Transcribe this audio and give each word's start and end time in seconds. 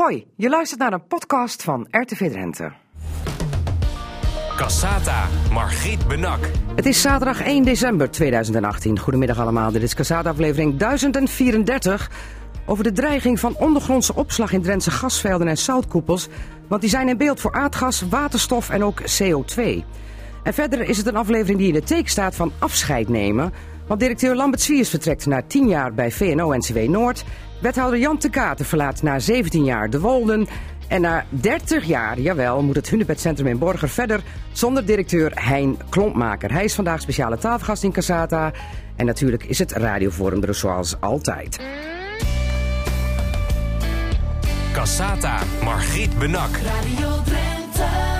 Hoi, 0.00 0.26
je 0.36 0.48
luistert 0.48 0.80
naar 0.80 0.92
een 0.92 1.06
podcast 1.06 1.62
van 1.62 1.86
RTV 1.90 2.30
Drenthe. 2.30 2.72
Cassata, 4.56 5.26
Margriet 5.52 6.08
Benak. 6.08 6.38
Het 6.76 6.86
is 6.86 7.00
zaterdag 7.00 7.40
1 7.40 7.64
december 7.64 8.10
2018. 8.10 8.98
Goedemiddag 8.98 9.38
allemaal, 9.38 9.72
dit 9.72 9.82
is 9.82 9.94
Cassata 9.94 10.30
aflevering 10.30 10.76
1034... 10.76 12.10
over 12.66 12.84
de 12.84 12.92
dreiging 12.92 13.40
van 13.40 13.56
ondergrondse 13.56 14.14
opslag 14.14 14.52
in 14.52 14.62
Drentse 14.62 14.90
gasvelden 14.90 15.48
en 15.48 15.58
zoutkoepels... 15.58 16.28
want 16.68 16.80
die 16.80 16.90
zijn 16.90 17.08
in 17.08 17.16
beeld 17.16 17.40
voor 17.40 17.52
aardgas, 17.52 18.00
waterstof 18.08 18.70
en 18.70 18.84
ook 18.84 19.00
CO2. 19.00 19.62
En 20.42 20.54
verder 20.54 20.80
is 20.80 20.96
het 20.96 21.06
een 21.06 21.16
aflevering 21.16 21.58
die 21.58 21.68
in 21.68 21.74
de 21.74 21.82
teken 21.82 22.10
staat 22.10 22.34
van 22.34 22.52
afscheid 22.58 23.08
nemen... 23.08 23.52
want 23.90 24.00
directeur 24.00 24.36
Lambert 24.36 24.62
Swiers 24.62 24.88
vertrekt 24.88 25.26
na 25.26 25.42
10 25.46 25.68
jaar 25.68 25.94
bij 25.94 26.10
VNO-NCW 26.10 26.78
Noord... 26.78 27.24
Wethouder 27.60 27.98
Jan 27.98 28.16
de 28.18 28.30
Katen 28.30 28.64
verlaat 28.64 29.02
na 29.02 29.18
17 29.18 29.64
jaar 29.64 29.90
de 29.90 30.00
Wolden. 30.00 30.46
En 30.88 31.00
na 31.00 31.24
30 31.28 31.84
jaar, 31.84 32.20
jawel, 32.20 32.62
moet 32.62 32.76
het 32.76 32.90
Hunebedcentrum 32.90 33.46
in 33.46 33.58
Borger 33.58 33.88
verder 33.88 34.20
zonder 34.52 34.86
directeur 34.86 35.32
Hein 35.34 35.78
Klompmaker. 35.88 36.52
Hij 36.52 36.64
is 36.64 36.74
vandaag 36.74 37.00
speciale 37.00 37.38
tafelgast 37.38 37.82
in 37.82 37.92
Casata. 37.92 38.52
En 38.96 39.06
natuurlijk 39.06 39.44
is 39.44 39.58
het 39.58 39.72
radioforum 39.72 40.42
er 40.42 40.54
zoals 40.54 41.00
altijd. 41.00 41.58
Cassata, 44.72 45.38
Margriet 45.62 46.18
Benak. 46.18 46.50
Radio 46.50 47.22
Drenthe. 47.24 48.10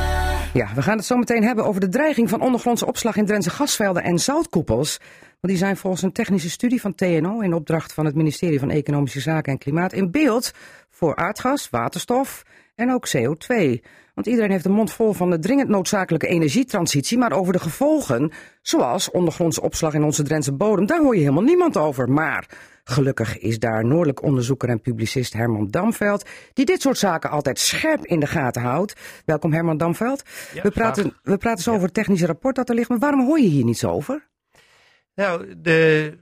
Ja, 0.53 0.69
we 0.75 0.83
gaan 0.83 0.97
het 0.97 1.07
zo 1.07 1.17
meteen 1.17 1.43
hebben 1.43 1.65
over 1.65 1.81
de 1.81 1.89
dreiging 1.89 2.29
van 2.29 2.41
ondergrondse 2.41 2.87
opslag 2.87 3.17
in 3.17 3.27
Drentse 3.27 3.51
gasvelden 3.51 4.03
en 4.03 4.19
zoutkoepels. 4.19 5.01
Want 5.41 5.53
die 5.53 5.63
zijn 5.63 5.77
volgens 5.77 6.03
een 6.03 6.13
technische 6.13 6.51
studie 6.51 6.81
van 6.81 6.95
TNO 6.95 7.41
in 7.41 7.55
opdracht 7.55 7.93
van 7.93 8.05
het 8.05 8.15
ministerie 8.15 8.59
van 8.59 8.71
Economische 8.71 9.21
Zaken 9.21 9.53
en 9.53 9.59
Klimaat 9.59 9.93
in 9.93 10.11
beeld 10.11 10.53
voor 10.91 11.17
aardgas, 11.17 11.71
waterstof 11.71 12.43
en 12.75 12.93
ook 12.93 13.09
CO2. 13.17 13.81
Want 14.15 14.27
iedereen 14.27 14.51
heeft 14.51 14.65
de 14.65 14.71
mond 14.71 14.93
vol 14.93 15.13
van 15.13 15.31
de 15.31 15.39
dringend 15.39 15.69
noodzakelijke 15.69 16.27
energietransitie, 16.27 17.19
maar 17.19 17.33
over 17.33 17.53
de 17.53 17.59
gevolgen, 17.59 18.33
zoals 18.63 19.11
ondergrondse 19.11 19.63
opslag 19.63 19.95
in 19.95 20.03
onze 20.03 20.23
Drentse 20.23 20.53
bodem, 20.53 20.87
daar 20.87 21.01
hoor 21.01 21.15
je 21.15 21.21
helemaal 21.21 21.43
niemand 21.43 21.77
over. 21.77 22.11
Maar 22.11 22.49
gelukkig 22.85 23.39
is 23.39 23.59
daar 23.59 23.85
noordelijk 23.85 24.23
onderzoeker 24.23 24.69
en 24.69 24.81
publicist 24.81 25.33
Herman 25.33 25.69
Damveld, 25.71 26.29
die 26.53 26.65
dit 26.65 26.81
soort 26.81 26.99
zaken 26.99 27.31
altijd 27.31 27.59
scherp 27.59 28.07
in 28.07 28.21
de 28.21 28.27
gaten 28.27 28.63
houdt. 28.63 29.23
Welkom 29.25 29.53
Herman 29.53 29.77
Damveld. 29.77 30.23
Ja, 30.55 30.63
we, 30.63 30.71
praten, 30.71 31.17
we 31.23 31.37
praten 31.37 31.63
zo 31.63 31.71
over 31.71 31.85
het 31.85 31.95
technische 31.95 32.27
rapport 32.27 32.57
dat 32.57 32.69
er 32.69 32.75
ligt, 32.75 32.89
maar 32.89 32.99
waarom 32.99 33.27
hoor 33.27 33.41
je 33.41 33.49
hier 33.49 33.65
niets 33.65 33.85
over? 33.85 34.29
Nou, 35.21 35.55
de, 35.63 36.13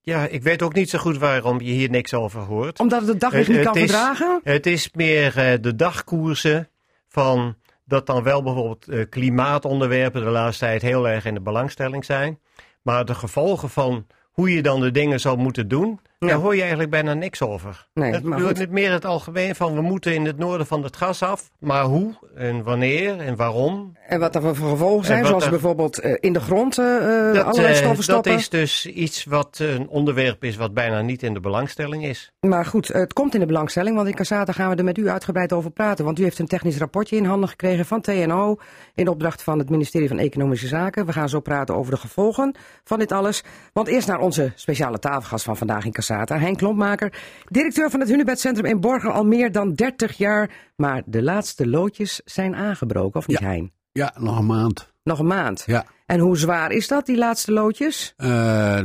ja, 0.00 0.26
ik 0.26 0.42
weet 0.42 0.62
ook 0.62 0.74
niet 0.74 0.90
zo 0.90 0.98
goed 0.98 1.18
waarom 1.18 1.60
je 1.60 1.72
hier 1.72 1.90
niks 1.90 2.14
over 2.14 2.40
hoort. 2.40 2.80
Omdat 2.80 3.00
het 3.00 3.08
het 3.08 3.20
daglicht 3.20 3.46
Het- 3.46 3.56
niet 3.56 3.64
kan 3.64 3.74
het 3.74 3.82
is- 3.84 3.90
verdragen? 3.90 4.40
Het 4.44 4.66
is 4.66 4.90
meer 4.92 5.38
eh, 5.38 5.52
de 5.60 5.74
dagkoersen 5.76 6.68
van 7.08 7.56
dat 7.84 8.06
dan 8.06 8.22
wel 8.22 8.42
bijvoorbeeld 8.42 8.88
eh, 8.88 9.04
klimaatonderwerpen 9.08 10.24
de 10.24 10.30
laatste 10.30 10.64
tijd 10.64 10.82
heel 10.82 11.08
erg 11.08 11.24
in 11.24 11.34
de 11.34 11.40
belangstelling 11.40 12.04
zijn. 12.04 12.38
Maar 12.82 13.04
de 13.04 13.14
gevolgen 13.14 13.68
van 13.70 14.06
hoe 14.30 14.54
je 14.54 14.62
dan 14.62 14.80
de 14.80 14.90
dingen 14.90 15.20
zou 15.20 15.36
moeten 15.38 15.68
doen, 15.68 16.00
Ja. 16.18 16.26
daar 16.28 16.38
hoor 16.38 16.52
je 16.54 16.60
eigenlijk 16.60 16.90
bijna 16.90 17.14
niks 17.14 17.42
over. 17.42 17.86
Nee, 17.94 18.12
het 18.12 18.22
maar 18.22 18.38
bedoelt 18.38 18.58
niet 18.58 18.70
meer 18.70 18.92
het 18.92 19.04
algemeen 19.04 19.54
van 19.54 19.74
we 19.74 19.80
moeten 19.80 20.14
in 20.14 20.24
het 20.26 20.38
noorden 20.38 20.66
van 20.66 20.82
het 20.82 20.96
gas 20.96 21.22
af. 21.22 21.50
Maar 21.58 21.84
hoe 21.84 22.14
en 22.36 22.62
wanneer 22.62 23.18
en 23.20 23.36
waarom, 23.36 23.96
En 24.06 24.20
wat 24.20 24.34
er 24.34 24.42
voor 24.42 24.68
gevolgen 24.68 25.06
zijn, 25.06 25.26
zoals 25.26 25.44
er- 25.44 25.50
bijvoorbeeld 25.50 25.98
eh, 25.98 26.16
in 26.20 26.32
de 26.32 26.40
grond 26.40 26.78
eh, 26.78 26.84
dat, 27.32 27.44
allerlei 27.44 27.74
stoffen 27.74 27.94
dat 27.96 28.04
stoppen. 28.04 28.32
is 28.32 28.48
dus 28.48 28.86
iets 28.86 29.24
wat 29.24 29.58
een 29.62 29.88
onderwerp 29.88 30.44
is 30.44 30.56
wat 30.56 30.74
bijna 30.74 31.00
niet 31.00 31.22
in 31.22 31.34
de 31.34 31.40
belangstelling 31.40 32.04
is. 32.04 32.32
Maar 32.40 32.66
goed, 32.66 32.88
het 32.88 33.12
komt 33.12 33.34
in 33.34 33.40
de 33.40 33.46
belangstelling, 33.46 33.96
want 33.96 34.08
in 34.08 34.14
Casata 34.14 34.52
gaan 34.52 34.70
we 34.70 34.76
er 34.76 34.84
met 34.84 34.98
u 34.98 35.08
uitgebreid 35.08 35.52
over 35.52 35.70
praten. 35.70 36.04
Want 36.04 36.18
u 36.18 36.22
heeft 36.22 36.38
een 36.38 36.46
technisch 36.46 36.78
rapportje 36.78 37.16
in 37.16 37.24
handen 37.24 37.48
gekregen 37.48 37.84
van 37.86 38.00
TNO 38.00 38.56
in 38.94 39.08
opdracht 39.08 39.42
van 39.42 39.58
het 39.58 39.70
ministerie 39.70 40.08
van 40.08 40.18
Economische 40.18 40.66
Zaken. 40.66 41.06
We 41.06 41.12
gaan 41.12 41.28
zo 41.28 41.40
praten 41.40 41.74
over 41.76 41.90
de 41.92 41.98
gevolgen 41.98 42.54
van 42.84 42.98
dit 42.98 43.12
alles. 43.12 43.42
Want 43.72 43.88
eerst 43.88 44.08
naar 44.08 44.20
onze 44.20 44.52
speciale 44.54 44.98
tafelgast 44.98 45.44
van 45.44 45.56
vandaag 45.56 45.84
in 45.84 45.92
Casata, 46.04 46.38
Hein 46.38 46.56
Klompmaker. 46.56 47.12
Directeur 47.48 47.90
van 47.90 48.00
het 48.00 48.08
Hunebedcentrum 48.08 48.66
in 48.66 48.80
Borger 48.80 49.10
al 49.10 49.24
meer 49.24 49.52
dan 49.52 49.72
30 49.72 50.16
jaar. 50.16 50.50
Maar 50.76 51.02
de 51.06 51.22
laatste 51.22 51.68
loodjes 51.68 52.20
zijn 52.24 52.54
aangebroken, 52.54 53.20
of 53.20 53.26
niet 53.26 53.38
Ja. 53.38 53.46
Hein? 53.46 53.72
Ja, 53.92 54.14
nog 54.18 54.38
een 54.38 54.46
maand. 54.46 54.92
Nog 55.02 55.18
een 55.18 55.26
maand. 55.26 55.62
Ja. 55.66 55.84
En 56.06 56.18
hoe 56.18 56.36
zwaar 56.36 56.70
is 56.70 56.88
dat, 56.88 57.06
die 57.06 57.16
laatste 57.16 57.52
loodjes? 57.52 58.12
Eh, 58.16 58.78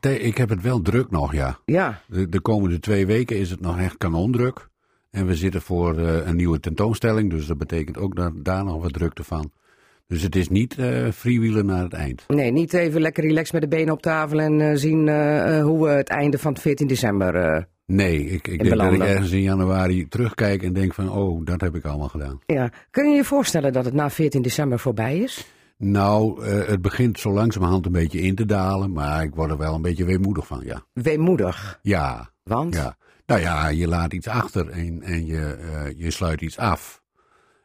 ik 0.00 0.36
heb 0.36 0.48
het 0.48 0.62
wel 0.62 0.80
druk 0.82 1.10
nog, 1.10 1.32
ja. 1.32 1.58
Ja, 1.64 2.00
De, 2.06 2.28
de 2.28 2.40
komende 2.40 2.80
twee 2.80 3.06
weken 3.06 3.38
is 3.38 3.50
het 3.50 3.60
nog 3.60 3.78
echt 3.78 3.96
kanondruk. 3.96 4.68
En 5.10 5.26
we 5.26 5.34
zitten 5.34 5.62
voor 5.62 5.98
eh, 5.98 6.26
een 6.26 6.36
nieuwe 6.36 6.60
tentoonstelling, 6.60 7.30
dus 7.30 7.46
dat 7.46 7.58
betekent 7.58 7.98
ook 7.98 8.16
dat 8.16 8.32
daar 8.44 8.64
nog 8.64 8.82
wat 8.82 8.92
drukte 8.92 9.24
van. 9.24 9.52
Dus 10.08 10.22
het 10.22 10.36
is 10.36 10.48
niet 10.48 10.78
eh 10.78 11.08
freewheelen 11.12 11.66
naar 11.66 11.82
het 11.82 11.92
eind. 11.92 12.24
Nee, 12.28 12.52
niet 12.52 12.72
even 12.72 13.00
lekker 13.00 13.24
relaxed 13.24 13.52
met 13.52 13.62
de 13.62 13.68
benen 13.68 13.92
op 13.94 14.02
tafel 14.02 14.40
en 14.40 14.60
eh, 14.60 14.76
zien 14.76 15.08
eh, 15.08 15.62
hoe 15.62 15.84
we 15.84 15.90
het 15.90 16.08
einde 16.08 16.38
van 16.38 16.56
14 16.56 16.86
december. 16.86 17.66
Nee, 17.86 18.24
ik, 18.24 18.48
ik 18.48 18.62
denk 18.62 18.76
dat 18.76 18.92
ik 18.92 19.00
ergens 19.00 19.30
in 19.30 19.42
januari 19.42 20.08
terugkijk 20.08 20.62
en 20.62 20.72
denk 20.72 20.94
van, 20.94 21.10
oh, 21.10 21.44
dat 21.44 21.60
heb 21.60 21.74
ik 21.74 21.84
allemaal 21.84 22.08
gedaan. 22.08 22.38
ja. 22.46 22.70
Kun 22.90 23.10
je 23.10 23.16
je 23.16 23.24
voorstellen 23.24 23.72
dat 23.72 23.84
het 23.84 23.94
na 23.94 24.10
14 24.10 24.42
december 24.42 24.78
voorbij 24.78 25.18
is? 25.18 25.46
Nou, 25.76 26.44
het 26.46 26.82
begint 26.82 27.18
zo 27.18 27.30
langzamerhand 27.32 27.86
een 27.86 27.92
beetje 27.92 28.20
in 28.20 28.34
te 28.34 28.44
dalen, 28.46 28.92
maar 28.92 29.22
ik 29.22 29.34
word 29.34 29.50
er 29.50 29.58
wel 29.58 29.74
een 29.74 29.82
beetje 29.82 30.04
weemoedig 30.04 30.46
van, 30.46 30.60
ja. 30.64 30.82
Weemoedig. 30.92 31.78
Ja, 31.82 32.30
Want? 32.42 32.74
Ja, 32.74 32.96
nou 33.26 33.40
ja, 33.40 33.68
je 33.68 33.88
laat 33.88 34.12
iets 34.12 34.28
achter 34.28 34.68
en, 34.68 35.02
en 35.02 35.26
je, 35.26 35.56
je 35.96 36.10
sluit 36.10 36.40
iets 36.40 36.58
af. 36.58 36.97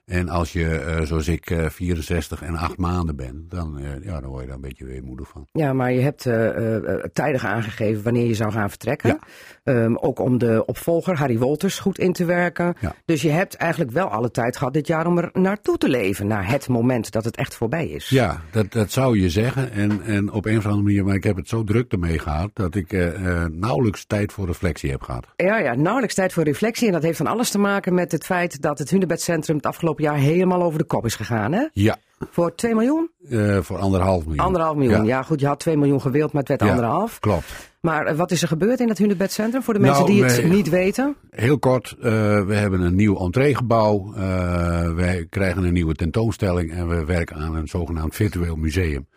En 0.06 0.30
als 0.30 0.54
je, 0.54 0.70
eh, 0.80 1.02
zoals 1.02 1.28
ik, 1.28 1.50
eh, 1.50 1.70
64 1.70 2.42
en 2.42 2.56
8 2.56 2.78
maanden 2.78 3.16
bent, 3.16 3.50
dan, 3.52 3.80
eh, 3.80 4.04
ja, 4.04 4.20
dan 4.20 4.30
word 4.30 4.42
je 4.42 4.48
daar 4.48 4.56
een 4.56 4.62
beetje 4.62 4.86
weemoedig 4.86 5.28
van. 5.30 5.48
Ja, 5.52 5.74
maar 5.74 5.92
je 5.92 6.02
hebt 6.02 6.26
eh, 6.26 6.48
eh, 6.48 6.76
eh, 6.76 7.04
tijdig 7.14 7.46
aangegeven 7.46 8.04
wanneer 8.04 8.26
je 8.26 8.34
zou 8.34 8.52
gaan 8.52 8.70
vertrekken. 8.70 9.10
Ja. 9.10 9.20
Ehm, 9.64 9.96
ook 9.96 10.20
om 10.20 10.38
de 10.38 10.64
opvolger, 10.66 11.18
Harry 11.18 11.38
Wolters, 11.38 11.80
goed 11.80 12.00
in 12.00 12.14
te 12.14 12.26
werken. 12.26 12.74
Ja. 12.80 12.96
Dus 13.06 13.22
je 13.22 13.30
hebt 13.30 13.56
eigenlijk 13.56 13.92
wel 13.92 14.08
alle 14.08 14.32
tijd 14.32 14.58
gehad 14.58 14.74
dit 14.74 14.88
jaar 14.88 15.08
om 15.08 15.18
er 15.18 15.30
naartoe 15.34 15.78
te 15.78 15.90
leven. 15.90 16.28
Naar 16.28 16.50
het 16.50 16.68
moment 16.68 17.12
dat 17.12 17.24
het 17.26 17.36
echt 17.38 17.56
voorbij 17.56 17.88
is. 17.88 18.10
Ja, 18.10 18.42
dat, 18.52 18.72
dat 18.72 18.92
zou 18.92 19.20
je 19.20 19.30
zeggen. 19.30 19.72
En, 19.72 20.02
en 20.04 20.32
op 20.32 20.46
een 20.46 20.58
of 20.58 20.66
andere 20.66 20.84
manier, 20.84 21.06
maar 21.06 21.16
ik 21.16 21.24
heb 21.24 21.36
het 21.36 21.48
zo 21.48 21.64
druk 21.64 21.92
ermee 21.92 22.20
gehad, 22.20 22.50
dat 22.54 22.76
ik 22.76 22.94
eh, 22.94 23.42
eh, 23.42 23.46
nauwelijks 23.52 24.06
tijd 24.06 24.32
voor 24.34 24.46
reflectie 24.46 24.92
heb 24.92 25.02
gehad. 25.02 25.28
Ja, 25.36 25.58
ja, 25.60 25.76
nauwelijks 25.76 26.16
tijd 26.16 26.34
voor 26.34 26.44
reflectie. 26.44 26.88
En 26.88 26.94
dat 26.94 27.04
heeft 27.04 27.18
van 27.18 27.28
alles 27.28 27.50
te 27.50 27.60
maken 27.60 27.94
met 27.94 28.12
het 28.12 28.26
feit 28.26 28.62
dat 28.62 28.80
het 28.80 28.90
Hunebedcentrum 28.90 29.56
het 29.56 29.66
afgelopen 29.66 30.04
jaar 30.04 30.18
helemaal 30.18 30.64
over 30.64 30.78
de 30.80 30.86
kop 30.86 31.06
is 31.06 31.16
gegaan. 31.16 31.52
Hè? 31.52 31.68
Ja, 31.74 31.98
Voor 32.32 32.56
2 32.56 32.74
miljoen? 32.76 33.10
eh, 33.30 33.58
voor 33.62 33.78
anderhalf 33.78 34.26
miljoen. 34.26 34.46
Anderhalf 34.46 34.76
miljoen. 34.76 35.06
Ja. 35.06 35.24
goed, 35.24 35.40
je 35.40 35.48
had 35.48 35.60
2 35.60 35.78
miljoen 35.78 36.02
gewild, 36.02 36.32
maar 36.32 36.42
het 36.42 36.50
werd 36.50 36.62
Ja. 36.62 36.70
anderhalf. 36.70 37.20
Klopt. 37.20 37.72
Maar 37.86 38.06
eh, 38.06 38.16
wat 38.16 38.32
is 38.32 38.42
er 38.42 38.48
gebeurd 38.48 38.80
in 38.80 38.90
het 38.90 38.98
Hunebedcentrum 38.98 39.64
voor 39.64 39.74
de 39.74 39.80
mensen 39.80 40.04
Nou, 40.04 40.14
die 40.16 40.24
het 40.24 40.36
wij- 40.42 40.50
niet 40.50 40.70
weten? 40.70 41.16
Heel 41.30 41.60
kort, 41.60 41.96
eh, 42.02 42.46
we 42.46 42.56
hebben 42.56 42.82
een 42.82 42.96
nieuw 42.96 43.18
entreegebouw. 43.20 44.14
Eh, 44.16 44.94
wij 44.94 45.28
krijgen 45.30 45.64
een 45.64 45.74
nieuwe 45.74 45.94
tentoonstelling 45.94 46.72
en 46.72 46.88
we 46.88 47.06
werken 47.06 47.36
aan 47.36 47.56
een 47.56 47.68
zogenaamd 47.68 48.16
virtueel 48.16 48.56
museum. 48.56 49.08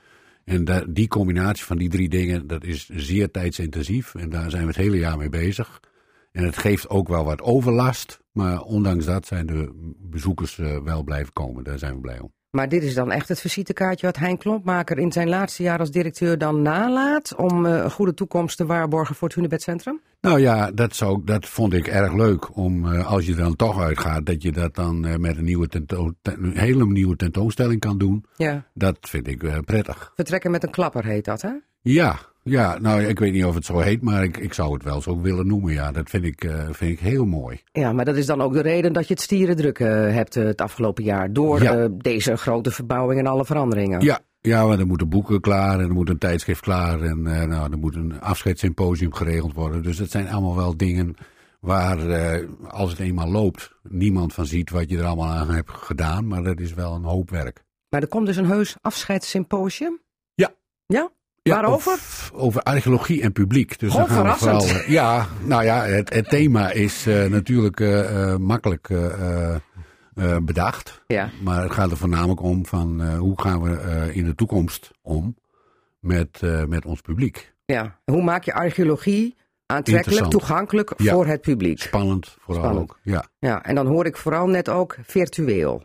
En 0.44 0.65
da- 0.65 0.84
die 0.88 1.09
combinatie 1.09 1.65
van 1.65 1.76
die 1.78 1.88
drie 1.88 2.09
dingen, 2.09 2.47
dat 2.47 2.65
is 2.65 2.88
zeer 2.88 3.31
tijdsintensief. 3.31 4.15
En 4.15 4.31
daar 4.31 4.50
zijn 4.50 4.62
we 4.62 4.69
het 4.69 4.76
hele 4.76 4.99
jaar 4.99 5.16
mee 5.16 5.28
bezig. 5.28 5.81
En 6.32 6.44
het 6.44 6.59
geeft 6.59 6.88
ook 6.88 7.09
wel 7.09 7.25
wat 7.25 7.43
overlast. 7.43 8.21
Maar 8.32 8.60
ondanks 8.62 9.05
dat 9.05 9.26
zijn 9.26 9.47
de 9.47 9.93
bezoekers 10.00 10.56
wel 10.84 11.03
blijven 11.03 11.32
komen. 11.32 11.65
Daar 11.65 11.78
zijn 11.78 11.94
we 11.94 12.00
blij 12.00 12.21
om. 12.21 12.32
Maar 12.56 12.69
dit 12.69 12.83
is 12.83 12.94
dan 12.94 13.11
echt 13.11 13.28
het 13.28 13.41
visitekaartje 13.41 14.06
wat 14.06 14.17
Hein 14.17 14.39
Klompmaker 14.39 14.99
in 14.99 15.12
zijn 15.12 15.28
laatste 15.28 15.62
jaar 15.62 15.78
als 15.78 15.91
directeur 15.91 16.39
dan 16.39 16.62
nalaat 16.62 17.34
om 17.34 17.67
eh, 17.67 17.72
een 17.83 17.91
goede 17.91 18.15
toekomst 18.15 18.56
te 18.56 18.67
waarborgen 18.67 19.15
voor 19.15 19.27
het 19.28 19.37
Hunebedcentrum? 19.37 20.00
Nou 20.21 20.41
ja, 20.41 20.71
dat, 20.71 20.94
zou, 20.94 21.21
dat 21.25 21.47
vond 21.47 21.72
ik 21.72 21.87
erg 21.87 22.12
leuk. 22.12 22.56
Om 22.56 22.93
eh, 22.93 23.06
als 23.06 23.27
je 23.27 23.33
er 23.33 23.39
dan 23.39 23.56
toch 23.56 23.81
uitgaat, 23.81 24.26
dat 24.26 24.43
je 24.43 24.53
dat 24.53 24.75
dan 24.75 25.06
eh, 25.06 25.17
met 25.17 25.37
een, 25.37 25.44
nieuwe 25.44 25.69
tento- 25.69 26.12
ten- 26.23 26.44
een 26.44 26.56
hele 26.58 26.87
nieuwe 26.87 27.17
tentoonstelling 27.17 27.81
kan 27.81 27.99
doen. 27.99 28.25
Ja. 28.37 28.64
Dat 28.75 28.97
vind 29.00 29.26
ik 29.29 29.64
prettig. 29.64 30.12
Vertrekken 30.14 30.50
met 30.50 30.62
een 30.62 30.70
klapper 30.70 31.05
heet 31.05 31.25
dat, 31.25 31.43
hè? 31.43 31.50
Ja, 31.81 32.19
ja, 32.48 32.78
nou 32.78 33.02
ik 33.02 33.19
weet 33.19 33.32
niet 33.32 33.44
of 33.44 33.54
het 33.54 33.64
zo 33.64 33.78
heet, 33.78 34.02
maar 34.02 34.25
ik, 34.25 34.37
ik 34.37 34.52
zou 34.52 34.72
het 34.72 34.82
wel 34.82 35.00
zo 35.02 35.20
willen 35.20 35.46
noemen. 35.46 35.72
Ja, 35.72 35.93
dat 35.93 36.10
vind 36.10 36.25
ik, 36.25 36.44
eh, 36.44 36.69
vind 36.70 36.93
ik 36.93 36.98
heel 36.98 37.25
mooi. 37.25 37.60
Ja, 37.72 37.93
maar 37.93 38.04
dat 38.04 38.16
is 38.16 38.26
dan 38.26 38.40
ook 38.40 38.52
de 38.52 38.60
reden 38.62 38.93
dat 38.93 39.08
je 39.08 39.14
het 39.14 39.22
stieren 39.22 39.56
druk 39.56 39.78
eh, 39.78 39.88
hebt 39.88 40.37
eh, 40.37 40.44
het 40.44 40.60
afgelopen 40.60 41.04
jaar. 41.04 41.32
Door 41.32 41.62
Ja. 41.62 41.88
deze 41.90 42.37
grote 42.37 42.70
verbouwing 42.70 43.20
en 43.20 43.26
alle 43.26 43.44
veranderingen. 43.44 44.00
Ja, 44.00 44.20
ja, 44.40 44.66
maar 44.66 44.78
er 44.78 44.87
moeten 44.87 45.08
boeken 45.08 45.40
klaar 45.40 45.81
en 45.81 45.84
er 45.88 45.93
moet 45.93 46.08
een 46.08 46.19
tijdschrift 46.19 46.60
klaar 46.60 47.00
en 47.00 47.22
nou, 47.22 47.72
er 47.72 47.78
moet 47.78 47.94
een 47.94 48.20
afscheidssymposium 48.20 49.12
geregeld 49.14 49.54
worden. 49.54 49.82
Dus 49.82 49.96
dat 49.96 50.10
zijn 50.10 50.28
allemaal 50.28 50.56
wel 50.56 50.76
dingen 50.76 51.14
waar, 51.60 51.99
als 52.69 52.90
het 52.90 53.00
eenmaal 53.00 53.31
loopt, 53.31 53.72
niemand 53.82 54.34
van 54.34 54.46
ziet 54.46 54.70
wat 54.70 54.90
je 54.90 54.99
er 54.99 55.04
allemaal 55.04 55.32
aan 55.32 55.50
hebt 55.50 55.70
gedaan. 55.70 56.26
Maar 56.26 56.42
dat 56.42 56.60
is 56.60 56.75
wel 56.75 56.94
een 56.94 57.04
hoop 57.04 57.31
werk. 57.31 57.64
Maar 57.88 58.02
er 58.02 58.08
komt 58.08 58.26
dus 58.26 58.37
een 58.37 58.46
heus 58.46 58.76
afscheidssymposium. 58.81 59.99
Ja. 60.34 60.52
Ja? 60.87 61.10
Waarover? 61.52 61.93
of- 61.93 62.31
over 62.34 62.62
archeologie 62.62 63.22
en 63.22 63.32
publiek. 63.32 63.78
Dus 63.78 63.94
we 63.94 64.04
verrassend. 64.06 64.64
vooral, 64.64 64.81
eh, 64.82 64.88
ja, 64.88 65.26
nou 65.43 65.64
ja, 65.64 65.84
het, 65.84 66.14
het 66.14 66.28
thema 66.28 66.70
is 66.70 67.06
eh, 67.06 67.25
natuurlijk 67.25 67.81
eh, 67.81 68.37
makkelijk 68.37 68.88
bedacht. 70.43 71.02
Ja. 71.06 71.31
Maar 71.43 71.62
het 71.62 71.72
gaat 71.72 71.90
er 71.90 71.96
voornamelijk 71.96 72.40
om 72.43 72.66
van 72.66 73.16
hoe 73.16 73.40
gaan 73.40 73.62
we 73.62 74.10
in 74.12 74.25
de 74.25 74.34
toekomst 74.34 74.90
om 75.02 75.37
met, 76.00 76.40
met 76.69 76.84
ons 76.84 77.00
publiek. 77.00 77.52
Ja. 77.64 77.99
Hoe 78.04 78.22
maak 78.22 78.44
je 78.44 78.54
archeologie 78.54 79.37
aantrekkelijk, 79.66 80.26
toegankelijk 80.26 80.92
Ja. 80.96 81.12
voor 81.12 81.26
het 81.26 81.40
publiek? 81.40 81.81
Spannend 81.81 82.37
vooral 82.40 82.62
Spannend. 82.64 82.90
ook. 82.90 82.99
Ja. 83.02 83.25
Ja, 83.38 83.62
en 83.64 83.75
dan 83.75 83.87
hoor 83.87 84.06
ik 84.06 84.16
vooral 84.16 84.46
net 84.46 84.69
ook 84.69 84.96
virtueel. 85.02 85.82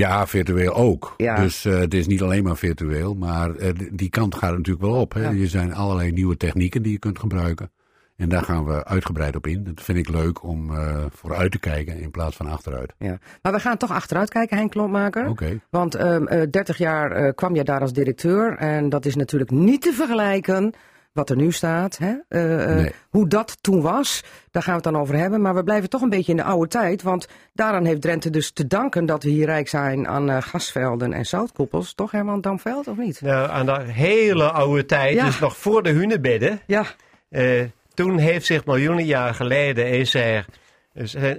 Ja, 0.00 0.26
virtueel 0.26 0.74
ook. 0.74 1.14
Ja. 1.16 1.36
Dus 1.36 1.64
eh, 1.64 1.78
het 1.78 1.94
is 1.94 2.06
niet 2.06 2.22
alleen 2.22 2.44
maar 2.44 2.56
virtueel, 2.56 3.14
maar 3.14 3.54
eh, 3.56 3.72
die 3.92 4.10
kant 4.10 4.34
gaat 4.34 4.56
natuurlijk 4.56 4.86
wel 4.86 5.00
op. 5.00 5.12
Hè. 5.12 5.22
Ja. 5.22 5.32
Er 5.32 5.48
zijn 5.48 5.74
allerlei 5.74 6.12
nieuwe 6.12 6.36
technieken 6.36 6.82
die 6.82 6.92
je 6.92 6.98
kunt 6.98 7.18
gebruiken. 7.18 7.70
En 8.16 8.28
daar 8.28 8.42
gaan 8.42 8.64
we 8.64 8.84
uitgebreid 8.84 9.36
op 9.36 9.46
in. 9.46 9.64
Dat 9.64 9.82
vind 9.82 9.98
ik 9.98 10.08
leuk 10.08 10.42
om 10.42 10.76
eh, 10.76 11.04
vooruit 11.10 11.52
te 11.52 11.58
kijken 11.58 12.00
in 12.00 12.10
plaats 12.10 12.36
van 12.36 12.46
achteruit. 12.46 12.94
Ja. 12.98 13.18
Maar 13.42 13.52
we 13.52 13.60
gaan 13.60 13.76
toch 13.76 13.90
achteruit 13.90 14.30
kijken, 14.30 14.56
Henk 14.56 14.70
Klompmaker. 14.70 15.28
Oké. 15.28 15.60
Want 15.70 15.94
ehm, 15.94 16.26
eh, 16.26 16.50
30 16.50 16.78
jaar 16.78 17.34
kwam 17.34 17.54
jij 17.54 17.64
daar 17.64 17.80
als 17.80 17.92
directeur. 17.92 18.56
En 18.56 18.88
dat 18.88 19.06
is 19.06 19.16
natuurlijk 19.16 19.50
niet 19.50 19.82
te 19.82 19.92
vergelijken 19.92 20.74
wat 21.12 21.30
er 21.30 21.36
nu 21.36 21.52
staat. 21.52 21.98
Hè? 21.98 22.14
Eh, 22.28 22.64
eh, 22.70 22.76
Nee. 22.76 22.92
Hoe 23.10 23.28
dat 23.28 23.56
toen 23.62 23.80
was, 23.80 24.22
daar 24.50 24.62
gaan 24.62 24.76
we 24.76 24.80
het 24.84 24.92
dan 24.92 25.02
over 25.02 25.14
hebben. 25.16 25.40
Maar 25.40 25.54
we 25.54 25.64
blijven 25.64 25.88
toch 25.90 26.02
een 26.02 26.08
beetje 26.08 26.30
in 26.30 26.36
de 26.36 26.44
oude 26.44 26.68
tijd. 26.68 27.02
Want 27.02 27.28
daaraan 27.52 27.84
heeft 27.84 28.00
Drenthe 28.02 28.30
dus 28.30 28.50
te 28.50 28.66
danken 28.66 29.06
dat 29.06 29.22
we 29.22 29.30
hier 29.30 29.46
rijk 29.46 29.68
zijn 29.68 30.08
aan 30.08 30.30
eh, 30.30 30.42
gasvelden 30.42 31.12
en 31.12 31.26
zoutkoepels. 31.26 31.94
Toch 31.94 32.10
Herman 32.10 32.40
Damveld, 32.40 32.88
of 32.88 32.96
niet? 32.96 33.20
Nou, 33.20 33.50
aan 33.50 33.66
de 33.66 33.80
hele 33.92 34.50
oude 34.50 34.86
tijd, 34.86 35.14
Ja. 35.14 35.24
dus 35.24 35.38
nog 35.38 35.56
voor 35.56 35.82
de 35.82 35.90
hunebedden. 35.90 36.60
Ja, 36.66 36.84
Eh, 37.28 37.64
toen 37.94 38.18
heeft 38.18 38.46
zich 38.46 38.64
miljoenen 38.66 39.04
jaar 39.04 39.34
geleden 39.34 39.88
is 39.90 40.14
er, 40.14 40.46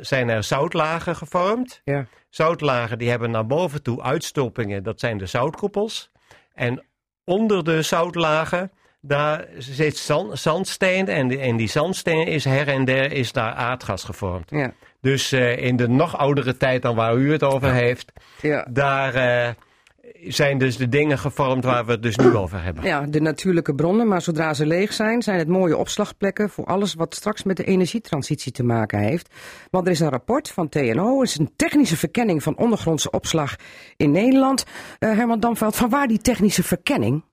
zijn 0.01 0.29
er 0.29 0.43
zoutlagen 0.43 1.15
gevormd. 1.15 1.81
ja. 1.83 2.05
Zoutlagen 2.29 2.97
die 2.97 3.09
hebben 3.09 3.31
naar 3.31 3.45
boven 3.47 3.83
toe 3.83 4.01
uitstulpingen, 4.01 4.83
dat 4.83 4.99
zijn 4.99 5.17
de 5.17 5.25
zoutkoepels. 5.25 6.11
En 6.53 6.83
onder 7.23 7.63
de 7.63 7.81
zoutlagen, 7.81 8.71
daar 9.01 9.45
zit 9.57 9.97
zand, 9.97 10.39
zandsteen 10.39 11.07
en, 11.07 11.27
die- 11.27 11.39
en 11.39 11.57
die 11.57 11.69
zandsteen 11.69 12.27
is 12.27 12.43
her 12.45 12.67
en 12.67 12.85
der 12.85 13.11
is 13.11 13.31
daar 13.31 13.53
aardgas 13.53 14.03
gevormd. 14.03 14.49
ja. 14.49 14.73
Dus 15.01 15.31
eh, 15.31 15.57
in 15.57 15.75
de 15.75 15.87
nog 15.87 16.17
oudere 16.17 16.57
tijd 16.57 16.81
dan 16.81 16.95
waar 16.95 17.15
u 17.15 17.31
het 17.31 17.43
over 17.43 17.73
heeft, 17.73 18.11
ja. 18.41 18.67
daar 18.69 19.13
eh, 19.13 19.49
zijn 20.27 20.57
dus 20.57 20.77
de 20.77 20.89
dingen 20.89 21.17
gevormd 21.19 21.63
waar 21.63 21.85
we 21.85 21.91
het 21.91 22.03
dus 22.03 22.15
nu 22.15 22.35
over 22.35 22.63
hebben. 22.63 22.83
Ja, 22.83 23.01
de 23.01 23.21
natuurlijke 23.21 23.75
bronnen, 23.75 24.07
maar 24.07 24.21
zodra 24.21 24.53
ze 24.53 24.65
leeg 24.65 24.93
zijn, 24.93 25.21
zijn 25.21 25.37
het 25.39 25.47
mooie 25.47 25.77
opslagplekken 25.77 26.49
voor 26.49 26.65
alles 26.65 26.93
wat 26.93 27.15
straks 27.15 27.43
met 27.43 27.57
de 27.57 27.63
energietransitie 27.63 28.51
te 28.51 28.63
maken 28.63 28.99
heeft. 28.99 29.33
Want 29.71 29.85
er 29.85 29.91
is 29.91 29.99
een 29.99 30.09
rapport 30.09 30.49
van 30.49 30.69
TNO, 30.69 31.19
het 31.19 31.29
is 31.29 31.37
een 31.37 31.53
technische 31.55 31.97
verkenning 31.97 32.43
van 32.43 32.57
ondergrondse 32.57 33.09
opslag 33.09 33.55
in 33.97 34.11
Nederland. 34.11 34.63
Eh, 34.99 35.11
Herman 35.11 35.39
Damveld, 35.39 35.75
van 35.75 35.89
waar 35.89 36.07
die 36.07 36.19
technische 36.21 36.63
verkenning? 36.63 37.23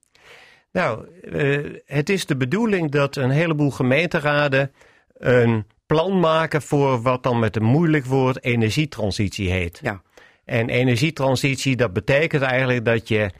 Nou, 0.72 1.06
eh, 1.22 1.80
het 1.86 2.08
is 2.08 2.26
de 2.26 2.36
bedoeling 2.36 2.90
dat 2.90 3.16
een 3.16 3.30
heleboel 3.30 3.70
gemeenteraden 3.70 4.72
een 5.18 5.66
plan 5.86 6.20
maken 6.20 6.62
voor 6.62 7.02
wat 7.02 7.22
dan 7.22 7.38
met 7.38 7.56
een 7.56 7.64
moeilijk 7.64 8.04
woord 8.04 8.44
energietransitie 8.44 9.50
heet. 9.50 9.78
Ja, 9.82 10.02
En 10.44 10.68
energietransitie, 10.68 11.76
dat 11.76 11.92
betekent 11.92 12.42
eigenlijk 12.42 12.84
dat 12.84 13.08
je 13.08 13.30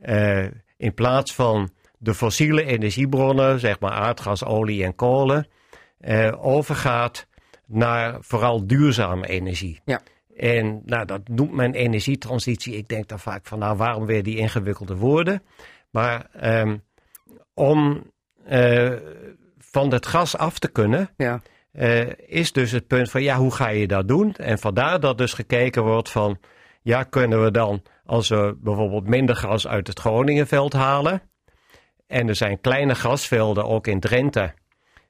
eh, 0.00 0.44
in 0.76 0.94
plaats 0.94 1.34
van 1.34 1.70
de 1.98 2.14
fossiele 2.14 2.64
energiebronnen, 2.64 3.60
zeg 3.60 3.80
maar 3.80 3.90
aardgas, 3.90 4.44
olie 4.44 4.84
en 4.84 4.94
kolen, 4.94 5.46
eh, 6.00 6.32
overgaat 6.40 7.26
naar 7.66 8.16
vooral 8.20 8.66
duurzame 8.66 9.26
energie. 9.26 9.80
ja, 9.84 10.00
En 10.36 10.82
nou, 10.84 11.04
dat 11.06 11.28
noemt 11.28 11.52
men 11.52 11.74
energietransitie. 11.74 12.76
Ik 12.76 12.88
denk 12.88 13.08
dan 13.08 13.18
vaak 13.18 13.46
van, 13.46 13.58
nou, 13.58 13.76
waarom 13.76 14.06
weer 14.06 14.22
die 14.22 14.36
ingewikkelde 14.36 14.96
woorden? 14.96 15.42
Maar 15.92 16.26
ehm, 16.32 16.76
om 17.54 18.10
eh, 18.44 18.92
van 19.58 19.92
het 19.92 20.06
gas 20.06 20.36
af 20.36 20.58
te 20.58 20.68
kunnen, 20.68 21.10
ja, 21.16 21.40
eh, 21.72 22.08
is 22.16 22.52
dus 22.52 22.70
het 22.70 22.86
punt 22.86 23.10
van, 23.10 23.22
ja, 23.22 23.36
hoe 23.36 23.54
ga 23.54 23.68
je 23.68 23.86
dat 23.86 24.08
doen? 24.08 24.34
En 24.34 24.58
vandaar 24.58 25.00
dat 25.00 25.18
dus 25.18 25.32
gekeken 25.32 25.82
wordt 25.82 26.10
van, 26.10 26.38
ja, 26.82 27.02
kunnen 27.02 27.44
we 27.44 27.50
dan, 27.50 27.82
als 28.04 28.28
we 28.28 28.56
bijvoorbeeld 28.60 29.08
minder 29.08 29.36
gas 29.36 29.66
uit 29.66 29.86
het 29.86 29.98
Groningenveld 29.98 30.72
halen, 30.72 31.22
en 32.06 32.28
er 32.28 32.36
zijn 32.36 32.60
kleine 32.60 32.94
gasvelden 32.94 33.64
ook 33.64 33.86
in 33.86 34.00
Drenthe, 34.00 34.54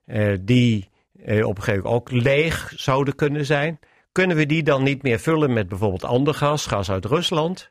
eh, 0.05 0.37
die 0.41 0.91
op 1.23 1.57
een 1.57 1.63
gegeven 1.63 1.83
moment 1.83 1.85
ook 1.85 2.11
leeg 2.11 2.73
zouden 2.77 3.15
kunnen 3.15 3.45
zijn. 3.45 3.79
Kunnen 4.13 4.37
we 4.37 4.47
die 4.47 4.63
dan 4.63 4.83
niet 4.83 5.03
meer 5.03 5.19
vullen 5.19 5.53
met 5.53 5.69
bijvoorbeeld 5.69 6.05
ander 6.05 6.35
gas, 6.35 6.67
gas 6.67 6.91
uit 6.91 7.05
Rusland? 7.05 7.69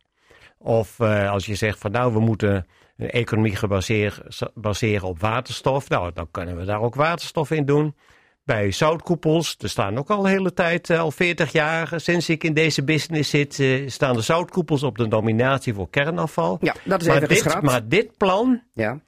Of 0.58 1.00
als 1.02 1.46
je 1.46 1.56
zegt 1.56 1.80
van 1.80 1.92
nou, 1.92 2.14
we 2.14 2.20
moeten 2.20 2.66
een 2.98 3.10
economie 3.10 3.56
gebaseerd 3.56 4.22
baseren 4.54 5.08
op 5.08 5.20
waterstof. 5.20 5.90
Nou, 5.90 6.12
dan 6.14 6.28
kunnen 6.32 6.58
we 6.58 6.66
daar 6.66 6.82
ook 6.82 6.96
waterstof 6.96 7.52
in 7.52 7.66
doen. 7.66 7.96
Bij 8.44 8.72
zoutkoepels, 8.72 9.56
er 9.60 9.70
staan 9.70 9.98
ook 9.98 10.10
al 10.10 10.22
de 10.22 10.30
hele 10.30 10.54
tijd, 10.54 10.90
eh, 10.90 11.00
al 11.00 11.12
40 11.12 11.52
jaar 11.52 11.94
sinds 11.96 12.30
ik 12.30 12.44
in 12.44 12.54
deze 12.54 12.84
business 12.84 13.30
zit, 13.30 13.60
eh, 13.60 13.88
staan 13.90 14.16
de 14.16 14.22
zoutkoepels 14.22 14.84
op 14.84 14.98
de 14.98 15.08
nominatie 15.08 15.74
voor 15.74 15.90
kernafval. 15.90 16.58
ja, 16.62 16.76
dat 16.84 17.02
is 17.02 17.08
maar, 17.08 17.16
even 17.16 17.28
dit, 17.30 17.42
geschrapt. 17.42 17.66
maar 17.66 17.88
dit 17.88 18.18
plan 18.18 18.62
Ja, 18.74 19.00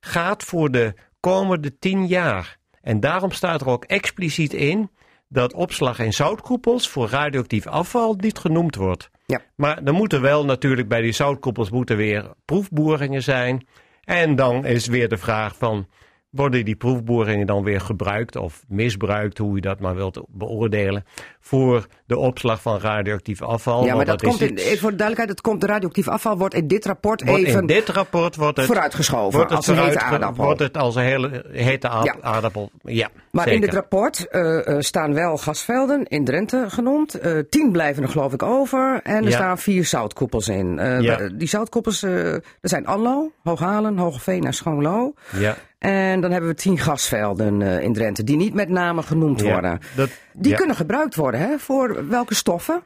gaat 0.00 0.42
voor 0.42 0.70
de 0.70 0.94
komende 1.20 1.78
tien 1.78 2.06
jaar. 2.06 2.58
En 2.80 3.00
daarom 3.00 3.30
staat 3.30 3.60
er 3.60 3.68
ook 3.68 3.84
expliciet 3.84 4.52
in 4.52 4.90
dat 5.28 5.52
opslag 5.54 5.98
in 5.98 6.12
zoutkoepels 6.12 6.88
voor 6.88 7.08
radioactief 7.08 7.66
afval 7.66 8.14
niet 8.18 8.38
genoemd 8.38 8.76
wordt. 8.76 9.10
Ja. 9.26 9.40
Maar 9.56 9.82
er 9.84 9.92
moeten 9.92 10.20
wel 10.20 10.44
natuurlijk 10.44 10.88
bij 10.88 11.00
die 11.00 11.12
zoutkoepels 11.12 11.70
moeten 11.70 11.96
weer 11.96 12.32
proefboringen 12.44 13.22
zijn. 13.22 13.66
En 14.04 14.36
dan 14.36 14.64
is 14.64 14.86
weer 14.86 15.08
de 15.08 15.16
vraag 15.16 15.56
van, 15.56 15.88
worden 16.32 16.64
die 16.64 16.76
proefboringen 16.76 17.46
dan 17.46 17.62
weer 17.64 17.80
gebruikt 17.80 18.36
of 18.36 18.62
misbruikt, 18.68 19.38
hoe 19.38 19.54
je 19.54 19.60
dat 19.60 19.80
maar 19.80 19.94
wilt 19.94 20.22
beoordelen, 20.28 21.04
voor 21.40 21.86
de 22.06 22.18
opslag 22.18 22.62
van 22.62 22.78
radioactief 22.78 23.42
afval? 23.42 23.84
ja 23.84 23.94
maar 23.94 24.04
dat 24.04 24.22
komt, 24.22 24.40
in, 24.40 24.48
voor 24.58 24.90
de 24.90 24.96
duidelijkheid, 24.96 25.28
het 25.28 25.40
komt, 25.40 25.60
de 25.60 25.66
radioactief 25.66 26.08
afval 26.08 26.38
wordt 26.38 26.54
in 26.54 26.66
dit 26.68 26.84
rapport 26.86 27.22
wordt 27.24 27.44
even 27.44 27.60
in 27.60 27.66
dit 27.66 27.88
rapport 27.88 28.36
wordt 28.36 28.56
het 28.56 28.66
vooruitgeschoven 28.66 29.32
wordt 29.38 29.48
het 29.50 29.58
als 29.58 29.66
een 29.66 29.78
hete 29.84 29.98
aardappel. 30.00 30.44
Wordt 30.44 30.60
het 30.60 30.76
als 30.76 30.94
een 30.94 31.02
hele 31.02 31.44
hete 31.52 31.86
Ja. 31.86 32.16
aardappel. 32.20 32.70
Ja, 32.82 33.08
Maar 33.30 33.44
zeker. 33.44 33.60
in 33.60 33.64
dit 33.66 33.74
rapport 33.74 34.28
eh, 34.28 34.66
eh, 34.66 34.80
staan 34.80 35.14
wel 35.14 35.36
gasvelden 35.36 36.04
in 36.06 36.24
Drenthe 36.24 36.64
genoemd. 36.68 37.14
Eh, 37.14 37.38
tien 37.50 37.72
blijven 37.72 38.02
er 38.02 38.08
geloof 38.08 38.32
ik 38.32 38.42
over. 38.42 39.00
En 39.02 39.16
er 39.16 39.22
Ja. 39.24 39.30
staan 39.30 39.58
vier 39.58 39.84
zoutkoepels 39.84 40.48
in. 40.48 40.74
Ja. 41.00 41.28
Die 41.34 41.48
zoutkoepels, 41.48 42.02
er 42.02 42.42
zijn 42.60 42.86
Anlo, 42.86 43.32
Hooghalen, 43.42 43.98
Hogeveen 43.98 44.44
en 44.44 44.52
Schoonlo. 44.54 45.12
Ja, 45.36 45.56
En 45.82 46.20
dan 46.20 46.30
hebben 46.30 46.50
we 46.50 46.56
tien 46.56 46.78
gasvelden 46.78 47.62
eh, 47.62 47.82
in 47.82 47.92
Drenthe 47.92 48.24
die 48.24 48.36
niet 48.36 48.54
met 48.54 48.68
name 48.68 49.02
genoemd 49.02 49.40
ja. 49.40 49.52
worden. 49.52 49.78
Dat, 49.96 50.10
Die 50.32 50.50
ja. 50.50 50.56
kunnen 50.56 50.76
gebruikt 50.76 51.14
worden 51.14 51.40
hè? 51.40 51.58
voor 51.58 52.08
welke 52.08 52.34
stoffen? 52.34 52.84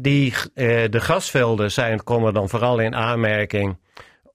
Die, 0.00 0.34
eh, 0.54 0.66
de 0.90 1.00
gasvelden 1.00 1.72
zijn, 1.72 2.02
komen 2.02 2.34
dan 2.34 2.48
vooral 2.48 2.78
in 2.78 2.94
aanmerking 2.94 3.78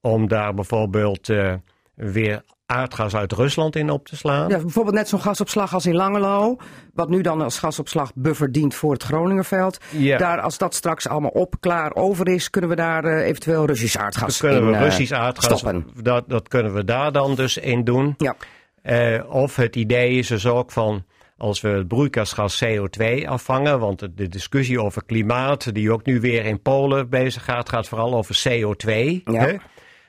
om 0.02 0.28
daar 0.28 0.54
bijvoorbeeld 0.54 1.30
eh, 1.30 1.54
weer 1.96 2.44
aardgas 2.70 3.16
uit 3.16 3.32
Rusland 3.32 3.76
in 3.76 3.90
op 3.90 4.08
te 4.08 4.16
slaan. 4.16 4.50
Ja, 4.50 4.58
bijvoorbeeld 4.58 4.96
net 4.96 5.08
zo'n 5.08 5.22
gasopslag 5.22 5.74
als 5.74 5.86
in 5.86 5.96
Langelo. 5.96 6.58
Wat 6.94 7.10
nu 7.10 7.22
dan 7.22 7.42
als 7.42 7.60
gasopslagbuffer 7.60 8.52
dient 8.52 8.76
voor 8.76 8.94
het 8.94 9.04
Groningerveld. 9.04 9.78
Ja. 9.90 10.18
Daar, 10.18 10.40
als 10.40 10.58
dat 10.58 10.76
straks 10.76 11.08
allemaal 11.08 11.30
op, 11.30 11.56
klaar, 11.60 11.96
over 11.96 12.28
is, 12.28 12.50
kunnen 12.50 12.70
we 12.70 12.76
daar 12.76 13.04
eh, 13.04 13.28
eventueel 13.28 13.66
Russisch 13.66 13.98
aardgas 13.98 14.38
Dan 14.38 14.50
kunnen 14.50 14.68
in 14.68 14.74
we 14.74 14.84
eh, 14.84 14.90
Russisch 14.90 15.12
aardgas, 15.14 15.60
stoppen. 15.60 15.88
dat, 16.02 16.30
dat 16.30 16.48
kunnen 16.48 16.74
we 16.74 16.86
daar 16.86 17.12
dan 17.12 17.36
dus 17.36 17.58
in 17.58 17.84
doen. 17.84 18.14
Ja. 18.18 18.36
Eh, 18.82 19.24
of 19.30 19.56
het 19.56 19.76
idee 19.76 20.18
is 20.18 20.28
dus 20.28 20.46
ook 20.46 20.72
van 20.72 21.06
als 21.38 21.62
we 21.62 21.70
het 21.70 21.88
broeikasgas 21.88 22.64
CO2 22.66 23.26
afvangen, 23.26 23.80
want 23.80 24.00
de, 24.00 24.14
de 24.14 24.28
discussie 24.28 24.82
over 24.82 25.06
klimaat, 25.06 25.74
die 25.74 25.92
ook 25.92 26.06
nu 26.06 26.20
weer 26.20 26.46
in 26.46 26.62
Polen 26.62 27.10
bezig 27.10 27.44
gaat, 27.44 27.70
gaat 27.70 27.88
vooral 27.88 28.16
over 28.16 28.42
CO2. 28.50 28.94
Ja. 29.24 29.24
Hè? 29.24 29.58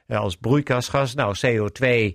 Ja, 0.07 0.19
als 0.19 0.37
broeikasgas. 0.37 1.15
Nou, 1.15 1.35
CO2 1.47 2.15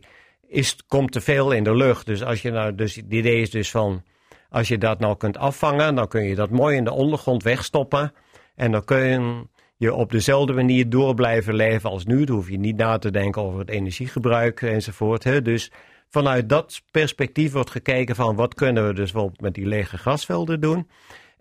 is, 0.55 0.75
komt 0.87 1.11
te 1.11 1.21
veel 1.21 1.51
in 1.51 1.63
de 1.63 1.75
lucht. 1.75 2.05
Dus 2.05 2.23
als 2.23 2.41
je 2.41 2.51
nou, 2.51 2.75
dus 2.75 2.95
het 2.95 3.05
idee 3.09 3.41
is 3.41 3.49
dus 3.49 3.71
van, 3.71 4.03
als 4.49 4.67
je 4.67 4.77
dat 4.77 4.99
nou 4.99 5.17
kunt 5.17 5.37
afvangen, 5.37 5.95
dan 5.95 6.07
kun 6.07 6.23
je 6.23 6.35
dat 6.35 6.49
mooi 6.49 6.77
in 6.77 6.83
de 6.83 6.91
ondergrond 6.91 7.43
wegstoppen. 7.43 8.13
En 8.55 8.71
dan 8.71 8.83
kun 8.83 9.49
je 9.77 9.93
op 9.93 10.11
dezelfde 10.11 10.53
manier 10.53 10.89
door 10.89 11.13
blijven 11.13 11.55
leven 11.55 11.89
als 11.89 12.05
nu. 12.05 12.23
Dan 12.23 12.35
hoef 12.35 12.49
je 12.49 12.57
niet 12.57 12.77
na 12.77 12.97
te 12.97 13.11
denken 13.11 13.41
over 13.41 13.59
het 13.59 13.69
energiegebruik 13.69 14.61
enzovoort. 14.61 15.45
Dus 15.45 15.71
vanuit 16.09 16.49
dat 16.49 16.81
perspectief 16.91 17.51
wordt 17.51 17.69
gekeken 17.69 18.15
van 18.15 18.35
wat 18.35 18.53
kunnen 18.53 18.87
we 18.87 18.93
dus 18.93 19.11
bijvoorbeeld 19.11 19.41
met 19.41 19.53
die 19.53 19.67
lege 19.67 19.97
grasvelden 19.97 20.59
doen. 20.59 20.89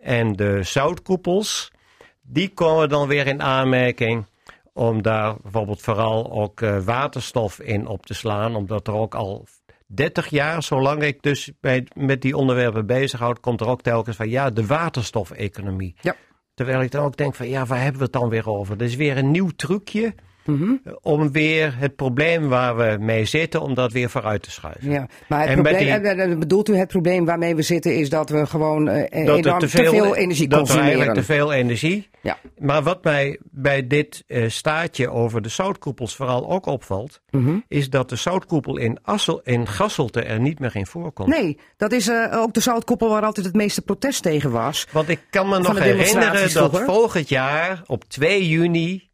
En 0.00 0.32
de 0.32 0.62
zoutkoepels, 0.62 1.72
die 2.22 2.48
komen 2.48 2.88
dan 2.88 3.08
weer 3.08 3.26
in 3.26 3.42
aanmerking 3.42 4.24
om 4.74 5.02
daar 5.02 5.36
bijvoorbeeld 5.42 5.82
vooral 5.82 6.32
ook 6.32 6.60
eh, 6.60 6.78
waterstof 6.78 7.60
in 7.60 7.86
op 7.86 8.06
te 8.06 8.14
slaan. 8.14 8.56
Omdat 8.56 8.86
er 8.86 8.94
ook 8.94 9.14
al 9.14 9.46
30 9.86 10.26
jaar, 10.26 10.62
zolang 10.62 11.02
ik 11.02 11.22
dus 11.22 11.52
bij, 11.60 11.86
met 11.94 12.22
die 12.22 12.36
onderwerpen 12.36 12.86
bezighoud, 12.86 13.40
komt 13.40 13.60
er 13.60 13.68
ook 13.68 13.82
telkens 13.82 14.16
van 14.16 14.28
ja, 14.28 14.50
de 14.50 14.66
waterstofeconomie. 14.66 15.94
Ja. 16.00 16.16
Terwijl 16.54 16.80
ik 16.80 16.90
dan 16.90 17.04
ook 17.04 17.16
denk 17.16 17.34
van 17.34 17.48
ja, 17.48 17.66
waar 17.66 17.80
hebben 17.80 17.98
we 17.98 18.04
het 18.04 18.12
dan 18.12 18.28
weer 18.28 18.48
over? 18.48 18.76
Dat 18.76 18.88
is 18.88 18.96
weer 18.96 19.16
een 19.16 19.30
nieuw 19.30 19.50
trucje 19.56 20.14
Mhm. 20.46 20.72
om 21.02 21.32
weer 21.32 21.74
het 21.78 21.96
probleem 21.96 22.48
waar 22.48 22.76
we 22.76 22.96
mee 23.00 23.24
zitten, 23.24 23.60
om 23.62 23.74
dat 23.74 23.92
weer 23.92 24.10
vooruit 24.10 24.42
te 24.42 24.50
schuiven. 24.50 24.90
Ja, 24.90 25.06
maar 25.28 25.40
het 25.40 25.48
En 25.48 25.54
probleem, 25.62 26.26
die- 26.28 26.36
bedoelt 26.38 26.68
u 26.68 26.76
het 26.76 26.88
probleem 26.88 27.24
waarmee 27.24 27.54
we 27.54 27.62
zitten 27.62 27.96
is 27.96 28.08
dat 28.08 28.28
we 28.30 28.46
gewoon 28.46 28.88
eh, 28.88 29.00
Dat 29.26 29.38
enorm 29.38 29.58
te 29.58 29.68
veel, 29.68 30.16
energie 30.16 30.48
dat 30.48 30.58
er 30.58 30.64
consumeren? 30.64 30.88
eigenlijk 30.96 31.18
te 31.26 31.32
veel 31.32 31.52
energie. 31.52 32.08
Ja. 32.22 32.38
Maar 32.58 32.82
wat 32.82 33.04
mij 33.04 33.38
bij 33.50 33.86
dit 33.86 34.24
eh, 34.26 34.48
staatje 34.48 35.10
over 35.10 35.42
de 35.42 35.48
zoutkoepels 35.48 36.16
vooral 36.16 36.50
ook 36.50 36.66
opvalt, 36.66 37.20
Mhm. 37.30 37.56
is 37.68 37.90
dat 37.90 38.08
de 38.08 38.16
zoutkoepel 38.16 38.76
in, 38.76 38.98
Assel, 39.02 39.40
in 39.44 39.66
Gasselte 39.68 40.22
er 40.22 40.40
niet 40.40 40.58
meer 40.58 40.76
in 40.76 40.86
voorkomt. 40.86 41.28
Nee, 41.28 41.58
dat 41.76 41.92
is 41.92 42.08
eh, 42.08 42.36
ook 42.40 42.52
de 42.54 42.60
zoutkoepel 42.60 43.08
waar 43.08 43.22
altijd 43.22 43.46
het 43.46 43.54
meeste 43.54 43.82
protest 43.82 44.22
tegen 44.22 44.50
was. 44.50 44.86
Want 44.92 45.08
ik 45.08 45.20
kan 45.30 45.48
me 45.48 45.58
nog 45.58 45.78
herinneren 45.78 46.52
dat 46.52 46.80
volgend 46.84 47.28
jaar 47.28 47.82
op 47.86 48.04
2 48.08 48.48
juni, 48.48 49.10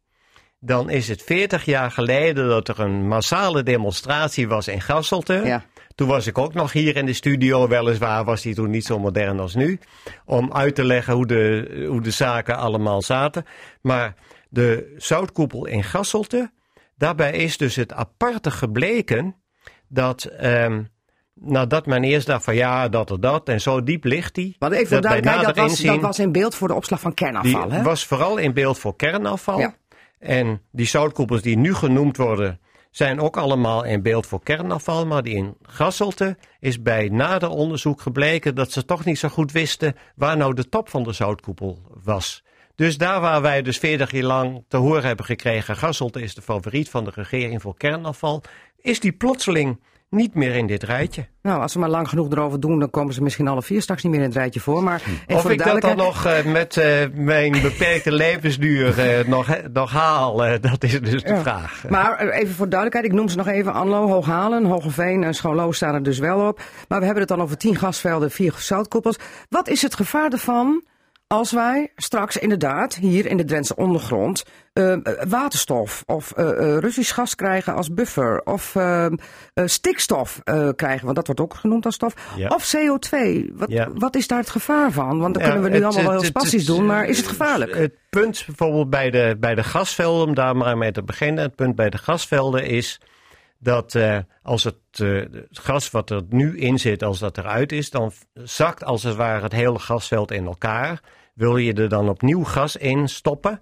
dan 0.63 0.89
is 0.89 1.07
het 1.07 1.21
40 1.21 1.65
jaar 1.65 1.91
geleden 1.91 2.47
dat 2.47 2.67
er 2.67 2.79
een 2.79 3.07
massale 3.07 3.63
demonstratie 3.63 4.47
was 4.47 4.67
in 4.67 4.81
Gasselte. 4.81 5.33
Ja. 5.45 5.63
Toen 5.95 6.07
was 6.07 6.27
ik 6.27 6.37
ook 6.37 6.53
nog 6.53 6.71
hier 6.71 6.95
in 6.95 7.05
de 7.05 7.13
studio, 7.13 7.67
weliswaar 7.67 8.23
was 8.23 8.41
die 8.41 8.55
toen 8.55 8.69
niet 8.69 8.85
zo 8.85 8.99
modern 8.99 9.39
als 9.39 9.55
nu, 9.55 9.79
om 10.25 10.53
uit 10.53 10.75
te 10.75 10.83
leggen 10.83 11.13
hoe 11.13 11.25
de, 11.27 11.85
hoe 11.89 12.01
de 12.01 12.11
zaken 12.11 12.57
allemaal 12.57 13.01
zaten. 13.01 13.45
Maar 13.81 14.13
de 14.49 14.93
zoutkoepel 14.97 15.65
in 15.65 15.83
Gasselte, 15.83 16.51
daarbij 16.95 17.31
is 17.31 17.57
dus 17.57 17.75
het 17.75 17.93
aparte 17.93 18.51
gebleken 18.51 19.35
dat, 19.87 20.23
ehm, 20.23 20.83
nadat 21.33 21.85
men 21.85 22.03
eerst 22.03 22.27
dacht 22.27 22.43
van 22.43 22.55
ja, 22.55 22.89
dat 22.89 23.09
er 23.09 23.19
dat 23.21 23.49
en 23.49 23.61
zo 23.61 23.83
diep 23.83 24.03
ligt 24.03 24.35
die. 24.35 24.55
Want 24.59 24.73
even 24.73 24.87
voor 24.87 25.01
dat 25.01 25.11
dat 25.11 25.23
nader 25.23 25.53
was, 25.55 25.69
inzien- 25.71 25.91
dat 25.91 26.01
was 26.01 26.19
in 26.19 26.31
beeld 26.31 26.55
voor 26.55 26.67
de 26.67 26.73
opslag 26.73 26.99
van 26.99 27.11
die 27.15 27.25
kernafval. 27.25 27.71
hè? 27.71 27.81
was 27.83 28.05
vooral 28.05 28.37
in 28.37 28.53
beeld 28.53 28.79
voor 28.79 28.95
kernafval. 28.95 29.59
Ja. 29.59 29.75
En 30.21 30.61
die 30.71 30.85
zoutkoepels 30.85 31.41
die 31.41 31.57
nu 31.57 31.73
genoemd 31.73 32.17
worden, 32.17 32.59
zijn 32.91 33.19
ook 33.19 33.37
allemaal 33.37 33.83
in 33.83 34.01
beeld 34.01 34.27
voor 34.27 34.43
kernafval. 34.43 35.05
Maar 35.05 35.23
die 35.23 35.35
in 35.35 35.55
Gasselte 35.61 36.37
is 36.59 36.81
bij 36.81 37.09
nader 37.09 37.49
onderzoek 37.49 38.01
gebleken 38.01 38.55
dat 38.55 38.71
ze 38.71 38.85
toch 38.85 39.05
niet 39.05 39.19
zo 39.19 39.27
goed 39.27 39.51
wisten 39.51 39.95
waar 40.15 40.37
nou 40.37 40.53
de 40.53 40.69
top 40.69 40.89
van 40.89 41.03
de 41.03 41.11
zoutkoepel 41.11 41.81
was. 42.03 42.43
Dus 42.75 42.97
daar 42.97 43.21
waar 43.21 43.41
wij 43.41 43.61
dus 43.61 43.77
40 43.77 44.11
jaar 44.11 44.23
lang 44.23 44.63
te 44.67 44.77
horen 44.77 45.03
hebben 45.03 45.25
gekregen, 45.25 45.75
Gasselte 45.75 46.21
is 46.21 46.35
de 46.35 46.41
favoriet 46.41 46.89
van 46.89 47.03
de 47.03 47.11
regering 47.13 47.61
voor 47.61 47.77
kernafval, 47.77 48.43
is 48.77 48.99
die 48.99 49.11
plotseling 49.11 49.79
niet 50.11 50.33
meer 50.33 50.55
in 50.55 50.67
dit 50.67 50.83
rijtje. 50.83 51.27
Nou, 51.41 51.61
als 51.61 51.73
we 51.73 51.79
maar 51.79 51.89
lang 51.89 52.09
genoeg 52.09 52.31
erover 52.31 52.59
doen, 52.59 52.79
dan 52.79 52.89
komen 52.89 53.13
ze 53.13 53.23
misschien 53.23 53.47
alle 53.47 53.61
vier 53.61 53.81
straks 53.81 54.03
niet 54.03 54.11
meer 54.11 54.21
in 54.21 54.27
het 54.27 54.37
rijtje 54.37 54.59
voor. 54.59 54.83
Maar 54.83 55.01
Of 55.27 55.41
voor 55.41 55.51
ik 55.51 55.63
dat 55.63 55.81
dan 55.81 55.97
nog 55.97 56.25
eh, 56.25 56.45
met 56.45 56.77
eh, 56.77 57.07
mijn 57.13 57.51
beperkte 57.51 58.11
levensduur 58.11 58.99
eh, 58.99 59.27
nog, 59.35 59.57
nog 59.73 59.91
haal, 59.91 60.37
dat 60.61 60.83
is 60.83 61.01
dus 61.01 61.23
de 61.23 61.37
vraag. 61.37 61.83
Maar 61.89 62.19
even 62.19 62.53
voor 62.55 62.65
de 62.65 62.71
duidelijkheid, 62.71 63.05
ik 63.05 63.19
noem 63.19 63.29
ze 63.29 63.37
nog 63.37 63.47
even. 63.47 63.73
Anlo, 63.73 64.07
Hooghalen, 64.07 64.65
Hogeveen 64.65 65.23
en 65.23 65.33
Schoonlo 65.33 65.71
staan 65.71 65.93
er 65.93 66.03
dus 66.03 66.19
wel 66.19 66.47
op. 66.47 66.61
Maar 66.87 66.99
we 66.99 67.05
hebben 67.05 67.23
het 67.23 67.35
dan 67.37 67.41
over 67.41 67.57
tien 67.57 67.75
gasvelden, 67.75 68.31
vier 68.31 68.53
zoutkoepels. 68.57 69.19
Wat 69.49 69.67
is 69.67 69.81
het 69.81 69.95
gevaar 69.95 70.31
ervan 70.31 70.83
als 71.31 71.51
wij 71.51 71.91
straks 71.95 72.37
inderdaad 72.37 72.95
hier 72.95 73.25
in 73.25 73.37
de 73.37 73.45
Drentse 73.45 73.75
ondergrond 73.75 74.43
eh, 74.73 74.95
waterstof 75.27 76.03
of 76.05 76.31
eh, 76.31 76.49
eh, 76.49 76.77
Russisch 76.77 77.13
gas 77.13 77.35
krijgen 77.35 77.75
als 77.75 77.93
buffer 77.93 78.41
of 78.43 78.75
eh, 78.75 79.05
eh, 79.05 79.11
stikstof 79.65 80.39
krijgen, 80.75 81.03
want 81.03 81.15
dat 81.15 81.25
wordt 81.25 81.41
ook 81.41 81.53
genoemd 81.53 81.85
als 81.85 81.95
stof, 81.95 82.13
Ja. 82.35 82.47
of 82.47 82.73
CO2. 82.75 83.17
Wat, 83.53 83.69
Ja. 83.69 83.89
wat 83.93 84.15
is 84.15 84.27
daar 84.27 84.39
het 84.39 84.49
gevaar 84.49 84.91
van? 84.91 85.19
Want 85.19 85.33
dan 85.33 85.43
Ja, 85.43 85.49
kunnen 85.49 85.63
we 85.71 85.77
nu 85.77 85.83
het- 85.83 85.83
allemaal 85.93 86.11
wel 86.11 86.19
heel 86.21 86.29
spastisch 86.29 86.65
doen, 86.65 86.85
maar 86.85 87.05
is 87.05 87.17
het 87.17 87.27
gevaarlijk? 87.27 87.75
Het 87.75 87.93
punt 88.09 88.43
bijvoorbeeld 88.45 88.89
bij 88.89 89.09
de, 89.09 89.35
bij 89.39 89.55
de 89.55 89.63
gasvelden, 89.63 90.27
om 90.27 90.33
daar 90.35 90.55
maar 90.57 90.77
mee 90.77 90.91
te 90.91 91.03
beginnen. 91.03 91.43
Het 91.43 91.55
punt 91.55 91.75
bij 91.75 91.89
de 91.89 91.97
gasvelden 91.97 92.65
is 92.65 92.99
dat 93.59 93.97
als 94.43 94.63
het, 94.63 94.75
het 94.97 95.47
gas 95.51 95.91
wat 95.91 96.09
er 96.09 96.21
nu 96.29 96.57
in 96.59 96.79
zit, 96.79 97.03
als 97.03 97.19
dat 97.19 97.37
eruit 97.37 97.71
is, 97.71 97.89
dan 97.89 98.11
zakt 98.33 98.83
als 98.83 99.03
het 99.03 99.15
ware 99.15 99.41
het 99.43 99.51
hele 99.51 99.79
gasveld 99.79 100.31
in 100.31 100.45
elkaar. 100.45 101.01
Wil 101.41 101.57
je 101.57 101.73
er 101.73 101.89
dan 101.89 102.09
opnieuw 102.09 102.43
gas 102.43 102.75
in 102.75 103.07
stoppen, 103.07 103.61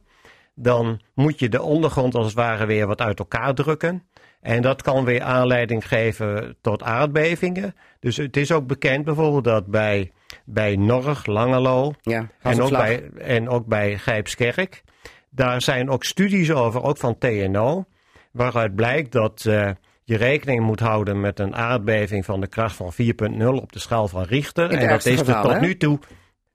dan 0.56 1.02
moet 1.14 1.40
je 1.40 1.50
de 1.50 1.62
ondergrond 1.62 2.16
als 2.16 2.26
het 2.26 2.36
ware 2.36 2.66
weer 2.66 2.88
wat 2.88 3.02
uit 3.02 3.20
elkaar 3.20 3.54
drukken. 3.54 4.04
En 4.42 4.62
dat 4.62 4.82
kan 4.82 5.06
weer 5.06 5.22
aanleiding 5.22 5.88
geven 5.88 6.58
tot 6.62 6.84
aardbevingen. 6.84 7.76
Dus 8.00 8.18
het 8.18 8.38
is 8.38 8.52
ook 8.52 8.68
bekend 8.68 9.06
bijvoorbeeld 9.06 9.44
dat 9.44 9.66
bij, 9.66 10.12
bij 10.46 10.76
Norg, 10.76 11.26
Langelo, 11.26 11.94
ja, 12.02 12.28
en 12.42 12.62
ook, 12.62 12.70
bij, 12.70 13.10
en 13.18 13.50
ook 13.50 13.66
bij 13.66 13.98
Grijpskerk. 13.98 14.84
Daar 15.30 15.62
zijn 15.62 15.90
ook 15.90 16.04
studies 16.04 16.52
over, 16.52 16.84
ook 16.84 16.98
van 16.98 17.18
TNO, 17.18 17.86
waaruit 18.32 18.76
blijkt 18.76 19.12
dat 19.12 19.46
eh, 19.46 19.70
je 20.04 20.18
rekening 20.18 20.62
moet 20.62 20.80
houden 20.80 21.20
met 21.20 21.40
een 21.40 21.56
aardbeving 21.56 22.26
van 22.26 22.42
de 22.42 22.48
kracht 22.48 22.76
van 22.76 22.94
4.0 22.94 23.46
op 23.46 23.72
de 23.72 23.80
schaal 23.80 24.08
van 24.08 24.24
Richter. 24.24 24.70
En 24.72 24.88
dat 24.88 25.06
is 25.06 25.20
er 25.20 25.42
tot 25.42 25.62
nu 25.62 25.78
toe. 25.78 26.00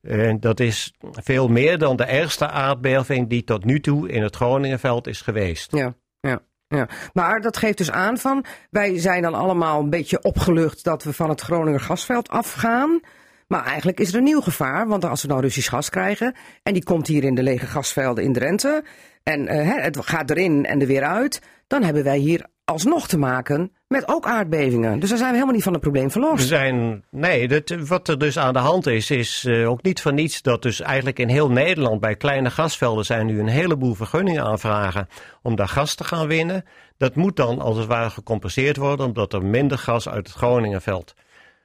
Eh, 0.04 0.34
dat 0.40 0.60
is 0.60 0.94
veel 1.00 1.48
meer 1.48 1.78
dan 1.78 1.96
de 1.96 2.04
ergste 2.04 2.48
aardbeving 2.48 3.28
die 3.28 3.44
tot 3.44 3.64
nu 3.64 3.80
toe 3.80 4.08
in 4.08 4.22
het 4.22 4.36
Groningenveld 4.36 5.06
is 5.06 5.20
geweest. 5.20 5.76
Ja, 5.76 5.94
ja, 6.20 6.42
ja. 6.68 6.88
Maar 7.12 7.40
dat 7.40 7.56
geeft 7.56 7.78
dus 7.78 7.90
aan 7.90 8.18
van, 8.18 8.44
wij 8.70 8.98
zijn 8.98 9.22
dan 9.22 9.34
allemaal 9.34 9.80
een 9.80 9.90
beetje 9.90 10.22
opgelucht 10.22 10.84
dat 10.84 11.02
we 11.02 11.12
van 11.12 11.28
het 11.28 11.40
Groninger 11.40 11.80
gasveld 11.80 12.28
afgaan. 12.28 13.00
Maar 13.46 13.64
eigenlijk 13.64 14.00
is 14.00 14.08
er 14.08 14.18
een 14.18 14.24
nieuw 14.24 14.40
gevaar, 14.40 14.88
want 14.88 15.04
als 15.04 15.22
we 15.22 15.28
nou 15.28 15.40
Russisch 15.40 15.68
gas 15.68 15.90
krijgen 15.90 16.34
en 16.62 16.72
die 16.72 16.84
komt 16.84 17.06
hier 17.06 17.24
in 17.24 17.34
de 17.34 17.42
lege 17.42 17.66
gasvelden 17.66 18.24
in 18.24 18.32
Drenthe 18.32 18.84
en 19.22 19.48
eh, 19.48 19.82
het 19.82 19.98
gaat 20.00 20.30
erin 20.30 20.64
en 20.64 20.80
er 20.80 20.86
weer 20.86 21.04
uit, 21.04 21.40
dan 21.66 21.82
hebben 21.82 22.04
wij 22.04 22.18
hier 22.18 22.46
alsnog 22.64 23.08
te 23.08 23.18
maken 23.18 23.72
met 23.94 24.08
ook 24.08 24.26
aardbevingen. 24.26 25.00
Dus 25.00 25.08
dan 25.08 25.18
zijn 25.18 25.30
we 25.30 25.34
helemaal 25.34 25.54
niet 25.54 25.64
van 25.64 25.72
het 25.72 25.82
probleem 25.82 26.04
We 26.04 26.10
verlost. 26.10 26.48
zijn, 26.48 27.04
nee, 27.10 27.48
dat, 27.48 27.70
wat 27.86 28.08
er 28.08 28.18
dus 28.18 28.38
aan 28.38 28.52
de 28.52 28.58
hand 28.58 28.86
is, 28.86 29.10
is 29.10 29.44
eh, 29.44 29.70
ook 29.70 29.82
niet 29.82 30.00
voor 30.00 30.12
niets 30.12 30.42
dat 30.42 30.62
dus 30.62 30.80
eigenlijk 30.80 31.18
in 31.18 31.28
heel 31.28 31.50
Nederland 31.50 32.00
bij 32.00 32.16
kleine 32.16 32.50
gasvelden 32.50 33.04
zijn 33.04 33.26
nu 33.26 33.40
een 33.40 33.48
heleboel 33.48 33.94
vergunningen 33.94 34.44
aanvragen 34.44 35.08
om 35.42 35.56
daar 35.56 35.68
gas 35.68 35.94
te 35.94 36.04
gaan 36.04 36.26
winnen. 36.26 36.64
Dat 36.96 37.14
moet 37.14 37.36
dan 37.36 37.60
als 37.60 37.76
het 37.76 37.86
ware 37.86 38.10
gecompenseerd 38.10 38.76
worden 38.76 39.06
omdat 39.06 39.32
er 39.32 39.44
minder 39.44 39.78
gas 39.78 40.08
uit 40.08 40.26
het 40.26 40.36
Groningenveld 40.36 41.14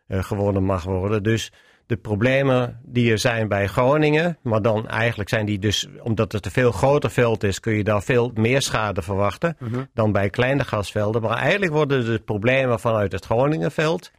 eh, 0.07 0.23
gewonnen 0.23 0.63
mag 0.63 0.83
worden. 0.83 1.23
Dus 1.23 1.51
de 1.89 1.97
problemen 1.97 2.79
die 2.83 3.11
er 3.11 3.19
zijn 3.19 3.47
bij 3.47 3.67
Groningen, 3.67 4.37
maar 4.41 4.61
dan 4.61 4.87
eigenlijk 4.87 5.29
zijn 5.29 5.45
die 5.45 5.59
dus, 5.59 5.87
omdat 6.01 6.31
het 6.31 6.45
een 6.45 6.51
veel 6.51 6.71
groter 6.71 7.09
veld 7.11 7.43
is, 7.43 7.59
kun 7.59 7.73
je 7.73 7.83
daar 7.83 8.03
veel 8.03 8.31
meer 8.33 8.61
schade 8.61 9.01
verwachten 9.01 9.57
dan 9.93 10.11
bij 10.11 10.29
kleine 10.29 10.63
gasvelden. 10.63 11.21
Maar 11.21 11.37
eigenlijk 11.37 11.71
worden 11.71 12.05
de 12.05 12.19
problemen 12.19 12.79
vanuit 12.79 13.11
het 13.11 13.25
Groningenveld 13.25 14.11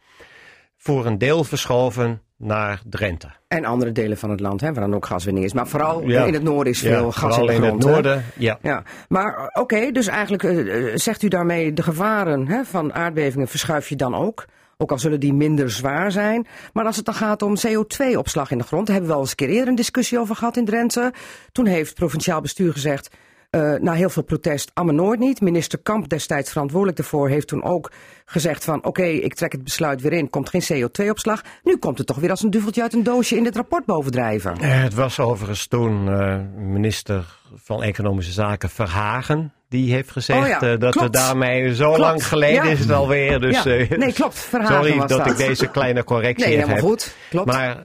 voor 0.77 1.05
een 1.05 1.17
deel 1.17 1.43
verschoven 1.43 2.21
naar 2.37 2.81
Drenthe. 2.89 3.27
En 3.47 3.65
andere 3.65 3.91
delen 3.91 4.17
van 4.17 4.29
het 4.29 4.39
land, 4.39 4.61
hè, 4.61 4.73
waar 4.73 4.83
dan 4.83 4.95
ook 4.95 5.05
gaswinning 5.05 5.45
is. 5.45 5.53
Maar 5.53 5.67
vooral 5.67 6.07
Ja. 6.07 6.23
in 6.25 6.33
het 6.33 6.43
noorden 6.43 6.73
is 6.73 6.79
veel 6.79 7.11
gas 7.11 7.37
in 7.37 7.45
de 7.45 7.53
in 7.53 7.61
grond. 7.61 7.73
het 7.73 7.83
hè? 7.83 7.91
noorden. 7.91 8.25
Ja. 8.37 8.57
Ja, 8.61 8.83
maar 9.09 9.35
eh, 9.37 9.61
oké, 9.61 9.91
dus 9.91 10.07
eigenlijk 10.07 10.43
eh, 10.43 10.89
eh, 10.91 10.95
zegt 10.97 11.21
u 11.23 11.27
daarmee 11.27 11.73
de 11.73 11.83
gevaren 11.83 12.47
hè, 12.47 12.63
van 12.63 12.93
aardbevingen 12.93 13.47
verschuif 13.47 13.89
je 13.89 13.95
dan 13.95 14.15
ook. 14.15 14.45
Ook 14.81 14.91
al 14.91 14.99
zullen 14.99 15.19
die 15.19 15.33
minder 15.33 15.71
zwaar 15.71 16.11
zijn. 16.11 16.47
Maar 16.73 16.85
als 16.85 16.95
het 16.95 17.05
dan 17.05 17.13
gaat 17.13 17.41
om 17.41 17.55
CO2-opslag 17.67 18.51
in 18.51 18.57
de 18.57 18.63
grond, 18.63 18.85
daar 18.87 18.95
hebben 18.95 19.05
we 19.05 19.07
wel 19.07 19.19
eens 19.19 19.29
een 19.29 19.35
keer 19.35 19.49
eerder 19.49 19.67
een 19.67 19.75
discussie 19.75 20.19
over 20.19 20.35
gehad 20.35 20.57
in 20.57 20.65
Drenthe. 20.65 21.13
Toen 21.51 21.65
heeft 21.65 21.95
provinciaal 21.95 22.41
bestuur 22.41 22.71
gezegd, 22.71 23.09
eh, 23.51 23.73
na 23.79 23.93
heel 23.93 24.09
veel 24.09 24.23
protest, 24.23 24.71
allemaal 24.73 24.95
nooit 25.05 25.19
niet. 25.19 25.41
Minister 25.41 25.79
Kamp, 25.79 26.09
destijds 26.09 26.51
verantwoordelijk 26.51 26.97
daarvoor, 26.97 27.29
heeft 27.29 27.47
toen 27.47 27.63
ook 27.63 27.91
gezegd 28.25 28.63
van 28.63 28.85
oké, 28.85 29.03
ik 29.03 29.33
trek 29.33 29.51
het 29.51 29.63
besluit 29.63 30.01
weer 30.01 30.13
in, 30.13 30.29
komt 30.29 30.49
geen 30.49 30.63
CO2-opslag. 30.63 31.41
Nu 31.63 31.77
komt 31.77 31.97
het 31.97 32.07
toch 32.07 32.17
weer 32.17 32.29
als 32.29 32.43
een 32.43 32.49
duveltje 32.49 32.81
uit 32.81 32.93
een 32.93 33.03
doosje 33.03 33.35
in 33.37 33.43
dit 33.43 33.55
rapport 33.55 33.85
bovendrijven. 33.85 34.57
Eh, 34.57 34.81
Het 34.81 34.93
was 34.93 35.19
overigens 35.19 35.67
toen 35.67 36.09
eh, 36.19 36.37
minister 36.57 37.25
van 37.55 37.83
Economische 37.83 38.31
Zaken 38.31 38.69
Verhagen. 38.69 39.53
Die 39.69 39.93
heeft 39.93 40.11
gezegd 40.11 40.39
Oh 40.41 40.47
ja, 40.69 40.75
dat 40.75 40.95
we 40.95 41.09
daarmee 41.09 41.75
zo 41.75 41.83
Klopt, 41.85 41.99
lang 41.99 42.27
geleden 42.27 42.63
ja. 42.65 42.71
is 42.71 42.79
het 42.79 42.91
alweer. 42.91 43.39
Dus, 43.39 43.63
Ja, 43.63 43.97
nee, 43.97 44.13
klopt, 44.13 44.39
Verhagen 44.39 44.75
Sorry 44.75 44.97
was 44.97 45.07
dat, 45.09 45.17
dat. 45.17 45.27
ik 45.39 45.47
deze 45.47 45.67
kleine 45.67 46.03
correctie 46.03 46.45
Nee, 46.45 46.53
helemaal 46.55 46.75
heb. 46.75 46.85
goed. 46.85 47.15
Klopt. 47.29 47.47
Maar 47.47 47.83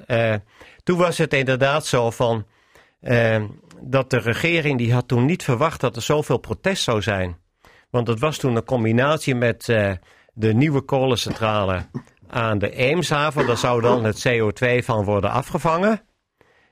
toen 0.83 0.99
was 0.99 1.19
het 1.19 1.35
inderdaad 1.35 1.87
zo 1.87 2.11
van 2.11 2.45
dat 3.81 4.11
de 4.11 4.19
regering 4.19 4.79
die 4.79 4.93
had 4.93 5.09
toen 5.09 5.25
niet 5.25 5.43
verwacht 5.43 5.81
dat 5.81 5.97
er 5.97 6.03
zoveel 6.03 6.39
protest 6.39 6.83
zou 6.83 7.03
zijn. 7.03 7.37
Want 7.91 8.09
het 8.09 8.21
was 8.21 8.39
toen 8.39 8.57
een 8.57 8.65
combinatie 8.65 9.35
met 9.35 9.69
eh, 9.69 9.93
de 10.33 10.55
nieuwe 10.55 10.81
kolencentrale 10.81 11.87
aan 12.29 12.59
de 12.59 12.71
Eemshaven. 12.71 13.47
Daar 13.47 13.57
zou 13.57 13.81
dan 13.81 14.05
het 14.05 14.29
CO2 14.29 14.85
van 14.85 15.05
worden 15.05 15.31
afgevangen. 15.31 16.01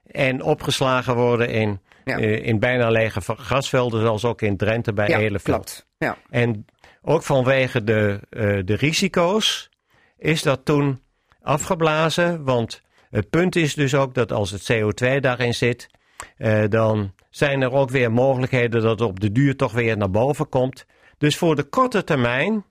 en 0.05 0.43
opgeslagen 0.43 1.15
worden 1.17 1.49
in, 1.49 1.81
Ja. 2.05 2.19
eh, 2.19 2.47
in 2.47 2.59
bijna 2.59 2.89
lege 2.91 3.21
grasvelden, 3.21 4.01
zoals 4.01 4.25
ook 4.25 4.43
in 4.43 4.57
Drenthe 4.57 4.93
bij 4.93 5.09
ja, 5.09 5.19
Eleveld. 5.19 5.87
Ja. 5.99 6.17
En 6.31 6.65
ook 7.03 7.23
vanwege 7.23 7.85
de, 7.85 8.21
eh, 8.31 8.59
de 8.65 8.75
risico's 8.75 9.71
is 10.19 10.43
dat 10.43 10.65
toen 10.65 11.01
afgeblazen. 11.43 12.45
Want 12.45 12.83
het 13.11 13.31
punt 13.31 13.57
is 13.57 13.75
dus 13.75 13.95
ook 13.95 14.15
dat 14.15 14.33
als 14.33 14.51
het 14.51 14.63
CO2 14.73 15.21
daarin 15.21 15.55
zit, 15.55 15.87
dan 16.69 17.13
zijn 17.31 17.63
er 17.63 17.73
ook 17.73 17.91
weer 17.91 18.13
mogelijkheden 18.13 18.83
dat 18.83 18.91
het 18.99 19.09
op 19.09 19.21
de 19.21 19.33
duur 19.33 19.57
toch 19.57 19.73
weer 19.73 19.97
naar 19.97 20.11
boven 20.11 20.49
komt. 20.49 20.87
Dus 21.19 21.37
voor 21.37 21.57
de 21.57 21.63
korte 21.63 22.05
termijn 22.05 22.65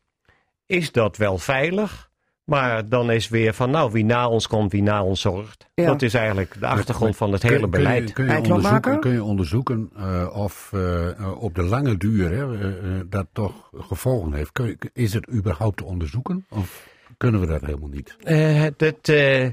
is 0.66 0.92
dat 0.92 1.18
wel 1.18 1.38
veilig. 1.38 2.12
Maar 2.44 2.90
dan 2.90 3.12
is 3.12 3.30
weer 3.30 3.54
van, 3.54 3.72
nou, 3.72 3.92
wie 3.92 4.06
na 4.06 4.28
ons 4.30 4.48
komt, 4.48 4.72
wie 4.72 4.82
na 4.82 5.04
ons 5.04 5.22
zorgt. 5.22 5.68
Ja. 5.74 5.86
Dat 5.86 6.02
is 6.02 6.14
eigenlijk 6.14 6.56
de 6.60 6.68
achtergrond 6.68 7.16
van 7.18 7.32
het 7.32 7.42
Kun- 7.42 7.50
hele 7.50 7.70
kun 7.70 7.72
je- 7.72 7.78
beleid. 7.86 8.14
Kun 8.14 8.26
je, 8.26 8.38
onderzoeken, 8.54 9.00
kun 9.00 9.12
je 9.12 9.24
onderzoeken 9.24 9.90
eh, 9.98 10.30
of 10.34 10.70
eh, 10.74 11.10
eh, 11.10 11.42
op 11.42 11.56
de 11.56 11.62
lange 11.64 11.98
duur 11.98 12.30
hè, 12.32 12.60
eh, 12.60 12.68
eh, 12.98 13.02
dat 13.10 13.28
toch 13.34 13.70
gevolgen 13.78 14.34
heeft? 14.34 14.52
Kun 14.52 14.66
je- 14.66 14.78
is 14.94 15.14
het 15.14 15.30
überhaupt 15.32 15.78
te 15.78 15.84
onderzoeken? 15.84 16.46
Of 16.50 16.88
kunnen 17.18 17.40
we 17.42 17.48
dat 17.48 17.62
helemaal 17.62 17.90
niet? 17.90 18.16
Eh, 18.24 18.64
dat, 18.78 18.96
eh, 19.10 19.44
eh, 19.46 19.52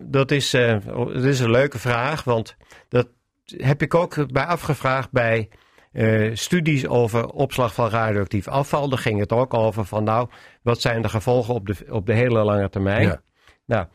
dat, 0.00 0.30
is, 0.30 0.54
eh, 0.54 0.76
dat 0.86 1.24
is 1.24 1.40
een 1.40 1.50
leuke 1.50 1.78
vraag, 1.78 2.24
want 2.24 2.56
dat 2.88 3.08
heb 3.44 3.82
ik 3.82 3.94
ook 3.94 4.32
bij 4.32 4.44
afgevraagd 4.44 5.10
bij 5.10 5.48
eh, 5.94 6.30
studies 6.34 6.86
over 6.86 7.28
opslag 7.28 7.74
van 7.74 7.88
radioactief 7.88 8.48
afval. 8.48 8.88
Daar 8.88 8.98
ging 8.98 9.20
het 9.20 9.32
ook 9.32 9.54
over 9.54 9.84
van 9.84 10.04
nou, 10.04 10.28
wat 10.62 10.80
zijn 10.80 11.02
de 11.02 11.08
gevolgen 11.08 11.54
op 11.54 11.66
de, 11.66 11.76
op 11.90 12.06
de 12.06 12.12
hele 12.12 12.44
lange 12.44 12.68
termijn? 12.68 13.02
Ja. 13.02 13.20
Nou, 13.66 13.86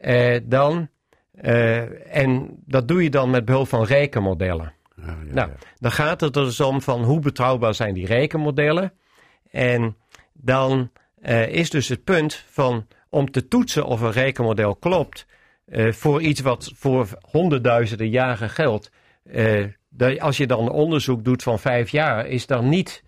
eh, 0.00 0.40
dan, 0.44 0.88
eh, 1.32 2.16
en 2.16 2.48
dat 2.66 2.88
doe 2.88 3.02
je 3.02 3.10
dan 3.10 3.30
met 3.30 3.44
behulp 3.44 3.68
van 3.68 3.84
rekenmodellen. 3.84 4.72
Ja, 4.96 5.06
ja, 5.06 5.34
Nou, 5.34 5.48
ja. 5.48 5.56
dan 5.78 5.92
gaat 5.92 6.20
het 6.20 6.36
er 6.36 6.44
dus 6.44 6.60
om 6.60 6.82
van 6.82 7.02
hoe 7.04 7.20
betrouwbaar 7.20 7.74
zijn 7.74 7.94
die 7.94 8.06
rekenmodellen. 8.06 8.92
En 9.50 9.96
dan 10.32 10.90
is 11.48 11.70
dus 11.70 11.88
het 11.88 12.04
punt 12.04 12.44
van 12.50 12.86
om 13.08 13.30
te 13.30 13.48
toetsen 13.48 13.86
of 13.86 14.00
een 14.00 14.12
rekenmodel 14.12 14.76
klopt 14.76 15.26
voor 15.90 16.22
iets 16.22 16.40
wat 16.40 16.72
voor 16.74 17.18
honderdduizenden 17.30 18.08
jaren 18.08 18.50
geldt. 18.50 18.90
Eh, 19.32 19.64
dat 19.88 20.20
als 20.20 20.36
je 20.36 20.46
dan 20.46 20.70
onderzoek 20.70 21.24
doet 21.24 21.42
van 21.42 21.58
vijf 21.58 21.88
jaar, 21.90 22.26
is 22.26 22.46
dan 22.46 22.68
niet 22.68 23.02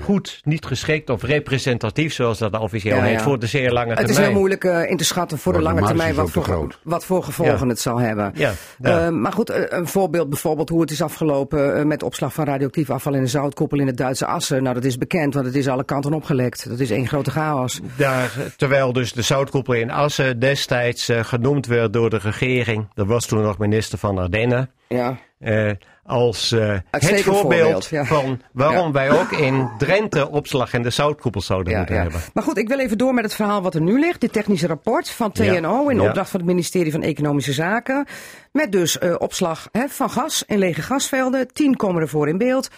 goed, 0.00 0.40
niet 0.44 0.66
geschikt 0.66 1.10
of 1.10 1.22
representatief, 1.22 2.12
zoals 2.12 2.38
dat 2.38 2.58
officieel 2.58 2.96
Ja, 2.96 3.02
heet, 3.02 3.12
ja. 3.12 3.20
voor 3.20 3.38
de 3.38 3.46
zeer 3.46 3.72
lange 3.72 3.88
Het 3.88 3.96
termijn. 3.98 4.18
is 4.20 4.26
heel 4.26 4.36
moeilijk 4.36 4.64
eh, 4.64 4.90
in 4.90 4.96
te 4.96 5.04
schatten 5.04 5.38
voor 5.38 5.52
de 5.52 5.58
Maar 5.58 5.68
de 5.68 5.74
lange 5.74 5.88
termijn 5.90 6.14
wat 6.14 6.30
voor, 6.30 6.42
groot. 6.42 6.78
wat 6.82 7.04
voor 7.04 7.22
gevolgen 7.22 7.58
Ja. 7.58 7.66
het 7.66 7.80
zal 7.80 7.98
hebben. 7.98 8.32
Ja, 8.34 8.52
ja. 8.78 9.06
Eh, 9.06 9.08
maar 9.12 9.32
goed, 9.32 9.50
eh, 9.50 9.78
een 9.78 9.86
voorbeeld 9.86 10.28
bijvoorbeeld 10.28 10.68
hoe 10.68 10.80
het 10.80 10.90
is 10.90 11.02
afgelopen 11.02 11.76
eh, 11.76 11.84
met 11.84 12.02
opslag 12.02 12.32
van 12.32 12.44
radioactief 12.44 12.90
afval 12.90 13.14
in 13.14 13.20
de 13.20 13.26
zoutkoepel 13.26 13.78
in 13.78 13.86
het 13.86 13.96
Duitse 13.96 14.26
Assen. 14.26 14.62
Nou, 14.62 14.74
dat 14.74 14.84
is 14.84 14.98
bekend, 14.98 15.34
want 15.34 15.46
het 15.46 15.54
is 15.56 15.68
alle 15.68 15.84
kanten 15.84 16.12
opgelekt. 16.14 16.68
Dat 16.68 16.78
is 16.78 16.90
één 16.90 17.06
grote 17.08 17.30
chaos. 17.30 17.80
Daar, 17.96 18.32
terwijl 18.56 18.92
dus 18.92 19.12
de 19.12 19.22
zoutkoepel 19.22 19.74
in 19.74 19.90
Assen 19.90 20.38
destijds 20.38 21.08
eh, 21.08 21.24
genoemd 21.24 21.66
werd 21.66 21.92
door 21.92 22.10
de 22.10 22.18
regering. 22.18 22.88
Dat 22.94 23.06
was 23.06 23.26
toen 23.26 23.42
nog 23.42 23.58
minister 23.58 23.98
van 23.98 24.18
Ardennen. 24.18 24.70
Ja. 24.88 25.18
Eh, 25.38 25.70
als 26.04 26.52
eh, 26.52 26.76
het 26.90 27.04
voorbeeld, 27.04 27.24
voorbeeld, 27.24 27.86
ja. 27.86 28.04
van 28.04 28.40
waarom 28.52 28.92
wij 28.92 29.10
ook 29.10 29.30
in 29.30 29.70
Drenthe 29.78 30.30
opslag 30.30 30.72
in 30.72 30.82
de 30.82 30.90
zoutkoepel 30.90 31.40
zouden 31.40 31.72
Ja, 31.72 31.78
moeten 31.78 32.00
hebben. 32.00 32.20
Maar 32.34 32.42
goed, 32.42 32.58
ik 32.58 32.68
wil 32.68 32.78
even 32.78 32.98
door 32.98 33.14
met 33.14 33.24
het 33.24 33.34
verhaal 33.34 33.62
wat 33.62 33.74
er 33.74 33.80
nu 33.80 33.98
ligt. 33.98 34.20
Dit 34.20 34.32
technische 34.32 34.66
rapport 34.66 35.10
van 35.10 35.32
TNO 35.32 35.88
in 35.88 36.00
opdracht 36.00 36.30
van 36.30 36.40
het 36.40 36.48
ministerie 36.48 36.92
van 36.92 37.02
Economische 37.02 37.52
Zaken. 37.52 38.06
Met 38.52 38.72
dus 38.72 38.98
eh, 38.98 39.14
opslag 39.18 39.68
hè, 39.72 39.88
van 39.88 40.10
gas 40.10 40.44
in 40.46 40.58
lege 40.58 40.82
gasvelden. 40.82 41.52
Tien 41.52 41.76
komen 41.76 42.02
ervoor 42.02 42.28
in 42.28 42.38
beeld. 42.38 42.68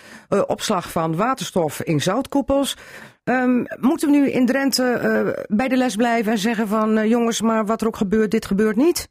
Opslag 0.46 0.90
van 0.90 1.16
waterstof 1.16 1.82
in 1.82 2.00
zoutkoepels. 2.00 2.76
Ehm, 3.24 3.64
moeten 3.80 4.10
we 4.10 4.16
nu 4.16 4.30
in 4.30 4.46
Drenthe 4.46 5.46
bij 5.48 5.68
de 5.68 5.76
les 5.76 5.96
blijven 5.96 6.32
en 6.32 6.38
zeggen 6.38 6.68
van 6.68 7.08
jongens, 7.08 7.40
maar 7.40 7.66
wat 7.66 7.80
er 7.80 7.86
ook 7.86 7.96
gebeurt, 7.96 8.30
dit 8.30 8.46
gebeurt 8.46 8.76
niet? 8.76 9.08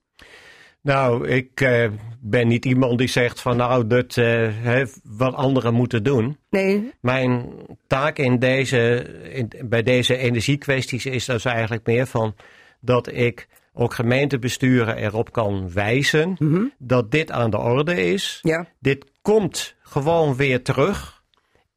Nou, 0.87 1.27
ik 1.27 1.61
eh, 1.61 1.89
ben 2.19 2.47
niet 2.47 2.65
iemand 2.65 2.97
die 2.97 3.07
zegt 3.07 3.41
van 3.41 3.57
nou, 3.57 3.87
dat 3.87 4.15
hè, 4.15 4.85
wat 5.03 5.33
anderen 5.33 5.73
moeten 5.73 6.03
doen. 6.03 6.37
Nee, 6.49 6.93
Mijn 7.01 7.45
taak 7.87 8.17
in 8.17 8.39
deze, 8.39 9.05
in, 9.33 9.51
bij 9.65 9.83
deze 9.83 10.17
energiekwesties 10.17 11.05
is 11.05 11.25
dus 11.25 11.45
eigenlijk 11.45 11.85
meer 11.85 12.05
van 12.05 12.35
dat 12.79 13.11
ik 13.13 13.47
ook 13.73 13.93
gemeentebesturen 13.93 14.97
erop 14.97 15.31
kan 15.31 15.71
wijzen 15.73 16.37
dat 16.77 17.11
dit 17.11 17.31
aan 17.31 17.49
de 17.49 17.57
orde 17.59 18.11
is. 18.11 18.39
ja. 18.41 18.67
Dit 18.79 19.05
komt 19.21 19.75
gewoon 19.81 20.35
weer 20.35 20.63
terug. 20.63 21.16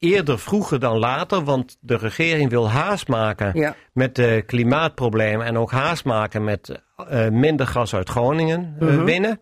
Eerder 0.01 0.39
vroeger 0.39 0.81
dan 0.81 0.99
later, 0.99 1.45
want 1.45 1.77
de 1.81 1.97
regering 1.97 2.51
wil 2.51 2.71
haast 2.71 3.09
maken 3.09 3.51
Ja. 3.55 3.75
met 3.93 4.15
de 4.15 4.43
klimaatproblemen 4.47 5.47
en 5.47 5.59
ook 5.59 5.71
haast 5.71 6.05
maken 6.05 6.45
met 6.45 6.83
eh, 7.09 7.29
minder 7.29 7.67
gas 7.67 7.95
uit 7.95 8.09
Groningen 8.09 8.77
eh, 8.81 9.03
winnen. 9.03 9.41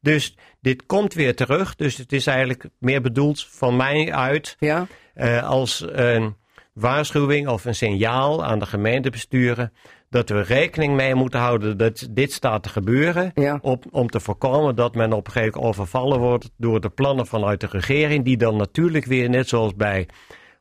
Dus 0.00 0.36
dit 0.60 0.86
komt 0.86 1.14
weer 1.14 1.34
terug. 1.36 1.74
Dus 1.74 1.96
het 1.96 2.12
is 2.12 2.26
eigenlijk 2.26 2.64
meer 2.78 3.00
bedoeld 3.00 3.44
van 3.44 3.76
mij 3.76 4.12
uit 4.12 4.56
Ja, 4.58 4.86
eh, 5.14 5.48
als 5.48 5.84
een 5.88 6.36
waarschuwing 6.72 7.48
of 7.48 7.64
een 7.64 7.74
signaal 7.74 8.44
aan 8.44 8.58
de 8.58 8.66
gemeentebesturen 8.66 9.72
dat 10.16 10.28
we 10.28 10.40
rekening 10.40 10.94
mee 10.94 11.14
moeten 11.14 11.40
houden 11.40 11.76
dat 11.76 12.08
dit 12.10 12.32
staat 12.32 12.62
te 12.62 12.68
gebeuren. 12.68 13.30
Ja. 13.34 13.58
Op, 13.62 13.84
om 13.90 14.08
te 14.08 14.20
voorkomen 14.20 14.74
dat 14.76 14.94
men 14.94 15.12
op 15.12 15.26
een 15.26 15.32
gegeven 15.32 15.60
moment 15.60 15.78
overvallen 15.78 16.18
wordt 16.18 16.50
door 16.56 16.80
de 16.80 16.88
plannen 16.88 17.26
vanuit 17.26 17.60
de 17.60 17.66
regering. 17.70 18.24
Die 18.24 18.36
dan 18.36 18.56
natuurlijk 18.56 19.04
weer, 19.04 19.28
net 19.28 19.48
zoals 19.48 19.74
bij, 19.74 20.08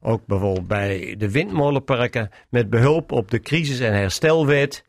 ook 0.01 0.25
bijvoorbeeld 0.25 0.67
bij 0.67 1.15
de 1.17 1.31
windmolenparken, 1.31 2.29
met 2.49 2.69
behulp 2.69 3.11
op 3.11 3.31
de 3.31 3.39
crisis- 3.39 3.79
en 3.79 3.93
herstelwet, 3.93 4.83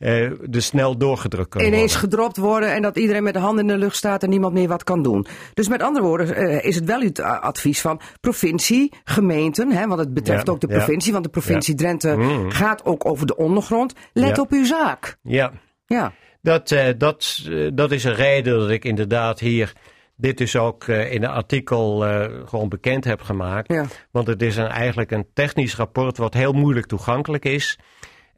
eh 0.00 0.30
de 0.42 0.60
snel 0.60 0.96
doorgedrukt 0.98 1.48
kunnen 1.48 1.68
ineens 1.68 1.92
worden. 1.92 2.10
gedropt 2.10 2.36
worden 2.36 2.72
en 2.74 2.82
dat 2.82 2.96
iedereen 2.96 3.22
met 3.22 3.34
de 3.34 3.38
handen 3.40 3.68
in 3.68 3.72
de 3.72 3.78
lucht 3.78 3.96
staat 3.96 4.22
en 4.22 4.30
niemand 4.30 4.52
meer 4.52 4.68
wat 4.68 4.84
kan 4.84 5.02
doen. 5.02 5.26
Dus 5.54 5.68
met 5.68 5.82
andere 5.82 6.04
woorden 6.04 6.34
eh, 6.36 6.64
is 6.64 6.74
het 6.74 6.84
wel 6.84 7.00
uw 7.00 7.10
a- 7.20 7.36
advies 7.38 7.80
van 7.80 8.00
provincie, 8.20 8.92
gemeenten, 9.04 9.72
hè, 9.72 9.86
want 9.86 10.00
het 10.00 10.14
betreft 10.14 10.46
Ja, 10.46 10.52
ook 10.52 10.60
de 10.60 10.66
ja. 10.68 10.76
provincie, 10.76 11.12
want 11.12 11.24
de 11.24 11.30
provincie 11.30 11.74
Drenthe 11.74 12.16
Mm. 12.16 12.50
gaat 12.50 12.84
ook 12.84 13.06
over 13.06 13.26
de 13.26 13.36
ondergrond. 13.36 13.94
Let 14.12 14.38
op 14.38 14.50
uw 14.52 14.64
zaak. 14.64 15.16
Ja. 15.22 15.52
Ja, 15.86 16.12
Dat, 16.42 16.70
eh, 16.70 16.84
dat, 16.98 17.48
dat 17.74 17.92
is 17.92 18.04
een 18.04 18.14
reden 18.14 18.58
dat 18.58 18.70
ik 18.70 18.84
inderdaad 18.84 19.38
hier 19.40 19.72
dit 20.16 20.38
dus 20.38 20.56
ook 20.56 20.86
in 20.88 21.22
een 21.22 21.30
artikel 21.30 21.98
gewoon 22.46 22.68
bekend 22.68 23.04
heb 23.04 23.20
gemaakt. 23.22 23.74
Want 24.10 24.26
het 24.26 24.42
is 24.42 24.56
een, 24.56 24.66
eigenlijk 24.66 25.10
een 25.10 25.26
technisch 25.34 25.76
rapport 25.76 26.16
wat 26.16 26.34
heel 26.34 26.52
moeilijk 26.52 26.86
toegankelijk 26.86 27.44
is. 27.44 27.78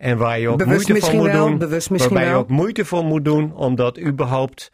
En 0.02 0.16
waar 0.16 0.38
je 0.38 0.48
ook 0.48 0.58
Bewust 0.58 0.88
moeite 0.88 1.06
voor 1.06 1.16
moet 1.16 1.26
wel, 1.30 1.46
doen. 1.46 1.58
bewust 1.58 1.90
misschien 1.90 2.14
waarbij 2.14 2.28
je 2.28 2.34
wel. 2.34 2.44
ook 2.44 2.50
moeite 2.50 2.84
voor 2.84 3.04
moet 3.04 3.24
doen 3.24 3.54
om 3.54 3.74
dat 3.74 4.00
überhaupt 4.00 4.72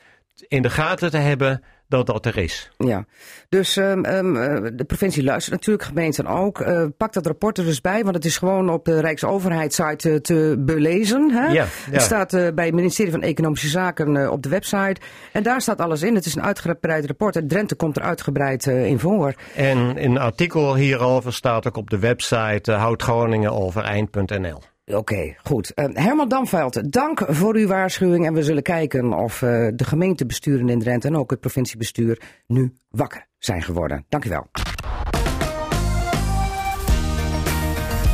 in 0.48 0.62
de 0.62 0.70
gaten 0.70 1.10
te 1.10 1.16
hebben 1.16 1.62
dat 1.88 2.06
dat 2.06 2.26
er 2.26 2.36
is. 2.36 2.70
Ja, 2.76 3.04
dus 3.48 3.76
ehm, 3.76 4.04
ehm, 4.04 4.36
eh, 4.36 4.70
de 4.74 4.84
provincie 4.84 5.24
luistert 5.24 5.54
natuurlijk, 5.54 5.88
gemeenten 5.88 6.26
ook. 6.26 6.60
Eh, 6.60 6.84
pak 6.96 7.12
dat 7.12 7.26
rapport 7.26 7.58
er 7.58 7.64
dus 7.64 7.80
bij, 7.80 8.02
want 8.02 8.14
het 8.14 8.24
is 8.24 8.36
gewoon 8.38 8.70
op 8.70 8.84
de 8.84 9.00
Rijksoverheidssite 9.00 10.10
eh, 10.10 10.16
te 10.16 10.56
belezen. 10.58 11.30
Hè? 11.30 11.46
Ja, 11.46 11.52
ja. 11.52 11.66
Het 11.90 12.02
staat 12.02 12.30
bij 12.30 12.64
het 12.66 12.74
ministerie 12.74 13.12
van 13.12 13.22
Economische 13.22 13.68
Zaken 13.68 14.30
op 14.30 14.42
de 14.42 14.48
website. 14.48 15.00
En 15.32 15.42
daar 15.42 15.60
staat 15.60 15.80
alles 15.80 16.02
in. 16.02 16.14
Het 16.14 16.26
is 16.26 16.34
een 16.34 16.42
uitgebreid 16.42 17.06
rapport. 17.06 17.36
En 17.36 17.48
Drenthe 17.48 17.74
komt 17.74 17.96
er 17.96 18.02
uitgebreid 18.02 18.66
in 18.66 18.98
voor. 18.98 19.34
En 19.54 20.04
een 20.04 20.18
artikel 20.18 20.74
hierover 20.74 21.32
staat 21.32 21.66
ook 21.66 21.76
op 21.76 21.90
de 21.90 21.98
website 21.98 22.72
uh. 22.72 24.58
Oké, 24.94 25.34
goed. 25.42 25.74
Eh, 25.74 25.86
Herman 25.92 26.28
Damveld, 26.28 26.92
dank 26.92 27.24
voor 27.28 27.54
uw 27.54 27.66
waarschuwing. 27.66 28.26
En 28.26 28.34
we 28.34 28.42
zullen 28.42 28.62
kijken 28.62 29.12
of 29.12 29.42
eh, 29.42 29.68
de 29.74 29.84
gemeentebesturen 29.84 30.68
in 30.68 30.78
Drenthe 30.78 31.08
en 31.08 31.16
ook 31.16 31.30
het 31.30 31.40
provinciebestuur 31.40 32.20
nu 32.46 32.74
wakker 32.90 33.26
zijn 33.38 33.62
geworden. 33.62 34.04
Dank 34.08 34.24
u 34.24 34.28
wel. 34.28 34.46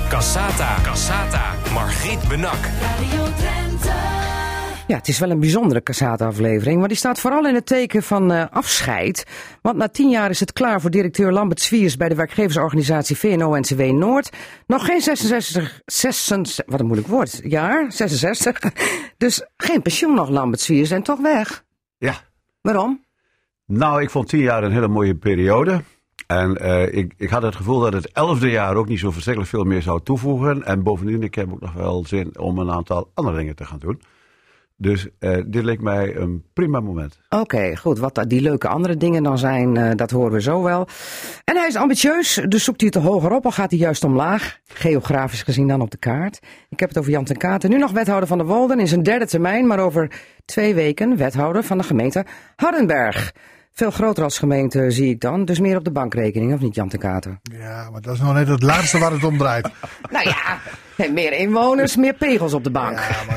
Cassata. 0.08 0.80
Cassata. 0.82 1.54
Margriet 1.72 2.28
Benak. 2.28 2.58
Ja, 4.94 5.00
het 5.00 5.08
is 5.08 5.18
wel 5.18 5.30
een 5.30 5.40
bijzondere 5.40 5.82
Cassata-aflevering, 5.82 6.78
maar 6.78 6.88
die 6.88 6.96
staat 6.96 7.20
vooral 7.20 7.46
in 7.46 7.54
het 7.54 7.66
teken 7.66 8.02
van 8.02 8.32
eh, 8.32 8.44
afscheid. 8.50 9.26
Want 9.62 9.76
na 9.76 9.88
tien 9.88 10.10
jaar 10.10 10.30
is 10.30 10.40
het 10.40 10.52
klaar 10.52 10.80
voor 10.80 10.90
directeur 10.90 11.32
Lambert 11.32 11.60
Zwiers 11.60 11.96
bij 11.96 12.08
de 12.08 12.14
werkgeversorganisatie 12.14 13.16
VNO-NCW 13.16 13.82
Noord. 13.82 14.30
Nog 14.66 14.84
geen 14.84 15.00
66, 15.00 15.80
66, 15.84 16.64
wat 16.66 16.80
een 16.80 16.86
moeilijk 16.86 17.08
woord, 17.08 17.40
jaar, 17.44 17.92
66. 17.92 18.60
Dus 19.16 19.46
geen 19.56 19.82
pensioen 19.82 20.14
nog, 20.14 20.28
Lambert 20.28 20.60
Zwiers, 20.62 20.90
en 20.90 21.02
toch 21.02 21.20
weg. 21.20 21.64
Ja, 21.98 22.14
Waarom? 22.60 23.04
nou, 23.66 24.02
ik 24.02 24.10
vond 24.10 24.28
tien 24.28 24.40
jaar 24.40 24.62
een 24.64 24.72
hele 24.72 24.88
mooie 24.88 25.14
periode. 25.14 25.82
En 26.26 26.56
eh, 26.56 26.94
ik, 26.94 27.14
ik 27.16 27.30
had 27.30 27.42
het 27.42 27.56
gevoel 27.56 27.80
dat 27.80 27.92
het 27.92 28.12
elfde 28.12 28.50
jaar 28.50 28.76
ook 28.76 28.88
niet 28.88 28.98
zo 28.98 29.10
verschrikkelijk 29.10 29.52
veel 29.52 29.64
meer 29.64 29.82
zou 29.82 30.00
toevoegen. 30.02 30.64
En 30.64 30.82
bovendien, 30.82 31.22
ik 31.22 31.34
heb 31.34 31.52
ook 31.52 31.60
nog 31.60 31.72
wel 31.72 32.04
zin 32.06 32.38
om 32.38 32.58
een 32.58 32.70
aantal 32.70 33.10
andere 33.14 33.36
dingen 33.36 33.56
te 33.56 33.64
gaan 33.64 33.78
doen. 33.78 34.00
Dus 34.76 35.08
eh, 35.18 35.38
dit 35.46 35.64
leek 35.64 35.80
mij 35.80 36.16
een 36.16 36.44
prima 36.52 36.80
moment. 36.80 37.18
Oké, 37.28 37.76
goed. 37.76 37.98
Wat 37.98 38.24
die 38.28 38.40
leuke 38.40 38.68
andere 38.68 38.96
dingen 38.96 39.22
dan 39.22 39.38
zijn, 39.38 39.76
eh, 39.76 39.90
dat 39.94 40.10
horen 40.10 40.32
we 40.32 40.40
zo 40.40 40.62
wel. 40.62 40.88
En 41.44 41.56
hij 41.56 41.66
is 41.66 41.76
ambitieus, 41.76 42.40
dus 42.48 42.64
zoekt 42.64 42.80
hij 42.80 42.90
het 42.94 43.04
hoger 43.04 43.32
op, 43.32 43.44
al 43.44 43.50
gaat 43.50 43.70
hij 43.70 43.80
juist 43.80 44.04
omlaag. 44.04 44.58
Geografisch 44.66 45.42
gezien 45.42 45.68
dan 45.68 45.80
op 45.80 45.90
de 45.90 45.96
kaart. 45.96 46.38
Ik 46.68 46.80
heb 46.80 46.88
het 46.88 46.98
over 46.98 47.10
Jan 47.10 47.24
ten 47.24 47.36
Katen, 47.36 47.70
nu 47.70 47.78
nog 47.78 47.90
wethouder 47.90 48.28
van 48.28 48.38
de 48.38 48.44
Wolden 48.44 48.80
in 48.80 48.88
zijn 48.88 49.02
derde 49.02 49.26
termijn, 49.26 49.66
maar 49.66 49.78
over 49.78 50.10
twee 50.44 50.74
weken 50.74 51.16
wethouder 51.16 51.64
van 51.64 51.78
de 51.78 51.84
gemeente 51.84 52.24
Hardenberg. 52.56 53.32
Veel 53.72 53.90
groter 53.90 54.24
als 54.24 54.38
gemeente 54.38 54.90
zie 54.90 55.10
ik 55.10 55.20
dan, 55.20 55.44
dus 55.44 55.60
meer 55.60 55.76
op 55.76 55.84
de 55.84 55.90
bankrekening, 55.90 56.54
of 56.54 56.60
niet 56.60 56.74
Jan 56.74 56.88
ten 56.88 56.98
Katen? 56.98 57.40
Ja, 57.42 57.90
maar 57.90 58.00
dat 58.00 58.14
is 58.14 58.20
nog 58.20 58.32
net 58.34 58.48
het 58.48 58.62
laatste 58.62 58.98
waar 58.98 59.12
het 59.12 59.24
om 59.24 59.38
draait. 59.38 59.68
Nou 60.10 60.28
ja, 60.28 60.58
meer 61.10 61.32
inwoners, 61.32 61.96
meer 61.96 62.14
pegels 62.14 62.54
op 62.54 62.64
de 62.64 62.70
bank. 62.70 62.98
Ja, 62.98 63.24
maar 63.26 63.33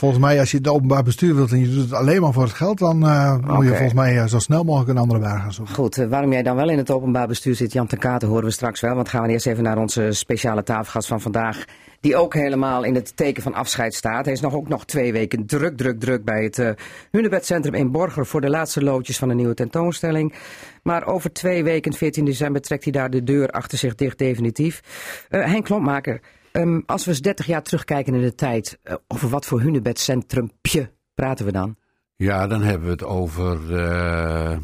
volgens 0.00 0.20
mij 0.20 0.38
als 0.38 0.50
je 0.50 0.56
het 0.56 0.68
openbaar 0.68 1.02
bestuur 1.02 1.34
wilt 1.34 1.52
en 1.52 1.60
je 1.60 1.68
doet 1.70 1.82
het 1.82 1.92
alleen 1.92 2.20
maar 2.20 2.32
voor 2.32 2.42
het 2.42 2.52
geld, 2.52 2.78
dan 2.78 3.06
eh, 3.06 3.36
moet 3.38 3.64
je 3.64 3.70
volgens 3.70 3.92
mij 3.92 4.18
eh, 4.18 4.26
zo 4.26 4.38
snel 4.38 4.64
mogelijk 4.64 4.90
een 4.90 4.98
andere 4.98 5.20
baan 5.20 5.40
gaan 5.40 5.52
zoeken. 5.52 5.74
Goed, 5.74 5.98
eh, 5.98 6.06
waarom 6.06 6.32
jij 6.32 6.42
dan 6.42 6.56
wel 6.56 6.68
in 6.68 6.78
het 6.78 6.90
openbaar 6.90 7.26
bestuur 7.26 7.54
zit, 7.54 7.72
Jan 7.72 7.86
ten 7.86 7.98
Katen, 7.98 8.28
horen 8.28 8.44
we 8.44 8.50
straks 8.50 8.80
wel. 8.80 8.94
Want 8.94 9.08
gaan 9.08 9.22
we 9.22 9.28
eerst 9.28 9.46
even 9.46 9.62
naar 9.62 9.78
onze 9.78 10.12
speciale 10.12 10.62
tafelgast 10.62 11.08
van 11.08 11.20
vandaag. 11.20 11.64
Die 12.00 12.16
ook 12.16 12.34
helemaal 12.34 12.82
in 12.84 12.94
het 12.94 13.16
teken 13.16 13.42
van 13.42 13.54
afscheid 13.54 13.94
staat. 13.94 14.24
Hij 14.24 14.34
is 14.34 14.40
nog 14.40 14.54
ook 14.54 14.68
nog 14.68 14.84
twee 14.84 15.12
weken 15.12 15.46
druk, 15.46 15.76
druk, 15.76 16.00
druk 16.00 16.24
bij 16.24 16.42
het 16.42 16.74
Hunebedcentrum 17.10 17.74
in 17.74 17.90
Borger 17.90 18.26
voor 18.26 18.40
de 18.40 18.50
laatste 18.50 18.82
loodjes 18.82 19.18
van 19.18 19.28
de 19.28 19.34
nieuwe 19.34 19.54
tentoonstelling. 19.54 20.34
Maar 20.82 21.06
over 21.06 21.32
twee 21.32 21.64
weken, 21.64 21.92
14 21.92 22.24
december, 22.24 22.60
trekt 22.60 22.84
hij 22.84 22.92
daar 22.92 23.10
de 23.10 23.24
deur 23.24 23.48
achter 23.48 23.78
zich 23.78 23.94
dicht 23.94 24.18
definitief. 24.18 24.82
Henk 25.28 25.64
Klompmaker, 25.64 26.20
ehm, 26.52 26.80
als 26.86 27.04
we 27.04 27.10
eens 27.10 27.20
30 27.20 27.46
jaar 27.46 27.62
terugkijken 27.62 28.14
in 28.14 28.20
de 28.20 28.34
tijd, 28.34 28.78
eh, 28.82 28.94
over 29.08 29.28
wat 29.28 29.46
voor 29.46 29.60
Hunebedcentrumpje 29.60 30.90
praten 31.14 31.44
we 31.46 31.52
dan? 31.52 31.76
Ja, 32.16 32.46
dan 32.46 32.62
hebben 32.62 32.86
we 32.86 32.92
het 32.92 33.04
over 33.04 33.76
eh, 33.78 34.56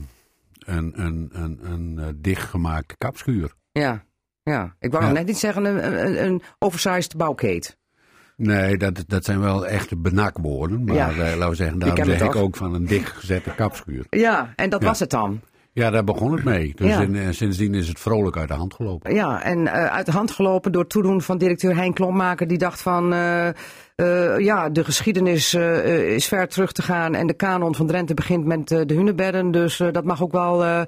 een, 0.59 0.92
een, 1.05 1.31
een, 1.33 1.59
een 1.62 1.99
eh, 1.99 2.07
dichtgemaakte 2.16 2.96
kapschuur. 2.96 3.53
Ja, 3.72 4.05
ja. 4.42 4.77
ik 4.79 4.92
wou 4.92 5.05
Ja. 5.05 5.12
net 5.12 5.27
niet 5.27 5.38
zeggen 5.38 5.64
een, 5.64 6.07
een, 6.07 6.25
een 6.27 6.42
oversized 6.59 7.16
bouwkeet. 7.16 7.77
Nee, 8.37 8.77
dat, 8.77 9.05
dat 9.07 9.25
zijn 9.25 9.40
wel 9.40 9.66
echte 9.66 9.96
benakwoorden. 9.96 10.85
Maar 10.85 10.96
Ja. 10.96 11.09
eh, 11.11 11.16
laten 11.16 11.49
we 11.49 11.55
zeggen, 11.55 11.79
daarom 11.79 12.05
zeg 12.05 12.20
ik 12.20 12.35
ook 12.37 12.57
van 12.57 12.75
een 12.75 12.87
dichtgezette 12.87 13.55
kapschuur. 13.55 14.07
Ja, 14.11 14.53
en 14.57 14.70
dat 14.70 14.81
Ja. 14.81 14.87
was 14.87 14.99
het 15.01 15.11
dan. 15.11 15.40
Ja, 15.77 15.91
daar 15.91 16.05
begon 16.05 16.33
het 16.33 16.45
mee. 16.45 16.73
Dus 16.75 16.89
Ja. 16.89 17.01
in, 17.01 17.17
eh, 17.17 17.27
sindsdien 17.31 17.75
is 17.75 17.89
het 17.89 18.01
vrolijk 18.01 18.37
uit 18.37 18.49
de 18.49 18.55
hand 18.55 18.75
gelopen. 18.75 19.15
Ja, 19.15 19.43
en 19.43 19.67
eh, 19.67 19.87
uit 19.87 20.07
de 20.07 20.12
hand 20.12 20.31
gelopen 20.31 20.73
door 20.73 20.87
toedoen 20.87 21.23
van 21.23 21.39
directeur 21.39 21.77
Hein 21.77 21.93
Klompmaker. 21.93 22.47
Die 22.47 22.59
dacht 22.59 22.83
van, 22.83 23.12
eh, 23.12 23.49
ja, 24.39 24.69
de 24.69 24.85
geschiedenis 24.85 25.55
is 25.55 26.27
ver 26.29 26.49
terug 26.49 26.73
te 26.73 26.83
gaan. 26.83 27.15
En 27.15 27.27
de 27.27 27.35
kanon 27.35 27.75
van 27.75 27.87
Drenthe 27.87 28.15
begint 28.15 28.45
met 28.45 28.69
de 28.69 28.95
hunebedden. 28.95 29.51
Dus 29.51 29.77
dat 29.93 30.05
mag 30.05 30.23
ook 30.23 30.33
wel 30.33 30.85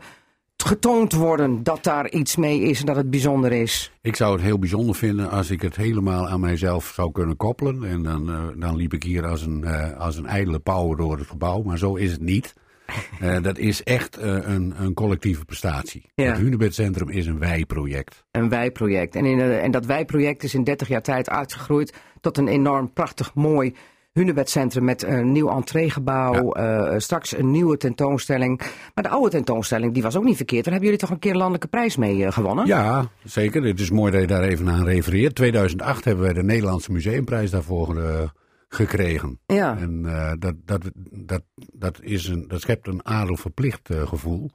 getoond 0.57 1.13
worden 1.13 1.63
dat 1.63 1.85
daar 1.85 2.11
iets 2.11 2.37
mee 2.37 2.61
is 2.61 2.81
en 2.81 2.87
dat 2.87 2.97
het 2.97 3.11
bijzonder 3.11 3.53
is. 3.53 3.93
Ik 4.03 4.17
zou 4.17 4.33
het 4.33 4.43
heel 4.43 4.59
bijzonder 4.59 4.95
vinden 4.95 5.31
als 5.31 5.51
ik 5.51 5.63
het 5.63 5.77
helemaal 5.77 6.29
aan 6.29 6.41
mijzelf 6.41 6.93
zou 6.95 7.13
kunnen 7.13 7.37
koppelen. 7.37 7.85
En 7.85 8.03
dan, 8.03 8.53
dan 8.59 8.77
liep 8.77 8.93
ik 8.93 9.03
hier 9.03 9.27
als 9.27 9.43
een, 9.43 9.67
als 9.99 10.17
een 10.17 10.27
ijdele 10.27 10.59
pauw 10.59 10.95
door 10.95 11.19
het 11.19 11.27
gebouw. 11.27 11.63
Maar 11.63 11.79
zo 11.79 11.95
is 11.95 12.13
het 12.13 12.21
niet. 12.23 12.55
Eh, 13.21 13.43
dat 13.43 13.59
is 13.59 13.83
echt 13.83 14.17
eh, 14.17 14.37
een, 14.43 14.75
een 14.79 14.95
collectieve 14.95 15.45
prestatie. 15.45 16.11
Ja. 16.15 16.25
Het 16.25 16.39
Hunebedcentrum 16.39 17.09
is 17.11 17.27
een 17.27 17.39
wij-project. 17.39 18.25
Een 18.31 18.49
wijproject. 18.49 19.15
En, 19.17 19.25
in, 19.25 19.41
eh, 19.41 19.63
en 19.63 19.71
dat 19.71 19.87
wijproject 19.87 20.43
is 20.43 20.55
in 20.55 20.65
30 20.65 20.89
jaar 20.89 21.03
tijd 21.03 21.31
uitgegroeid 21.31 21.95
tot 22.21 22.39
een 22.39 22.49
enorm 22.49 22.93
prachtig 22.93 23.35
mooi 23.35 23.75
Hunebedcentrum 24.13 24.85
met 24.85 25.03
een 25.03 25.33
nieuw 25.33 25.49
entreegebouw. 25.51 26.53
eh, 26.53 26.99
straks 26.99 27.37
een 27.37 27.51
nieuwe 27.51 27.77
tentoonstelling. 27.77 28.61
Maar 28.95 29.05
de 29.05 29.11
oude 29.11 29.31
tentoonstelling 29.31 29.95
die 29.95 30.03
was 30.03 30.17
ook 30.17 30.25
niet 30.25 30.37
verkeerd. 30.37 30.65
Daar 30.65 30.73
hebben 30.73 30.91
jullie 30.91 31.05
toch 31.07 31.15
een 31.15 31.21
keer 31.23 31.31
een 31.31 31.37
landelijke 31.37 31.69
prijs 31.69 31.97
mee 31.97 32.33
gewonnen? 32.33 32.67
Ja, 32.67 33.11
zeker. 33.25 33.63
Het 33.63 33.81
is 33.81 33.91
mooi 33.91 34.13
dat 34.13 34.21
je 34.21 34.27
daar 34.27 34.43
even 34.43 34.69
aan 34.69 34.85
refereert. 34.85 35.35
2008 35.35 36.05
hebben 36.05 36.25
wij 36.25 36.33
de 36.33 36.43
Nederlandse 36.43 36.93
Museumprijs 36.93 37.51
daarvoor 37.51 37.97
eh, 37.97 38.29
gekregen. 38.69 39.41
Ja. 39.47 39.79
En 39.79 40.07
eh, 40.07 40.33
dat, 40.39 40.55
dat, 40.65 40.91
dat, 41.11 41.43
dat, 41.73 41.99
is 42.03 42.27
een, 42.27 42.49
dat 42.49 42.61
schept 42.61 42.87
een 42.87 43.07
adelverplicht 43.07 43.91
eh, 43.91 44.07
gevoel. 44.07 44.51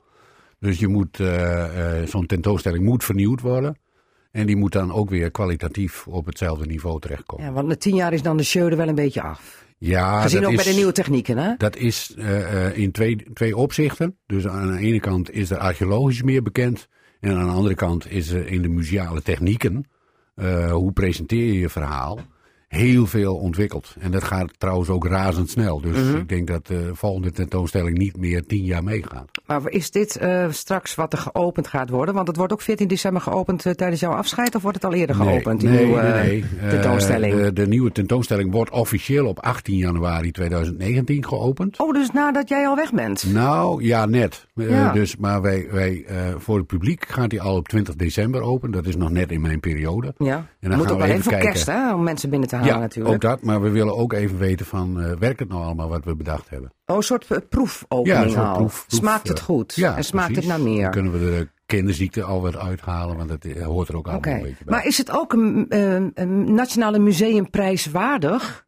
Dus 0.60 0.80
je 0.80 0.88
moet, 0.88 1.20
eh, 1.20 2.02
zo'n 2.06 2.26
tentoonstelling 2.26 2.84
moet 2.84 3.04
vernieuwd 3.04 3.42
worden. 3.42 3.78
En 4.32 4.46
die 4.46 4.56
moet 4.56 4.72
dan 4.72 4.92
ook 4.92 5.10
weer 5.10 5.32
kwalitatief 5.32 6.08
op 6.08 6.26
hetzelfde 6.26 6.66
niveau 6.66 7.00
terechtkomen. 7.00 7.46
Ja, 7.46 7.52
want 7.52 7.68
na 7.68 7.76
tien 7.76 7.96
jaar 7.96 8.14
is 8.14 8.22
dan 8.22 8.38
de 8.38 8.44
show 8.44 8.68
er 8.68 8.78
wel 8.78 8.88
een 8.88 8.96
beetje 8.96 9.22
af. 9.22 9.66
Ja, 9.78 10.22
Gezien 10.22 10.42
dat 10.42 10.50
ook 10.50 10.58
is, 10.58 10.64
bij 10.64 10.72
de 10.72 10.78
nieuwe 10.78 10.94
technieken, 10.94 11.38
hè? 11.38 11.54
Dat 11.58 11.76
is 11.76 12.16
in 12.74 12.92
twee, 12.92 13.34
twee 13.34 13.58
opzichten. 13.58 14.18
Dus 14.26 14.48
aan 14.48 14.72
de 14.72 14.80
ene 14.80 15.00
kant 15.00 15.32
is 15.32 15.50
er 15.50 15.58
archeologisch 15.58 16.22
meer 16.22 16.42
bekend. 16.42 16.88
En 17.20 17.38
aan 17.38 17.46
de 17.46 17.52
andere 17.52 17.76
kant 17.76 18.12
is 18.12 18.30
er 18.30 18.48
in 18.48 18.62
de 18.62 18.70
museale 18.70 19.22
technieken, 19.22 19.86
hoe 20.72 20.92
presenteer 20.94 21.46
je 21.46 21.60
je 21.60 21.70
verhaal, 21.70 22.20
heel 22.74 23.06
veel 23.06 23.36
ontwikkeld. 23.36 23.96
En 24.00 24.12
dat 24.12 24.24
gaat 24.24 24.54
trouwens 24.58 24.90
ook 24.90 25.06
razendsnel. 25.08 25.82
Dus 25.82 25.98
Mhm. 25.98 26.16
ik 26.18 26.30
denk 26.30 26.48
dat 26.48 26.68
de 26.68 26.90
volgende 26.94 27.32
tentoonstelling 27.32 27.98
niet 27.98 28.18
meer 28.18 28.46
tien 28.46 28.64
jaar 28.64 28.84
meegaat. 28.84 29.30
Maar 29.46 29.62
is 29.70 29.92
dit 29.92 30.16
eh, 30.16 30.46
straks 30.50 30.96
wat 30.96 31.14
er 31.14 31.20
geopend 31.20 31.68
gaat 31.68 31.90
worden? 31.90 32.16
Want 32.16 32.28
het 32.28 32.38
wordt 32.38 32.54
ook 32.54 32.62
14 32.62 32.88
december 32.88 33.22
geopend 33.22 33.66
eh, 33.66 33.74
tijdens 33.74 34.00
jouw 34.02 34.12
afscheid? 34.12 34.56
Of 34.56 34.62
wordt 34.62 34.78
het 34.82 34.86
al 34.92 34.94
eerder 34.94 35.16
geopend, 35.16 35.60
die 35.60 35.70
nee, 35.70 35.86
nieuwe 35.86 36.02
nee, 36.02 36.44
eh, 36.62 36.70
tentoonstelling? 36.70 37.36
de, 37.36 37.54
de 37.54 37.68
nieuwe 37.68 37.92
tentoonstelling 37.92 38.52
wordt 38.52 38.72
officieel 38.72 39.28
op 39.28 39.40
18 39.40 39.78
januari 39.78 40.32
2019 40.32 41.26
geopend. 41.26 41.80
Oh, 41.80 41.94
dus 41.94 42.12
nadat 42.12 42.50
jij 42.50 42.68
al 42.68 42.76
weg 42.76 42.92
bent? 42.94 43.34
Nou, 43.34 43.84
ja, 43.84 44.06
net. 44.06 44.48
Ja. 44.56 44.92
dus, 44.92 45.18
maar 45.18 45.42
wij, 45.42 45.68
wij, 45.72 46.06
voor 46.38 46.58
het 46.58 46.68
publiek 46.68 47.06
gaat 47.08 47.30
die 47.30 47.42
al 47.42 47.56
op 47.56 47.68
20 47.68 47.96
december 47.96 48.42
open. 48.42 48.72
Dat 48.72 48.86
is 48.86 48.96
nog 48.96 49.10
net 49.10 49.32
in 49.32 49.42
mijn 49.42 49.60
periode. 49.60 50.14
Ja. 50.18 50.36
En 50.60 50.70
dan 50.70 50.78
moet 50.78 50.88
gaan 50.88 50.96
ook 50.96 51.02
we 51.02 51.06
wel 51.06 51.06
even 51.06 51.10
even 51.12 51.24
voor 51.24 51.32
kijken. 51.32 51.50
kerst, 51.52 51.66
hè? 51.68 51.94
Om 51.94 52.04
mensen 52.04 52.30
binnen 52.30 52.48
te 52.50 52.56
halen 52.56 52.63
Ja, 52.66 52.78
natuurlijk. 52.80 53.16
ook 53.16 53.22
dat. 53.22 53.42
Maar 53.42 53.62
we 53.62 53.70
willen 53.70 53.98
ook 53.98 54.14
even 54.14 54.38
weten 54.38 54.66
van, 54.66 55.02
eh, 55.02 55.12
werkt 55.20 55.40
het 55.40 55.50
nou 55.50 55.64
allemaal 55.64 55.90
wat 55.90 56.06
we 56.06 56.16
bedacht 56.16 56.50
hebben? 56.50 56.74
Oh, 56.86 56.96
een 56.96 57.04
soort 57.04 57.26
eh, 57.32 57.38
proefopening 57.50 58.24
een 58.24 58.30
soort 58.30 58.54
proef- 58.54 58.86
proef, 58.88 59.00
Smaakt 59.00 59.28
het 59.28 59.38
eh, 59.40 59.44
goed? 59.44 59.76
Ja, 59.76 59.96
en 59.96 60.04
smaakt 60.04 60.32
precies. 60.34 60.50
het 60.52 60.58
naar 60.58 60.68
meer? 60.70 60.82
Dan 60.82 60.92
kunnen 60.92 61.12
we 61.12 61.20
de 61.20 61.48
kinderziekte 61.66 62.24
al 62.24 62.42
wat 62.42 62.58
uithalen, 62.58 63.18
want 63.18 63.30
dat 63.30 63.46
hoort 63.64 63.88
er 63.88 63.98
ook 63.98 64.08
allemaal 64.08 64.34
een 64.34 64.42
beetje 64.42 64.64
bij. 64.66 64.74
Maar 64.76 64.86
is 64.86 64.98
het 64.98 65.12
ook 65.12 65.34
een, 65.34 65.66
een 66.14 66.54
nationale 66.54 67.00
museumprijs 67.00 67.86
waardig? 67.92 68.66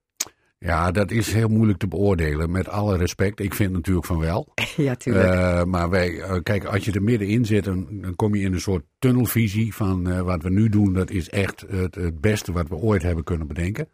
Ja, 0.57 0.91
dat 0.91 1.11
is 1.11 1.33
heel 1.33 1.47
moeilijk 1.47 1.79
te 1.79 1.87
beoordelen, 1.87 2.51
met 2.51 2.69
alle 2.69 2.97
respect. 2.97 3.39
Ik 3.39 3.53
vind 3.53 3.71
natuurlijk 3.71 4.05
van 4.05 4.19
wel. 4.19 4.53
ja, 4.77 4.95
tuurlijk. 4.95 5.25
Eh, 5.25 5.63
maar 5.63 5.89
wij, 5.89 6.19
eh, 6.19 6.37
kijk, 6.43 6.65
als 6.65 6.85
je 6.85 6.91
er 6.91 7.03
middenin 7.03 7.45
zit, 7.45 7.63
dan, 7.63 7.87
dan 7.91 8.15
kom 8.15 8.35
je 8.35 8.43
in 8.43 8.53
een 8.53 8.61
soort 8.61 8.83
tunnelvisie 8.99 9.75
van 9.75 10.09
eh, 10.09 10.21
wat 10.21 10.43
we 10.43 10.49
nu 10.49 10.69
doen, 10.69 10.93
dat 10.93 11.09
is 11.09 11.29
echt 11.29 11.65
het, 11.67 11.95
het 11.95 12.21
beste 12.21 12.51
wat 12.51 12.67
we 12.67 12.75
ooit 12.75 13.01
hebben 13.01 13.23
kunnen 13.23 13.47
bedenken. 13.47 13.87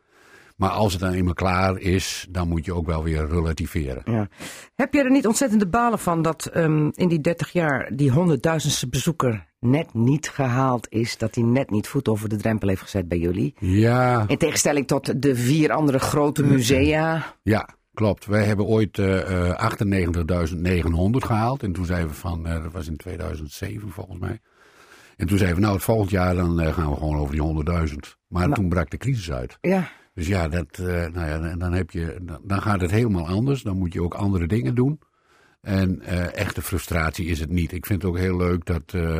Maar 0.61 0.69
als 0.69 0.91
het 0.91 1.01
dan 1.01 1.11
eenmaal 1.13 1.33
klaar 1.33 1.77
is, 1.79 2.27
dan 2.29 2.47
moet 2.47 2.65
je 2.65 2.73
ook 2.73 2.85
wel 2.85 3.03
weer 3.03 3.27
relativeren. 3.27 4.01
Ja. 4.05 4.27
Heb 4.75 4.93
je 4.93 5.03
er 5.03 5.11
niet 5.11 5.27
ontzettende 5.27 5.67
balen 5.67 5.99
van 5.99 6.21
dat 6.21 6.45
ehm, 6.45 6.89
in 6.93 7.07
die 7.07 7.21
30 7.21 7.51
jaar 7.51 7.91
die 7.95 8.11
honderdduizendste 8.11 8.89
bezoeker 8.89 9.47
net 9.59 9.93
niet 9.93 10.29
gehaald 10.29 10.87
is? 10.89 11.17
Dat 11.17 11.35
hij 11.35 11.43
net 11.43 11.69
niet 11.69 11.87
voet 11.87 12.07
over 12.07 12.29
de 12.29 12.35
drempel 12.35 12.67
heeft 12.67 12.81
gezet 12.81 13.07
bij 13.07 13.17
jullie? 13.17 13.53
Ja, 13.59 14.23
In 14.27 14.37
tegenstelling 14.37 14.87
tot 14.87 15.21
de 15.21 15.35
vier 15.35 15.71
andere 15.71 15.99
grote 15.99 16.43
musea. 16.43 17.35
ja, 17.43 17.69
klopt. 17.93 18.25
Wij 18.25 18.43
hebben 18.43 18.65
ooit 18.65 18.99
eh, 18.99 19.49
eh, 19.49 19.57
98.900 19.57 21.25
gehaald. 21.25 21.63
En 21.63 21.71
toen 21.71 21.85
zeiden 21.85 22.09
we 22.09 22.15
van, 22.15 22.47
eh, 22.47 22.63
dat 22.63 22.71
was 22.71 22.87
in 22.87 22.97
2007 22.97 23.89
volgens 23.91 24.19
mij. 24.19 24.39
En 25.17 25.27
toen 25.27 25.37
zeiden 25.37 25.57
we, 25.59 25.63
nou, 25.63 25.75
het 25.75 25.83
volgend 25.85 26.09
jaar 26.09 26.35
dan 26.35 26.59
eh, 26.59 26.73
gaan 26.73 26.89
we 26.89 26.95
gewoon 26.97 27.17
over 27.17 27.31
die 27.33 27.41
100.000. 27.41 28.17
Maar, 28.27 28.47
Maar- 28.47 28.57
toen 28.57 28.69
brak 28.69 28.89
de 28.89 28.97
crisis 28.97 29.31
uit. 29.31 29.57
Ja, 29.61 29.89
Dus 30.13 30.27
ja, 30.27 30.47
dat, 30.47 30.79
eh, 30.79 30.85
nou 30.85 31.27
ja 31.27 31.55
dan- 31.55 31.73
heb 31.73 31.91
je, 31.91 32.19
dan- 32.21 32.41
dan 32.43 32.61
gaat 32.61 32.81
het 32.81 32.91
helemaal 32.91 33.27
anders. 33.27 33.61
Dan 33.61 33.77
moet 33.77 33.93
je 33.93 34.01
ook 34.03 34.13
andere 34.13 34.47
dingen 34.47 34.75
doen. 34.75 34.99
En 35.61 36.01
eh, 36.01 36.35
echte 36.35 36.61
frustratie 36.61 37.25
is 37.25 37.39
het 37.39 37.49
niet. 37.49 37.71
Ik 37.71 37.85
vind 37.85 38.01
het 38.01 38.11
ook 38.11 38.17
heel 38.17 38.37
leuk 38.37 38.65
dat 38.65 38.93
eh, 38.93 39.19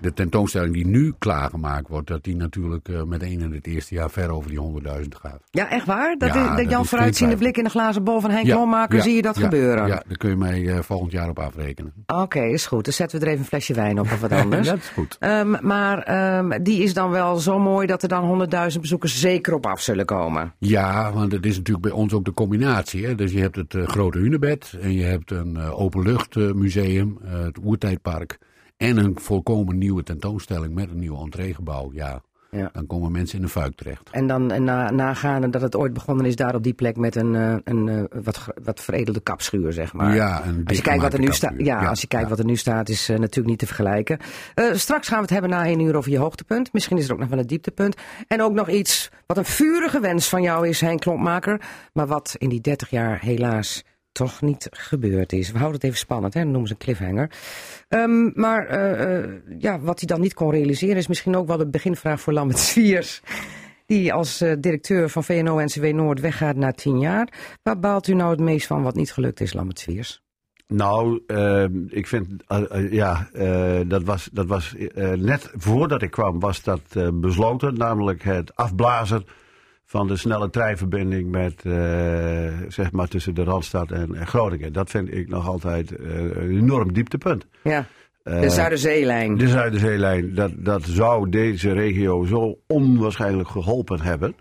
de 0.00 0.12
tentoonstelling 0.12 0.74
die 0.74 0.86
nu 0.86 1.14
klaargemaakt 1.18 1.88
wordt, 1.88 2.08
dat 2.08 2.24
die 2.24 2.36
natuurlijk 2.36 2.88
eh, 2.88 3.02
meteen 3.02 3.40
in 3.40 3.52
het 3.52 3.66
eerste 3.66 3.94
jaar 3.94 4.10
ver 4.10 4.30
over 4.30 4.50
die 4.50 4.82
100.000 4.84 5.08
gaat. 5.08 5.40
ja 5.50 5.70
echt 5.70 5.86
waar? 5.86 6.16
Dat, 6.18 6.34
Ja, 6.34 6.50
is, 6.50 6.62
dat 6.62 6.70
jouw 6.70 6.84
vooruitziende 6.84 7.36
blik 7.36 7.56
in 7.56 7.64
de 7.64 7.70
glazen 7.70 8.04
bol 8.04 8.20
van 8.20 8.30
Henk 8.30 8.46
Lommaker, 8.46 8.96
ja, 8.96 9.02
zie 9.02 9.14
je 9.14 9.22
dat 9.22 9.38
gebeuren? 9.38 9.86
Ja, 9.86 10.02
daar 10.08 10.16
kun 10.16 10.30
je 10.30 10.36
mij 10.36 10.68
eh, 10.68 10.78
volgend 10.82 11.12
jaar 11.12 11.28
op 11.28 11.38
afrekenen. 11.38 11.92
Oké, 12.06 12.40
is 12.40 12.66
goed. 12.66 12.84
Dan 12.84 12.92
zetten 12.92 13.18
we 13.18 13.24
er 13.24 13.30
even 13.30 13.42
een 13.42 13.48
flesje 13.48 13.74
wijn 13.74 14.00
op 14.00 14.06
of 14.12 14.20
wat 14.20 14.32
anders. 14.32 14.68
dat 14.74 14.78
is 14.78 14.88
goed. 14.88 15.16
Ehm, 15.20 15.66
maar 15.66 16.02
ehm, 16.02 16.62
die 16.62 16.82
is 16.82 16.94
dan 16.94 17.10
wel 17.10 17.36
zo 17.36 17.58
mooi 17.58 17.86
dat 17.86 18.02
er 18.02 18.08
dan 18.08 18.48
100.000 18.72 18.80
bezoekers 18.80 19.20
zeker 19.20 19.54
op 19.54 19.66
af 19.66 19.80
zullen 19.80 20.04
komen. 20.04 20.54
Ja, 20.58 21.12
want 21.12 21.32
het 21.32 21.46
is 21.46 21.56
natuurlijk 21.56 21.86
bij 21.86 21.96
ons 21.96 22.12
ook 22.12 22.24
de 22.24 22.34
combinatie. 22.34 23.06
Hè? 23.06 23.14
Dus 23.14 23.32
je 23.32 23.40
hebt 23.40 23.56
het 23.56 23.74
eh, 23.74 23.86
grote 23.86 24.18
Hunebed 24.18 24.76
en 24.80 24.92
je 24.92 25.04
hebt 25.04 25.30
een 25.30 25.58
openluchtmuseum, 25.58 27.18
het 27.24 27.58
Oertijdpark. 27.64 28.38
En 28.80 28.96
een 28.96 29.18
volkomen 29.20 29.78
nieuwe 29.78 30.02
tentoonstelling 30.02 30.74
met 30.74 30.90
een 30.90 30.98
nieuw 30.98 31.20
entreegebouw. 31.22 31.90
Ja, 31.92 32.22
Ja. 32.50 32.70
dan 32.72 32.86
komen 32.86 33.12
mensen 33.12 33.38
in 33.38 33.44
een 33.44 33.50
fuik 33.50 33.74
terecht. 33.74 34.10
En 34.10 34.26
dan 34.26 34.50
en 34.50 34.64
na, 34.64 34.90
nagaande 34.90 35.50
dat 35.50 35.62
het 35.62 35.76
ooit 35.76 35.92
begonnen 35.92 36.26
is 36.26 36.36
daar 36.36 36.54
op 36.54 36.62
die 36.62 36.72
plek 36.72 36.96
met 36.96 37.16
een, 37.16 37.34
eh, 37.34 37.54
een 37.64 37.88
eh, 37.88 38.22
wat, 38.22 38.46
wat 38.64 38.80
veredelde 38.80 39.20
kapschuur, 39.20 39.72
zeg 39.72 39.92
maar. 39.92 40.14
ja, 40.14 40.44
een 40.46 40.62
Als 40.66 40.76
je 40.76 40.82
kijkt 40.82 41.02
wat 41.02 41.12
er 41.12 41.20
nu 41.20 41.32
staat, 41.32 41.52
ja, 41.56 41.86
als 41.86 42.00
je 42.00 42.06
kijkt 42.06 42.24
ja. 42.24 42.30
wat 42.30 42.38
er 42.38 42.44
nu 42.44 42.56
staat, 42.56 42.88
is 42.88 43.08
eh, 43.08 43.18
natuurlijk 43.18 43.48
niet 43.48 43.58
te 43.58 43.66
vergelijken. 43.66 44.18
Straks 44.72 45.08
gaan 45.08 45.16
we 45.16 45.22
het 45.22 45.30
hebben 45.30 45.50
na 45.50 45.64
één 45.64 45.80
uur 45.80 45.96
over 45.96 46.10
je 46.10 46.18
hoogtepunt. 46.18 46.72
Misschien 46.72 46.96
is 46.96 47.06
er 47.06 47.12
ook 47.12 47.18
nog 47.18 47.28
wel 47.28 47.38
een 47.38 47.46
dieptepunt. 47.46 47.96
En 48.28 48.42
ook 48.42 48.52
nog 48.52 48.68
iets 48.68 49.10
wat 49.26 49.36
een 49.36 49.44
vurige 49.44 50.00
wens 50.00 50.28
van 50.28 50.42
jou 50.42 50.68
is, 50.68 50.80
Henk 50.80 51.00
Klompmaker. 51.00 51.60
Maar 51.92 52.06
wat 52.06 52.34
in 52.38 52.48
die 52.48 52.60
30 52.60 52.90
jaar 52.90 53.20
helaas 53.20 53.84
toch 54.12 54.42
niet 54.42 54.66
gebeurd 54.70 55.32
is. 55.32 55.50
We 55.50 55.58
houden 55.58 55.80
het 55.80 55.84
even 55.84 55.98
spannend, 55.98 56.34
hè? 56.34 56.44
noemen 56.44 56.66
ze 56.66 56.72
een 56.72 56.78
cliffhanger. 56.78 57.30
Ehm, 57.88 58.40
maar 58.40 58.66
eh, 58.66 59.18
eh, 59.18 59.30
ja, 59.58 59.80
wat 59.80 59.98
hij 59.98 60.08
dan 60.08 60.20
niet 60.20 60.34
kon 60.34 60.50
realiseren 60.50 60.96
is 60.96 61.06
misschien 61.06 61.36
ook 61.36 61.46
wel 61.46 61.56
de 61.56 61.68
beginvraag 61.68 62.20
voor 62.20 62.32
Lambert 62.32 62.58
Sviers. 62.58 63.22
Die 63.86 64.12
als 64.12 64.40
eh, 64.40 64.52
directeur 64.58 65.08
van 65.08 65.24
VNO-NCW 65.24 65.84
Noord 65.84 66.20
weggaat 66.20 66.56
na 66.56 66.72
tien 66.72 66.98
jaar. 66.98 67.32
Waar 67.62 67.78
baalt 67.78 68.08
u 68.08 68.14
nou 68.14 68.30
het 68.30 68.40
meest 68.40 68.66
van 68.66 68.82
wat 68.82 68.94
niet 68.94 69.12
gelukt 69.12 69.40
is, 69.40 69.52
Lambert 69.52 69.78
Sviers? 69.78 70.22
Nou, 70.66 71.22
eh, 71.26 71.64
ik 71.88 72.06
vind, 72.06 72.28
ja, 72.90 73.28
dat 73.86 74.02
was, 74.02 74.28
dat 74.32 74.46
was 74.46 74.74
net 75.14 75.50
voordat 75.54 76.02
ik 76.02 76.10
kwam, 76.10 76.40
was 76.40 76.62
dat 76.62 76.82
besloten. 77.12 77.74
Namelijk 77.74 78.22
het 78.22 78.56
afblazen 78.56 79.24
van 79.90 80.06
de 80.06 80.16
snelle 80.16 80.50
treinverbinding 80.50 81.30
met, 81.30 81.62
eh, 81.64 81.72
zeg 82.68 82.92
maar 82.92 83.08
tussen 83.08 83.34
de 83.34 83.44
Randstad 83.44 83.90
en, 83.90 84.14
en 84.14 84.26
Groningen. 84.26 84.72
Dat 84.72 84.90
vind 84.90 85.14
ik 85.14 85.28
nog 85.28 85.48
altijd 85.48 85.96
eh, 85.96 86.18
een 86.18 86.50
enorm 86.50 86.92
dieptepunt. 86.92 87.46
Ja, 87.62 87.86
de 88.22 88.30
Eh, 88.30 88.48
Zuiderzeelijn. 88.48 89.36
De 89.36 89.48
Zuiderzeelijn, 89.48 90.34
dat, 90.34 90.52
dat 90.56 90.82
zou 90.82 91.28
deze 91.28 91.72
regio 91.72 92.24
zo 92.24 92.58
onwaarschijnlijk 92.66 93.48
geholpen 93.48 94.00
hebben. 94.00 94.34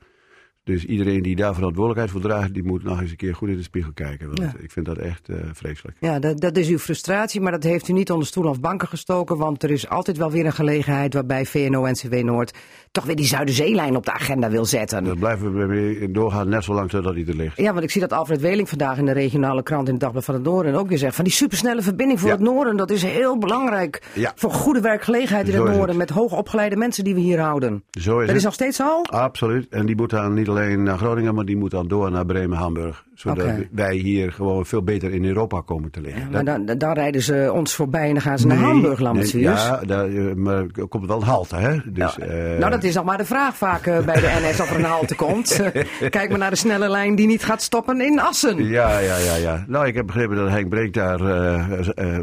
Dus 0.69 0.85
iedereen 0.85 1.21
die 1.21 1.35
daar 1.35 1.53
verantwoordelijkheid 1.53 2.11
voor 2.11 2.21
draagt, 2.21 2.53
die 2.53 2.63
moet 2.63 2.83
nog 2.83 3.01
eens 3.01 3.11
een 3.11 3.17
keer 3.17 3.35
goed 3.35 3.49
in 3.49 3.55
de 3.57 3.63
spiegel 3.63 3.91
kijken. 3.93 4.27
Want 4.27 4.39
Ja. 4.39 4.53
ik 4.59 4.71
vind 4.71 4.85
dat 4.85 4.97
echt 4.97 5.29
eh, 5.29 5.35
vreselijk. 5.53 5.97
Ja, 5.99 6.19
dat, 6.19 6.39
dat 6.39 6.57
is 6.57 6.67
uw 6.67 6.77
frustratie, 6.77 7.41
maar 7.41 7.51
dat 7.51 7.63
heeft 7.63 7.87
u 7.87 7.93
niet 7.93 8.11
onder 8.11 8.27
stoel 8.27 8.45
of 8.49 8.59
banken 8.59 8.87
gestoken. 8.87 9.37
Want 9.37 9.63
er 9.63 9.71
is 9.71 9.89
altijd 9.89 10.17
wel 10.17 10.31
weer 10.31 10.45
een 10.45 10.51
gelegenheid 10.53 11.13
waarbij 11.13 11.45
VNO-NCW 11.45 12.13
Noord 12.15 12.53
toch 12.91 13.05
weer 13.05 13.15
die 13.15 13.25
Zuiderzeelijn 13.25 13.95
op 13.95 14.05
de 14.05 14.11
agenda 14.11 14.49
wil 14.49 14.65
zetten. 14.65 15.03
Daar 15.03 15.17
blijven 15.17 15.53
we 15.59 15.65
mee 15.65 16.11
doorgaan, 16.11 16.49
net 16.49 16.63
zolang 16.63 16.89
totdat 16.89 17.13
hij 17.13 17.25
er 17.27 17.35
ligt. 17.35 17.57
Ja, 17.57 17.71
want 17.71 17.83
ik 17.83 17.91
zie 17.91 18.01
dat 18.01 18.13
Alfred 18.13 18.41
Weling 18.41 18.69
vandaag 18.69 18.97
in 18.97 19.05
de 19.05 19.11
regionale 19.11 19.63
krant 19.63 19.85
in 19.87 19.93
het 19.93 20.01
Dagblad 20.01 20.25
van 20.25 20.33
het 20.33 20.43
Noorden 20.43 20.73
ook 20.75 20.87
weer 20.89 20.97
zegt 20.97 21.15
van 21.15 21.23
die 21.23 21.33
supersnelle 21.33 21.81
verbinding 21.81 22.19
voor 22.19 22.29
Ja. 22.29 22.35
het 22.35 22.43
Noorden, 22.43 22.77
dat 22.77 22.89
is 22.91 23.03
heel 23.03 23.37
belangrijk 23.37 24.03
Ja. 24.13 24.31
voor 24.35 24.51
goede 24.51 24.81
werkgelegenheid 24.81 25.47
in 25.47 25.53
Zo 25.53 25.59
het 25.65 25.69
Noorden 25.71 25.87
het. 25.89 25.97
met 25.97 26.09
hoogopgeleide 26.09 26.75
mensen 26.75 27.03
die 27.03 27.13
we 27.13 27.19
hier 27.19 27.39
houden. 27.39 27.83
Zo 27.91 27.99
is 28.11 28.17
dat 28.19 28.27
het. 28.27 28.35
is 28.37 28.43
nog 28.43 28.53
steeds 28.53 28.77
zo? 28.77 29.01
Absoluut. 29.01 29.67
En 29.69 29.85
die 29.85 29.95
moet 29.95 30.09
dan 30.09 30.33
niet 30.33 30.47
alleen 30.49 30.58
naar 30.67 30.97
Groningen, 30.97 31.35
maar 31.35 31.45
die 31.45 31.57
moet 31.57 31.71
dan 31.71 31.87
door 31.87 32.11
naar 32.11 32.25
Bremen-Hamburg. 32.25 33.08
Zodat 33.19 33.45
wij 33.71 33.95
hier 33.95 34.31
gewoon 34.31 34.65
veel 34.65 34.83
beter 34.83 35.13
in 35.13 35.25
Europa 35.25 35.61
komen 35.61 35.91
te 35.91 36.01
liggen. 36.01 36.31
Maar 36.31 36.43
dan, 36.45 36.65
dan 36.77 36.93
rijden 36.93 37.21
ze 37.21 37.51
ons 37.53 37.73
voorbij 37.73 38.07
en 38.07 38.13
dan 38.13 38.21
gaan 38.21 38.39
ze 38.39 38.47
naar 38.47 38.57
Hamburg, 38.57 38.99
Lambert 38.99 39.33
nee, 39.33 39.43
Swiers. 39.43 39.63
Ja, 39.65 39.81
daar, 39.85 40.07
eh, 40.07 40.33
maar 40.33 40.65
er 40.75 40.87
komt 40.87 41.07
wel 41.07 41.17
een 41.17 41.23
halte, 41.23 41.55
hè? 41.55 41.77
Dus, 41.85 42.15
Ja. 42.15 42.25
eh, 42.25 42.57
nou, 42.59 42.71
dat 42.71 42.83
is 42.83 42.95
nog 42.95 43.05
maar 43.05 43.17
de 43.17 43.25
vraag 43.25 43.55
vaak 43.57 43.85
eh, 43.85 43.99
bij 43.99 44.15
de 44.15 44.39
NS 44.41 44.59
of 44.59 44.69
er 44.71 44.75
een 44.77 44.83
halte 44.83 45.15
komt. 45.15 45.61
Kijk 46.09 46.29
maar 46.29 46.37
naar 46.39 46.49
de 46.49 46.55
snelle 46.55 46.89
lijn 46.89 47.15
die 47.15 47.27
niet 47.27 47.43
gaat 47.43 47.61
stoppen 47.61 48.01
in 48.01 48.19
Assen. 48.19 48.65
Ja, 48.67 48.99
ja, 48.99 49.17
ja, 49.17 49.35
ja. 49.35 49.65
Nou, 49.67 49.87
ik 49.87 49.95
heb 49.95 50.05
begrepen 50.05 50.35
dat 50.35 50.49
Henk 50.49 50.69
Breek 50.69 50.93
daar, 50.93 51.19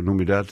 noem 0.03 0.19
je 0.19 0.25
dat, 0.25 0.51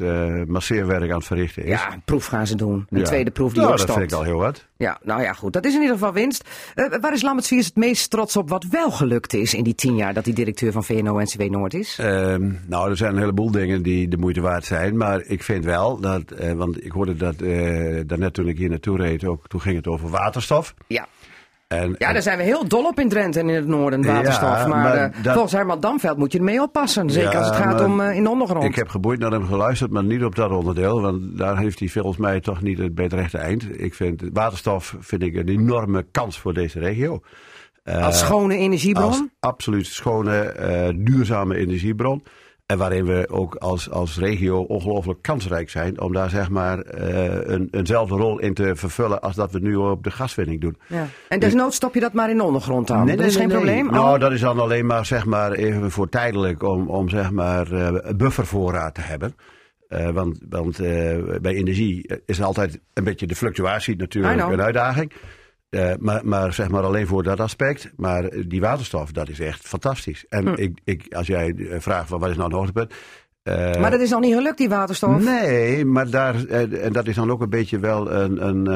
masseerwerk 0.48 1.10
aan 1.10 1.16
het 1.16 1.26
verrichten 1.26 1.62
is. 1.64 1.68
Ja, 1.70 1.92
een 1.92 2.02
proef 2.04 2.26
gaan 2.26 2.46
ze 2.46 2.56
doen. 2.56 2.86
Een 2.90 2.98
Ja. 2.98 3.04
tweede 3.04 3.30
proef 3.30 3.52
die 3.52 3.60
nou, 3.60 3.72
ook 3.72 3.78
dat 3.86 3.96
vind 3.96 4.12
ik 4.12 4.18
al 4.18 4.22
heel 4.24 4.38
wat. 4.38 4.66
Ja, 4.76 4.98
nou 5.02 5.22
ja, 5.22 5.32
goed. 5.32 5.52
Dat 5.52 5.64
is 5.64 5.74
in 5.74 5.80
ieder 5.80 5.96
geval 5.96 6.12
winst. 6.12 6.48
Waar 7.00 7.12
is 7.12 7.22
Lambert 7.22 7.46
Swiers 7.46 7.66
het 7.66 7.76
meest 7.76 8.10
trots 8.10 8.36
op 8.36 8.48
wat 8.48 8.64
wel 8.70 8.90
gelukt 8.90 9.34
is 9.34 9.54
in 9.54 9.64
die 9.64 9.74
tien 9.74 9.96
jaar 9.96 10.14
dat 10.14 10.24
hij 10.24 10.33
directeur 10.34 10.72
van 10.72 10.84
VNO-NCW 10.84 11.42
Noord 11.42 11.74
is? 11.74 11.98
Ehm, 12.00 12.50
nou, 12.66 12.90
er 12.90 12.96
zijn 12.96 13.12
een 13.12 13.18
heleboel 13.20 13.50
dingen 13.50 13.82
die 13.82 14.08
de 14.08 14.16
moeite 14.16 14.40
waard 14.40 14.64
zijn. 14.64 14.96
Maar 14.96 15.22
ik 15.26 15.42
vind 15.42 15.64
wel 15.64 16.00
dat, 16.00 16.30
eh, 16.30 16.52
want 16.52 16.84
ik 16.84 16.92
hoorde 16.92 17.16
dat 17.16 17.40
eh, 17.40 18.00
daarnet 18.06 18.34
toen 18.34 18.48
ik 18.48 18.58
hier 18.58 18.68
naartoe 18.68 18.96
reed, 18.96 19.24
ook, 19.24 19.48
toen 19.48 19.60
ging 19.60 19.76
het 19.76 19.86
over 19.86 20.08
waterstof. 20.08 20.74
Ja. 20.86 21.06
En, 21.68 21.94
Ja, 21.98 22.12
daar 22.12 22.22
zijn 22.22 22.38
we 22.38 22.44
heel 22.44 22.68
dol 22.68 22.84
op 22.86 22.98
in 23.00 23.08
Drenthe 23.08 23.40
en 23.40 23.48
in 23.48 23.54
het 23.54 23.66
noorden, 23.66 24.04
waterstof. 24.06 24.48
Ja, 24.58 24.66
maar 24.66 24.82
maar 24.82 24.96
eh, 24.96 25.22
dat- 25.22 25.32
volgens 25.32 25.52
Herman 25.52 25.80
Damveld 25.80 26.18
moet 26.18 26.32
je 26.32 26.38
ermee 26.38 26.62
oppassen. 26.62 27.10
Zeker 27.10 27.32
Ja, 27.32 27.38
als 27.38 27.46
het 27.46 27.56
gaat 27.56 27.80
om 27.80 28.00
in 28.00 28.22
de 28.22 28.28
ondergrond. 28.30 28.64
Ik 28.64 28.74
heb 28.74 28.88
geboeid 28.88 29.18
naar 29.18 29.30
hem 29.30 29.46
geluisterd, 29.46 29.90
maar 29.90 30.04
niet 30.04 30.24
op 30.24 30.34
dat 30.34 30.50
onderdeel. 30.50 31.00
Want 31.00 31.38
daar 31.38 31.58
heeft 31.58 31.78
hij 31.78 31.88
volgens 31.88 32.16
mij 32.16 32.40
toch 32.40 32.62
niet 32.62 32.78
het 32.78 32.94
bij 32.94 33.04
het 33.04 33.12
rechte 33.12 33.38
eind. 33.38 33.80
Ik 33.80 33.94
vind 33.94 34.22
waterstof 34.32 34.96
vind 35.00 35.22
ik 35.22 35.34
een 35.34 35.48
enorme 35.48 36.06
kans 36.10 36.38
voor 36.38 36.54
deze 36.54 36.78
regio. 36.78 37.20
Eh, 37.84 38.04
als 38.04 38.18
schone 38.18 38.56
energiebron. 38.56 39.04
Als 39.06 39.24
absoluut 39.40 39.86
schone, 39.86 40.38
eh, 40.40 40.88
duurzame 40.96 41.56
energiebron. 41.56 42.22
En 42.66 42.78
waarin 42.78 43.04
we 43.04 43.26
ook 43.30 43.54
als, 43.54 43.90
als 43.90 44.18
regio 44.18 44.60
ongelooflijk 44.60 45.22
kansrijk 45.22 45.70
zijn 45.70 46.00
om 46.00 46.12
daar 46.12 46.30
zeg 46.30 46.50
maar 46.50 46.78
eh, 46.78 47.52
een, 47.54 47.68
eenzelfde 47.70 48.14
rol 48.16 48.38
in 48.38 48.54
te 48.54 48.76
vervullen 48.76 49.20
als 49.20 49.34
dat 49.34 49.52
we 49.52 49.58
nu 49.58 49.76
op 49.76 50.04
de 50.04 50.10
gaswinning 50.10 50.60
doen. 50.60 50.76
ja. 50.86 51.06
En 51.28 51.40
desnoods 51.40 51.76
stop 51.76 51.94
je 51.94 52.00
dat 52.00 52.12
maar 52.12 52.30
in 52.30 52.36
de 52.36 52.42
ondergrond 52.42 52.86
dan. 52.86 53.06
dat 53.06 53.18
is 53.20 53.36
geen 53.36 53.48
probleem. 53.48 53.86
Nou, 53.90 54.14
Oh. 54.14 54.20
dat 54.20 54.32
is 54.32 54.40
dan 54.40 54.58
alleen 54.58 54.86
maar 54.86 55.06
zeg 55.06 55.24
maar 55.26 55.52
even 55.52 55.90
voor 55.90 56.08
tijdelijk 56.08 56.62
om, 56.62 56.88
om 56.88 57.08
zeg 57.08 57.30
maar 57.30 57.72
eh, 57.72 58.14
buffervoorraad 58.16 58.94
te 58.94 59.00
hebben. 59.00 59.34
Want 60.12 60.38
want 60.48 60.76
bij 61.42 61.54
energie 61.54 62.20
is 62.26 62.42
altijd 62.42 62.80
een 62.92 63.04
beetje 63.04 63.26
de 63.26 63.34
fluctuatie 63.36 63.96
natuurlijk 63.96 64.42
een 64.50 64.62
uitdaging. 64.62 65.12
Eh, 65.74 65.92
maar, 65.98 66.20
maar 66.26 66.52
zeg 66.52 66.68
maar 66.68 66.82
alleen 66.82 67.06
voor 67.06 67.22
dat 67.22 67.40
aspect. 67.40 67.92
Maar 67.96 68.30
die 68.46 68.60
waterstof, 68.60 69.12
dat 69.12 69.28
is 69.28 69.40
echt 69.40 69.60
fantastisch. 69.66 70.24
En 70.28 70.46
Hm. 70.46 70.54
ik, 70.56 70.78
ik, 70.84 71.14
als 71.14 71.26
jij 71.26 71.54
eh, 71.54 71.80
vraagt 71.80 72.08
van 72.08 72.20
wat 72.20 72.30
is 72.30 72.36
nou 72.36 72.48
het 72.48 72.58
hoogtepunt. 72.58 72.92
eh, 73.42 73.80
maar 73.80 73.90
dat 73.90 74.00
is 74.00 74.10
nog 74.10 74.20
niet 74.20 74.34
gelukt, 74.34 74.58
die 74.58 74.68
waterstof. 74.68 75.24
Nee, 75.24 75.84
maar 75.84 76.10
daar, 76.10 76.44
en 76.44 76.92
dat 76.92 77.06
is 77.06 77.14
dan 77.14 77.30
ook 77.30 77.40
een 77.42 77.50
beetje 77.50 77.78
wel 77.78 78.10
een, 78.12 78.46
een, 78.46 78.66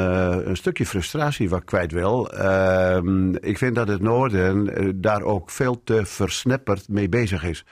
een 0.49 0.57
stukje 0.57 0.87
frustratie 0.87 1.49
wat 1.49 1.61
ik 1.61 1.67
kwijt 1.67 1.93
wil. 1.93 2.31
Ehm, 2.33 3.35
ik 3.35 3.59
vind 3.59 3.75
dat 3.75 3.89
het 3.89 4.01
Noorden 4.03 4.71
daar 5.01 5.23
ook 5.23 5.51
veel 5.51 5.81
te 5.85 6.07
versnipperd 6.07 6.89
mee 6.89 7.09
bezig 7.09 7.45
is. 7.45 7.65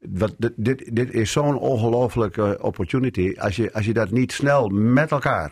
Wat, 0.00 0.34
dit, 0.56 0.96
dit, 0.96 1.10
is 1.12 1.32
zo'n 1.32 1.58
ongelofelijke 1.58 2.58
opportunity. 2.60 3.34
Als 3.38 3.56
je, 3.56 3.72
als 3.72 3.86
je 3.86 3.92
dat 3.92 4.10
niet 4.10 4.32
snel 4.32 4.68
met 4.68 5.10
elkaar 5.10 5.50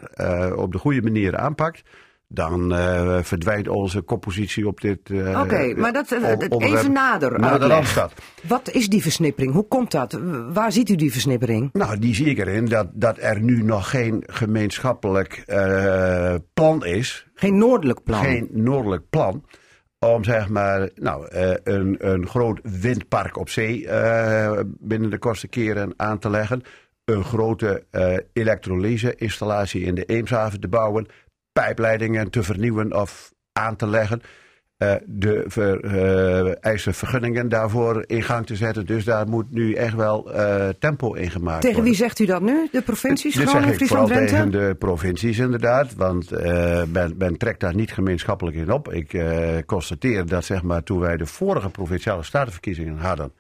op 0.57 0.73
de 0.73 0.79
goede 0.79 1.03
manier 1.03 1.37
aanpakt. 1.37 1.83
Dan 2.31 2.73
eh, 2.75 3.19
verdwijnt 3.23 3.69
onze 3.69 4.01
koppositie 4.01 4.67
op 4.67 4.81
dit. 4.81 5.11
eh, 5.11 5.41
Oké, 5.41 5.75
maar 5.77 5.93
dat, 5.93 6.13
eh, 6.13 6.23
on- 6.31 6.39
dat 6.49 6.63
even 6.63 6.93
nader 6.93 7.39
Naar 7.41 7.59
de. 7.61 7.67
Randstad. 7.67 8.13
Wat 8.43 8.71
is 8.71 8.89
die 8.89 9.03
versnippering? 9.03 9.53
Hoe 9.53 9.69
komt 9.69 9.91
dat? 9.91 10.21
Waar 10.53 10.73
ziet 10.73 10.89
u 10.89 10.95
die 10.95 11.13
versnippering? 11.13 11.71
Nou, 11.73 11.99
die 11.99 12.15
zie 12.15 12.27
ik 12.27 12.39
erin 12.39 12.65
dat, 12.65 12.89
dat 12.93 13.17
er 13.21 13.41
nu 13.41 13.63
nog 13.63 13.91
geen 13.91 14.23
gemeenschappelijk 14.27 15.45
plan 16.55 16.85
is. 16.85 17.27
Geen 17.35 17.59
noordelijk 17.59 18.03
plan. 18.05 18.23
Geen 18.25 18.49
noordelijk 18.53 19.03
plan. 19.11 19.45
Om 19.99 20.25
zeg 20.25 20.49
maar 20.49 20.89
nou, 20.95 21.27
een, 21.65 21.97
een 21.99 22.27
groot 22.27 22.61
windpark 22.81 23.37
op 23.39 23.49
zee 23.49 23.89
binnen 24.79 25.11
de 25.11 25.19
kortste 25.19 25.49
keren 25.49 25.93
aan 25.97 26.19
te 26.19 26.31
leggen. 26.31 26.63
Een 27.05 27.25
grote 27.25 27.85
elektrolyse-installatie 28.33 29.83
in 29.83 29.95
de 29.95 30.05
Eemshaven 30.05 30.61
te 30.61 30.69
bouwen. 30.69 31.07
Pijpleidingen 31.61 32.31
te 32.31 32.43
vernieuwen 32.43 33.01
of 33.01 33.33
aan 33.53 33.77
te 33.77 33.87
leggen. 33.87 34.23
eh, 34.77 34.95
de 35.07 35.45
vereiste 35.47 36.93
vergunningen 36.93 37.49
daarvoor 37.49 38.05
in 38.07 38.23
gang 38.23 38.47
te 38.47 38.57
zetten. 38.57 38.87
Dus 38.87 39.05
daar 39.05 39.29
moet 39.29 39.51
nu 39.51 39.73
echt 39.73 39.95
wel 39.95 40.33
eh, 40.33 40.69
tempo 40.79 41.15
in 41.15 41.31
gemaakt 41.31 41.61
Tegen 41.61 41.77
worden. 41.77 41.93
wie 41.93 42.03
zegt 42.03 42.19
u 42.19 42.25
dat 42.25 42.43
nu? 42.43 42.69
De 42.73 42.83
provincies? 42.83 43.35
Groningen, 43.37 43.75
Friesland, 43.75 43.89
vooral 43.89 44.07
Drenthe? 44.07 44.35
tegen 44.35 44.69
de 44.69 44.75
provincies 44.79 45.39
inderdaad. 45.39 45.95
Want 45.95 46.33
eh 46.33 46.83
men, 46.93 47.15
men 47.19 47.37
trekt 47.37 47.61
daar 47.61 47.75
niet 47.75 47.93
gemeenschappelijk 47.93 48.57
in 48.57 48.73
op. 48.73 48.93
Ik 48.93 49.13
eh, 49.13 49.57
constateer 49.67 50.27
dat 50.27 50.45
zeg 50.45 50.63
maar, 50.63 50.83
toen 50.83 50.99
wij 50.99 51.17
de 51.17 51.27
vorige 51.27 51.69
provinciale 51.71 52.23
statenverkiezingen 52.23 52.99
hadden... 52.99 53.33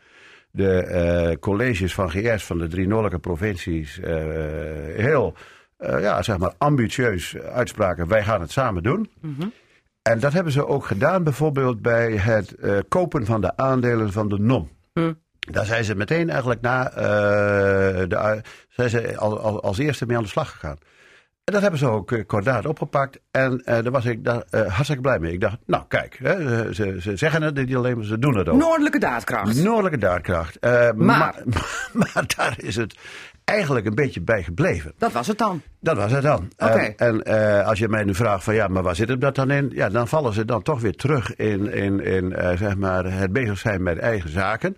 de 0.51 0.83
eh, 0.83 1.37
colleges 1.41 1.95
van 1.95 2.11
GS 2.11 2.45
van 2.45 2.59
de 2.59 2.69
drie 2.69 2.87
noordelijke 2.87 3.19
provincies 3.19 4.01
eh, 4.01 4.15
heel 4.97 5.35
eh, 5.79 6.01
ja, 6.01 6.23
zeg 6.23 6.39
maar 6.39 6.53
ambitieus 6.59 7.37
uitspraken... 7.39 8.09
wij 8.09 8.25
gaan 8.25 8.41
het 8.41 8.51
samen 8.51 8.83
doen. 8.83 9.11
En 10.03 10.21
dat 10.21 10.33
hebben 10.33 10.53
ze 10.53 10.67
ook 10.67 10.87
gedaan 10.87 11.23
bijvoorbeeld 11.25 11.83
bij 11.83 12.13
het 12.13 12.55
eh, 12.55 12.79
kopen 12.89 13.27
van 13.27 13.41
de 13.41 13.57
aandelen 13.57 14.13
van 14.13 14.29
de 14.29 14.39
NOM. 14.39 14.71
Daar 15.39 15.65
zijn 15.65 15.85
ze 15.85 15.95
meteen 15.95 16.31
eigenlijk 16.31 16.61
na, 16.61 16.91
eh, 16.91 18.09
de, 18.09 18.41
zijn 18.69 18.91
ze 18.91 19.17
al, 19.17 19.41
al- 19.41 19.63
als 19.63 19.79
eerste 19.79 20.07
mee 20.07 20.17
aan 20.17 20.23
de 20.23 20.29
slag 20.29 20.51
gegaan. 20.51 20.77
En 21.45 21.53
dat 21.55 21.63
hebben 21.63 21.81
ze 21.81 21.87
ook 21.89 22.11
uh, 22.11 22.27
kordaat 22.27 22.67
opgepakt. 22.67 23.21
En 23.31 23.53
uh, 23.53 23.65
daar 23.65 23.91
was 23.91 24.05
ik 24.05 24.25
daar, 24.25 24.43
hartstikke 24.51 25.03
blij 25.03 25.19
mee. 25.19 25.33
Ik 25.33 25.41
dacht, 25.41 25.57
nou 25.67 25.85
kijk, 25.89 26.19
hè, 26.23 26.73
ze, 26.73 26.97
ze 27.01 27.17
zeggen 27.17 27.43
het 27.43 27.55
niet 27.55 27.77
alleen, 27.77 27.97
maar 27.97 28.05
ze 28.07 28.19
doen 28.19 28.37
het 28.37 28.49
ook. 28.49 28.59
Noordelijke 28.59 28.99
daadkracht. 28.99 29.63
Noordelijke 29.63 29.99
daadkracht. 29.99 30.59
Maar. 30.61 30.95
maar. 30.97 31.35
Maar 31.93 32.25
daar 32.37 32.55
is 32.57 32.77
het 32.77 32.97
eigenlijk 33.49 33.87
een 33.87 33.95
beetje 33.95 34.21
bij 34.21 34.43
gebleven. 34.43 34.93
Dat 34.99 35.13
was 35.13 35.27
het 35.27 35.39
dan? 35.39 35.63
Dat 35.81 35.97
was 35.97 36.13
het 36.13 36.23
dan. 36.23 36.51
Oké. 36.57 36.95
En, 36.97 37.23
en 37.23 37.65
als 37.65 37.79
je 37.79 37.89
mij 37.89 38.05
nu 38.05 38.15
vraagt 38.15 38.45
van 38.45 38.55
ja, 38.55 38.69
maar 38.69 38.83
waar 38.83 38.97
zit 38.97 39.09
hem 39.09 39.19
dat 39.19 39.35
dan 39.35 39.51
in? 39.51 39.71
Ja, 39.75 39.89
dan 39.89 40.09
vallen 40.09 40.33
ze 40.33 40.45
dan 40.45 40.63
toch 40.63 40.81
weer 40.81 40.95
terug 40.95 41.37
in, 41.37 41.73
in, 41.73 42.01
in 42.01 42.35
zeg 42.59 42.77
maar 42.77 43.05
het 43.13 43.33
bezig 43.33 43.59
zijn 43.59 43.83
met 43.83 43.99
eigen 43.99 44.31
zaken. 44.31 44.77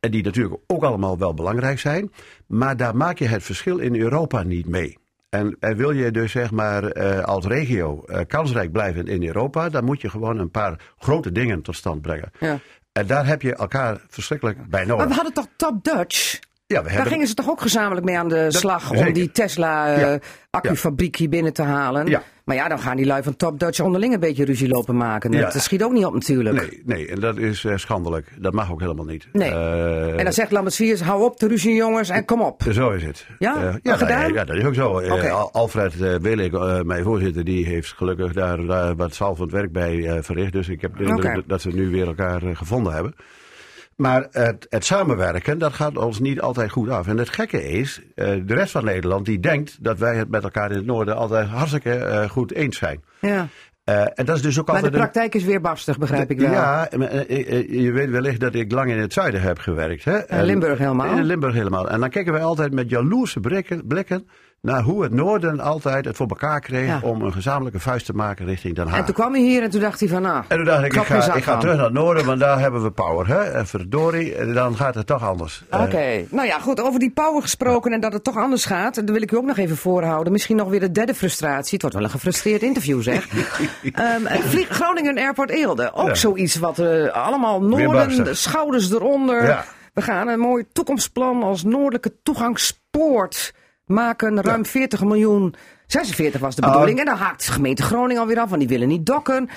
En 0.00 0.10
die 0.10 0.24
natuurlijk 0.24 0.60
ook 0.66 0.82
allemaal 0.82 1.18
wel 1.18 1.34
belangrijk 1.34 1.78
zijn. 1.78 2.12
Maar 2.46 2.76
daar 2.76 2.96
maak 2.96 3.18
je 3.18 3.26
het 3.26 3.42
verschil 3.42 3.78
in 3.78 3.96
Europa 3.96 4.42
niet 4.42 4.66
mee. 4.66 4.98
En, 5.28 5.56
en, 5.60 5.76
wil 5.76 5.90
je 5.90 6.10
dus 6.10 6.32
zeg 6.32 6.50
maar 6.50 6.96
uh, 6.96 7.20
als 7.20 7.46
regio 7.46 8.04
kansrijk 8.26 8.72
blijven 8.72 9.06
in 9.06 9.26
Europa, 9.26 9.68
dan 9.68 9.84
moet 9.84 10.00
je 10.00 10.10
gewoon 10.10 10.38
een 10.38 10.50
paar 10.50 10.80
grote 10.98 11.32
dingen 11.32 11.62
tot 11.62 11.76
stand 11.76 12.02
brengen. 12.02 12.30
Ja. 12.40 12.58
En 12.92 13.06
daar 13.06 13.26
heb 13.26 13.42
je 13.42 13.54
elkaar 13.54 14.00
verschrikkelijk 14.08 14.68
bij 14.68 14.84
nodig. 14.84 14.96
Maar 14.96 15.08
we 15.08 15.14
hadden 15.14 15.32
toch 15.32 15.46
Top 15.56 15.84
Dutch? 15.84 16.38
Ja, 16.70 16.76
we 16.78 16.82
Daar 16.84 16.92
hebben... 16.92 17.12
gingen 17.12 17.26
ze 17.26 17.34
toch 17.34 17.48
ook 17.50 17.60
gezamenlijk 17.60 18.06
mee 18.06 18.18
aan 18.18 18.28
de 18.28 18.34
Dat- 18.42 18.54
slag 18.54 18.90
om 18.90 18.96
zeker. 18.96 19.12
die 19.12 19.30
Tesla 19.30 19.94
uh, 19.94 20.00
Ja. 20.00 20.18
accufabriek 20.50 21.16
hier 21.16 21.28
binnen 21.28 21.52
te 21.52 21.62
halen. 21.62 22.06
Ja. 22.06 22.22
Maar 22.44 22.56
ja, 22.56 22.68
dan 22.68 22.78
gaan 22.78 22.96
die 22.96 23.06
lui 23.06 23.22
van 23.22 23.36
Top 23.36 23.58
Dutch 23.60 23.80
onderling 23.80 24.14
een 24.14 24.20
beetje 24.20 24.44
ruzie 24.44 24.68
lopen 24.68 24.96
maken. 24.96 25.30
Dat 25.30 25.52
Ja. 25.52 25.60
schiet 25.60 25.82
ook 25.82 25.92
niet 25.92 26.04
op 26.04 26.12
natuurlijk. 26.14 26.60
Nee, 26.60 26.82
nee, 26.84 27.08
en 27.08 27.20
dat 27.20 27.36
is 27.36 27.64
eh, 27.64 27.76
schandelijk. 27.76 28.26
Dat 28.38 28.52
mag 28.52 28.70
ook 28.72 28.80
helemaal 28.80 29.04
niet. 29.04 29.28
Nee. 29.32 29.50
Eh, 29.50 30.18
En 30.18 30.24
dan 30.24 30.32
zegt 30.32 30.50
Lambert 30.50 30.74
Viers, 30.74 31.00
hou 31.00 31.22
op 31.24 31.38
de 31.38 31.48
ruzie 31.48 31.74
jongens 31.74 32.08
en 32.08 32.24
kom 32.24 32.40
op. 32.42 32.62
Zo 32.70 32.90
is 32.90 33.04
het. 33.04 33.26
Ja? 33.38 33.56
Eh, 33.56 33.62
Maar 33.62 33.78
ja, 33.82 33.96
gedaan? 33.96 34.32
ja, 34.32 34.44
dat 34.44 34.56
is 34.56 34.64
ook 34.64 34.74
zo. 34.74 34.98
Eh, 34.98 35.44
Alfred 35.52 35.94
uh, 36.00 36.14
Welik, 36.14 36.52
eh, 36.52 36.80
mijn 36.80 37.04
voorzitter, 37.04 37.44
die 37.44 37.66
heeft 37.66 37.92
gelukkig 37.96 38.32
daar, 38.32 38.64
daar 38.66 38.96
wat 38.96 39.14
zalvend 39.14 39.50
werk 39.52 39.72
bij 39.72 40.06
eh, 40.08 40.22
verricht. 40.22 40.52
Dus 40.52 40.68
ik 40.68 40.80
heb 40.80 40.96
de 40.96 41.04
indruk 41.04 41.42
dat- 41.48 41.60
ze 41.60 41.68
nu 41.68 41.90
weer 41.90 42.06
elkaar 42.06 42.42
eh, 42.42 42.56
gevonden 42.56 42.92
hebben. 42.92 43.14
Maar 43.98 44.26
het, 44.30 44.66
het 44.68 44.84
samenwerken, 44.84 45.58
dat 45.58 45.72
gaat 45.72 45.96
ons 45.96 46.18
niet 46.20 46.40
altijd 46.40 46.70
goed 46.70 46.88
af. 46.88 47.06
En 47.06 47.18
het 47.18 47.28
gekke 47.28 47.68
is, 47.68 48.02
eh, 48.14 48.26
de 48.44 48.54
rest 48.54 48.70
van 48.70 48.84
Nederland 48.84 49.24
die 49.26 49.40
denkt 49.40 49.84
dat 49.84 49.98
wij 49.98 50.16
het 50.16 50.30
met 50.30 50.42
elkaar 50.42 50.70
in 50.70 50.76
het 50.76 50.86
noorden 50.86 51.16
altijd 51.16 51.48
hartstikke 51.48 51.94
eh, 51.94 52.28
goed 52.28 52.52
eens 52.52 52.76
zijn. 52.76 53.02
Ja. 53.20 53.46
Eh, 53.84 54.00
en 54.14 54.24
dat 54.24 54.36
is 54.36 54.42
dus 54.42 54.58
ook 54.58 54.66
Maar 54.66 54.76
de 54.76 54.82
altijd 54.82 55.02
praktijk 55.02 55.34
is 55.34 55.44
weer 55.44 55.60
barstig, 55.60 55.98
begrijp 55.98 56.30
ik 56.30 56.40
wel. 56.40 56.50
ja, 56.50 56.88
je 57.68 57.90
weet 57.92 58.10
wellicht 58.10 58.40
dat 58.40 58.54
ik 58.54 58.72
lang 58.72 58.90
in 58.90 58.98
het 58.98 59.12
zuiden 59.12 59.40
heb 59.40 59.58
gewerkt. 59.58 60.04
Hè? 60.04 60.16
En- 60.16 60.44
Limburg 60.44 60.78
helemaal. 60.78 61.16
In 61.16 61.24
Limburg 61.24 61.54
helemaal. 61.54 61.88
En 61.90 62.00
dan 62.00 62.10
kijken 62.10 62.32
wij 62.32 62.42
altijd 62.42 62.72
met 62.72 62.90
jaloerse 62.90 63.40
blikken, 63.40 63.86
blikken 63.86 64.28
naar 64.60 64.82
hoe 64.82 65.02
het 65.02 65.12
noorden 65.12 65.60
altijd 65.60 66.04
het 66.04 66.16
voor 66.16 66.26
elkaar 66.28 66.60
kreeg 66.60 66.86
Ja. 66.86 67.00
om 67.02 67.22
een 67.22 67.32
gezamenlijke 67.32 67.80
vuist 67.80 68.06
te 68.06 68.12
maken 68.12 68.46
richting 68.46 68.74
Den 68.74 68.86
Haag. 68.88 68.98
En 68.98 69.04
toen 69.04 69.14
kwam 69.14 69.32
hij 69.32 69.42
hier 69.42 69.62
en 69.62 69.70
toen 69.70 69.80
dacht 69.80 70.00
hij 70.00 70.08
van, 70.08 70.22
nou, 70.22 70.44
En 70.48 70.56
toen 70.56 70.64
dacht 70.66 70.84
ik, 70.84 70.92
ik 70.94 71.02
ga, 71.02 71.34
ik 71.34 71.42
ga 71.42 71.56
terug 71.56 71.74
naar 71.76 71.84
het 71.84 71.92
noorden, 71.94 72.24
want 72.24 72.40
daar 72.40 72.58
hebben 72.60 72.82
we 72.82 72.90
power. 72.90 73.26
Hè? 73.28 73.40
En 73.42 73.66
verdorie, 73.66 74.52
dan 74.52 74.76
gaat 74.76 74.94
het 74.94 75.06
toch 75.06 75.22
anders. 75.28 75.64
Oké, 75.70 75.96
Eh, 75.96 76.22
nou 76.30 76.46
ja, 76.46 76.58
goed. 76.58 76.80
Over 76.80 77.00
die 77.00 77.10
power 77.10 77.42
gesproken 77.42 77.92
en 77.92 78.00
dat 78.00 78.12
het 78.12 78.24
toch 78.24 78.36
anders 78.36 78.64
gaat. 78.64 78.94
Dat 78.94 79.10
wil 79.10 79.22
ik 79.22 79.32
u 79.32 79.36
ook 79.36 79.44
nog 79.44 79.56
even 79.56 79.76
voorhouden. 79.76 80.32
Misschien 80.32 80.56
nog 80.56 80.68
weer 80.68 80.80
de 80.80 80.90
derde 80.92 81.14
frustratie. 81.14 81.72
Het 81.72 81.82
wordt 81.82 81.96
wel 81.96 82.04
een 82.04 82.10
gefrustreerd 82.10 82.62
interview, 82.62 83.02
zeg. 83.02 83.28
Ehm, 83.92 84.40
vlieg, 84.42 84.68
Groningen 84.68 85.18
Airport 85.18 85.50
Eelde. 85.50 85.90
Ook 85.94 86.08
Ja. 86.08 86.14
zoiets 86.14 86.56
wat 86.56 86.78
eh, 86.78 87.06
allemaal 87.24 87.62
Noorden, 87.62 88.36
schouders 88.36 88.90
eronder. 88.92 89.64
We 89.94 90.02
gaan 90.02 90.28
een 90.28 90.38
mooi 90.40 90.64
toekomstplan 90.72 91.42
als 91.42 91.64
noordelijke 91.64 92.12
toegangspoort 92.22 93.54
maken. 93.88 94.42
Ruim 94.42 94.66
40 94.66 95.04
miljoen. 95.04 95.54
46 95.86 96.40
was 96.40 96.54
de 96.54 96.62
bedoeling. 96.62 96.98
En 96.98 97.04
dan 97.04 97.16
haakt 97.16 97.46
de 97.46 97.52
gemeente 97.52 97.82
Groningen 97.82 98.22
alweer 98.22 98.38
af, 98.38 98.48
want 98.48 98.60
die 98.60 98.68
willen 98.68 98.88
niet 98.88 99.06
dokken. 99.06 99.48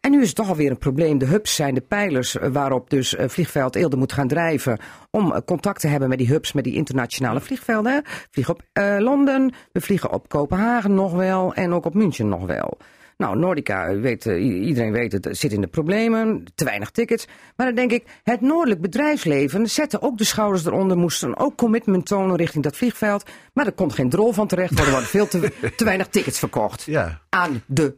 En 0.00 0.10
nu 0.10 0.20
is 0.20 0.26
het 0.26 0.36
toch 0.36 0.48
alweer 0.48 0.70
een 0.70 0.78
probleem. 0.78 1.18
De 1.18 1.26
hubs 1.26 1.54
zijn 1.54 1.74
de 1.74 1.80
pijlers 1.80 2.38
eh, 2.38 2.48
waarop 2.52 2.90
dus 2.90 3.16
eh, 3.16 3.28
vliegveld 3.28 3.76
Eelde 3.76 3.96
moet 3.96 4.12
gaan 4.12 4.28
drijven. 4.28 4.78
Om 5.10 5.32
eh, 5.32 5.40
contact 5.44 5.80
te 5.80 5.88
hebben 5.88 6.08
met 6.08 6.18
die 6.18 6.28
hubs, 6.28 6.52
met 6.52 6.64
die 6.64 6.74
internationale 6.74 7.40
vliegvelden. 7.40 8.02
We 8.02 8.28
vliegen 8.30 8.54
op 8.54 8.62
Londen, 8.98 9.54
we 9.72 9.80
vliegen 9.80 10.12
op 10.12 10.28
Kopenhagen 10.28 10.94
nog 10.94 11.12
wel 11.12 11.54
en 11.54 11.72
ook 11.72 11.84
op 11.84 11.94
München 11.94 12.28
nog 12.28 12.46
wel. 12.46 12.78
Nou, 13.20 13.38
Nordica, 13.38 13.92
u 13.92 14.00
weet, 14.00 14.26
eh, 14.26 14.66
iedereen 14.66 14.92
weet 14.92 15.12
het, 15.12 15.28
zit 15.30 15.52
in 15.52 15.60
de 15.60 15.66
problemen, 15.66 16.44
te 16.54 16.64
weinig 16.64 16.90
tickets. 16.90 17.26
Maar 17.56 17.66
dan 17.66 17.74
denk 17.74 17.90
ik, 17.90 18.04
het 18.22 18.40
noordelijk 18.40 18.80
bedrijfsleven 18.80 19.66
zette 19.66 20.02
ook 20.02 20.18
de 20.18 20.24
schouders 20.24 20.64
eronder, 20.66 20.96
moesten 20.96 21.36
ook 21.38 21.56
commitment 21.56 22.06
tonen 22.06 22.36
richting 22.36 22.64
dat 22.64 22.76
vliegveld. 22.76 23.30
Maar 23.52 23.66
er 23.66 23.72
komt 23.72 23.92
geen 23.92 24.08
drol 24.08 24.32
van 24.32 24.46
terecht, 24.46 24.74
want 24.74 24.86
er 24.86 24.90
worden 24.90 25.08
veel 25.08 25.28
te, 25.28 25.52
te 25.76 25.84
weinig 25.84 26.08
tickets 26.08 26.38
verkocht 26.38 26.82
ja. 26.82 27.20
aan 27.28 27.62
de 27.66 27.96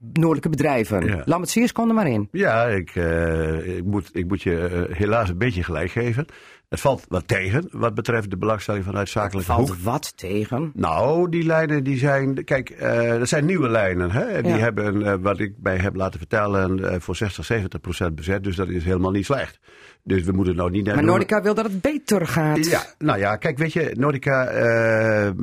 noordelijke 0.00 0.48
bedrijven. 0.48 1.06
Ja. 1.06 1.22
Lambert 1.24 1.50
Sears 1.50 1.72
kon 1.72 1.88
er 1.88 1.94
maar 1.94 2.08
in. 2.08 2.28
Ja, 2.32 2.64
ik, 2.64 2.90
eh, 2.94 3.76
ik, 3.76 3.84
moet, 3.84 4.10
ik 4.12 4.26
moet 4.26 4.42
je 4.42 4.66
eh, 4.66 4.96
helaas 4.96 5.28
een 5.28 5.38
beetje 5.38 5.62
gelijk 5.62 5.90
geven. 5.90 6.26
Het 6.70 6.80
valt 6.80 7.04
wat 7.08 7.28
tegen 7.28 7.68
wat 7.70 7.94
betreft 7.94 8.30
de 8.30 8.36
belangstelling 8.36 8.84
vanuit 8.84 9.08
zakelijke 9.08 9.52
hoek. 9.52 9.66
Valt 9.66 9.82
wat 9.82 10.16
tegen. 10.16 10.70
Nou, 10.74 11.28
die 11.28 11.44
lijnen 11.44 11.84
die 11.84 11.98
zijn. 11.98 12.44
Kijk, 12.44 12.70
eh 12.70 13.08
dat 13.18 13.28
zijn 13.28 13.44
nieuwe 13.44 13.68
lijnen. 13.68 14.10
Hè? 14.10 14.42
Die 14.42 14.52
Ja. 14.52 14.58
hebben, 14.58 15.02
eh, 15.06 15.14
wat 15.20 15.38
ik 15.40 15.54
mij 15.62 15.76
heb 15.76 15.94
laten 15.94 16.18
vertellen, 16.18 16.90
eh, 16.92 17.00
voor 17.00 17.16
60, 17.16 17.44
70 17.44 17.80
procent 17.80 18.14
bezet. 18.14 18.44
Dus 18.44 18.56
dat 18.56 18.68
is 18.68 18.84
helemaal 18.84 19.10
niet 19.10 19.24
slecht. 19.24 19.58
Dus 20.02 20.22
we 20.22 20.32
moeten 20.32 20.56
nou 20.56 20.70
niet 20.70 20.84
naar 20.84 20.94
Maar 20.94 21.04
Nordica 21.04 21.42
wil 21.42 21.54
dat 21.54 21.64
het 21.64 21.80
beter 21.80 22.26
gaat. 22.26 22.66
Ja, 22.66 22.82
nou 22.98 23.18
ja, 23.18 23.36
kijk, 23.36 23.58
weet 23.58 23.72
je, 23.72 23.94
Nordica 23.98 24.52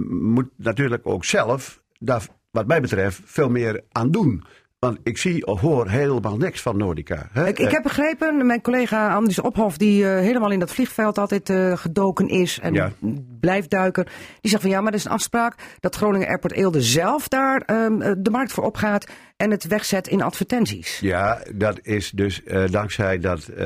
moet 0.10 0.50
natuurlijk 0.56 1.08
ook 1.08 1.26
zelf, 1.26 1.82
daar, 2.00 2.26
wat 2.52 2.68
mij 2.68 2.82
betreft, 2.82 3.22
veel 3.26 3.50
meer 3.50 3.84
aan 3.92 4.12
doen. 4.12 4.44
Want 4.88 5.00
ik 5.04 5.18
zie 5.18 5.46
of 5.46 5.60
hoor 5.60 5.90
helemaal 5.90 6.38
niks 6.38 6.62
van 6.62 6.78
Nordica. 6.78 7.30
Hè? 7.32 7.48
Ik, 7.48 7.60
ik 7.60 7.72
heb 7.72 7.84
begrepen, 7.84 8.46
mijn 8.46 8.62
collega 8.62 9.14
Andries 9.14 9.40
Ophof, 9.40 9.78
die 9.78 10.10
eh, 10.10 10.20
helemaal 10.20 10.52
in 10.52 10.60
dat 10.60 10.72
vliegveld 10.72 11.18
altijd 11.18 11.50
eh, 11.50 11.78
gedoken 11.78 12.28
is 12.28 12.60
en 12.60 12.74
Ja. 12.74 12.92
blijft 13.40 13.70
duiken, 13.70 14.06
die 14.42 14.52
zegt 14.52 14.62
van 14.62 14.72
ja, 14.72 14.82
maar 14.82 14.92
er 14.92 14.98
is 14.98 15.06
een 15.06 15.12
afspraak 15.12 15.56
dat 15.80 15.96
Groningen 15.96 16.28
Airport 16.28 16.54
Eelde 16.54 16.82
zelf 16.82 17.28
daar 17.28 17.62
ehm, 17.66 18.02
eh, 18.02 18.12
de 18.18 18.30
markt 18.30 18.52
voor 18.52 18.64
opgaat 18.64 19.06
en 19.38 19.52
het 19.52 19.68
wegzet 19.68 20.08
in 20.08 20.22
advertenties. 20.22 21.00
Ja, 21.00 21.42
dat 21.56 21.80
is 21.82 22.12
dus 22.12 22.44
eh, 22.44 22.64
dankzij 22.70 23.18
dat, 23.20 23.48
eh, 23.48 23.66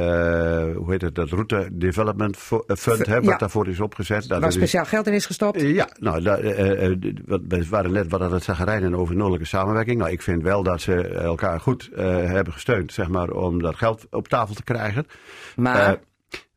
hoe 0.76 0.86
heet 0.88 1.02
het, 1.02 1.16
dat 1.16 1.30
Route 1.30 1.70
Development 1.72 2.38
eh, 2.68 2.76
Fund, 2.76 3.06
hè, 3.06 3.16
wat 3.16 3.24
Ja. 3.26 3.38
daarvoor 3.38 3.68
is 3.68 3.80
opgezet. 3.80 4.28
Dat 4.28 4.40
Waar 4.40 4.50
is- 4.50 4.56
speciaal 4.56 4.86
geld 4.86 5.08
in 5.08 5.14
is 5.14 5.26
gestopt. 5.26 5.62
Ja, 5.62 5.90
nou, 6.00 6.22
da- 6.22 6.36
d- 6.38 7.22
wat- 7.26 7.42
we 7.48 7.66
waren 7.70 7.92
net 7.92 8.10
wat 8.12 8.22
aan 8.22 8.34
het 8.34 8.44
zagrijnen 8.44 8.96
over 8.96 9.16
noordelijke 9.16 9.48
samenwerking. 9.48 9.98
Nou, 10.00 10.12
ik 10.12 10.22
vind 10.22 10.44
wel 10.44 10.64
dat 10.64 10.82
ze 10.82 11.08
elkaar 11.08 11.60
goed 11.60 11.90
hebben 11.96 12.54
gesteund, 12.54 12.94
zeg 12.94 13.08
maar, 13.08 13.30
om 13.30 13.62
dat 13.62 13.76
geld 13.76 14.06
op 14.10 14.28
tafel 14.28 14.56
te 14.56 14.64
krijgen. 14.64 15.08
Maar 15.56 16.00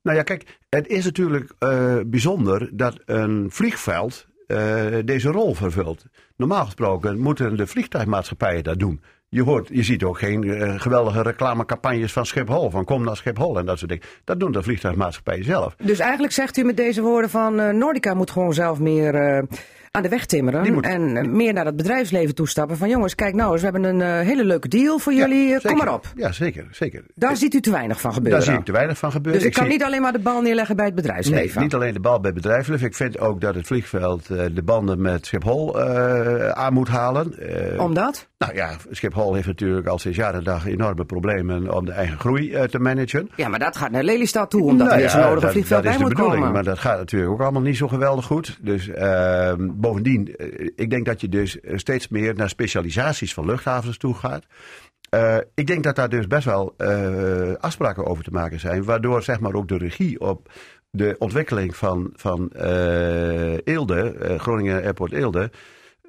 nou 0.03 0.17
ja, 0.17 0.23
kijk, 0.23 0.59
het 0.69 0.87
is 0.87 1.05
natuurlijk 1.05 1.53
bijzonder 2.07 2.71
dat 2.73 2.99
een 3.07 3.47
vliegveld 3.51 4.27
eh, 4.55 4.99
deze 5.05 5.29
rol 5.29 5.55
vervult. 5.55 6.05
Normaal 6.37 6.65
gesproken 6.65 7.19
moeten 7.19 7.57
de 7.57 7.67
vliegtuigmaatschappijen 7.67 8.65
dat 8.65 8.79
doen. 8.79 9.01
Je, 9.29 9.43
hoort, 9.43 9.69
je 9.73 9.83
ziet 9.83 10.03
ook 10.03 10.19
geen 10.19 10.45
eh, 10.45 10.81
geweldige 10.81 11.23
reclamecampagnes 11.23 12.13
van 12.13 12.27
Schiphol, 12.27 12.71
van 12.71 12.85
kom 12.85 13.05
naar 13.05 13.17
Schiphol 13.17 13.59
en 13.59 13.67
dat 13.67 13.79
soort 13.79 13.91
dingen. 13.91 14.07
Dat 14.25 14.41
doen 14.41 14.53
de 14.53 14.63
vliegtuigmaatschappijen 14.63 15.45
zelf. 15.45 15.75
Dus 15.83 15.99
eigenlijk 15.99 16.33
zegt 16.33 16.57
u 16.57 16.65
met 16.65 16.77
deze 16.77 17.03
woorden 17.03 17.31
van 17.31 17.61
eh, 17.61 17.73
Nordica 17.73 18.15
moet 18.15 18.31
gewoon 18.31 18.55
zelf 18.55 18.79
meer 18.79 19.45
aan 19.97 20.03
de 20.03 20.09
weg 20.09 20.27
timmeren. 20.27 20.73
moet- 20.73 20.85
En 20.85 21.17
eh, 21.17 21.25
meer 21.25 21.53
naar 21.53 21.65
het 21.67 21.77
bedrijfsleven 21.77 22.35
toestappen. 22.35 22.77
Van 22.77 22.89
jongens, 22.89 23.15
kijk 23.15 23.35
nou 23.35 23.53
eens, 23.53 23.63
we 23.63 23.69
hebben 23.71 23.85
een 23.85 24.03
eh, 24.03 24.27
hele 24.27 24.45
leuke 24.45 24.69
deal 24.69 24.99
voor 24.99 25.13
jullie. 25.13 25.49
Ja, 25.49 25.57
eh, 25.57 25.63
kom 25.65 25.77
maar 25.77 25.93
op. 25.95 26.07
Ja, 26.15 26.33
zeker. 26.33 26.67
zeker. 26.71 27.05
Daar 27.15 27.37
ziet 27.37 27.55
u 27.55 27.61
te 27.61 27.71
weinig 27.71 28.01
van 28.01 28.13
gebeuren. 28.13 28.39
Daar 28.41 28.49
zie 28.49 28.59
ik 28.59 28.65
te 28.65 28.73
weinig 28.73 28.99
van 28.99 29.11
gebeuren. 29.13 29.41
Dus 29.41 29.49
ik, 29.51 29.55
kan 29.57 29.65
zie- 29.65 29.73
niet 29.73 29.85
alleen 29.85 30.03
maar 30.03 30.13
de 30.13 30.19
bal 30.19 30.41
neerleggen 30.41 30.77
bij 30.77 30.85
het 30.85 30.95
Nee, 30.95 31.03
bedrijfsleven. 31.05 31.63
niet 31.63 31.75
alleen 31.75 31.93
de 31.93 32.01
bal 32.01 32.21
bij 32.21 32.33
bedrijfsleven. 32.33 32.87
Ik 32.87 32.95
vind 32.95 33.19
ook 33.19 33.41
dat 33.41 33.55
het 33.55 33.67
vliegveld 33.67 34.27
de 34.27 34.63
banden 34.65 35.01
met 35.03 35.27
Schiphol 35.27 35.81
aan 36.55 36.73
moet 36.73 36.89
halen. 36.89 37.39
Eh, 37.73 37.81
Omdat? 37.83 38.29
Nou 38.39 38.55
ja, 38.55 38.71
Schiphol 38.91 39.35
heeft 39.35 39.47
natuurlijk 39.47 39.87
al 39.87 39.99
sinds 39.99 40.17
jaren 40.19 40.39
en 40.39 40.45
dag 40.45 40.67
enorme 40.67 41.05
problemen 41.05 41.75
om 41.75 41.85
de 41.85 41.93
eigen 41.93 42.19
groei 42.19 42.67
te 42.71 42.79
managen. 42.79 43.31
Ja, 43.37 43.49
maar 43.49 43.59
dat 43.59 43.77
gaat 43.77 43.91
naar 43.91 44.03
Lelystad 44.03 44.51
toe, 44.51 44.63
omdat 44.63 44.81
er 44.81 44.87
Nou 44.87 44.99
weer 45.01 45.11
zo'n 45.11 45.21
ja, 45.21 45.25
nodige 45.27 45.45
dat, 45.45 45.53
vliegveld 45.53 45.83
dat 45.83 45.93
bij 45.93 46.01
is 46.03 46.09
de 46.09 46.15
bedoeling, 46.15 46.39
komen. 46.41 46.53
maar 46.55 46.65
dat 46.65 46.79
gaat 46.79 46.99
natuurlijk 46.99 47.33
ook 47.33 47.41
allemaal 47.41 47.63
niet 47.63 47.77
zo 47.77 47.89
geweldig 47.89 48.25
goed. 48.25 48.59
Dus 48.61 48.89
ehm, 48.89 49.69
bovendien, 49.85 50.37
eh, 50.37 50.69
ik 50.77 50.91
denk 50.91 51.07
dat 51.07 51.21
je 51.21 51.29
dus 51.29 51.61
eh, 51.61 51.77
steeds 51.77 52.09
meer 52.09 52.35
naar 52.35 52.49
specialisaties 52.49 53.35
van 53.35 53.47
luchthavens 53.47 53.97
toe 53.97 54.15
gaat. 54.15 54.45
Eh, 55.09 55.37
ik 55.55 55.67
denk 55.67 55.85
dat 55.85 55.97
daar 55.97 56.09
dus 56.09 56.27
best 56.27 56.45
wel 56.45 56.75
afspraken 57.61 58.07
over 58.07 58.25
te 58.25 58.31
maken 58.31 58.61
zijn, 58.61 58.85
waardoor 58.85 59.23
zeg 59.23 59.41
maar 59.41 59.55
ook 59.55 59.69
de 59.69 59.77
regie 59.77 60.21
op 60.21 60.53
de 60.91 61.17
ontwikkeling 61.19 61.77
van, 61.77 62.11
van 62.13 62.49
Eelde, 63.65 64.35
Groningen 64.39 64.83
Airport 64.83 65.13
Eelde, 65.13 65.51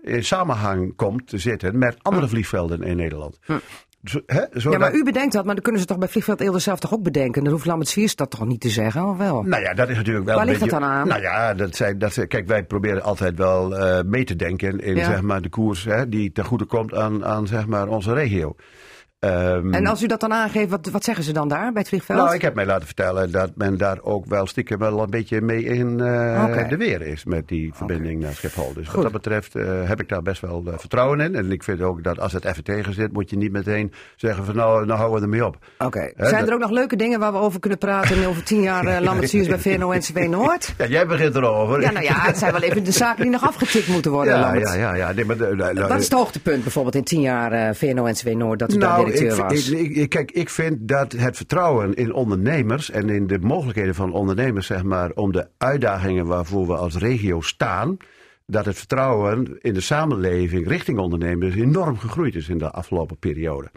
in 0.01 0.23
samenhang 0.23 0.95
komt 0.95 1.27
te 1.27 1.37
zitten 1.37 1.77
met 1.77 1.97
andere 2.01 2.27
vliegvelden 2.27 2.83
in 2.83 2.97
Nederland. 2.97 3.39
Hm. 3.45 3.57
Zo, 4.05 4.19
hè, 4.25 4.39
Ja, 4.39 4.47
zodat- 4.53 4.79
maar 4.79 4.93
u 4.93 5.03
bedenkt 5.03 5.33
dat, 5.33 5.45
maar 5.45 5.53
dan 5.53 5.63
kunnen 5.63 5.81
ze 5.81 5.87
toch 5.87 5.97
bij 5.97 6.07
Vliegveld 6.07 6.41
Eelde 6.41 6.59
zelf 6.59 6.79
toch 6.79 6.93
ook 6.93 7.03
bedenken? 7.03 7.43
Dan 7.43 7.51
hoeft 7.53 7.65
Lambert 7.65 7.89
Swiers 7.89 8.15
dat 8.15 8.29
toch 8.31 8.45
niet 8.45 8.61
te 8.61 8.69
zeggen, 8.69 9.05
of 9.05 9.17
wel? 9.17 9.43
Nou 9.43 9.61
ja, 9.61 9.73
dat 9.73 9.89
is 9.89 9.95
natuurlijk 9.95 10.25
wel 10.25 10.35
Waar 10.35 10.43
een 10.43 10.49
ligt 10.49 10.63
beetje- 10.63 10.79
dan 10.79 10.89
aan? 10.89 11.07
Nou 11.07 11.21
ja, 11.21 11.53
dat 11.53 11.75
zijn, 11.75 11.97
dat 11.99 12.13
zijn, 12.13 12.27
kijk, 12.27 12.47
wij 12.47 12.63
proberen 12.63 13.01
altijd 13.03 13.37
wel 13.37 13.75
eh, 13.77 14.03
mee 14.05 14.23
te 14.23 14.35
denken 14.35 14.79
in 14.79 14.95
Ja. 14.95 15.05
zeg 15.05 15.21
maar, 15.21 15.41
de 15.41 15.49
koers 15.49 15.83
hè, 15.85 16.09
die 16.09 16.31
ten 16.31 16.45
goede 16.45 16.65
komt 16.65 16.93
aan, 16.93 17.25
aan 17.25 17.47
zeg 17.47 17.67
maar, 17.67 17.87
onze 17.87 18.13
regio. 18.13 18.55
Ehm, 19.25 19.73
En 19.73 19.87
als 19.87 20.03
u 20.03 20.07
dat 20.07 20.19
dan 20.19 20.33
aangeeft, 20.33 20.69
wat, 20.69 20.89
wat 20.91 21.03
zeggen 21.03 21.23
ze 21.23 21.33
dan 21.33 21.47
daar 21.47 21.71
bij 21.71 21.81
het 21.81 21.87
vliegveld? 21.87 22.19
nou, 22.19 22.33
ik 22.35 22.41
heb 22.41 22.55
mij 22.55 22.65
laten 22.65 22.85
vertellen 22.85 23.31
dat 23.31 23.51
men 23.55 23.77
daar 23.77 23.97
ook 24.01 24.25
wel 24.25 24.47
stiekem 24.47 24.79
wel 24.79 25.01
een 25.01 25.09
beetje 25.09 25.41
mee 25.41 25.63
in 25.63 25.99
eh, 25.99 26.69
de 26.69 26.77
weer 26.77 27.01
is 27.01 27.25
met 27.25 27.47
die 27.47 27.73
verbinding 27.73 28.21
naar 28.21 28.33
Schiphol. 28.33 28.73
Dus 28.73 28.85
Goed. 28.85 28.93
wat 28.93 29.03
dat 29.03 29.11
betreft 29.11 29.55
eh, 29.55 29.65
heb 29.83 30.01
ik 30.01 30.09
daar 30.09 30.21
best 30.21 30.41
wel 30.41 30.63
eh, 30.67 30.73
vertrouwen 30.77 31.19
in. 31.19 31.35
En 31.35 31.51
ik 31.51 31.63
vind 31.63 31.81
ook 31.81 32.03
dat 32.03 32.19
als 32.19 32.33
het 32.33 32.45
even 32.45 32.63
tegen 32.63 32.93
zit, 32.93 33.13
moet 33.13 33.29
je 33.29 33.37
niet 33.37 33.51
meteen 33.51 33.91
zeggen 34.15 34.45
van 34.45 34.55
nou, 34.55 34.85
nou 34.85 34.99
houden 34.99 35.19
we 35.19 35.25
ermee 35.25 35.45
op. 35.45 35.57
Oké. 35.77 36.11
Zijn 36.17 36.39
dat- 36.39 36.47
er 36.47 36.53
ook 36.53 36.59
nog 36.59 36.71
leuke 36.71 36.95
dingen 36.95 37.19
waar 37.19 37.31
we 37.31 37.37
over 37.37 37.59
kunnen 37.59 37.79
praten 37.79 38.27
over 38.27 38.43
tien 38.43 38.61
jaar 38.61 38.85
uh, 39.03 39.19
bij 39.19 39.59
VNO-NCW 39.59 40.19
Noord? 40.19 40.73
Ja, 40.77 40.85
jij 40.87 41.07
begint 41.07 41.35
erover. 41.35 41.81
Ja, 41.81 41.91
nou 41.91 42.05
ja, 42.05 42.13
het 42.19 42.37
zijn 42.37 42.51
wel 42.51 42.61
even 42.61 42.83
de 42.83 42.91
zaken 42.91 43.21
die 43.21 43.31
nog 43.31 43.47
afgetikt 43.47 43.87
moeten 43.87 44.11
worden, 44.11 44.33
ja, 44.33 44.39
Lambert. 44.39 44.67
ja, 44.67 44.73
ja, 44.75 44.93
ja. 44.95 45.11
Nee, 45.11 45.25
maar, 45.25 45.37
Wat 45.87 45.97
is 45.99 46.03
het 46.03 46.13
hoogtepunt 46.13 46.63
bijvoorbeeld 46.63 46.95
in 46.95 47.03
tien 47.03 47.21
jaar 47.21 47.75
VNO-NCW 47.75 48.27
Noord 48.29 48.59
dat 48.59 48.73
u 48.73 48.77
daar 48.77 48.89
Nou, 48.89 49.14
directeur 49.17 49.45
ik, 49.45 49.51
was? 49.51 49.69
ik, 49.69 49.95
ik- 49.95 50.09
kijk, 50.09 50.31
ik 50.31 50.49
vind 50.49 50.87
dat 50.87 51.11
het 51.11 51.35
vertrouwen 51.37 51.93
in 51.93 52.13
ondernemers 52.13 52.91
en 52.91 53.09
in 53.09 53.27
de 53.27 53.39
mogelijkheden 53.39 53.95
van 53.95 54.13
ondernemers, 54.13 54.67
zeg 54.67 54.83
maar, 54.83 55.11
om 55.11 55.31
de 55.31 55.47
uitdagingen 55.57 56.25
waarvoor 56.25 56.67
we 56.67 56.75
als 56.75 56.97
regio 56.97 57.41
staan, 57.41 57.97
dat 58.47 58.65
het 58.65 58.77
vertrouwen 58.77 59.57
in 59.61 59.73
de 59.73 59.81
samenleving 59.81 60.67
richting 60.67 60.97
ondernemers 60.97 61.55
enorm 61.55 61.97
gegroeid 61.97 62.35
is 62.35 62.49
in 62.49 62.57
de 62.57 62.71
afgelopen 62.71 63.17
periode. 63.17 63.71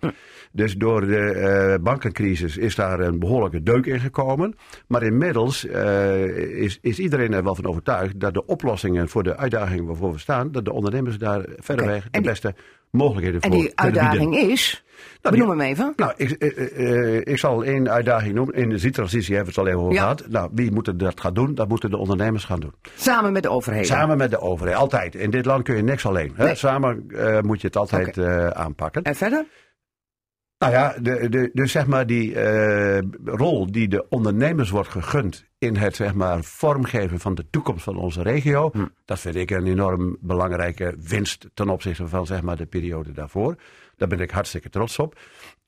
Dus 0.52 0.74
door 0.76 1.06
de 1.06 1.18
eh, 1.18 1.82
bankencrisis 1.82 2.56
is 2.56 2.74
daar 2.74 3.00
een 3.00 3.18
behoorlijke 3.18 3.62
deuk 3.62 3.86
in 3.86 4.00
gekomen. 4.00 4.54
Maar 4.86 5.02
inmiddels 5.02 5.66
eh, 5.66 6.24
is, 6.62 6.78
is 6.82 6.98
iedereen 6.98 7.32
er 7.32 7.42
wel 7.42 7.54
van 7.54 7.66
overtuigd 7.66 8.20
dat 8.20 8.34
de 8.34 8.46
oplossingen 8.46 9.08
voor 9.08 9.22
de 9.22 9.36
uitdagingen 9.36 9.84
waarvoor 9.84 10.12
we 10.12 10.18
staan, 10.18 10.52
dat 10.52 10.64
de 10.64 10.72
ondernemers 10.72 11.18
daar 11.18 11.44
verreweg 11.56 12.08
En 12.10 12.22
de 12.22 12.28
beste 12.28 12.54
mogelijkheden 12.90 13.40
en 13.40 13.50
voor 13.50 13.58
die 13.60 13.74
kunnen 13.74 13.92
bieden. 13.92 14.10
uitdaging 14.20 14.50
is, 14.50 14.84
Nou, 15.22 15.34
benoem 15.36 15.56
die- 15.58 15.66
hem 15.66 15.72
even. 15.72 15.92
Nou, 15.96 16.12
ik, 16.16 16.30
eh, 16.30 16.58
eh, 16.58 17.16
eh, 17.16 17.22
ik 17.24 17.38
zal 17.38 17.64
één 17.64 17.90
uitdaging 17.90 18.34
noemen. 18.34 18.54
In 18.54 18.60
de 18.60 18.66
energietransitie 18.66 19.34
hebben 19.36 19.54
we 19.54 19.60
het 19.60 19.68
al 19.68 19.74
even 19.74 19.86
over 19.86 19.94
Ja. 19.94 20.00
gehad. 20.00 20.24
Nou, 20.28 20.50
wie 20.52 20.72
moet 20.72 20.98
dat 20.98 21.20
gaan 21.20 21.34
doen? 21.34 21.54
Dat 21.54 21.68
moeten 21.68 21.90
de 21.90 21.96
ondernemers 21.96 22.44
gaan 22.44 22.60
doen. 22.60 22.74
Samen 22.96 23.32
met 23.32 23.42
de 23.42 23.48
overheden. 23.50 23.86
Samen 23.86 24.16
met 24.16 24.30
de 24.30 24.40
overheid. 24.40 24.76
Altijd. 24.76 25.14
In 25.14 25.30
dit 25.30 25.44
land 25.44 25.62
kun 25.62 25.76
je 25.76 25.82
niks 25.82 26.06
alleen. 26.06 26.32
Hè? 26.34 26.44
Nee. 26.44 26.54
Samen 26.54 27.04
eh, 27.08 27.40
moet 27.40 27.60
je 27.60 27.66
het 27.66 27.76
altijd 27.76 28.18
aanpakken. 28.54 29.02
En 29.02 29.14
verder? 29.14 29.44
Nou 30.58 30.72
ja, 30.72 30.94
de, 31.00 31.28
de, 31.28 31.50
dus 31.52 31.72
zeg 31.72 31.86
maar 31.86 32.06
die 32.06 32.34
eh, 32.34 32.98
rol 33.24 33.72
die 33.72 33.88
de 33.88 34.08
ondernemers 34.08 34.70
wordt 34.70 34.88
gegund 34.88 35.44
in 35.58 35.76
het 35.76 35.96
zeg 35.96 36.14
maar 36.14 36.44
vormgeven 36.44 37.20
van 37.20 37.34
de 37.34 37.50
toekomst 37.50 37.84
van 37.84 37.96
onze 37.96 38.22
regio, 38.22 38.70
Hm. 38.72 38.86
dat 39.04 39.20
vind 39.20 39.34
ik 39.34 39.50
een 39.50 39.66
enorm 39.66 40.16
belangrijke 40.20 40.94
winst 40.98 41.48
ten 41.54 41.68
opzichte 41.68 42.08
van 42.08 42.26
zeg 42.26 42.42
maar 42.42 42.56
de 42.56 42.66
periode 42.66 43.12
daarvoor. 43.12 43.56
Daar 43.96 44.08
ben 44.08 44.20
ik 44.20 44.30
hartstikke 44.30 44.70
trots 44.70 44.98
op. 44.98 45.18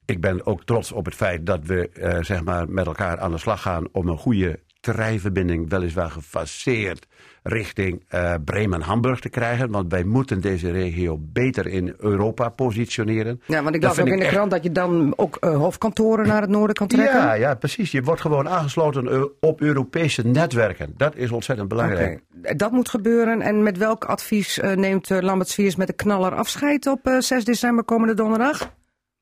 Ik 0.05 0.21
ben 0.21 0.47
ook 0.47 0.65
trots 0.65 0.93
op 0.93 1.05
het 1.05 1.15
feit 1.15 1.47
dat 1.47 1.65
we 1.65 1.89
eh, 1.89 2.23
zeg 2.23 2.45
maar 2.45 2.69
met 2.69 2.87
elkaar 2.87 3.21
aan 3.21 3.31
de 3.31 3.39
slag 3.39 3.63
gaan 3.63 3.89
om 3.93 4.09
een 4.09 4.19
goede 4.19 4.61
treinverbinding, 4.81 5.71
weliswaar 5.71 6.11
gefaseerd 6.11 7.07
richting 7.43 8.05
eh, 8.09 8.35
Bremen-Hamburg 8.45 9.21
te 9.21 9.29
krijgen. 9.29 9.71
Want 9.71 9.91
wij 9.93 10.05
moeten 10.05 10.41
deze 10.41 10.71
regio 10.71 11.19
beter 11.21 11.67
in 11.67 11.95
Europa 11.99 12.49
positioneren. 12.49 13.41
Ja, 13.47 13.63
want 13.63 13.75
ik 13.75 13.83
las 13.83 13.99
ook 14.01 14.07
in 14.07 14.17
de 14.17 14.23
echt- 14.25 14.33
krant 14.33 14.51
dat 14.51 14.63
je 14.63 14.73
dan 14.73 15.13
ook 15.17 15.37
eh, 15.37 15.57
hoofdkantoren 15.57 16.27
naar 16.27 16.41
het 16.41 16.51
noorden 16.51 16.77
kan 16.77 16.87
trekken. 16.87 17.17
Ja, 17.21 17.33
ja, 17.33 17.55
precies. 17.55 17.91
Je 17.91 18.03
wordt 18.03 18.21
gewoon 18.21 18.49
aangesloten 18.49 19.09
eh, 19.13 19.23
op 19.41 19.61
Europese 19.61 20.27
netwerken. 20.27 20.95
Dat 20.97 21.17
is 21.17 21.31
ontzettend 21.31 21.69
belangrijk. 21.69 22.21
Oké, 22.43 22.55
Dat 22.55 22.73
moet 22.73 22.89
gebeuren. 22.89 23.41
En 23.41 23.63
met 23.63 23.79
welk 23.79 24.05
advies 24.05 24.61
neemt 24.75 25.09
Lambert 25.11 25.49
Swiers 25.49 25.77
met 25.77 25.87
de 25.87 25.93
knaller 25.93 26.35
afscheid 26.35 26.87
op 26.87 27.07
eh, 27.07 27.19
6 27.19 27.45
december 27.45 27.85
komende 27.85 28.15
donderdag? 28.15 28.73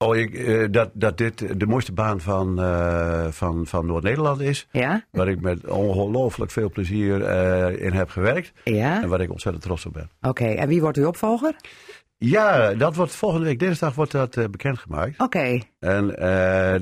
Oh, 0.05 0.17
ik, 0.17 0.35
eh, 0.35 0.67
dat, 0.71 0.91
dat 0.93 1.19
dit 1.19 1.61
de 1.61 1.67
mooiste 1.67 1.93
baan 1.93 2.21
van, 2.21 2.61
eh, 2.63 3.27
van, 3.31 3.67
van 3.67 3.87
Noord-Nederland 3.87 4.41
is. 4.41 4.69
Ja? 4.73 5.05
Waar 5.11 5.29
ik 5.29 5.41
met 5.41 5.67
ongelooflijk 5.67 6.51
veel 6.51 6.71
plezier 6.71 7.23
eh, 7.25 7.87
in 7.87 7.93
heb 7.93 8.09
gewerkt. 8.11 8.53
Ja? 8.65 9.03
En 9.03 9.09
waar 9.09 9.21
ik 9.21 9.31
ontzettend 9.31 9.65
trots 9.65 9.87
op 9.87 9.93
ben. 9.93 10.11
Oké, 10.21 10.45
en 10.45 10.69
wie 10.69 10.81
wordt 10.81 10.97
uw 10.97 11.07
opvolger? 11.07 11.55
Ja, 12.19 12.75
dat 12.75 12.97
wordt 12.97 13.15
volgende 13.15 13.47
week 13.47 13.59
dinsdag 13.59 13.95
wordt 13.95 14.13
dat 14.13 14.51
bekendgemaakt. 14.51 15.21
Oké, 15.21 15.59
En 15.79 16.07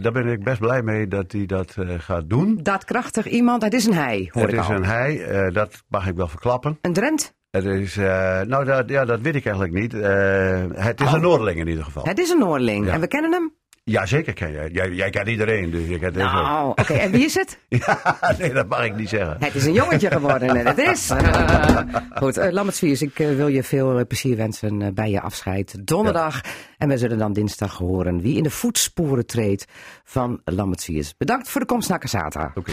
daar 0.03 0.13
ben 0.13 0.27
ik 0.27 0.45
best 0.45 0.59
blij 0.59 0.83
mee 0.83 1.09
dat 1.09 1.33
hij 1.33 1.47
dat 1.47 1.77
gaat 1.99 2.29
doen. 2.29 2.59
daadkrachtig 2.63 3.27
iemand. 3.29 3.63
Het 3.63 3.75
is 3.75 3.87
een 3.87 3.95
hij, 3.95 4.29
hoor 4.33 4.43
Het 4.43 4.53
ik 4.53 4.59
is 4.61 4.69
al. 4.69 4.75
een 4.75 4.85
hij, 4.85 5.51
dat 5.53 5.83
mag 5.89 6.07
ik 6.07 6.17
wel 6.17 6.29
verklappen. 6.29 6.79
Een 6.81 6.93
Drent? 6.93 7.35
Het 7.65 7.81
is, 7.81 7.97
eh, 7.97 8.41
nou, 8.41 8.65
dat, 8.65 8.89
ja, 8.89 9.05
dat 9.05 9.21
weet 9.21 9.35
ik 9.35 9.45
eigenlijk 9.47 9.75
niet. 9.75 9.95
Eh, 9.95 10.63
het 10.75 11.01
is 11.01 11.07
Oh. 11.07 11.13
een 11.13 11.21
Noordeling 11.21 11.59
in 11.59 11.69
ieder 11.69 11.85
geval. 11.85 12.05
Het 12.05 12.19
is 12.19 12.31
een 12.31 12.39
Noordeling. 12.39 12.87
Ja. 12.87 12.93
En 12.93 13.01
we 13.01 13.07
kennen 13.09 13.33
hem? 13.33 13.53
Ja, 13.85 14.07
zeker 14.07 14.33
ken 14.33 14.53
jij. 14.53 14.69
Jij, 14.73 14.91
jij 14.91 15.11
kent 15.11 15.29
iedereen, 15.29 15.71
dus 15.71 15.89
je 15.89 15.99
kent. 15.99 16.15
Nou, 16.17 16.69
oké. 16.69 16.93
En 16.93 17.11
wie 17.11 17.25
is 17.25 17.35
het? 17.35 17.59
Ja, 17.69 18.19
nee, 18.39 18.53
dat 18.53 18.69
mag 18.69 18.85
ik 18.85 18.97
niet 18.97 19.09
zeggen. 19.09 19.37
Het 19.41 19.55
is 19.55 19.65
een 19.65 19.73
jongetje 19.73 20.11
geworden 20.11 20.57
en 20.57 20.67
het 20.67 20.79
is. 20.79 21.11
Goed, 22.21 22.37
Lambert 22.51 22.77
Swiers, 22.77 23.03
ik 23.03 23.17
wil 23.17 23.49
je 23.49 23.63
veel 23.63 24.07
plezier 24.07 24.37
wensen 24.37 24.95
bij 24.95 25.11
je 25.11 25.21
afscheid 25.21 25.87
donderdag. 25.87 26.41
En 26.79 26.89
we 26.89 26.99
zullen 26.99 27.19
dan 27.19 27.33
dinsdag 27.33 27.79
horen 27.79 28.21
wie 28.21 28.37
in 28.37 28.43
de 28.43 28.51
voetsporen 28.51 29.27
treedt 29.27 29.65
van 30.05 30.41
Lambert 30.45 30.81
Swiers. 30.81 31.17
Bedankt 31.17 31.49
voor 31.49 31.61
de 31.61 31.67
komst 31.67 31.89
naar 31.89 31.99
Casata. 31.99 32.51
Oké. 32.55 32.73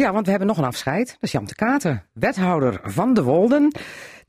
Ja, 0.00 0.12
want 0.12 0.24
we 0.24 0.30
hebben 0.30 0.48
nog 0.48 0.58
een 0.58 0.64
afscheid. 0.64 1.06
Dat 1.06 1.16
is 1.20 1.32
Jan 1.32 1.44
de 1.44 1.54
Katen, 1.54 2.02
wethouder 2.12 2.80
van 2.82 3.14
de 3.14 3.22
Wolden. 3.22 3.72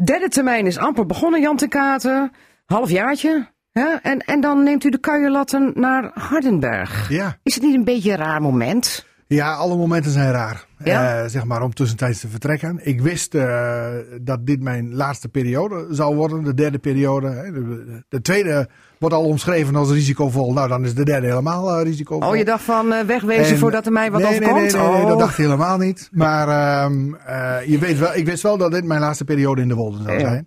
Derde 0.03 0.27
termijn 0.27 0.65
is 0.65 0.77
amper 0.77 1.05
begonnen, 1.05 1.41
Jan 1.41 1.55
de 1.55 1.67
Katen. 1.67 2.31
Halfjaartje. 2.65 3.47
Hè? 3.71 3.87
En, 4.01 4.19
en 4.19 4.41
dan 4.41 4.63
neemt 4.63 4.83
u 4.83 4.89
de 4.89 4.97
kuierlatten 4.97 5.71
naar 5.75 6.11
Hardenberg. 6.13 7.09
Ja. 7.09 7.37
Is 7.43 7.55
het 7.55 7.63
niet 7.63 7.75
een 7.75 7.83
beetje 7.83 8.11
een 8.11 8.17
raar 8.17 8.41
moment? 8.41 9.05
Ja, 9.35 9.53
alle 9.53 9.75
momenten 9.75 10.11
zijn 10.11 10.31
raar. 10.31 10.65
Ja? 10.83 11.21
Eh, 11.23 11.29
zeg 11.29 11.43
maar 11.45 11.61
om 11.61 11.73
tussentijds 11.73 12.19
te 12.19 12.27
vertrekken. 12.27 12.79
Ik 12.83 13.01
wist 13.01 13.35
eh, 13.35 13.85
dat 14.21 14.45
dit 14.45 14.61
mijn 14.61 14.95
laatste 14.95 15.27
periode 15.27 15.87
zou 15.89 16.15
worden, 16.15 16.43
de 16.43 16.53
derde 16.53 16.77
periode. 16.77 17.27
hè. 17.29 17.51
De, 17.51 18.03
de 18.09 18.21
tweede 18.21 18.69
wordt 18.99 19.15
al 19.15 19.23
omschreven 19.23 19.75
als 19.75 19.91
risicovol. 19.91 20.53
Nou, 20.53 20.67
dan 20.67 20.83
is 20.85 20.93
de 20.95 21.03
derde 21.05 21.27
helemaal 21.27 21.71
eh, 21.77 21.83
risicovol. 21.83 22.29
Oh, 22.29 22.35
je 22.35 22.45
dacht 22.45 22.63
van 22.63 22.93
wegwezen 23.05 23.53
En- 23.53 23.57
voordat 23.57 23.85
er 23.85 23.91
mij 23.91 24.11
wat 24.11 24.21
nee, 24.21 24.29
overkomt? 24.29 24.55
Nee, 24.61 24.71
nee, 24.71 24.81
nee, 24.81 24.91
nee, 24.91 25.01
oh. 25.01 25.07
dat 25.07 25.19
dacht 25.19 25.37
ik 25.37 25.45
helemaal 25.45 25.77
niet. 25.77 26.09
Maar 26.11 26.47
ehm, 26.47 27.13
eh, 27.13 27.55
je 27.65 27.77
weet 27.77 27.97
wel, 27.99 28.15
ik 28.15 28.25
wist 28.25 28.43
wel 28.43 28.57
dat 28.57 28.71
dit 28.71 28.85
mijn 28.85 28.99
laatste 28.99 29.23
periode 29.23 29.61
in 29.61 29.67
de 29.67 29.75
Wolden 29.75 30.03
zou 30.03 30.19
Ja. 30.19 30.41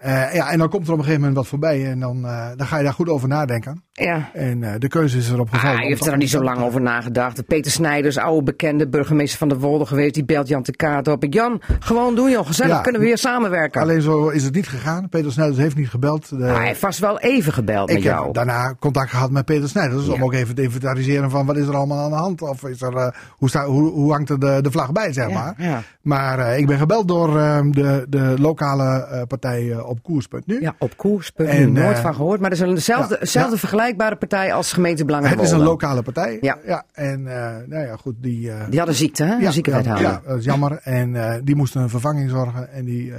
Eh, 0.00 0.34
ja, 0.34 0.50
en 0.50 0.58
dan 0.58 0.68
komt 0.68 0.86
er 0.86 0.92
op 0.92 0.98
een 0.98 1.04
gegeven 1.04 1.20
moment 1.20 1.38
wat 1.38 1.46
voorbij 1.48 1.90
en 1.90 2.00
dan, 2.00 2.24
eh, 2.26 2.46
dan 2.56 2.66
ga 2.66 2.76
je 2.76 2.84
daar 2.84 2.92
goed 2.92 3.08
over 3.08 3.28
nadenken. 3.28 3.82
Ja. 3.92 4.30
En 4.34 4.62
eh, 4.62 4.72
de 4.78 4.88
keuze 4.88 5.18
is 5.18 5.30
erop 5.30 5.50
gevallen. 5.50 5.76
Ah, 5.76 5.82
je 5.82 5.88
heeft 5.88 6.04
er 6.04 6.10
nog 6.10 6.20
niet 6.20 6.30
zo 6.30 6.42
lang 6.42 6.58
over 6.62 6.80
nagedacht. 6.80 7.46
Peter 7.46 7.70
Snijders, 7.70 8.18
oude 8.18 8.42
bekende 8.42 8.88
burgemeester 8.88 9.38
van 9.38 9.48
de 9.48 9.58
Wolde 9.58 9.86
geweest, 9.86 10.14
die 10.14 10.24
belt 10.24 10.48
Jan 10.48 10.62
de 10.62 10.76
Kaat 10.76 11.08
op. 11.08 11.24
Ik, 11.24 11.34
Jan, 11.34 11.60
gewoon 11.78 12.14
doen 12.14 12.30
joh, 12.30 12.46
gezellig, 12.46 12.72
Ja. 12.76 12.80
kunnen 12.80 13.00
we 13.00 13.06
weer 13.06 13.18
samenwerken. 13.18 13.80
Alleen 13.80 14.02
zo 14.02 14.28
is 14.28 14.44
het 14.44 14.54
niet 14.54 14.68
gegaan. 14.68 15.08
Peter 15.08 15.32
Snijders 15.32 15.58
heeft 15.58 15.76
niet 15.76 15.88
gebeld. 15.90 16.28
De- 16.28 16.48
Ah, 16.48 16.56
hij 16.56 16.66
heeft 16.66 16.80
vast 16.80 16.98
wel 16.98 17.18
even 17.20 17.52
gebeld 17.52 17.88
ik 17.88 17.94
met 17.94 18.04
jou. 18.04 18.24
heb 18.24 18.34
daarna 18.34 18.74
contact 18.78 19.10
gehad 19.10 19.30
met 19.30 19.44
Peter 19.44 19.68
Snijders. 19.68 20.06
Ja. 20.06 20.12
Om 20.12 20.24
ook 20.24 20.32
even 20.32 20.54
te 20.54 20.62
inventariseren 20.62 21.30
van 21.30 21.46
wat 21.46 21.56
is 21.56 21.66
er 21.66 21.76
allemaal 21.76 21.98
aan 22.04 22.10
de 22.10 22.16
hand. 22.16 22.42
Of 22.42 22.64
is 22.64 22.82
er, 22.82 23.14
hoe, 23.30 23.48
sta, 23.48 23.64
hoe, 23.64 23.90
hoe 23.90 24.12
hangt 24.12 24.30
er 24.30 24.38
de, 24.40 24.58
de 24.62 24.70
vlag 24.70 24.92
bij, 24.92 25.12
zeg 25.12 25.30
maar. 25.30 25.54
ja. 25.58 25.82
Maar 26.02 26.58
ik 26.58 26.66
ben 26.66 26.78
gebeld 26.78 27.08
door 27.08 27.38
eh, 27.38 27.60
de, 27.70 28.06
de 28.08 28.34
lokale 28.38 29.24
partij 29.28 29.70
eh, 29.70 29.88
op 29.90 30.02
koers.nu. 30.02 30.60
Ja, 30.60 30.74
op 30.78 30.96
koers. 30.96 31.30
punt 31.30 31.48
En, 31.48 31.72
nu, 31.72 31.80
nooit 31.80 31.96
eh, 31.96 32.02
van 32.02 32.14
gehoord. 32.14 32.40
Maar 32.40 32.50
dat 32.50 32.58
is 32.58 32.64
een 32.64 32.74
dezelfde, 32.74 33.14
ja, 33.14 33.20
dezelfde 33.20 33.52
ja. 33.52 33.58
vergelijkbare 33.58 34.16
partij 34.16 34.52
als 34.52 34.72
gemeentebelangen 34.72 35.28
Het 35.28 35.40
is 35.40 35.50
een 35.50 35.62
lokale 35.62 36.02
partij. 36.02 36.38
Ja. 36.40 36.84
en 36.92 37.26
eh, 37.26 37.56
nou 37.66 37.86
ja, 37.86 37.96
goed, 37.96 38.14
die... 38.18 38.50
eh, 38.50 38.68
Die 38.68 38.78
hadden 38.78 38.96
ziekte, 38.96 39.24
hè? 39.24 39.46
een 39.46 39.52
zieke 39.52 39.70
ja, 39.70 39.76
wethouder. 39.76 40.06
ja, 40.06 40.22
dat 40.26 40.38
is 40.38 40.44
jammer. 40.44 40.80
En 40.82 41.40
die 41.44 41.56
moesten 41.56 41.82
een 41.82 41.88
vervanging 41.88 42.30
zorgen. 42.30 42.72
En 42.72 42.84
die, 42.84 43.12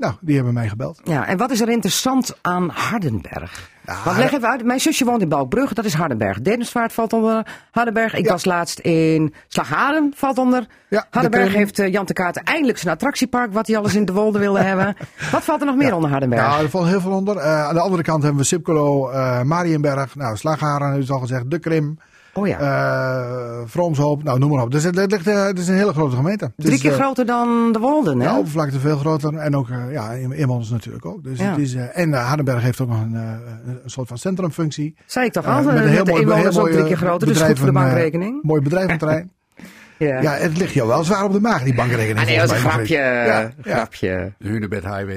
nou, 0.00 0.14
die 0.20 0.34
hebben 0.36 0.54
mij 0.54 0.68
gebeld. 0.68 1.00
Ja, 1.04 1.26
en 1.26 1.36
wat 1.36 1.50
is 1.50 1.60
er 1.60 1.68
interessant 1.68 2.36
aan 2.42 2.68
Hardenberg? 2.68 3.68
Ja, 3.86 3.96
Want 4.04 4.16
leg 4.16 4.32
even 4.32 4.48
uit, 4.48 4.64
mijn 4.64 4.80
zusje 4.80 5.04
woont 5.04 5.22
in 5.22 5.28
Balkbrugge, 5.28 5.74
dat 5.74 5.84
is 5.84 5.94
Hardenberg. 5.94 6.40
Dedensvaart 6.40 6.92
valt 6.92 7.12
onder 7.12 7.46
Hardenberg. 7.70 8.14
Ik 8.14 8.24
Ja. 8.24 8.30
was 8.30 8.44
laatst 8.44 8.78
in 8.78 9.34
Slagharen, 9.48 10.12
valt 10.16 10.38
onder 10.38 10.66
Ja, 10.88 11.06
Hardenberg. 11.10 11.44
de 11.44 11.48
klim. 11.50 11.58
heeft 11.62 11.78
eh, 11.78 11.92
Jan 11.92 12.04
de 12.04 12.12
Kaarten 12.12 12.42
eindelijk 12.42 12.78
zijn 12.78 12.94
attractiepark, 12.94 13.52
wat 13.52 13.66
hij 13.66 13.76
alles 13.76 13.94
in 13.94 14.04
de 14.04 14.12
Wolde 14.12 14.38
wilde 14.38 14.60
hebben. 14.60 14.96
Wat 15.32 15.42
valt 15.44 15.60
er 15.60 15.66
nog 15.66 15.76
meer 15.76 15.94
onder 15.94 16.10
Hardenberg? 16.10 16.42
Ja, 16.42 16.58
er 16.58 16.70
valt 16.70 16.86
heel 16.86 17.00
veel 17.00 17.12
onder. 17.12 17.36
Eh, 17.36 17.64
aan 17.66 17.74
de 17.74 17.80
andere 17.80 18.02
kant 18.02 18.22
hebben 18.22 18.40
we 18.40 18.46
Sipcolo, 18.46 19.10
eh 19.10 19.42
Marienberg, 19.42 20.14
nou, 20.16 20.36
Slagharen 20.36 20.98
is 20.98 21.10
al 21.10 21.18
gezegd, 21.20 21.50
De 21.50 21.58
Krim. 21.58 21.98
Oh 22.32 22.46
ja. 22.46 22.58
eh 22.58 23.58
Vroomshoop, 23.66 24.22
nou 24.22 24.38
noem 24.38 24.50
maar 24.50 24.62
op. 24.62 24.70
Dus 24.70 24.84
het, 24.84 24.96
het, 24.96 25.10
ligt, 25.10 25.26
eh, 25.26 25.44
het 25.44 25.58
is 25.58 25.68
een 25.68 25.74
hele 25.74 25.92
grote 25.92 26.16
gemeente. 26.16 26.44
Het 26.44 26.52
Drie 26.56 26.74
is, 26.74 26.80
keer 26.80 26.90
eh, 26.92 26.96
groter 26.98 27.26
dan 27.26 27.72
de 27.72 27.78
Wolden, 27.78 28.18
hè? 28.20 28.24
Ja, 28.26 28.36
oppervlakte 28.36 28.80
veel 28.80 28.96
groter. 28.96 29.34
En 29.36 29.56
ook 29.56 29.68
ja, 29.90 30.10
in- 30.12 30.32
inwoners 30.32 30.70
natuurlijk 30.70 31.06
ook. 31.06 31.24
Dus 31.24 31.38
Ja. 31.38 31.50
het 31.50 31.58
is, 31.58 31.74
eh, 31.74 31.98
en 31.98 32.12
Hardenberg 32.12 32.62
heeft 32.62 32.80
ook 32.80 32.88
nog 32.88 33.00
een, 33.00 33.14
eh, 33.14 33.22
een 33.66 33.90
soort 33.90 34.08
van 34.08 34.18
centrumfunctie. 34.18 34.94
Zei 35.06 35.26
ik 35.26 35.32
toch 35.32 35.46
al, 35.46 35.62
met 35.62 35.74
een 35.74 35.88
heel 35.88 36.04
de 36.04 36.10
mooi- 36.10 36.22
inwoners 36.22 36.54
heel 36.54 36.64
ook 36.64 36.70
drie 36.70 36.84
keer 36.84 36.96
groter, 36.96 37.28
dus 37.28 37.40
goed 37.42 37.56
voor 37.58 37.66
de 37.66 37.72
bankrekening. 37.72 38.42
Mooi 38.42 38.62
bedrijventerrein. 38.62 39.30
ja. 39.98 40.20
ja, 40.20 40.32
het 40.32 40.56
ligt 40.58 40.72
jou 40.72 40.88
wel 40.88 41.04
zwaar 41.04 41.24
op 41.24 41.32
de 41.32 41.40
maag, 41.40 41.62
die 41.62 41.74
bankrekening. 41.74 42.18
Ah 42.18 42.24
nee, 42.26 42.36
dat 42.38 42.44
is 42.44 42.50
een 42.50 42.70
grapje. 42.70 42.96
Margriet. 42.98 43.64
Ja, 43.64 43.74
grapje. 43.74 44.32
De 44.38 44.48
Hunebed 44.48 44.82
Highway 44.84 45.14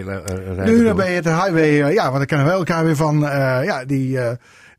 je 1.09 1.15
het 1.15 1.25
highway, 1.25 1.93
ja, 1.93 2.03
want 2.03 2.17
daar 2.17 2.25
kennen 2.25 2.47
we 2.47 2.53
elkaar 2.53 2.83
weer 2.85 2.95
van. 2.95 3.27
eh, 3.27 3.63
ja, 3.63 3.85
die, 3.85 4.19
eh, 4.19 4.31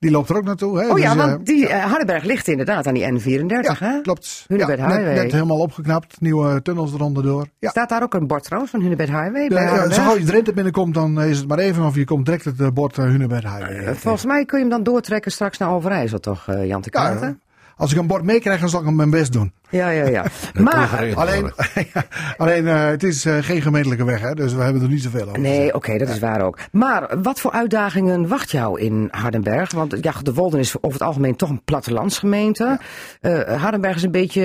die 0.05 0.13
loopt 0.13 0.29
er 0.29 0.37
ook 0.37 0.45
naartoe. 0.45 0.79
Hè? 0.81 0.91
Oh 0.91 0.99
ja, 0.99 1.15
Dus, 1.15 1.23
eh, 1.23 1.29
want 1.31 1.47
die 1.47 1.69
eh, 1.69 1.85
Hardenberg 1.85 2.25
ligt 2.25 2.49
inderdaad 2.49 2.87
aan 2.87 2.95
die 2.95 3.13
N34, 3.13 3.79
hè? 3.79 3.87
ja, 3.89 4.01
klopt. 4.03 4.45
Hunebed 4.49 4.79
ja, 4.79 4.87
net, 4.87 4.97
Highway. 4.97 5.15
net 5.23 5.33
helemaal 5.33 5.59
opgeknapt, 5.59 6.21
nieuwe 6.21 6.63
tunnels 6.63 6.93
eronder 6.93 7.23
door. 7.23 7.47
Ja. 7.59 7.71
Staat 7.71 7.89
daar 7.89 8.03
ook 8.03 8.15
een 8.15 8.27
bord 8.27 8.43
trouwens 8.45 8.73
van 8.73 8.81
Hunebed 8.83 9.09
Highway? 9.09 9.49
Bij 9.49 9.63
ja, 9.63 9.91
zo 9.91 10.03
gauw 10.03 10.17
je 10.17 10.25
Drenthe 10.25 10.53
binnenkomt, 10.53 10.95
dan 10.95 11.23
is 11.23 11.39
het 11.39 11.49
maar 11.49 11.59
even 11.59 11.85
of 11.85 11.95
je 11.95 12.05
komt 12.05 12.25
direct 12.25 12.45
het 12.45 12.61
eh, 12.61 12.69
bord 12.75 12.97
Hunebed 12.97 13.43
Highway. 13.43 13.77
Eh, 13.85 13.95
Volgens 13.95 14.25
mij 14.25 14.45
kun 14.45 14.59
je 14.59 14.65
hem 14.65 14.73
dan 14.73 14.83
doortrekken 14.83 15.33
straks 15.33 15.59
naar 15.59 15.71
Overijssel, 15.71 16.21
toch, 16.21 16.49
eh, 16.49 16.67
Jan 16.67 16.81
de 16.81 16.91
Kaarten? 16.91 17.41
Als 17.77 17.93
ik 17.93 17.99
een 17.99 18.07
bord 18.07 18.22
meekrijg, 18.22 18.61
dan 18.61 18.68
zal 18.68 18.81
ik 18.81 18.91
mijn 18.91 19.11
best 19.11 19.33
doen. 19.33 19.53
Ja, 19.68 19.89
ja, 19.89 20.07
ja. 20.07 20.25
Maar, 20.62 21.14
Alleen, 21.14 21.53
alleen 22.37 22.66
eh, 22.66 22.87
het 22.87 23.03
is 23.03 23.25
eh, 23.25 23.37
geen 23.41 23.62
gemeentelijke 23.62 24.05
weg, 24.05 24.20
hè, 24.20 24.35
dus 24.35 24.55
we 24.55 24.62
hebben 24.62 24.83
er 24.83 24.89
niet 24.89 25.03
zoveel 25.03 25.29
over. 25.29 25.41
nee, 25.41 25.75
oké, 25.75 25.99
dat 25.99 26.09
is 26.09 26.18
waar 26.18 26.43
ook. 26.43 26.59
Maar 26.72 27.22
wat 27.22 27.41
voor 27.41 27.51
uitdagingen 27.51 28.29
wacht 28.29 28.51
jou 28.51 28.81
in 28.81 29.09
Hardenberg? 29.11 29.72
Want 29.72 29.97
ja, 30.01 30.12
de 30.22 30.35
Wolden 30.35 30.61
is 30.61 30.77
over 30.77 30.93
het 30.99 31.03
algemeen 31.03 31.37
toch 31.37 31.51
een 31.51 31.64
plattelandsgemeente. 31.64 32.79
Eh 33.20 33.62
Hardenberg 33.62 33.97
is 33.97 34.03
een 34.03 34.11
beetje, 34.11 34.43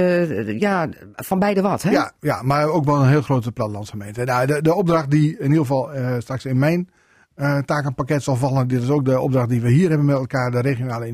ja, 0.59 0.89
van 1.15 1.39
beide 1.39 1.61
wat, 1.61 1.82
hè? 1.82 1.91
Ja, 1.91 2.11
ja, 2.19 2.41
maar 2.41 2.67
ook 2.67 2.86
wel 2.86 3.01
een 3.01 3.09
heel 3.09 3.21
grote 3.21 3.51
plattelandsgemeente. 3.51 4.23
Nou, 4.23 4.45
de, 4.45 4.61
de 4.61 4.73
opdracht 4.73 5.11
die 5.11 5.38
in 5.38 5.43
ieder 5.43 5.59
geval 5.59 5.93
eh, 5.93 6.15
straks 6.19 6.45
in 6.45 6.59
mijn 6.59 6.89
eh, 7.36 7.57
takenpakket 7.57 8.23
zal 8.23 8.36
vallen. 8.36 8.67
Dit 8.67 8.82
is 8.82 8.89
ook 8.89 9.05
de 9.05 9.19
opdracht 9.19 9.49
die 9.49 9.61
we 9.61 9.69
hier 9.69 9.89
hebben 9.89 10.05
met 10.05 10.15
elkaar, 10.15 10.51
de 10.51 10.59
regionale 10.59 11.07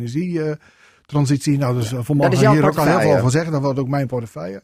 energietransitie. 1.05 1.57
nou, 1.57 1.75
dus 1.75 1.93
eh, 1.93 1.99
voor 2.01 2.15
jouw 2.35 2.53
hier 2.53 2.65
ook 2.65 2.77
al 2.77 2.85
heel 2.85 2.99
veel 2.99 3.17
van 3.19 3.31
zeggen. 3.31 3.51
Dat 3.51 3.61
wordt 3.61 3.79
ook 3.79 3.87
mijn 3.87 4.07
portefeuille. 4.07 4.63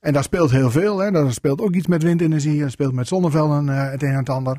En 0.00 0.12
daar 0.12 0.22
speelt 0.22 0.50
heel 0.50 0.70
veel. 0.70 0.98
Hè. 0.98 1.10
Daar 1.10 1.32
speelt 1.32 1.60
ook 1.60 1.74
iets 1.74 1.86
met 1.86 2.02
windenergie. 2.02 2.62
Er 2.62 2.70
speelt 2.70 2.92
met 2.92 3.08
zonnevelden 3.08 3.68
eh, 3.68 3.90
het 3.90 4.02
een 4.02 4.08
en 4.08 4.16
het 4.18 4.28
ander. 4.28 4.58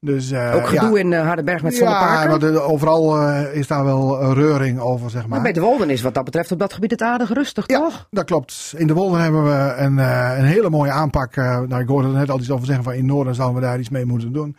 Dus, 0.00 0.30
eh, 0.30 0.54
Ook 0.54 0.66
gedoe 0.66 0.92
ja. 0.92 0.98
in 1.04 1.12
eh, 1.12 1.26
Hardenberg 1.26 1.62
met 1.62 1.72
Ja, 1.72 1.78
zonneparken? 1.78 2.30
want 2.30 2.42
eh, 2.42 2.68
overal 2.70 3.30
is 3.52 3.66
daar 3.66 3.84
wel 3.84 4.32
reuring 4.32 4.80
over, 4.80 5.10
zeg 5.10 5.20
maar. 5.20 5.30
Maar 5.30 5.42
bij 5.42 5.52
de 5.52 5.60
Wolden 5.60 5.90
is 5.90 6.02
wat 6.02 6.14
dat 6.14 6.24
betreft 6.24 6.52
op 6.52 6.58
dat 6.58 6.72
gebied 6.72 6.90
het 6.90 7.02
aardig 7.02 7.32
rustig, 7.32 7.64
Ja, 7.66 7.78
toch? 7.78 8.06
dat 8.10 8.24
klopt. 8.24 8.74
In 8.76 8.86
de 8.86 8.94
Wolden 8.94 9.20
hebben 9.20 9.44
we 9.44 9.74
een, 9.76 9.96
een 10.38 10.44
hele 10.44 10.70
mooie 10.70 10.90
aanpak. 10.90 11.36
nou, 11.36 11.78
ik 11.78 11.88
hoorde 11.88 12.08
er 12.08 12.14
net 12.14 12.30
al 12.30 12.38
iets 12.38 12.50
over 12.50 12.66
zeggen 12.66 12.84
van 12.84 12.92
in 12.94 13.06
Noorden 13.06 13.34
zouden 13.34 13.60
we 13.60 13.66
daar 13.66 13.78
iets 13.78 13.88
mee 13.88 14.04
moeten 14.04 14.32
doen. 14.32 14.56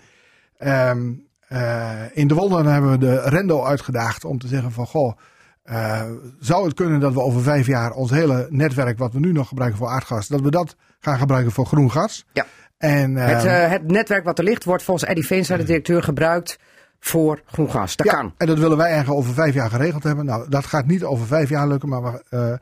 Ehm, 0.57 1.11
eh, 1.47 1.91
in 2.13 2.27
de 2.27 2.33
Wolden 2.33 2.65
hebben 2.65 2.91
we 2.91 2.97
de 2.97 3.21
Rendo 3.21 3.63
uitgedaagd 3.63 4.25
om 4.25 4.39
te 4.39 4.47
zeggen 4.47 4.71
van 4.71 4.85
goh, 4.85 5.17
eh, 5.69 6.01
zou 6.39 6.65
het 6.65 6.73
kunnen 6.73 6.99
dat 6.99 7.13
we 7.13 7.21
over 7.21 7.41
vijf 7.41 7.67
jaar 7.67 7.91
ons 7.91 8.11
hele 8.11 8.47
netwerk 8.49 8.97
wat 8.97 9.13
we 9.13 9.19
nu 9.19 9.31
nog 9.31 9.47
gebruiken 9.47 9.79
voor 9.79 9.87
aardgas, 9.87 10.27
dat 10.27 10.41
we 10.41 10.51
dat 10.51 10.75
gaan 10.99 11.17
gebruiken 11.17 11.51
voor 11.51 11.65
groen 11.65 11.91
gas. 11.91 12.25
Ja. 12.33 12.45
En, 12.77 13.15
Het, 13.15 13.45
ehm, 13.45 13.47
eh, 13.63 13.69
het 13.71 13.87
netwerk 13.91 14.23
wat 14.23 14.37
er 14.37 14.43
ligt 14.43 14.63
wordt 14.65 14.83
volgens 14.83 15.09
Eddie 15.09 15.25
Veenstra, 15.25 15.57
de 15.57 15.63
directeur, 15.63 16.03
gebruikt 16.03 16.59
voor 16.99 17.41
groen 17.45 17.69
gas. 17.71 17.95
Dat 17.95 18.05
ja, 18.07 18.13
kan. 18.13 18.33
En 18.37 18.47
dat 18.47 18.59
willen 18.59 18.77
wij 18.77 18.87
eigenlijk 18.87 19.19
over 19.19 19.33
vijf 19.33 19.53
jaar 19.53 19.69
geregeld 19.69 20.03
hebben. 20.03 20.25
Nou, 20.25 20.49
dat 20.49 20.65
gaat 20.65 20.85
niet 20.85 21.03
over 21.03 21.25
vijf 21.25 21.49
jaar 21.49 21.67
lukken, 21.67 21.89
maar 21.89 22.01
we, 22.01 22.23
eh, 22.29 22.53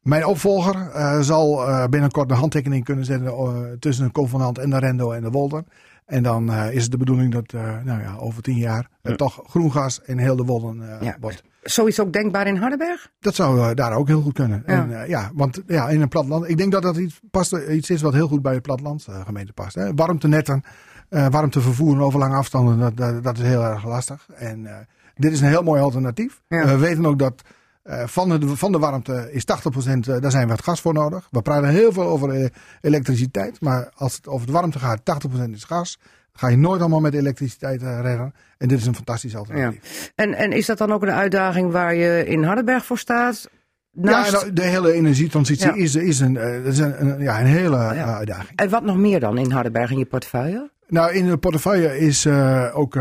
mijn 0.00 0.26
opvolger 0.26 0.90
eh, 0.90 1.20
zal 1.20 1.68
eh, 1.68 1.84
binnenkort 1.86 2.30
een 2.30 2.36
handtekening 2.36 2.84
kunnen 2.84 3.04
zetten 3.04 3.26
eh, 3.28 3.52
tussen 3.78 4.04
een 4.04 4.12
convenant 4.12 4.58
en 4.58 4.70
de 4.70 4.78
Rendo 4.78 5.10
en 5.12 5.22
de 5.22 5.30
Wolden. 5.30 5.66
En 6.06 6.22
dan 6.22 6.52
eh, 6.52 6.72
is 6.72 6.82
het 6.82 6.90
de 6.90 6.96
bedoeling 6.96 7.32
dat 7.32 7.52
eh, 7.52 7.62
nou 7.84 8.00
ja, 8.02 8.16
over 8.18 8.42
tien 8.42 8.56
jaar 8.56 8.88
eh, 9.02 9.14
toch 9.14 9.42
groen 9.46 9.72
gas 9.72 10.00
in 10.04 10.18
heel 10.18 10.36
de 10.36 10.44
Wolden 10.44 10.90
eh, 10.98 11.02
Ja. 11.06 11.16
wordt. 11.20 11.42
Zoiets 11.62 12.00
ook 12.00 12.12
denkbaar 12.12 12.46
in 12.46 12.56
Hardenberg? 12.56 13.10
Dat 13.20 13.34
zou 13.34 13.60
eh, 13.60 13.74
daar 13.74 13.92
ook 13.92 14.06
heel 14.06 14.20
goed 14.20 14.32
kunnen. 14.32 14.62
Ja. 14.66 14.72
En, 14.72 15.02
eh, 15.02 15.08
ja, 15.08 15.30
want 15.34 15.62
ja, 15.66 15.88
in 15.88 16.00
een 16.00 16.08
platteland. 16.08 16.48
Ik 16.48 16.56
denk 16.56 16.72
dat 16.72 16.82
dat 16.82 16.96
iets, 16.96 17.20
past, 17.30 17.52
iets 17.52 17.90
is 17.90 18.02
wat 18.02 18.12
heel 18.12 18.28
goed 18.28 18.42
bij 18.42 18.54
de 18.54 18.60
plattelandsgemeente 18.60 19.52
past. 19.52 19.74
Hè. 19.74 19.94
Warmtenetten, 19.94 20.62
eh 21.08 21.28
warmte 21.28 21.60
vervoeren 21.60 22.02
over 22.02 22.18
lange 22.18 22.36
afstanden, 22.36 22.78
dat, 22.78 22.96
dat, 22.96 23.22
dat 23.22 23.38
is 23.38 23.44
heel 23.44 23.64
erg 23.64 23.84
lastig. 23.84 24.26
En 24.34 24.66
eh, 24.66 24.76
dit 25.14 25.32
is 25.32 25.40
een 25.40 25.48
heel 25.48 25.62
mooi 25.62 25.80
alternatief. 25.80 26.42
Ja. 26.48 26.66
we 26.66 26.76
weten 26.76 27.06
ook 27.06 27.18
dat 27.18 27.42
eh, 27.82 28.06
van, 28.06 28.28
de, 28.28 28.56
van 28.56 28.72
de 28.72 28.78
warmte 28.78 29.28
is 29.32 29.42
80%, 29.42 29.46
eh, 29.46 30.20
daar 30.20 30.30
zijn 30.30 30.46
we 30.46 30.52
het 30.52 30.62
gas 30.62 30.80
voor 30.80 30.92
nodig. 30.92 31.28
We 31.30 31.42
praten 31.42 31.68
heel 31.68 31.92
veel 31.92 32.06
over 32.06 32.30
eh, 32.30 32.48
elektriciteit, 32.80 33.60
maar 33.60 33.90
als 33.94 34.14
het 34.14 34.26
over 34.26 34.46
de 34.46 34.52
warmte 34.52 34.78
gaat, 34.78 35.00
80% 35.00 35.50
is 35.50 35.64
gas. 35.64 35.98
Ga 36.32 36.48
je 36.48 36.56
nooit 36.56 36.80
allemaal 36.80 37.00
met 37.00 37.14
elektriciteit 37.14 37.82
eh, 37.82 38.00
redden. 38.02 38.34
En 38.58 38.68
dit 38.68 38.78
is 38.78 38.86
een 38.86 38.94
fantastisch 38.94 39.36
alternatief. 39.36 40.12
En, 40.14 40.34
en 40.34 40.52
is 40.52 40.66
dat 40.66 40.78
dan 40.78 40.92
ook 40.92 41.02
een 41.02 41.10
uitdaging 41.10 41.72
waar 41.72 41.94
je 41.94 42.24
in 42.26 42.42
Hardenberg 42.42 42.84
voor 42.84 42.98
staat? 42.98 43.50
Naast... 43.92 44.30
Ja, 44.32 44.40
en 44.42 44.54
de 44.54 44.62
hele 44.62 44.92
energietransitie 44.92 45.66
Ja. 45.66 45.74
is, 45.74 45.94
is, 45.94 46.20
een, 46.20 46.36
eh, 46.36 46.64
is 46.66 46.78
een, 46.78 47.06
een- 47.06 47.20
ja, 47.22 47.40
een 47.40 47.46
hele 47.46 47.76
eh, 47.76 48.16
uitdaging. 48.16 48.58
En 48.58 48.68
wat 48.68 48.84
nog 48.84 48.96
meer 48.96 49.20
dan 49.20 49.38
in 49.38 49.50
Hardenberg 49.50 49.90
in 49.90 49.98
je 49.98 50.04
portefeuille? 50.06 50.70
Nou, 50.88 51.12
in 51.12 51.26
de 51.26 51.36
portefeuille 51.36 51.98
is 51.98 52.26
ook 52.72 52.94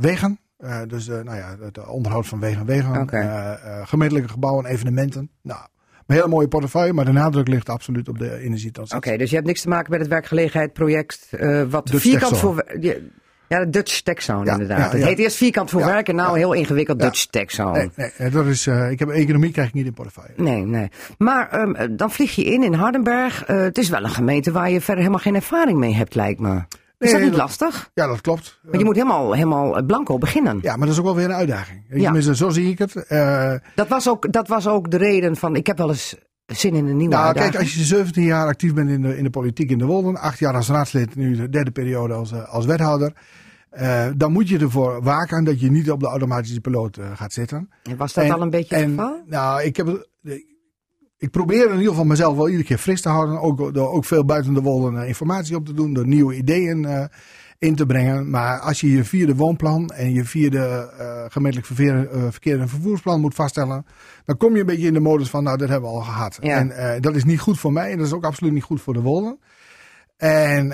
wegen. 0.00 0.38
Dus 0.86 1.06
nou 1.06 1.34
ja, 1.36 1.56
het 1.60 1.86
onderhoud 1.86 2.26
van 2.26 2.40
wegen 2.40 2.60
en 2.60 2.66
wegen. 2.66 3.08
Gemeentelijke 3.86 4.28
gebouwen 4.28 4.64
en 4.64 4.70
evenementen. 4.72 5.30
Nou, 5.42 5.60
een 6.06 6.14
hele 6.14 6.28
mooie 6.28 6.48
portefeuille, 6.48 6.92
maar 6.92 7.04
de 7.04 7.12
nadruk 7.12 7.48
ligt 7.48 7.68
absoluut 7.68 8.08
op 8.08 8.18
de 8.18 8.38
energietransitie. 8.38 9.10
Oké, 9.10 9.16
dus 9.18 9.28
je 9.30 9.34
hebt 9.36 9.46
niks 9.48 9.60
te 9.60 9.68
maken 9.68 9.90
met 9.90 10.00
het 10.00 10.08
werkgelegenheidsproject. 10.08 11.26
eh 11.30 11.62
wat 11.68 11.86
Dutch 11.86 12.02
vierkant 12.02 12.30
Tech 12.32 12.40
voor. 12.40 12.64
Zone. 12.68 13.02
Ja, 13.48 13.58
de 13.64 13.70
Dutch 13.70 14.00
Tech 14.00 14.22
Zone 14.22 14.44
Ja, 14.44 14.52
inderdaad. 14.52 14.92
ja, 14.92 14.98
het 14.98 15.06
heet 15.06 15.18
eerst 15.18 15.36
vierkant 15.36 15.70
voor 15.70 15.84
werk 15.84 16.08
en 16.08 16.14
nou 16.14 16.38
heel 16.38 16.52
ingewikkeld. 16.52 17.00
Dutch 17.00 17.26
Tech 17.26 17.50
Zone. 17.50 17.90
Nee, 17.96 18.10
nee, 18.18 18.30
dat 18.30 18.46
is, 18.46 18.66
eh, 18.66 18.90
ik 18.90 18.98
heb 18.98 19.08
economie 19.08 19.52
krijg 19.52 19.68
ik 19.68 19.74
niet 19.74 19.86
in 19.86 19.92
portefeuille. 19.94 20.32
Nee, 20.36 20.62
nee. 20.64 20.88
Maar 21.18 21.48
ehm, 21.50 21.96
dan 21.96 22.10
vlieg 22.10 22.34
je 22.34 22.44
in 22.44 22.62
in 22.62 22.72
Hardenberg. 22.72 23.44
Eh, 23.44 23.56
het 23.60 23.78
is 23.78 23.88
wel 23.88 24.02
een 24.02 24.10
gemeente 24.10 24.52
waar 24.52 24.70
je 24.70 24.80
verder 24.80 24.96
helemaal 24.98 25.22
geen 25.22 25.34
ervaring 25.34 25.78
mee 25.78 25.94
hebt, 25.94 26.14
lijkt 26.14 26.40
me. 26.40 26.62
Is 26.98 27.12
dat 27.12 27.20
niet 27.20 27.34
lastig? 27.36 27.90
Ja, 27.94 28.06
dat 28.06 28.20
klopt. 28.20 28.58
Want 28.62 28.78
je 28.78 28.84
moet 28.84 28.94
helemaal, 28.94 29.32
helemaal 29.32 29.82
blanco 29.84 30.18
beginnen. 30.18 30.58
Ja, 30.62 30.76
maar 30.76 30.86
dat 30.86 30.94
is 30.94 30.98
ook 30.98 31.04
wel 31.06 31.14
weer 31.14 31.24
een 31.24 31.32
uitdaging. 31.34 31.84
Ja. 31.88 32.02
Tenminste, 32.02 32.36
zo 32.36 32.48
zie 32.48 32.70
ik 32.70 32.78
het. 32.78 32.94
Eh, 33.06 33.52
Dat, 33.74 33.88
was 33.88 34.08
ook, 34.08 34.32
dat 34.32 34.48
was 34.48 34.66
ook 34.68 34.90
de 34.90 34.96
reden 34.96 35.36
van, 35.36 35.56
ik 35.56 35.66
heb 35.66 35.78
wel 35.78 35.88
eens 35.88 36.16
zin 36.46 36.74
in 36.74 36.86
een 36.86 36.96
nieuwe 36.96 37.14
nou, 37.14 37.26
uitdaging. 37.26 37.52
kijk, 37.52 37.64
als 37.64 37.74
je 37.74 37.84
17 37.84 38.22
jaar 38.22 38.46
actief 38.46 38.74
bent 38.74 38.90
in 38.90 39.02
de, 39.02 39.16
in 39.18 39.24
de 39.24 39.30
politiek 39.30 39.70
in 39.70 39.78
de 39.78 39.84
Wolden, 39.84 40.16
acht 40.16 40.38
jaar 40.38 40.54
als 40.54 40.68
raadslid, 40.68 41.14
nu 41.14 41.36
de 41.36 41.48
derde 41.48 41.70
periode 41.70 42.14
als, 42.14 42.32
eh, 42.32 42.48
als 42.48 42.66
wethouder, 42.66 43.12
eh, 43.70 44.06
dan 44.16 44.32
moet 44.32 44.48
je 44.48 44.58
ervoor 44.58 45.02
waken 45.02 45.44
dat 45.44 45.60
je 45.60 45.70
niet 45.70 45.90
op 45.90 46.00
de 46.00 46.06
automatische 46.06 46.60
piloot 46.60 46.96
eh, 46.96 47.06
gaat 47.14 47.32
zitten. 47.32 47.70
Was 47.96 48.12
dat 48.12 48.24
En- 48.24 48.30
al 48.30 48.42
een 48.42 48.50
beetje 48.50 48.74
het 48.76 48.88
geval? 48.88 49.22
Nou, 49.26 49.62
ik 49.62 49.76
heb 49.76 50.06
ik 51.18 51.30
probeer 51.30 51.64
in 51.64 51.76
ieder 51.76 51.88
geval 51.88 52.04
mezelf 52.04 52.36
wel 52.36 52.48
iedere 52.48 52.66
keer 52.66 52.78
fris 52.78 53.00
te 53.00 53.08
houden. 53.08 53.40
Ook 53.40 53.74
door 53.74 53.90
ook 53.90 54.04
veel 54.04 54.24
buiten 54.24 54.54
de 54.54 54.60
wolden 54.60 55.00
eh, 55.00 55.08
informatie 55.08 55.56
op 55.56 55.66
te 55.66 55.74
doen, 55.74 55.92
door 55.92 56.06
nieuwe 56.06 56.36
ideeën 56.36 56.84
eh, 56.84 57.04
in 57.58 57.74
te 57.74 57.86
brengen. 57.86 58.30
Maar 58.30 58.58
als 58.58 58.80
je 58.80 58.90
je 58.90 59.04
vierde 59.04 59.34
woonplan 59.34 59.90
en 59.90 60.12
je 60.12 60.24
vierde 60.24 60.92
eh 60.98 61.24
gemeentelijk 61.28 61.66
verkeer, 61.66 62.08
verkeer 62.30 62.60
en 62.60 62.68
vervoersplan 62.68 63.20
moet 63.20 63.34
vaststellen, 63.34 63.86
dan 64.24 64.36
kom 64.36 64.54
je 64.54 64.60
een 64.60 64.66
beetje 64.66 64.86
in 64.86 64.94
de 64.94 65.00
modus 65.00 65.30
van, 65.30 65.42
nou, 65.42 65.56
dat 65.56 65.68
hebben 65.68 65.90
we 65.90 65.96
al 65.96 66.02
gehad. 66.02 66.38
Ja. 66.40 66.56
En 66.56 67.00
dat 67.00 67.16
is 67.16 67.24
niet 67.24 67.40
goed 67.40 67.58
voor 67.58 67.72
mij 67.72 67.90
en 67.90 67.98
dat 67.98 68.06
is 68.06 68.12
ook 68.12 68.24
absoluut 68.24 68.52
niet 68.52 68.62
goed 68.62 68.80
voor 68.80 68.94
de 68.94 69.00
wolden. 69.00 69.38
En, 70.16 70.66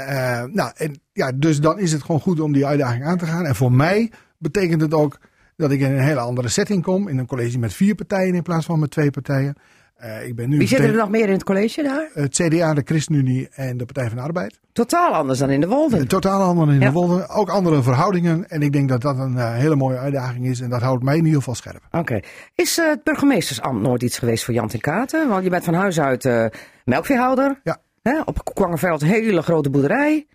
nou, 0.53 0.73
en 0.75 1.01
ja, 1.13 1.33
dus 1.33 1.61
dan 1.61 1.79
is 1.79 1.93
het 1.93 2.03
gewoon 2.03 2.21
goed 2.21 2.41
om 2.41 2.53
die 2.53 2.67
uitdaging 2.67 3.05
aan 3.05 3.19
te 3.19 3.27
gaan. 3.27 3.45
En 3.45 3.55
voor 3.55 3.73
mij 3.73 4.13
betekent 4.39 4.81
het 4.81 4.95
ook 4.95 5.19
dat 5.57 5.71
ik 5.71 5.81
in 5.81 5.93
een 5.93 5.99
hele 5.99 6.21
andere 6.21 6.49
setting 6.49 6.83
kom. 6.83 7.09
In 7.09 7.19
een 7.19 7.27
college 7.27 7.59
met 7.59 7.75
vier 7.75 7.95
partijen 7.95 8.35
in 8.35 8.43
plaats 8.43 8.67
van 8.67 8.79
met 8.79 8.91
twee 8.91 9.11
partijen. 9.11 9.57
Eh, 10.03 10.27
ik 10.27 10.35
ben 10.37 10.49
nu 10.49 10.59
Wie 10.59 10.67
zitten 10.69 10.89
er 10.89 10.95
nog 10.97 11.09
meer 11.11 11.27
in 11.27 11.33
het 11.33 11.45
college 11.45 11.83
daar? 11.83 12.09
het 12.15 12.35
CDA, 12.35 12.75
de 12.75 12.83
ChristenUnie 12.85 13.49
en 13.55 13.77
de 13.77 13.85
Partij 13.85 14.07
van 14.09 14.17
de 14.17 14.23
Arbeid. 14.23 14.61
Totaal 14.73 15.13
anders 15.13 15.39
dan 15.39 15.51
in 15.51 15.61
de 15.61 15.67
Wolden. 15.69 16.09
Totaal 16.09 16.43
andere 16.43 16.73
in 16.73 16.81
Ja. 16.81 16.87
de 16.87 16.93
Wolden. 16.93 17.29
Ook 17.29 17.49
andere 17.49 17.83
verhoudingen. 17.83 18.49
En 18.49 18.63
ik 18.63 18.73
denk 18.73 18.89
dat 18.89 19.01
dat 19.01 19.19
een 19.19 19.37
eh, 19.39 19.55
hele 19.55 19.77
mooie 19.77 19.99
uitdaging 19.99 20.47
is. 20.47 20.61
En 20.61 20.71
dat 20.71 20.81
houdt 20.83 21.03
mij 21.03 21.17
in 21.17 21.25
ieder 21.25 21.39
geval 21.39 21.55
scherp. 21.55 21.81
Oké. 21.91 22.21
Is 22.55 22.79
eh, 22.79 22.87
het 22.89 23.03
burgemeestersambt 23.05 23.83
nooit 23.83 24.03
iets 24.03 24.19
geweest 24.19 24.45
voor 24.45 24.55
Jan 24.55 24.69
ten 24.69 24.81
Katen? 24.81 25.29
Want 25.29 25.45
je 25.45 25.51
bent 25.51 25.65
van 25.65 25.75
huis 25.75 26.01
uit 26.01 26.25
eh, 26.25 26.47
melkveehouder. 26.85 27.61
Ja. 27.63 27.79
Hè? 28.03 28.21
Op 28.25 28.45
Kwangenveld 28.55 29.03
een 29.03 29.09
hele 29.09 29.43
grote 29.43 29.71
boerderij. 29.71 30.27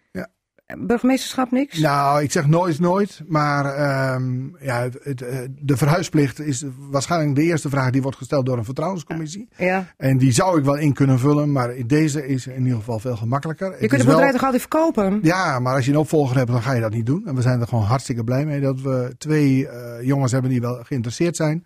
Burgemeesterschap 0.78 1.52
niks? 1.52 1.80
Nou, 1.80 2.24
ik 2.24 2.32
zeg 2.32 2.48
nooit 2.48 2.80
nooit. 2.80 3.22
Maar 3.28 3.66
ehm, 3.66 4.48
ja, 4.60 4.82
het, 4.82 4.98
het, 5.04 5.22
eh, 5.22 5.38
de 5.60 5.78
verhuisplicht 5.78 6.40
is 6.40 6.66
waarschijnlijk 6.90 7.36
de 7.36 7.42
eerste 7.44 7.70
vraag 7.70 7.90
die 7.92 8.02
wordt 8.02 8.18
gesteld 8.18 8.46
door 8.46 8.58
een 8.58 8.66
vertrouwenscommissie. 8.66 9.48
Ja. 9.58 9.86
En 9.98 10.18
die 10.18 10.32
zou 10.32 10.60
ik 10.60 10.66
wel 10.66 10.76
in 10.78 10.94
kunnen 10.94 11.20
vullen. 11.20 11.52
Maar 11.52 11.74
deze 11.86 12.28
is 12.28 12.48
in 12.48 12.64
ieder 12.64 12.78
geval 12.78 13.00
veel 13.00 13.16
gemakkelijker. 13.16 13.68
Je 13.68 13.78
Het 13.78 13.90
kunt 13.90 13.92
wel- 14.02 14.06
boerderij 14.06 14.32
toch 14.32 14.44
altijd 14.44 14.62
verkopen? 14.62 15.20
Ja, 15.22 15.60
maar 15.60 15.76
als 15.76 15.86
je 15.86 15.92
een 15.92 15.98
opvolger 15.98 16.38
hebt, 16.38 16.52
dan 16.52 16.62
ga 16.62 16.74
je 16.74 16.82
dat 16.82 16.94
niet 16.94 17.06
doen. 17.06 17.24
En 17.28 17.36
we 17.36 17.42
zijn 17.42 17.62
er 17.62 17.68
gewoon 17.68 17.84
hartstikke 17.84 18.24
blij 18.24 18.46
mee 18.46 18.62
dat 18.62 18.82
we 18.82 19.16
twee 19.18 19.68
eh, 19.68 20.06
jongens 20.06 20.32
hebben 20.32 20.52
die 20.52 20.62
wel 20.62 20.84
geïnteresseerd 20.84 21.36
zijn. 21.36 21.66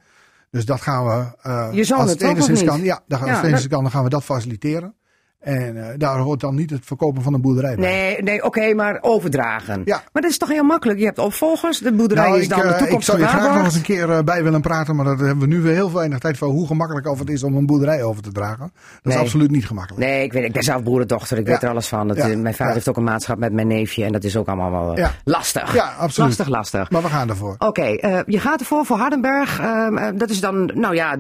Dus 0.49 0.65
dat 0.65 0.81
gaan 0.81 1.05
we, 1.05 1.25
eh, 1.41 1.69
Je 1.71 1.83
zoon 1.83 1.99
als 1.99 2.09
het 2.09 2.21
het 2.21 2.29
enigszins 2.29 2.63
kan, 2.63 2.81
ja, 2.83 3.01
dan 3.07 3.17
gaan, 3.17 3.27
Ja, 3.27 3.33
als 3.33 3.41
het 3.41 3.47
enigszins 3.49 3.73
kan, 3.73 3.83
dan 3.83 3.91
gaan 3.91 4.03
we 4.03 4.09
dat 4.09 4.23
faciliteren. 4.23 4.95
En 5.41 5.77
eh, 5.89 5.93
daar 5.97 6.17
hoort 6.17 6.39
dan 6.39 6.55
niet 6.55 6.69
het 6.69 6.85
verkopen 6.85 7.21
van 7.21 7.33
een 7.33 7.41
boerderij 7.41 7.75
bij. 7.75 7.85
Nee, 7.91 8.21
nee 8.23 8.43
oké, 8.43 8.73
maar 8.73 8.97
overdragen. 9.01 9.81
Ja. 9.85 10.03
Maar 10.13 10.21
dat 10.21 10.31
is 10.31 10.37
toch 10.37 10.49
heel 10.49 10.63
makkelijk? 10.63 10.99
Je 10.99 11.05
hebt 11.05 11.19
opvolgers, 11.19 11.79
de 11.79 11.93
boerderij 11.93 12.25
Nou, 12.25 12.37
is 12.37 12.43
ik, 12.43 12.49
dan 12.49 12.59
de 12.59 12.65
eh, 12.65 12.71
ik 12.73 12.77
toekomst 12.77 13.05
zou 13.05 13.19
je 13.19 13.27
graag 13.27 13.55
nog 13.55 13.63
eens 13.65 13.75
een 13.75 13.81
keer 13.81 14.09
eh, 14.11 14.19
bij 14.23 14.43
willen 14.43 14.61
praten, 14.61 14.95
maar 14.95 15.05
dat 15.05 15.19
hebben 15.19 15.39
we 15.39 15.47
nu 15.47 15.61
weer 15.61 15.73
heel 15.73 15.91
weinig 15.93 16.19
tijd 16.19 16.37
voor. 16.37 16.47
Hoe 16.47 16.67
gemakkelijk 16.67 17.07
of 17.07 17.19
het 17.19 17.29
is 17.29 17.43
om 17.43 17.55
een 17.55 17.65
boerderij 17.65 18.03
over 18.03 18.23
te 18.23 18.31
dragen. 18.31 18.59
Dat 18.59 18.99
Nee. 19.03 19.15
is 19.15 19.19
absoluut 19.21 19.51
niet 19.51 19.65
gemakkelijk. 19.65 20.05
Nee, 20.05 20.23
ik, 20.23 20.33
weet, 20.33 20.43
ik 20.43 20.51
ben 20.53 20.63
zelf 20.63 20.83
boerendochter, 20.83 21.37
ik 21.37 21.45
Ja. 21.45 21.51
weet 21.51 21.63
er 21.63 21.69
alles 21.69 21.87
van. 21.87 22.07
Dat, 22.07 22.17
Ja. 22.17 22.37
Mijn 22.37 22.55
vader 22.55 22.73
heeft 22.73 22.89
ook 22.89 22.97
een 22.97 23.03
maatschap 23.03 23.37
met 23.37 23.53
mijn 23.53 23.67
neefje 23.67 24.03
en 24.03 24.11
dat 24.11 24.23
is 24.23 24.37
ook 24.37 24.47
allemaal 24.47 24.71
wel 24.95 25.07
lastig. 25.23 25.73
Ja, 25.73 25.93
absoluut. 25.99 26.29
Lastig, 26.29 26.47
lastig. 26.47 26.89
Maar 26.91 27.01
we 27.01 27.07
gaan 27.07 27.29
ervoor. 27.29 27.55
Oké, 27.57 27.85
je 28.25 28.39
gaat 28.39 28.59
ervoor 28.59 28.85
voor 28.85 28.97
Hardenberg. 28.97 29.59
ehm, 29.59 29.97
eh, 29.97 30.07
dat 30.15 30.29
is 30.29 30.39
dan, 30.39 30.71
nou 30.73 30.95
ja, 30.95 31.17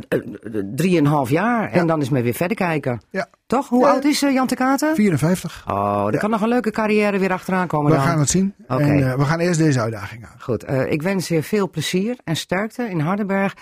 drieënhalf 0.75 1.29
jaar. 1.29 1.71
En 1.71 1.87
dan 1.87 2.01
is 2.01 2.09
men 2.09 2.23
weer 2.23 2.33
verder 2.33 2.57
kijken. 2.57 3.01
Ja. 3.09 3.27
Toch? 3.47 3.69
Hoe 3.69 3.87
oud 3.87 4.03
is 4.03 4.10
eh, 4.21 4.33
Jan 4.33 4.47
de 4.47 4.55
Katen? 4.55 4.95
54. 4.95 5.63
Oh, 5.67 6.03
er 6.07 6.13
Ja. 6.13 6.19
kan 6.19 6.29
nog 6.29 6.41
een 6.41 6.47
leuke 6.47 6.71
carrière 6.71 7.17
weer 7.19 7.31
achteraan 7.31 7.67
komen 7.67 7.91
We 7.91 7.97
dan. 7.97 8.05
gaan 8.05 8.19
het 8.19 8.29
zien. 8.29 8.53
Oké. 8.67 8.81
En 8.83 9.09
eh, 9.11 9.15
we 9.17 9.25
gaan 9.25 9.39
eerst 9.39 9.59
deze 9.59 9.79
uitdaging 9.81 10.25
aan. 10.25 10.35
Goed, 10.39 10.63
eh, 10.63 10.91
ik 10.91 11.01
wens 11.01 11.27
je 11.27 11.43
veel 11.43 11.69
plezier 11.69 12.15
en 12.23 12.35
sterkte 12.35 12.83
in 12.89 12.99
Hardenberg. 12.99 13.53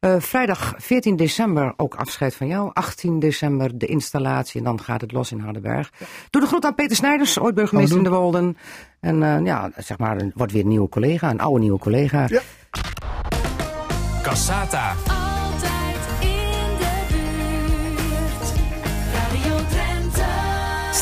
Eh, 0.00 0.14
vrijdag 0.18 0.74
14 0.76 1.16
december 1.16 1.72
ook 1.76 1.94
afscheid 1.94 2.34
van 2.34 2.46
jou. 2.46 2.70
18 2.72 3.18
december 3.18 3.78
de 3.78 3.86
installatie 3.86 4.58
en 4.60 4.64
dan 4.64 4.80
gaat 4.80 5.00
het 5.00 5.12
los 5.12 5.32
in 5.32 5.38
Hardenberg. 5.40 5.90
Doe 6.30 6.40
de 6.42 6.46
groet 6.48 6.64
aan 6.64 6.74
Peter 6.74 6.96
Snijders, 6.96 7.38
ooit 7.38 7.54
burgemeester 7.54 7.96
in 7.98 8.02
Gaan 8.04 8.12
de 8.12 8.18
Wolden. 8.18 8.56
En 9.00 9.22
eh, 9.22 9.44
ja, 9.44 9.70
zeg 9.76 9.98
maar, 9.98 10.16
een- 10.20 10.32
wordt 10.34 10.52
weer 10.52 10.62
een 10.62 10.68
nieuwe 10.68 10.88
collega, 10.88 11.30
een 11.30 11.40
oude 11.40 11.60
nieuwe 11.60 11.78
collega. 11.78 12.24
Ja. 12.28 12.40
Cassata. 14.22 14.92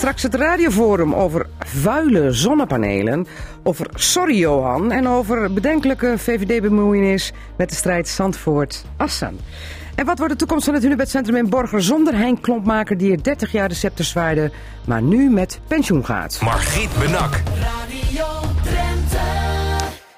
Straks 0.05 0.23
het 0.23 0.35
radioforum 0.35 1.15
over 1.15 1.47
vuile 1.59 2.33
zonnepanelen, 2.33 3.27
over 3.63 3.87
Sorry 3.95 4.39
Johan 4.39 4.93
en 4.93 5.09
over 5.09 5.53
bedenkelijke 5.53 6.19
VVD-bemoeienis 6.19 7.33
met 7.57 7.69
de 7.69 7.75
strijd 7.75 8.09
Zandvoort-Assen. 8.09 9.39
En 9.95 10.07
wat 10.07 10.19
wordt 10.19 10.33
de 10.33 10.39
toekomst 10.39 10.65
van 10.65 10.75
het 10.75 10.83
Hunebedcentrum 10.83 11.37
in 11.37 11.49
Borger 11.49 11.83
zonder 11.83 12.17
Henk 12.17 12.43
Klompmaker 12.43 12.99
die 12.99 13.13
er 13.13 13.23
30 13.23 13.53
jaar 13.53 13.69
de 13.69 13.75
scepter 13.75 14.05
zwaaide, 14.05 14.51
maar 14.87 15.03
nu 15.03 15.31
met 15.31 15.61
pensioen 15.67 16.05
gaat? 16.05 16.39
Margriet 16.43 16.91
Benak. 16.99 17.41
Radio. 17.61 18.54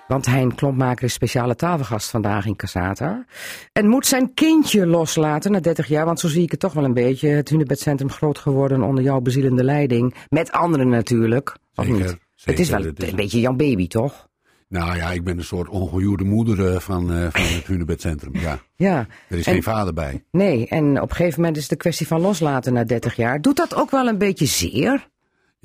Want 0.09 0.27
Hein 0.27 0.55
Klompmaker 0.55 1.05
is 1.05 1.13
speciale 1.13 1.55
tafelgast 1.55 2.11
vandaag 2.11 2.47
in 2.47 2.57
Casata. 2.57 3.25
En 3.73 3.89
moet 3.89 4.07
zijn 4.07 4.35
kindje 4.35 4.87
loslaten 4.87 5.53
na 5.53 5.61
30 5.61 5.87
jaar, 5.87 6.05
want 6.05 6.21
zo 6.21 6.29
zie 6.29 6.43
ik 6.43 6.51
het 6.51 6.61
toch 6.61 6.73
wel 6.73 6.85
een 6.85 6.95
beetje. 6.95 7.29
Het 7.29 7.49
Hunebedcentrum 7.49 8.11
groot 8.11 8.39
geworden 8.39 8.83
onder 8.83 9.05
jouw 9.05 9.21
bezielende 9.21 9.65
leiding. 9.65 10.15
Met 10.29 10.53
anderen 10.53 10.89
natuurlijk. 10.89 11.57
Of 11.75 11.85
Zeker, 11.85 12.01
niet? 12.01 12.17
het 12.45 12.59
is 12.59 12.69
wel 12.71 12.85
is- 12.85 13.09
een 13.11 13.17
beetje 13.17 13.41
jouw 13.41 13.53
baby, 13.55 13.87
toch? 13.89 14.29
Nou 14.69 14.97
ja, 14.97 15.11
ik 15.13 15.25
ben 15.25 15.39
een 15.39 15.45
soort 15.45 15.69
ongehuwde 15.69 16.25
moeder 16.25 16.73
eh, 16.73 16.79
van, 16.81 17.13
eh, 17.13 17.27
van 17.31 17.43
het 17.57 17.67
Hunebedcentrum. 17.67 18.37
Ja, 18.37 18.59
Ja. 18.77 19.07
er 19.29 19.39
is 19.39 19.47
En- 19.47 19.53
geen 19.53 19.63
vader 19.63 19.93
bij. 19.95 20.25
Nee, 20.31 20.67
en 20.69 21.01
op 21.03 21.11
een 21.11 21.17
gegeven 21.17 21.39
moment 21.41 21.57
is 21.57 21.63
het 21.63 21.71
de 21.73 21.77
kwestie 21.77 22.07
van 22.07 22.21
loslaten 22.21 22.73
na 22.73 22.85
30 22.85 23.17
jaar. 23.17 23.41
Doet 23.41 23.57
dat 23.57 23.75
ook 23.75 23.91
wel 23.91 24.07
een 24.09 24.19
beetje 24.19 24.47
zeer? 24.47 25.09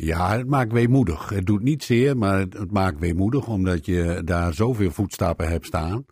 Ja, 0.03 0.37
het 0.37 0.47
maakt 0.47 0.71
weemoedig. 0.71 1.29
Het 1.29 1.45
doet 1.45 1.61
niet 1.61 1.83
zeer, 1.83 2.17
maar 2.17 2.39
het, 2.39 2.71
maakt 2.71 2.99
weemoedig 2.99 3.47
omdat 3.47 3.85
je 3.85 4.21
daar 4.25 4.53
zoveel 4.53 4.91
voetstappen 4.91 5.47
hebt 5.47 5.65
staan. 5.65 6.05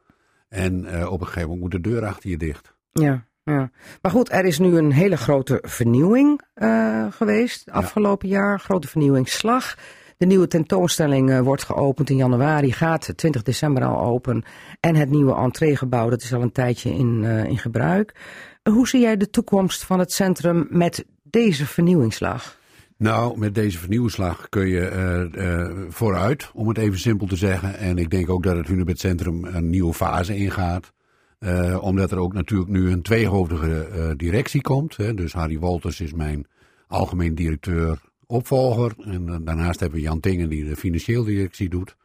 En 0.49 0.85
eh, 0.85 1.11
op 1.11 1.19
een 1.19 1.25
gegeven 1.25 1.49
moment 1.49 1.61
moet 1.61 1.83
de 1.83 1.89
deur 1.89 2.05
achter 2.05 2.29
je 2.29 2.37
dicht. 2.37 2.73
Ja, 2.91 3.25
ja. 3.43 3.71
Maar 4.01 4.11
goed, 4.11 4.31
er 4.31 4.45
is 4.45 4.59
nu 4.59 4.77
een 4.77 4.91
hele 4.91 5.17
grote 5.17 5.59
vernieuwing 5.61 6.41
eh, 6.53 7.05
geweest 7.09 7.71
afgelopen 7.71 8.27
jaar. 8.27 8.59
Grote 8.59 8.87
vernieuwingsslag. 8.87 9.75
De 10.17 10.25
nieuwe 10.25 10.47
tentoonstelling 10.47 11.31
eh, 11.31 11.39
wordt 11.39 11.63
geopend 11.63 12.09
in 12.09 12.15
januari, 12.15 12.71
gaat 12.71 13.13
20 13.15 13.43
december 13.43 13.83
al 13.83 14.01
open. 14.01 14.43
En 14.79 14.95
het 14.95 15.09
nieuwe 15.09 15.35
entreegebouw, 15.35 16.09
dat 16.09 16.21
is 16.21 16.33
al 16.33 16.41
een 16.41 16.51
tijdje 16.51 16.89
in, 16.89 17.23
in 17.23 17.57
gebruik. 17.57 18.15
Hoe 18.63 18.87
zie 18.87 19.01
jij 19.01 19.17
de 19.17 19.29
toekomst 19.29 19.83
van 19.83 19.99
het 19.99 20.11
centrum 20.11 20.67
met 20.69 21.05
deze 21.23 21.65
vernieuwingsslag? 21.65 22.58
Nou, 22.99 23.37
met 23.37 23.55
deze 23.55 23.77
vernieuwslag 23.77 24.49
kun 24.49 24.67
je 24.67 24.87
eh, 24.87 25.63
eh, 25.63 25.77
vooruit, 25.89 26.51
om 26.53 26.67
het 26.67 26.77
even 26.77 26.99
simpel 26.99 27.27
te 27.27 27.35
zeggen. 27.35 27.77
En 27.77 27.97
ik 27.97 28.09
denk 28.09 28.29
ook 28.29 28.43
dat 28.43 28.57
het 28.57 28.67
Hunebedcentrum 28.67 29.45
een 29.45 29.69
nieuwe 29.69 29.93
fase 29.93 30.35
ingaat. 30.35 30.93
Eh, 31.39 31.83
omdat 31.83 32.11
er 32.11 32.17
ook 32.17 32.33
natuurlijk 32.33 32.69
nu 32.69 32.91
een 32.91 33.01
tweehoofdige 33.01 33.87
eh, 33.87 34.11
directie 34.15 34.61
komt. 34.61 34.97
Hè. 34.97 35.13
Dus 35.13 35.33
Harry 35.33 35.59
Wolters 35.59 36.01
is 36.01 36.13
mijn 36.13 36.47
algemeen 36.87 37.35
directeur 37.35 38.01
opvolger. 38.25 38.93
En 39.03 39.43
daarnaast 39.43 39.79
hebben 39.79 39.99
we 39.99 40.05
Jan 40.05 40.19
Tingen 40.19 40.49
die 40.49 40.65
de 40.65 40.75
financieel 40.75 41.23
directie 41.23 41.69
doet. 41.69 41.95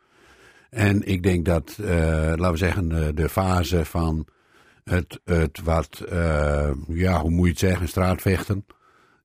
En 0.71 1.07
ik 1.07 1.23
denk 1.23 1.45
dat, 1.45 1.79
laten 1.79 2.51
we 2.51 2.57
zeggen, 2.57 3.15
de, 3.15 3.29
fase 3.29 3.85
van 3.85 4.27
het, 4.85 5.21
het 5.25 5.61
wat, 5.63 6.05
ja, 6.89 7.21
hoe 7.21 7.31
moet 7.31 7.45
je 7.45 7.51
het 7.51 7.59
zeggen, 7.59 7.89
straatvechten. 7.89 8.67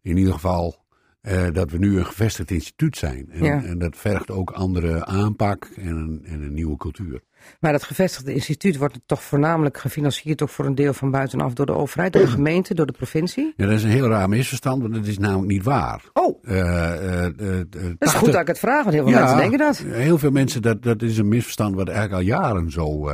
In 0.02 0.18
ieder 0.18 0.34
geval 0.34 0.88
eh, 1.30 1.48
dat 1.54 1.72
we 1.72 1.78
nu 1.78 1.98
een 1.98 2.06
gevestigd 2.06 2.52
instituut 2.52 2.98
zijn. 2.98 3.30
En, 3.32 3.44
Ja. 3.44 3.64
en 3.64 3.80
dat 3.80 3.98
vergt 3.98 4.32
ook 4.32 4.52
andere 4.52 5.06
aanpak 5.06 5.70
en 5.76 5.88
een, 5.88 6.22
en 6.26 6.42
een 6.42 6.54
nieuwe 6.54 6.78
cultuur. 6.78 7.22
Maar 7.60 7.72
dat 7.72 7.84
gevestigde 7.84 8.34
instituut 8.34 8.78
wordt 8.78 9.00
toch 9.06 9.24
voornamelijk 9.24 9.78
gefinancierd 9.78 10.42
ook 10.42 10.50
voor 10.50 10.66
een 10.66 10.76
deel 10.76 10.94
van 10.94 11.12
buitenaf 11.12 11.54
door 11.54 11.66
de 11.66 11.74
overheid, 11.74 12.14
door 12.14 12.22
de 12.22 12.28
gemeente, 12.28 12.74
door 12.74 12.86
de 12.86 12.92
provincie? 12.92 13.54
Ja, 13.58 13.66
dat 13.66 13.76
is 13.76 13.84
een 13.84 13.90
heel 13.90 14.08
raar 14.08 14.30
misverstand, 14.30 14.82
want 14.82 14.94
dat 14.94 15.06
is 15.06 15.18
namelijk 15.18 15.52
niet 15.52 15.64
waar. 15.64 16.02
Oh, 16.14 16.38
Eh, 16.44 17.26
eh, 17.26 17.34
dat 17.70 17.76
is 17.80 17.96
80 17.98 18.20
goed 18.20 18.32
dat 18.32 18.42
ik 18.42 18.48
het 18.48 18.60
vraag, 18.60 18.84
want 18.84 18.96
heel 18.96 19.04
veel 19.04 19.14
mensen 19.20 19.38
denken 19.38 19.58
dat. 19.58 19.78
Heel 19.78 20.18
veel 20.18 20.32
mensen, 20.32 20.62
dat, 20.62 20.84
dat 20.84 21.02
is 21.02 21.18
een 21.18 21.28
misverstand 21.28 21.76
wat 21.76 21.88
eigenlijk 21.88 22.18
al 22.22 22.28
jaren 22.28 22.72
zo 22.72 23.10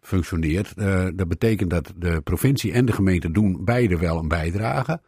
functioneert. 0.00 0.72
Dat 1.16 1.28
betekent 1.28 1.70
dat 1.70 1.92
de 1.96 2.20
provincie 2.20 2.72
en 2.72 2.84
de 2.84 2.92
gemeente 2.92 3.30
doen 3.30 3.64
beide 3.64 3.98
wel 3.98 4.18
een 4.18 4.28
bijdrage. 4.28 5.00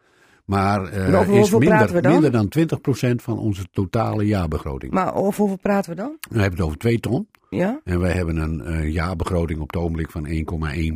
Maar 0.48 0.80
over 0.80 1.34
is 1.38 1.50
minder, 1.50 2.02
dan? 2.02 2.12
minder 2.12 2.30
dan 2.30 2.48
20% 2.58 3.14
van 3.22 3.38
onze 3.38 3.66
totale 3.72 4.26
jaarbegroting. 4.26 4.92
Maar 4.92 5.14
over 5.14 5.40
hoeveel 5.40 5.58
praten 5.62 5.90
we 5.90 5.96
dan? 5.96 6.16
We 6.30 6.40
hebben 6.40 6.58
het 6.58 6.66
over 6.66 6.78
2 6.78 7.00
ton. 7.00 7.28
Ja? 7.50 7.80
En 7.84 8.00
wij 8.00 8.12
hebben 8.12 8.36
een 8.36 8.64
eh, 8.64 8.92
jaarbegroting 8.92 9.60
op 9.60 9.66
het 9.72 9.76
ogenblik 9.82 10.10
van 10.10 10.26
1,1 10.26 10.34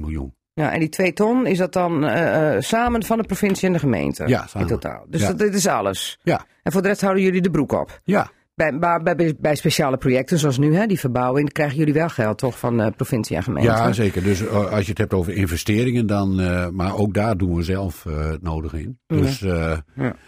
miljoen. 0.01 0.35
Ja, 0.55 0.73
en 0.73 0.79
die 0.81 0.89
twee 0.89 1.13
ton, 1.13 1.47
is 1.47 1.59
dat 1.59 1.73
dan 1.73 2.05
eh, 2.07 2.61
samen 2.61 3.05
van 3.05 3.19
de 3.19 3.25
provincie 3.25 3.67
en 3.67 3.73
de 3.73 3.79
gemeente? 3.79 4.29
Ja, 4.29 4.47
samen. 4.47 4.69
In 4.69 4.75
totaal. 4.75 5.05
Dus 5.09 5.21
Ja. 5.21 5.27
dat, 5.29 5.39
dit 5.39 5.55
is 5.55 5.67
alles. 5.67 6.19
Ja, 6.23 6.45
En 6.63 6.73
voor 6.73 6.83
de 6.83 6.89
rest 6.89 7.01
houden 7.01 7.23
jullie 7.23 7.41
de 7.41 7.51
broek 7.51 7.73
op. 7.73 8.01
ja. 8.05 8.31
Bij, 8.55 8.79
bij, 9.03 9.35
bij 9.41 9.55
speciale 9.55 9.97
projecten 9.97 10.39
zoals 10.39 10.59
nu, 10.59 10.75
hè, 10.75 10.87
die 10.87 10.99
verbouwing, 10.99 11.53
krijgen 11.53 11.77
jullie 11.79 11.93
wel 11.95 12.09
geld 12.09 12.39
toch 12.39 12.59
van 12.59 12.77
de 12.77 12.93
provincie 12.97 13.37
en 13.37 13.43
gemeente? 13.43 13.71
Ja, 13.71 13.93
zeker. 13.93 14.23
Dus 14.23 14.47
eh, 14.47 14.71
als 14.73 14.83
je 14.85 14.89
het 14.91 14.99
hebt 14.99 15.15
over 15.15 15.33
investeringen, 15.33 16.07
dan. 16.07 16.41
eh, 16.41 16.69
maar 16.69 16.97
ook 16.97 17.15
daar 17.15 17.37
doen 17.37 17.55
we 17.55 17.63
zelf 17.63 18.03
het 18.05 18.43
nodige 18.43 18.81
in. 18.81 18.99
Dus 19.07 19.39
Ja. 19.39 19.85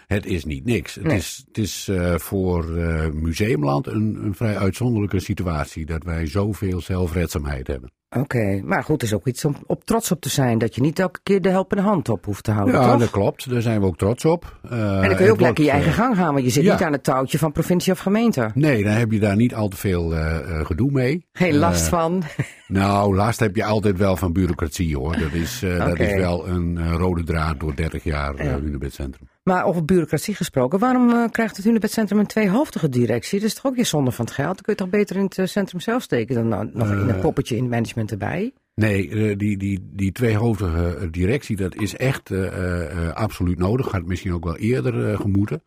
het 0.07 0.25
is 0.25 0.45
niet 0.45 0.65
niks. 0.65 0.95
Het 0.95 1.11
is, 1.11 1.43
het 1.47 1.57
is 1.57 1.89
voor 2.15 2.65
Museumland 3.13 3.87
een, 3.87 4.17
een 4.23 4.35
vrij 4.35 4.57
uitzonderlijke 4.57 5.19
situatie 5.19 5.85
dat 5.85 6.03
wij 6.03 6.25
zoveel 6.27 6.81
zelfredzaamheid 6.81 7.67
hebben. 7.67 7.91
Oké, 8.09 8.61
maar 8.63 8.83
goed, 8.83 9.01
het 9.01 9.03
is 9.03 9.13
ook 9.13 9.27
iets 9.27 9.45
om 9.45 9.55
op 9.65 9.85
trots 9.85 10.11
op 10.11 10.21
te 10.21 10.29
zijn. 10.29 10.57
Dat 10.57 10.75
je 10.75 10.81
niet 10.81 10.99
elke 10.99 11.19
keer 11.23 11.41
de 11.41 11.49
helpende 11.49 11.83
hand 11.83 12.09
op 12.09 12.25
hoeft 12.25 12.43
te 12.43 12.51
houden, 12.51 12.81
ja, 12.81 12.89
toch? 12.91 12.99
dat 12.99 13.09
klopt. 13.09 13.49
Daar 13.49 13.61
zijn 13.61 13.79
we 13.79 13.85
ook 13.85 13.97
trots 13.97 14.25
op. 14.25 14.59
Eh, 14.69 15.01
En 15.01 15.07
dan 15.07 15.15
kun 15.15 15.25
je 15.25 15.31
ook 15.31 15.39
lekker 15.41 15.63
je 15.63 15.69
eigen 15.69 15.91
eh, 15.91 15.97
gang 15.97 16.15
gaan, 16.15 16.33
want 16.33 16.45
je 16.45 16.51
zit 16.51 16.63
ja. 16.63 16.73
niet 16.73 16.83
aan 16.83 16.91
het 16.91 17.03
touwtje 17.03 17.37
van 17.37 17.51
provincie 17.51 17.91
of 17.91 17.99
gemeente. 17.99 18.49
Nee, 18.53 18.83
dan 18.83 18.93
heb 18.93 19.11
je 19.11 19.19
daar 19.19 19.35
niet 19.35 19.55
al 19.55 19.67
te 19.67 19.77
veel 19.77 20.15
eh, 20.15 20.35
eh, 20.59 20.65
gedoe 20.65 20.91
mee. 20.91 21.25
Geen 21.33 21.55
last 21.57 21.83
Eh, 21.83 21.89
van. 21.89 22.23
Nou, 22.67 23.15
last 23.15 23.39
heb 23.39 23.55
je 23.55 23.63
altijd 23.65 23.97
wel 23.97 24.15
van 24.17 24.33
bureaucratie 24.33 24.97
hoor. 24.97 25.17
Dat 25.19 25.33
is, 25.33 25.63
eh, 25.63 25.85
dat 25.89 25.99
is 25.99 26.13
wel 26.15 26.47
een 26.47 26.77
eh, 26.77 26.91
rode 26.97 27.23
draad 27.23 27.59
door 27.59 27.75
30 27.75 28.03
jaar 28.03 28.35
uh, 28.45 28.55
Unibed-centrum. 28.63 29.27
Maar 29.45 29.65
over 29.65 29.85
bureaucratie 29.85 30.35
gesproken, 30.35 30.79
waarom 30.79 31.09
eh, 31.09 31.23
krijgt 31.31 31.55
het 31.55 31.65
Hunebedcentrum 31.65 32.19
een 32.19 32.25
tweehoofdige 32.25 32.89
directie? 32.89 33.39
Dat 33.39 33.47
is 33.47 33.53
toch 33.55 33.65
ook 33.65 33.75
weer 33.75 33.85
zonde 33.85 34.11
van 34.11 34.25
het 34.25 34.33
geld? 34.33 34.53
Dan 34.53 34.61
kun 34.63 34.73
je 34.73 34.79
toch 34.79 34.89
beter 34.89 35.15
in 35.15 35.23
het 35.23 35.37
eh, 35.37 35.45
centrum 35.45 35.79
zelf 35.79 36.01
steken 36.01 36.35
dan 36.35 36.47
nou 36.47 36.69
nog 36.73 36.91
in 36.91 36.97
een 37.09 37.19
poppetje 37.19 37.55
in 37.55 37.69
management 37.69 38.11
erbij? 38.11 38.53
Nee, 38.75 39.09
eh, 39.09 39.37
die, 39.37 39.57
die, 39.57 39.89
die 39.93 40.11
tweehoofdige 40.11 40.95
eh, 40.95 41.07
directie, 41.11 41.55
dat 41.55 41.75
is 41.75 41.95
echt 41.95 42.31
eh, 42.31 43.07
eh, 43.07 43.13
absoluut 43.13 43.57
nodig. 43.57 43.89
Gaat 43.89 44.05
misschien 44.05 44.33
ook 44.33 44.43
wel 44.43 44.57
eerder 44.57 45.09
eh, 45.11 45.19
gemoeten. 45.19 45.63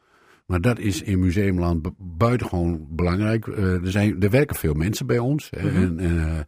Maar 0.46 0.60
dat 0.60 0.78
is 0.78 1.02
in 1.02 1.18
Museumland 1.18 1.82
bu- 1.82 1.90
buitengewoon 1.98 2.86
belangrijk. 2.90 3.46
Eh, 3.46 3.64
er, 3.64 3.90
zijn, 3.90 4.20
er 4.22 4.30
werken 4.30 4.56
veel 4.56 4.74
mensen 4.74 5.06
bij 5.06 5.18
ons. 5.18 5.50
En 5.50 5.98
eh, 5.98 6.38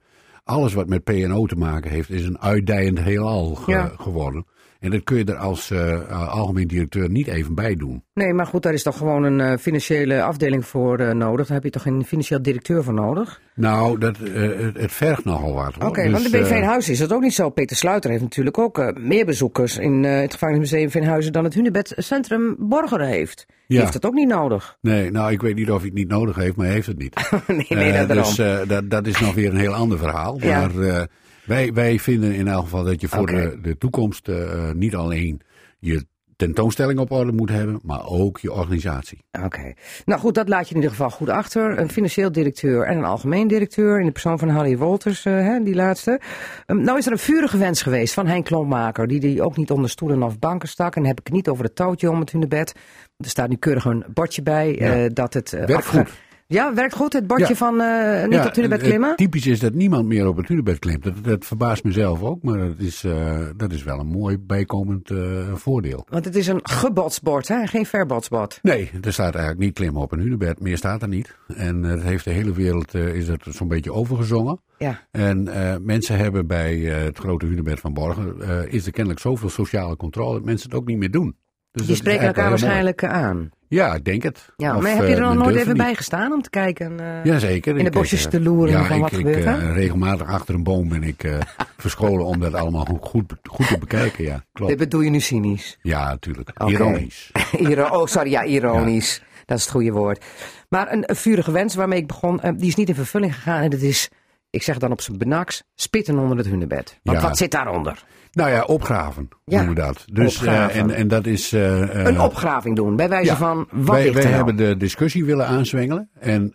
alles 0.44 0.74
wat 0.74 0.88
met 0.88 1.04
P&O 1.04 1.46
te 1.46 1.56
maken 1.56 1.90
heeft, 1.90 2.10
is 2.10 2.24
een 2.24 2.40
uitdijend 2.40 3.00
heelal 3.00 3.54
ge- 3.54 3.70
Ja. 3.70 3.92
geworden. 3.98 4.46
En 4.80 4.90
dat 4.90 5.04
kun 5.04 5.16
je 5.16 5.24
er 5.24 5.36
als 5.36 5.70
eh, 5.70 6.28
algemeen 6.28 6.66
directeur 6.68 7.10
niet 7.10 7.26
even 7.26 7.54
bij 7.54 7.76
doen. 7.76 8.04
Nee, 8.14 8.32
maar 8.34 8.46
goed, 8.46 8.62
daar 8.62 8.72
is 8.72 8.82
toch 8.82 8.96
gewoon 8.96 9.22
een 9.22 9.40
eh, 9.40 9.58
financiële 9.58 10.22
afdeling 10.22 10.66
voor 10.66 10.98
eh, 10.98 11.14
nodig. 11.14 11.46
Daar 11.46 11.54
heb 11.56 11.64
je 11.64 11.70
toch 11.70 11.86
een 11.86 12.04
financieel 12.04 12.42
directeur 12.42 12.84
voor 12.84 12.94
nodig? 12.94 13.40
Nou, 13.54 13.98
dat, 13.98 14.18
eh, 14.18 14.48
het, 14.74 14.92
vergt 14.92 15.24
nogal 15.24 15.54
wat. 15.54 15.74
Oké, 15.84 16.02
Dus, 16.02 16.12
want 16.12 16.34
eh, 16.34 16.44
Veenhuizen 16.44 16.92
is 16.92 16.98
dat 16.98 17.12
ook 17.12 17.20
niet 17.22 17.34
zo. 17.34 17.50
Peter 17.50 17.76
Sluiter 17.76 18.10
heeft 18.10 18.22
natuurlijk 18.22 18.58
ook 18.58 18.78
eh, 18.78 18.88
meer 18.96 19.24
bezoekers 19.24 19.78
in 19.78 20.04
eh, 20.04 20.20
het 20.20 20.32
gevangenismuseum 20.32 20.90
Veenhuizen 20.90 21.32
dan 21.32 21.44
het 21.44 21.54
Hunebedcentrum 21.54 22.56
Borgeren 22.58 23.06
heeft. 23.08 23.46
Ja. 23.66 23.80
heeft 23.80 23.92
dat 23.92 24.04
ook 24.06 24.14
niet 24.14 24.28
nodig. 24.28 24.76
Nee, 24.80 25.10
nou, 25.10 25.32
ik 25.32 25.40
weet 25.40 25.54
niet 25.54 25.70
of 25.70 25.76
hij 25.78 25.86
het 25.86 25.94
niet 25.94 26.08
nodig 26.08 26.36
heeft, 26.36 26.56
maar 26.56 26.66
hij 26.66 26.74
heeft 26.74 26.86
het 26.86 26.98
niet. 26.98 27.14
nee, 27.46 27.66
nee, 27.68 27.92
Eh, 27.92 28.08
dat 28.08 28.16
dus 28.16 28.38
eh, 28.38 28.58
dat, 28.66 28.90
dat 28.90 29.06
is 29.06 29.20
nog 29.20 29.34
weer 29.34 29.50
een 29.50 29.56
heel 29.56 29.74
ander 29.74 29.98
verhaal. 29.98 30.38
Ja. 30.40 30.60
Maar 30.60 30.80
eh, 30.88 31.02
wij, 31.50 31.72
wij 31.72 31.98
vinden 31.98 32.34
in 32.34 32.48
elk 32.48 32.62
geval 32.62 32.84
dat 32.84 33.00
je 33.00 33.08
voor 33.08 33.26
de, 33.26 33.58
de 33.62 33.78
toekomst 33.78 34.28
eh, 34.28 34.70
niet 34.72 34.94
alleen 34.94 35.40
je 35.78 36.06
tentoonstelling 36.36 36.98
op 36.98 37.10
orde 37.10 37.32
moet 37.32 37.48
hebben, 37.50 37.80
maar 37.82 38.06
ook 38.06 38.38
je 38.38 38.52
organisatie. 38.52 39.18
Oké. 39.44 39.72
Nou 40.04 40.20
goed, 40.20 40.34
dat 40.34 40.48
laat 40.48 40.64
je 40.68 40.70
in 40.74 40.80
ieder 40.80 40.90
geval 40.90 41.10
goed 41.10 41.28
achter. 41.28 41.78
Een 41.78 41.90
financieel 41.90 42.32
directeur 42.32 42.82
en 42.86 42.96
een 42.98 43.04
algemeen 43.04 43.48
directeur. 43.48 43.98
In 44.00 44.06
de 44.06 44.12
persoon 44.12 44.38
van 44.38 44.48
Harry 44.48 44.76
Wolters, 44.78 45.24
eh, 45.24 45.32
hè, 45.32 45.62
die 45.62 45.74
laatste. 45.74 46.20
Ehm, 46.66 46.80
nou 46.82 46.98
is 46.98 47.06
er 47.06 47.12
een 47.12 47.18
vurige 47.18 47.58
wens 47.58 47.82
geweest 47.82 48.14
van 48.14 48.26
Henk 48.26 48.44
Klommaker. 48.44 49.06
Die 49.06 49.20
die 49.20 49.42
ook 49.42 49.56
niet 49.56 49.70
onder 49.70 49.90
stoelen 49.90 50.22
of 50.22 50.38
banken 50.38 50.68
stak. 50.68 50.96
En 50.96 51.04
heb 51.06 51.18
ik 51.20 51.26
het 51.26 51.34
niet 51.34 51.48
over 51.48 51.64
het 51.64 51.74
touwtje 51.76 52.10
om 52.10 52.20
het 52.20 52.30
hunebed. 52.32 52.72
Er 53.16 53.28
staat 53.28 53.48
nu 53.48 53.56
keurig 53.56 53.84
een 53.84 54.04
bordje 54.14 54.42
bij. 54.42 54.74
Ja. 54.78 54.92
eh, 55.04 55.10
dat 55.12 55.34
het, 55.34 55.52
eh, 55.52 55.58
Werkt 55.58 55.74
afge- 55.74 55.96
goed. 55.98 56.10
Ja, 56.52 56.74
werkt 56.74 56.94
goed. 56.94 57.12
Het 57.12 57.26
bordje 57.26 57.48
Ja. 57.48 57.54
van 57.54 57.80
eh, 57.80 58.28
niet 58.28 58.38
op 58.38 58.44
het 58.44 58.56
hunebed 58.56 58.82
klimmen. 58.82 59.16
Typisch 59.16 59.46
is 59.46 59.60
dat 59.60 59.74
niemand 59.74 60.06
meer 60.06 60.26
op 60.28 60.36
het 60.36 60.48
hunebed 60.48 60.78
klimt. 60.78 61.02
Dat, 61.02 61.24
dat 61.24 61.44
verbaast 61.44 61.84
mezelf 61.84 62.22
ook, 62.22 62.42
maar 62.42 62.58
dat 62.58 62.78
is, 62.78 63.04
eh, 63.04 63.38
dat 63.56 63.72
is 63.72 63.82
wel 63.82 63.98
een 63.98 64.06
mooi 64.06 64.38
bijkomend 64.38 65.10
eh, 65.10 65.18
voordeel. 65.54 66.06
Want 66.08 66.24
het 66.24 66.36
is 66.36 66.46
een 66.46 66.60
gebodsbord, 66.62 67.48
hè? 67.48 67.66
geen 67.66 67.86
verbodsbord. 67.86 68.58
Nee, 68.62 68.90
er 69.02 69.12
staat 69.12 69.34
eigenlijk 69.34 69.64
niet 69.64 69.74
klimmen 69.74 70.02
op 70.02 70.12
een 70.12 70.20
hunebed. 70.20 70.60
Meer 70.60 70.76
staat 70.76 71.02
er 71.02 71.08
niet. 71.08 71.36
En 71.56 71.82
het 71.82 72.02
heeft 72.02 72.24
de 72.24 72.30
hele 72.30 72.52
wereld 72.52 72.94
is 72.94 73.28
zo'n 73.44 73.68
beetje 73.68 73.92
overgezongen. 73.92 74.60
Ja. 74.78 75.00
En 75.10 75.48
mensen 75.84 76.16
hebben 76.16 76.46
bij 76.46 76.76
het 76.78 77.18
grote 77.18 77.46
hunebed 77.46 77.80
van 77.80 77.94
Borgen... 77.94 78.40
is 78.70 78.86
er 78.86 78.92
kennelijk 78.92 79.20
zoveel 79.20 79.48
sociale 79.48 79.96
controle 79.96 80.34
dat 80.34 80.44
mensen 80.44 80.70
het 80.70 80.78
ook 80.78 80.86
niet 80.86 80.98
meer 80.98 81.10
doen. 81.10 81.36
Dus 81.70 81.82
Die 81.82 81.86
dat 81.86 81.96
spreken 81.96 82.26
elkaar 82.26 82.48
mooi. 82.50 82.60
waarschijnlijk 82.60 83.04
aan. 83.04 83.50
Ja, 83.70 83.94
ik 83.94 84.04
denk 84.04 84.22
het. 84.22 84.52
Ja, 84.56 84.76
Of, 84.76 84.82
maar 84.82 84.90
heb 84.90 85.00
je 85.00 85.06
eh, 85.06 85.14
er 85.14 85.20
nog 85.20 85.28
men 85.34 85.38
nooit 85.38 85.56
even 85.56 85.76
bij 85.76 85.94
gestaan 85.94 86.32
om 86.32 86.42
te 86.42 86.50
kijken? 86.50 87.00
eh, 87.00 87.24
Jazeker. 87.24 87.72
in 87.76 87.78
de 87.84 87.90
ik, 87.90 87.96
bosjes 87.96 88.24
eh, 88.24 88.30
te 88.30 88.40
loeren 88.40 88.72
ja, 88.78 88.84
van 88.84 88.96
ik, 88.96 89.02
wat 89.02 89.14
gebeurt 89.14 89.44
er? 89.44 89.58
eh, 89.58 89.72
regelmatig 89.74 90.26
achter 90.26 90.54
een 90.54 90.62
boom 90.62 90.88
ben 90.88 91.02
ik 91.02 91.24
eh, 91.24 91.38
verscholen 91.78 92.24
om 92.26 92.40
dat 92.40 92.54
allemaal 92.54 92.84
goed, 92.84 93.04
goed, 93.04 93.32
goed 93.50 93.68
te 93.68 93.78
bekijken. 93.78 94.24
Ja, 94.24 94.34
Dit 94.34 94.44
klopt. 94.52 94.76
bedoel 94.76 95.00
je 95.00 95.10
nu 95.10 95.20
cynisch? 95.20 95.78
Ja, 95.82 96.08
natuurlijk. 96.08 96.50
Ironisch. 96.66 97.30
Iro 97.68 97.84
oh, 97.86 98.06
sorry, 98.06 98.30
ja, 98.30 98.44
ironisch. 98.44 99.22
Dat 99.46 99.58
is 99.58 99.64
het 99.64 99.72
goede 99.72 99.90
woord. 99.92 100.24
Maar 100.68 100.92
een, 100.92 101.02
een 101.10 101.16
vurige 101.16 101.50
wens 101.52 101.74
waarmee 101.74 101.98
ik 101.98 102.06
begon, 102.06 102.40
eh, 102.40 102.52
die 102.56 102.68
is 102.68 102.74
niet 102.74 102.88
in 102.88 102.94
vervulling 102.94 103.34
gegaan. 103.34 103.62
En 103.62 103.70
dat 103.70 103.80
is, 103.80 104.08
ik 104.50 104.62
zeg 104.62 104.78
dan 104.78 104.92
op 104.92 105.00
zijn 105.00 105.18
benaks, 105.18 105.62
spitten 105.74 106.18
onder 106.18 106.36
het 106.36 106.46
hunebed. 106.46 106.98
Want 107.02 107.20
Ja. 107.20 107.28
wat 107.28 107.36
zit 107.36 107.50
daaronder? 107.50 108.04
Nou 108.32 108.50
ja, 108.50 108.62
opgraven 108.62 109.28
Ja, 109.44 109.56
noemen 109.56 109.74
we 109.74 109.80
dat. 109.80 110.04
Dus, 110.12 110.44
eh, 110.44 110.76
en, 110.76 110.90
en 110.90 111.08
dat 111.08 111.26
is... 111.26 111.52
eh, 111.52 111.82
eh, 111.82 112.06
Een 112.06 112.20
opgraving 112.20 112.76
doen, 112.76 112.96
bij 112.96 113.08
wijze 113.08 113.30
Ja, 113.30 113.36
van, 113.36 113.68
wat 113.70 113.96
wij, 113.96 114.12
wij 114.12 114.22
hebben 114.22 114.56
de 114.56 114.76
discussie 114.76 115.24
willen 115.24 115.46
aanzwengelen. 115.46 116.08
En 116.20 116.52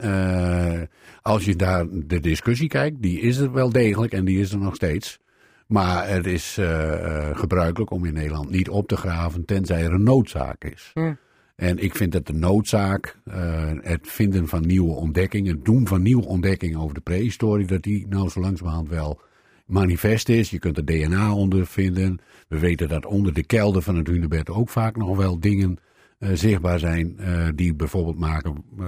als 1.22 1.46
je 1.46 1.56
daar 1.56 1.86
de 1.92 2.20
discussie 2.20 2.68
kijkt, 2.68 3.02
die 3.02 3.20
is 3.20 3.38
er 3.38 3.52
wel 3.52 3.70
degelijk 3.72 4.14
en 4.14 4.26
die 4.26 4.40
is 4.40 4.52
er 4.52 4.58
nog 4.58 4.76
steeds. 4.76 5.20
Maar 5.68 6.10
het 6.10 6.26
is 6.26 6.60
gebruikelijk 7.34 7.92
om 7.92 8.06
in 8.06 8.14
Nederland 8.14 8.50
niet 8.50 8.70
op 8.70 8.88
te 8.88 8.98
graven 8.98 9.46
tenzij 9.46 9.84
er 9.84 9.94
een 9.94 10.04
noodzaak 10.04 10.64
is. 10.64 10.92
Ja. 10.94 11.18
En 11.56 11.78
ik 11.78 11.96
vind 11.96 12.12
dat 12.12 12.28
de 12.28 12.34
noodzaak, 12.34 13.18
het 13.82 14.00
vinden 14.02 14.48
van 14.48 14.66
nieuwe 14.66 14.94
ontdekkingen, 14.94 15.56
het 15.56 15.66
doen 15.66 15.88
van 15.88 16.02
nieuwe 16.02 16.26
ontdekkingen 16.26 16.80
over 16.80 16.94
de 16.94 17.02
prehistorie, 17.02 17.68
dat 17.68 17.82
die 17.84 18.06
nou 18.10 18.30
zo 18.30 18.40
langzamerhand 18.40 18.90
wel 18.90 19.22
manifest 19.66 20.30
is. 20.30 20.50
Je 20.50 20.60
kunt 20.60 20.78
er 20.78 20.86
DNA 20.86 21.34
onder 21.34 21.68
vinden. 21.68 22.20
We 22.48 22.60
weten 22.60 22.88
dat 22.88 23.06
onder 23.06 23.34
de 23.34 23.44
kelder 23.46 23.82
van 23.82 23.96
het 23.96 24.08
hunebed 24.08 24.50
ook 24.50 24.70
vaak 24.70 24.96
nog 24.96 25.18
wel 25.18 25.40
dingen 25.40 25.78
eh, 26.18 26.30
zichtbaar 26.34 26.80
zijn. 26.80 27.18
eh, 27.18 27.48
die 27.56 27.74
bijvoorbeeld 27.74 28.20
maken 28.20 28.64
eh, 28.80 28.86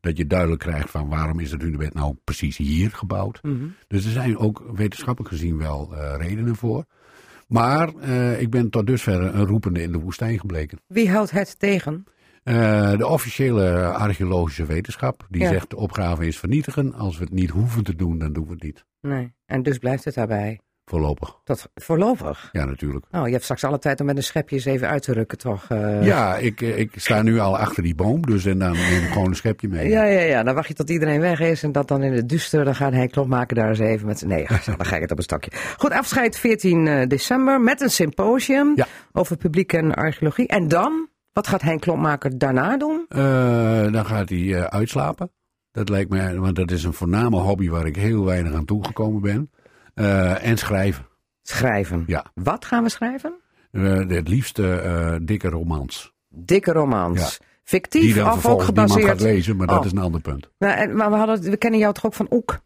dat 0.00 0.16
je 0.16 0.26
duidelijk 0.26 0.60
krijgt 0.60 0.90
van 0.90 1.08
waarom 1.08 1.40
is 1.40 1.50
het 1.50 1.62
hunebed 1.62 1.94
nou 1.94 2.16
precies 2.24 2.56
hier 2.56 2.90
gebouwd. 2.90 3.42
Mhm. 3.42 3.64
Dus 3.86 4.04
er 4.04 4.10
zijn 4.10 4.38
ook 4.38 4.64
wetenschappelijk 4.74 5.34
gezien 5.34 5.58
wel 5.58 5.94
redenen 6.18 6.56
voor. 6.56 6.84
Maar 7.46 7.88
ik 8.38 8.50
ben 8.50 8.70
tot 8.70 8.86
dusver 8.86 9.20
een 9.20 9.46
roepende 9.46 9.82
in 9.82 9.92
de 9.92 9.98
woestijn 9.98 10.38
gebleken. 10.38 10.78
Wie 10.86 11.10
houdt 11.10 11.30
het 11.30 11.58
tegen? 11.58 12.04
Eh, 12.42 12.96
de 12.98 13.06
officiële 13.06 13.84
archeologische 13.84 14.64
wetenschap 14.66 15.26
die 15.30 15.42
Ja. 15.42 15.48
zegt 15.48 15.70
de 15.70 15.76
opgave 15.76 16.26
is 16.26 16.38
vernietigen. 16.38 16.94
Als 16.94 17.18
we 17.18 17.24
het 17.24 17.32
niet 17.32 17.50
hoeven 17.50 17.84
te 17.84 17.96
doen, 17.96 18.18
dan 18.18 18.32
doen 18.32 18.44
we 18.46 18.52
het 18.52 18.62
niet. 18.62 18.84
Nee, 19.00 19.32
en 19.46 19.62
dus 19.62 19.78
blijft 19.78 20.04
het 20.04 20.14
daarbij. 20.14 20.60
Voorlopig. 20.84 21.36
Tot 21.44 21.66
voorlopig. 21.74 22.48
Ja, 22.52 22.64
natuurlijk. 22.64 23.06
Oh, 23.10 23.26
je 23.26 23.32
hebt 23.32 23.42
straks 23.42 23.64
alle 23.64 23.78
tijd 23.78 24.00
om 24.00 24.06
met 24.06 24.16
een 24.16 24.22
schepje 24.22 24.56
eens 24.56 24.64
even 24.64 24.88
uit 24.88 25.02
te 25.02 25.12
rukken, 25.12 25.38
toch? 25.38 25.64
eh? 25.68 26.04
Ja, 26.04 26.36
ik, 26.36 26.60
eh, 26.60 26.78
ik 26.78 26.90
sta 26.96 27.22
nu 27.22 27.38
al 27.38 27.58
achter 27.58 27.82
die 27.82 27.94
boom, 27.94 28.22
dus 28.26 28.44
en 28.44 28.58
dan 28.58 28.72
neem 28.72 29.02
ik 29.02 29.08
gewoon 29.12 29.28
een 29.28 29.34
schepje 29.36 29.68
mee. 29.68 29.88
Ja, 29.88 30.04
ja, 30.04 30.20
ja. 30.20 30.42
Dan 30.42 30.54
wacht 30.54 30.68
je 30.68 30.74
tot 30.74 30.90
iedereen 30.90 31.20
weg 31.20 31.40
is 31.40 31.62
en 31.62 31.72
dat 31.72 31.88
dan 31.88 32.02
in 32.02 32.12
het 32.12 32.28
duister. 32.28 32.64
Dan 32.64 32.74
gaat 32.74 32.92
hij 32.92 33.06
klopmaker 33.08 33.56
daar 33.56 33.68
eens 33.68 33.78
even 33.78 34.06
met... 34.06 34.24
Nee, 34.26 34.46
dan 34.66 34.84
ga 34.86 34.94
ik 34.96 35.02
het 35.02 35.10
op 35.10 35.16
een 35.16 35.22
stokje. 35.22 35.50
Goed, 35.76 35.90
afscheid 35.92 36.38
14 36.38 37.08
december 37.08 37.60
met 37.60 37.80
een 37.80 37.90
symposium 37.90 38.72
Ja. 38.76 38.86
over 39.12 39.36
publiek 39.36 39.72
en 39.72 39.94
archeologie. 39.94 40.46
En 40.46 40.68
dan? 40.68 41.08
Wat 41.32 41.46
gaat 41.46 41.62
Henk 41.62 41.80
Klopmaker 41.80 42.38
daarna 42.38 42.76
doen? 42.76 43.04
Eh, 43.08 43.92
dan 43.92 44.06
gaat 44.06 44.28
hij 44.28 44.54
eh, 44.54 44.62
uitslapen. 44.64 45.30
Dat 45.72 45.88
lijkt 45.88 46.10
me, 46.10 46.38
want 46.40 46.56
dat 46.56 46.70
is 46.70 46.84
een 46.84 46.92
voorname 46.92 47.36
hobby 47.36 47.68
waar 47.68 47.86
ik 47.86 47.96
heel 47.96 48.24
weinig 48.24 48.52
aan 48.54 48.64
toegekomen 48.64 49.20
ben. 49.20 49.50
Eh, 49.94 50.46
en 50.46 50.56
schrijven. 50.56 51.06
Schrijven. 51.42 52.04
Ja. 52.06 52.24
Wat 52.34 52.64
gaan 52.64 52.82
we 52.82 52.88
schrijven? 52.88 53.34
Het 54.08 54.28
liefste 54.28 55.20
dikke 55.22 55.48
romans. 55.48 56.12
Dikke 56.28 56.72
romans. 56.72 57.38
Die 57.38 57.48
Fictief 57.64 58.16
of 58.16 58.22
ook 58.24 58.32
vervolgens 58.32 58.66
niemand 58.68 58.90
gaat 58.92 59.00
gebaseerd? 59.00 59.20
lezen, 59.34 59.56
maar 59.56 59.66
dat 59.66 59.78
Oh. 59.78 59.84
is 59.84 59.92
een 59.92 59.98
ander 59.98 60.20
punt. 60.20 60.50
Nou, 60.58 60.74
en, 60.74 60.96
maar 60.96 61.10
we, 61.10 61.16
hadden, 61.16 61.40
we 61.50 61.56
kennen 61.56 61.80
jou 61.80 61.94
toch 61.94 62.04
ook 62.06 62.14
van 62.14 62.26
Oek? 62.30 62.58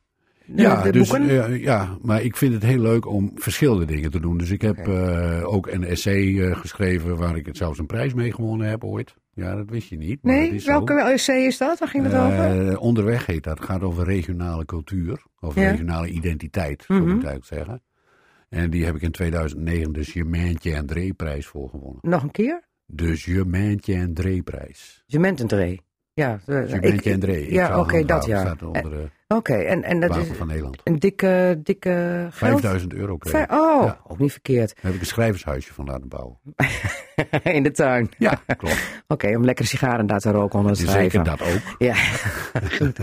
Ja, 0.55 0.83
de 0.83 0.93
dus, 0.93 1.09
boeken? 1.09 1.45
eh, 1.45 1.63
ja, 1.63 1.99
maar 2.03 2.23
ik 2.23 2.37
vind 2.37 2.53
het 2.55 2.63
heel 2.63 2.79
leuk 2.81 3.07
om 3.07 3.31
verschillende 3.35 3.85
dingen 3.85 4.11
te 4.11 4.21
doen. 4.21 4.39
Dus 4.39 4.51
ik 4.51 4.63
heb 4.63 4.77
eh, 4.79 5.43
ook 5.47 5.67
een 5.67 5.85
essay 5.85 6.41
eh, 6.41 6.57
geschreven 6.57 7.17
waar 7.17 7.37
ik 7.37 7.47
het 7.47 7.57
zelfs 7.57 7.79
een 7.79 7.87
prijs 7.87 8.15
mee 8.15 8.33
gewonnen 8.33 8.69
heb 8.69 8.85
ooit. 8.85 9.15
Ja, 9.35 9.55
dat 9.55 9.71
wist 9.71 9.89
je 9.89 9.97
niet. 9.97 10.23
Nee, 10.23 10.51
is 10.51 10.65
zo. 10.65 10.71
welke 10.71 11.01
essay 11.01 11.45
is 11.47 11.59
dat? 11.59 11.79
Waar 11.79 11.89
ging 11.89 12.05
het 12.05 12.15
over? 12.15 12.69
Eh, 12.71 12.81
onderweg 12.83 13.27
heet 13.27 13.45
dat. 13.45 13.59
Het 13.59 13.67
gaat 13.69 13.83
over 13.83 14.05
regionale 14.05 14.65
cultuur. 14.65 15.23
Of 15.41 15.55
Ja. 15.55 15.71
regionale 15.71 16.09
identiteit, 16.09 16.83
zo 16.87 16.95
Mhm. 16.95 17.03
moet 17.03 17.13
ik 17.13 17.17
het 17.23 17.31
eigenlijk 17.31 17.55
zeggen. 17.67 17.83
En 18.49 18.71
die 18.71 18.85
heb 18.85 18.95
ik 18.95 19.03
in 19.03 19.11
2009 19.11 19.93
de 19.93 20.05
Germaintje 20.05 20.73
en 20.75 20.87
Dree-prijs 20.87 21.47
voor 21.47 21.69
gewonnen. 21.69 21.99
Nog 22.03 22.23
een 22.23 22.31
keer? 22.31 22.63
De 22.85 23.17
Germaintje 23.17 23.95
en 23.95 24.15
Dree-prijs. 24.15 25.05
Gementendree. 25.07 25.81
Ja, 26.17 26.31
eh, 26.47 26.57
Germaintje 26.57 26.89
ik- 26.91 27.05
en 27.05 27.21
Dree. 27.21 27.47
Ik 27.47 27.53
Ja, 27.53 27.81
oké, 27.81 28.05
dat 28.05 28.25
ja. 28.27 28.41
staat 28.41 28.63
onder 28.63 28.91
de 28.91 29.09
Oké, 29.29 29.55
en, 29.55 29.83
en 29.83 30.01
dat 30.01 30.17
is 30.17 30.27
van 30.37 30.47
Nederland. 30.47 30.81
een 30.85 30.99
dikke, 30.99 31.61
dikke 31.63 31.91
geld? 32.31 32.35
5000 32.35 32.93
euro 32.95 33.17
kreeg. 33.17 33.33
Vij- 33.33 33.57
oh, 33.59 33.85
Ja. 33.85 34.01
ook 34.07 34.19
niet 34.19 34.33
verkeerd. 34.33 34.69
Daar 34.75 34.85
heb 34.85 34.95
ik 34.95 35.01
een 35.01 35.07
schrijvershuisje 35.07 35.73
van 35.75 35.85
laten 35.85 36.09
bouwen. 36.09 36.39
In 37.57 37.63
de 37.63 37.71
tuin. 37.71 38.09
Ja, 38.19 38.41
klopt. 38.57 38.89
Oké, 39.09 39.37
om 39.37 39.45
lekkere 39.45 39.69
sigaren 39.69 40.07
daar 40.07 40.21
te 40.21 40.31
roken 40.31 40.59
onder 40.59 40.73
het 40.73 40.81
Dus 40.81 40.91
schrijven. 40.91 41.11
zeker 41.25 41.37
dat 41.39 41.49
ook. 41.55 41.77
Ja, 41.79 41.95
goed. 42.79 42.99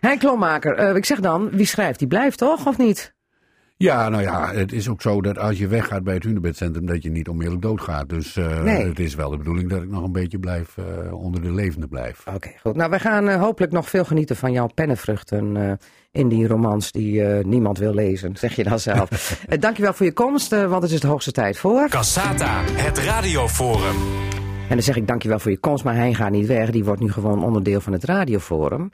Henk 0.00 0.18
Klommaker, 0.20 0.74
eh, 0.76 0.96
ik 0.96 1.04
zeg 1.04 1.20
dan, 1.20 1.50
wie 1.50 1.66
schrijft, 1.66 1.98
die 1.98 2.08
blijft 2.08 2.38
toch, 2.38 2.66
of 2.66 2.78
niet? 2.78 3.14
Ja, 3.82 4.08
nou 4.08 4.22
ja, 4.22 4.52
het 4.52 4.72
is 4.72 4.88
ook 4.88 5.02
zo 5.02 5.20
dat 5.20 5.38
als 5.38 5.58
je 5.58 5.66
weggaat 5.66 6.04
bij 6.04 6.14
het 6.14 6.22
Hunebedcentrum, 6.22 6.86
dat 6.86 7.02
je 7.02 7.10
niet 7.10 7.28
onmiddellijk 7.28 7.62
doodgaat. 7.64 8.08
Dus 8.08 8.36
eh, 8.36 8.62
Nee. 8.62 8.86
het 8.86 8.98
is 8.98 9.14
wel 9.14 9.30
de 9.30 9.36
bedoeling 9.36 9.70
dat 9.70 9.82
ik 9.82 9.88
nog 9.90 10.04
een 10.04 10.12
beetje 10.12 10.38
blijf, 10.38 10.76
eh, 10.78 11.12
onder 11.12 11.42
de 11.42 11.52
levende 11.52 11.86
blijf. 11.88 12.24
Oké, 12.34 12.50
goed. 12.60 12.76
Nou, 12.76 12.90
wij 12.90 12.98
gaan 13.00 13.28
eh, 13.28 13.40
hopelijk 13.40 13.72
nog 13.72 13.88
veel 13.88 14.04
genieten 14.04 14.36
van 14.36 14.52
jouw 14.52 14.66
pennenvruchten 14.74 15.56
eh, 15.56 15.72
in 16.10 16.28
die 16.28 16.46
romans 16.46 16.92
die 16.92 17.24
eh, 17.24 17.44
niemand 17.44 17.78
wil 17.78 17.94
lezen, 17.94 18.36
zeg 18.36 18.56
je 18.56 18.64
dan 18.64 18.78
zelf. 18.78 19.44
uh, 19.50 19.58
dankjewel 19.60 19.92
voor 19.92 20.06
je 20.06 20.12
komst, 20.12 20.50
want 20.50 20.82
het 20.82 20.92
is 20.92 21.00
de 21.00 21.06
hoogste 21.06 21.32
tijd 21.32 21.58
voor. 21.58 21.88
Cassata, 21.88 22.60
het 22.64 22.98
radioforum. 22.98 23.96
En 24.68 24.78
dan 24.78 24.82
zeg 24.86 24.96
ik 24.96 25.06
dankjewel 25.06 25.38
voor 25.38 25.50
je 25.50 25.58
komst, 25.58 25.84
maar 25.84 25.94
hij 25.96 26.14
gaat 26.14 26.30
niet 26.30 26.46
weg. 26.46 26.70
Die 26.70 26.84
wordt 26.84 27.00
nu 27.00 27.12
gewoon 27.12 27.44
onderdeel 27.44 27.80
van 27.80 27.92
het 27.92 28.04
radioforum. 28.04 28.92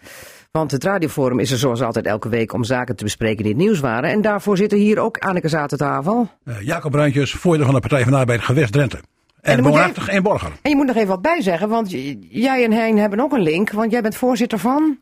Want 0.50 0.70
het 0.70 0.84
radioforum 0.84 1.38
is 1.38 1.50
er 1.50 1.58
zoals 1.58 1.82
altijd 1.82 2.06
elke 2.06 2.28
week 2.28 2.52
om 2.52 2.64
zaken 2.64 2.96
te 2.96 3.04
bespreken 3.04 3.42
die 3.44 3.52
het 3.52 3.62
nieuws 3.62 3.80
waren. 3.80 4.10
En 4.10 4.20
daarvoor 4.20 4.56
zitten 4.56 4.78
hier 4.78 4.98
ook 4.98 5.18
Anneke 5.18 5.56
aan 5.58 5.66
tafel. 5.68 6.28
Eh, 6.44 6.60
Jacob 6.60 6.90
Bruintjes, 6.90 7.30
voorzitter 7.32 7.64
van 7.64 7.74
de 7.74 7.80
Partij 7.88 8.02
van 8.02 8.12
de 8.12 8.18
Arbeid 8.18 8.40
Gewest 8.40 8.72
Drenthe. 8.72 8.98
En 9.40 9.62
woonachtig 9.62 10.10
in 10.10 10.22
Borger. 10.22 10.52
En 10.62 10.70
je 10.70 10.76
moet 10.76 10.86
nog 10.86 10.96
even 10.96 11.08
wat 11.08 11.22
bij 11.22 11.42
zeggen, 11.42 11.68
want 11.68 11.90
jij 12.30 12.64
en 12.64 12.72
Hein 12.72 12.96
hebben 12.98 13.20
ook 13.20 13.32
een 13.32 13.40
link. 13.42 13.70
Want 13.70 13.90
jij 13.92 14.02
bent 14.02 14.16
voorzitter 14.16 14.58
van... 14.58 14.98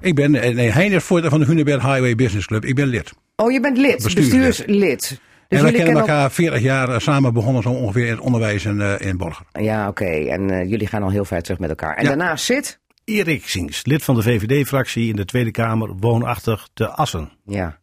Ik 0.00 0.14
ben, 0.14 0.34
eh, 0.34 0.54
nee, 0.54 0.70
Hein 0.70 0.92
is 0.92 1.04
voorzitter 1.04 1.30
van 1.38 1.40
de 1.40 1.46
Hunebed 1.54 1.82
Highway 1.82 2.14
Business 2.14 2.46
Club. 2.46 2.64
Ik 2.64 2.74
ben 2.74 2.86
lid. 2.86 3.12
Oh, 3.36 3.52
je 3.52 3.60
bent 3.60 3.76
lid, 3.76 4.02
Bestuurslid. 4.02 4.46
bestuurslid. 4.46 5.20
en 5.48 5.64
we 5.64 5.72
kennen 5.72 5.96
elkaar 5.96 6.30
40 6.30 6.60
jaar 6.60 6.88
eh, 6.88 6.98
samen 6.98 7.32
begonnen 7.32 7.62
zo 7.62 7.68
ongeveer 7.70 8.04
in 8.06 8.10
het 8.12 8.20
onderwijs 8.20 8.64
in, 8.64 8.80
in 8.80 9.16
Borger. 9.16 9.46
Ja, 9.52 9.88
oké. 9.88 10.04
En 10.04 10.68
jullie 10.68 10.86
gaan 10.86 11.02
al 11.02 11.10
heel 11.10 11.24
ver 11.24 11.42
terug 11.42 11.58
met 11.58 11.68
elkaar. 11.68 11.96
En 11.96 12.02
Ja. 12.02 12.08
daarnaast 12.08 12.44
zit... 12.44 12.80
Erik 13.08 13.48
Sings, 13.48 13.86
lid 13.86 14.04
van 14.04 14.14
de 14.14 14.22
VVD-fractie 14.22 15.08
in 15.08 15.16
de 15.16 15.24
Tweede 15.24 15.50
Kamer, 15.50 15.92
woonachtig 15.96 16.68
te 16.74 16.88
Assen. 16.88 17.30
Ja. 17.44 17.78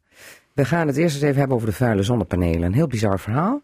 We 0.53 0.65
gaan 0.65 0.87
het 0.87 0.97
eerst 0.97 1.15
eens 1.15 1.23
even 1.23 1.37
hebben 1.37 1.55
over 1.55 1.69
de 1.69 1.75
vuile 1.75 2.03
zonnepanelen. 2.03 2.61
Een 2.61 2.73
heel 2.73 2.87
bizar 2.87 3.19
verhaal. 3.19 3.61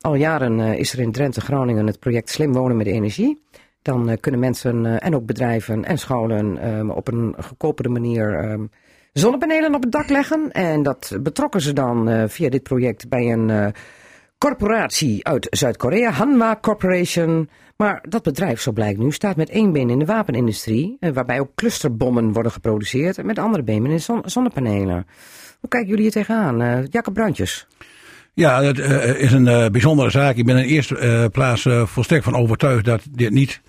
Al 0.00 0.14
jaren 0.14 0.60
eh, 0.60 0.78
is 0.78 0.92
er 0.92 0.98
in 0.98 1.12
Drenthe, 1.12 1.40
Groningen 1.40 1.86
het 1.86 1.98
project 1.98 2.30
Slim 2.30 2.52
Wonen 2.52 2.76
met 2.76 2.86
Energie. 2.86 3.42
Dan 3.82 4.08
eh, 4.08 4.16
kunnen 4.20 4.40
mensen 4.40 4.86
eh, 4.86 5.06
en 5.06 5.14
ook 5.14 5.26
bedrijven 5.26 5.84
en 5.84 5.98
scholen 5.98 6.58
ehm, 6.58 6.90
op 6.90 7.08
een 7.08 7.34
goedkopere 7.44 7.88
manier 7.88 8.38
ehm, 8.38 8.66
zonnepanelen 9.12 9.74
op 9.74 9.82
het 9.82 9.92
dak 9.92 10.08
leggen. 10.08 10.52
En 10.52 10.82
dat 10.82 11.18
betrokken 11.20 11.60
ze 11.60 11.72
dan 11.72 12.28
via 12.28 12.48
dit 12.48 12.62
project 12.62 13.08
bij 13.08 13.32
een 13.32 13.74
corporatie 14.38 15.26
uit 15.26 15.46
Zuid-Korea, 15.50 16.10
Hanwha 16.10 16.58
Corporation. 16.60 17.48
Maar 17.76 18.04
dat 18.08 18.22
bedrijf, 18.22 18.60
zo 18.60 18.72
blijkt 18.72 18.98
nu, 18.98 19.12
staat 19.12 19.36
met 19.36 19.50
één 19.50 19.72
been 19.72 19.90
in 19.90 19.98
de 19.98 20.04
wapenindustrie. 20.04 20.96
eh, 21.00 21.10
waarbij 21.12 21.40
ook 21.40 21.54
clusterbommen 21.54 22.32
worden 22.32 22.52
geproduceerd. 22.52 23.18
En 23.18 23.26
met 23.26 23.38
andere 23.38 23.62
benen 23.62 23.90
in 23.90 24.00
zon- 24.00 24.22
zonnepanelen. 24.24 25.06
Hoe 25.60 25.68
kijken 25.68 25.88
jullie 25.88 26.02
hier 26.02 26.12
tegenaan? 26.12 26.62
Eh 26.62 26.78
Jacob 26.90 27.14
Brandjes. 27.14 27.66
Ja, 28.34 28.62
het 28.62 28.78
eh, 28.78 29.20
is 29.20 29.32
een 29.32 29.72
bijzondere 29.72 30.10
zaak. 30.10 30.36
Ik 30.36 30.46
ben 30.46 30.56
in 30.56 30.64
eerste 30.64 31.28
plaats 31.32 31.66
volstrekt 31.84 32.24
van 32.24 32.36
overtuigd 32.36 32.84
dat 32.84 33.02
dit 33.10 33.30
niet 33.30 33.60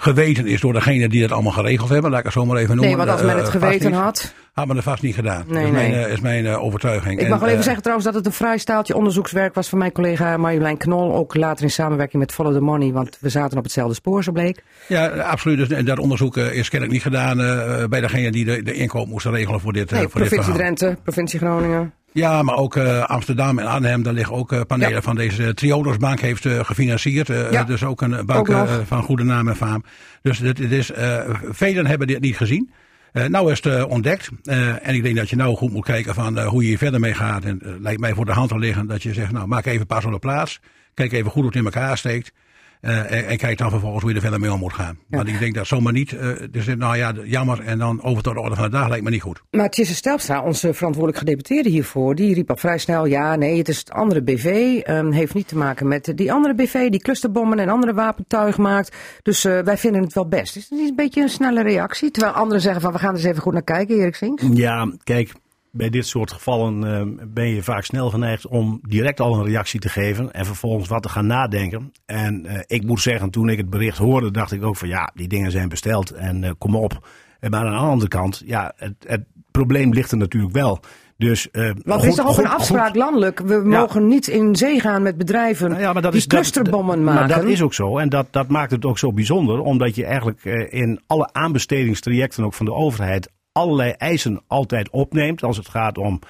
geweten 0.00 0.46
is 0.46 0.60
door 0.60 0.72
degene 0.72 1.08
die 1.08 1.22
het 1.22 1.32
allemaal 1.32 1.52
geregeld 1.52 1.88
hebben. 1.88 2.10
Laat 2.10 2.18
ik 2.20 2.24
het 2.24 2.34
zo 2.34 2.44
maar 2.46 2.56
even 2.56 2.76
noemen. 2.76 2.86
Nee, 2.86 2.96
want 2.96 3.10
als 3.10 3.20
men 3.20 3.30
Eh, 3.30 3.36
het 3.36 3.50
vast 3.50 3.64
geweten 3.64 3.90
niet. 3.90 4.00
had. 4.00 4.34
Had 4.52 4.66
men 4.66 4.76
het 4.76 4.84
vast 4.84 5.02
niet 5.02 5.14
gedaan. 5.14 5.44
Nee, 5.46 5.54
dat 5.54 5.72
is 5.72 5.78
nee. 5.78 5.88
mijn, 5.90 6.04
eh, 6.04 6.12
is 6.12 6.20
mijn 6.20 6.46
eh, 6.46 6.62
overtuiging. 6.62 7.18
Ik 7.18 7.24
En, 7.24 7.28
mag 7.30 7.38
wel 7.38 7.48
even 7.48 7.58
eh, 7.60 7.64
zeggen 7.64 7.82
trouwens 7.82 8.08
dat 8.08 8.16
het 8.18 8.26
een 8.26 8.32
vrij 8.38 8.58
staaltje 8.58 8.96
onderzoekswerk 8.96 9.54
was 9.54 9.68
van 9.68 9.78
mijn 9.78 9.92
collega 9.92 10.36
Marjolein 10.36 10.76
Knol. 10.76 11.14
Ook 11.14 11.34
later 11.36 11.64
in 11.64 11.70
samenwerking 11.70 12.22
met 12.22 12.32
Follow 12.32 12.54
the 12.54 12.60
Money, 12.60 12.92
want 12.92 13.18
we 13.20 13.28
zaten 13.28 13.58
op 13.58 13.64
hetzelfde 13.64 13.94
spoor, 13.94 14.24
zo 14.24 14.32
bleek. 14.32 14.62
Ja, 14.86 15.06
absoluut. 15.08 15.58
Dus, 15.58 15.68
en 15.68 15.84
dat 15.84 15.98
onderzoek 15.98 16.36
eh, 16.36 16.52
is 16.54 16.68
kennelijk 16.68 16.92
niet 16.92 17.02
gedaan 17.14 17.40
eh, 17.40 17.84
bij 17.88 18.00
degene 18.00 18.30
die 18.30 18.44
de, 18.44 18.62
de 18.62 18.72
inkoop 18.72 19.08
moesten 19.08 19.32
regelen 19.32 19.60
voor 19.60 19.72
dit, 19.72 19.92
eh, 19.92 19.98
Nee, 19.98 20.08
voor 20.08 20.20
dit 20.20 20.28
provincie 20.28 20.54
verhaal. 20.54 20.74
Drenthe, 20.76 21.02
provincie 21.02 21.38
Groningen. 21.38 21.92
Ja, 22.12 22.42
maar 22.42 22.56
ook 22.56 22.76
eh, 22.76 23.04
Amsterdam 23.04 23.58
en 23.58 23.66
Arnhem, 23.66 24.02
daar 24.02 24.12
liggen 24.12 24.34
ook 24.34 24.52
eh, 24.52 24.60
panelen 24.66 24.94
Ja. 24.94 25.02
van 25.02 25.16
deze 25.16 25.54
Triodos 25.54 25.96
Bank 25.96 26.20
heeft 26.20 26.46
eh, 26.46 26.64
gefinancierd. 26.64 27.28
Eh, 27.30 27.50
Ja. 27.52 27.64
Dus 27.64 27.84
ook 27.84 28.00
een 28.02 28.26
bank 28.26 28.38
Ook 28.38 28.48
eh, 28.48 28.74
van 28.86 29.02
goede 29.02 29.24
naam 29.24 29.48
en 29.48 29.56
faam. 29.56 29.84
Dus 30.22 30.38
dit, 30.38 30.56
dit 30.56 30.70
is, 30.72 30.90
eh, 30.92 31.18
velen 31.50 31.86
hebben 31.86 32.06
dit 32.06 32.20
niet 32.20 32.36
gezien. 32.36 32.70
Eh 33.12 33.24
nou 33.26 33.50
is 33.52 33.62
het 33.62 33.74
eh, 33.74 33.84
ontdekt. 33.88 34.28
Eh, 34.44 34.88
en 34.88 34.94
ik 34.94 35.02
denk 35.02 35.16
dat 35.16 35.30
je 35.30 35.36
nou 35.36 35.56
goed 35.56 35.72
moet 35.72 35.84
kijken 35.84 36.14
van 36.14 36.38
eh, 36.38 36.46
hoe 36.46 36.62
je 36.62 36.68
hier 36.68 36.78
verder 36.78 37.00
mee 37.00 37.14
gaat. 37.14 37.44
En 37.44 37.60
eh, 37.62 37.70
lijkt 37.80 38.00
mij 38.00 38.14
voor 38.14 38.24
de 38.24 38.32
hand 38.32 38.48
te 38.48 38.58
liggen 38.58 38.86
dat 38.86 39.02
je 39.02 39.12
zegt, 39.12 39.32
nou 39.32 39.46
maak 39.46 39.66
even 39.66 39.86
pas 39.86 40.04
op 40.04 40.12
de 40.12 40.18
plaats. 40.18 40.60
Kijk 40.94 41.12
even 41.12 41.30
goed 41.30 41.34
hoe 41.42 41.46
het 41.50 41.56
in 41.58 41.64
elkaar 41.64 41.98
steekt. 41.98 42.32
Eh, 42.80 43.12
en, 43.12 43.26
en 43.26 43.36
kijk 43.36 43.58
dan 43.58 43.70
vervolgens 43.70 44.02
hoe 44.02 44.10
je 44.10 44.16
er 44.16 44.22
verder 44.22 44.40
mee 44.40 44.52
om 44.52 44.58
moet 44.58 44.72
gaan. 44.72 44.98
Want 45.08 45.28
ik 45.28 45.38
denk 45.38 45.54
dat 45.54 45.66
zomaar 45.66 45.92
niet. 45.92 46.12
eh 46.12 46.28
dus 46.50 46.66
nou 46.66 46.96
ja, 46.96 47.12
jammer. 47.24 47.60
En 47.60 47.78
dan 47.78 48.02
over 48.02 48.22
tot 48.22 48.34
de 48.34 48.40
orde 48.40 48.54
van 48.54 48.64
de 48.64 48.70
dag 48.70 48.88
lijkt 48.88 49.04
me 49.04 49.10
niet 49.10 49.22
goed. 49.22 49.42
Maar 49.50 49.70
Tjisse 49.70 49.94
Stelpstra, 49.94 50.42
onze 50.42 50.74
verantwoordelijk 50.74 51.18
gedeputeerde 51.18 51.68
hiervoor, 51.68 52.14
die 52.14 52.34
riep 52.34 52.50
al 52.50 52.56
vrij 52.56 52.78
snel, 52.78 53.06
ja 53.06 53.36
nee, 53.36 53.58
het 53.58 53.68
is 53.68 53.78
het 53.78 53.90
andere 53.90 54.22
BV, 54.22 54.80
ehm, 54.82 55.10
heeft 55.10 55.34
niet 55.34 55.48
te 55.48 55.56
maken 55.56 55.88
met 55.88 56.12
die 56.14 56.32
andere 56.32 56.54
BV 56.54 56.88
die 56.88 57.00
clusterbommen 57.00 57.58
en 57.58 57.68
andere 57.68 57.94
wapentuig 57.94 58.58
maakt. 58.58 58.96
Dus 59.22 59.44
eh, 59.44 59.58
wij 59.58 59.76
vinden 59.76 60.02
het 60.02 60.12
wel 60.12 60.28
best. 60.28 60.56
Is 60.56 60.68
dat 60.68 60.78
niet 60.78 60.88
een 60.88 60.96
beetje 60.96 61.22
een 61.22 61.28
snelle 61.28 61.62
reactie? 61.62 62.10
Terwijl 62.10 62.34
anderen 62.34 62.62
zeggen 62.62 62.80
van, 62.80 62.92
we 62.92 62.98
gaan 62.98 63.10
er 63.10 63.16
eens 63.16 63.24
even 63.24 63.42
goed 63.42 63.52
naar 63.52 63.62
kijken, 63.62 63.96
Erik 63.96 64.14
Sinks. 64.14 64.44
Ja, 64.52 64.92
kijk, 65.04 65.32
bij 65.72 65.90
dit 65.90 66.06
soort 66.06 66.32
gevallen 66.32 66.84
eh, 66.96 67.24
ben 67.28 67.48
je 67.48 67.62
vaak 67.62 67.84
snel 67.84 68.10
geneigd 68.10 68.46
om 68.46 68.80
direct 68.88 69.20
al 69.20 69.34
een 69.34 69.44
reactie 69.44 69.80
te 69.80 69.88
geven 69.88 70.32
en 70.32 70.46
vervolgens 70.46 70.88
wat 70.88 71.02
te 71.02 71.08
gaan 71.08 71.26
nadenken. 71.26 71.92
En 72.06 72.46
eh, 72.46 72.60
ik 72.66 72.82
moet 72.86 73.00
zeggen, 73.00 73.30
toen 73.30 73.48
ik 73.48 73.56
het 73.58 73.70
bericht 73.70 73.98
hoorde, 73.98 74.30
dacht 74.30 74.52
ik 74.52 74.64
ook 74.64 74.76
van 74.76 74.88
ja, 74.88 75.10
die 75.14 75.28
dingen 75.28 75.50
zijn 75.50 75.68
besteld 75.68 76.10
en 76.10 76.44
eh, 76.44 76.50
kom 76.58 76.76
op. 76.76 77.08
Maar 77.40 77.54
aan 77.66 77.70
de 77.72 77.76
andere 77.90 78.08
kant, 78.10 78.42
ja, 78.46 78.72
het, 78.76 78.94
het 79.06 79.24
probleem 79.50 79.92
ligt 79.92 80.10
er 80.12 80.16
natuurlijk 80.18 80.52
wel. 80.54 80.80
Dus, 81.16 81.50
eh, 81.50 81.70
Want 81.84 82.02
er 82.02 82.08
is 82.08 82.14
toch 82.14 82.26
ook 82.28 82.34
goed- 82.34 82.44
een 82.44 82.50
afspraak 82.50 82.86
goed- 82.86 82.96
landelijk? 82.96 83.40
We 83.40 83.62
mogen 83.64 84.08
niet 84.08 84.26
in 84.28 84.56
zee 84.56 84.80
gaan 84.80 85.02
met 85.02 85.16
bedrijven 85.16 85.68
Nou 85.68 85.80
ja, 85.80 85.92
maar 85.92 86.02
dat 86.02 86.12
die 86.12 86.20
is, 86.20 86.26
clusterbommen 86.26 86.96
dat- 86.96 87.04
maken. 87.04 87.28
Maar 87.28 87.40
dat 87.40 87.48
is 87.50 87.62
ook 87.62 87.74
zo. 87.74 87.98
En 87.98 88.08
dat, 88.08 88.26
dat 88.30 88.48
maakt 88.48 88.70
het 88.70 88.84
ook 88.84 88.98
zo 88.98 89.12
bijzonder. 89.12 89.60
Omdat 89.60 89.94
je 89.94 90.04
eigenlijk 90.04 90.44
in 90.70 91.00
alle 91.06 91.28
aanbestedingstrajecten 91.32 92.44
ook 92.44 92.54
van 92.54 92.66
de 92.66 92.72
overheid 92.72 93.30
allerlei 93.52 93.90
eisen 93.90 94.40
altijd 94.46 94.90
opneemt. 94.90 95.42
Als 95.42 95.56
het 95.56 95.68
gaat 95.68 95.98
om 95.98 96.20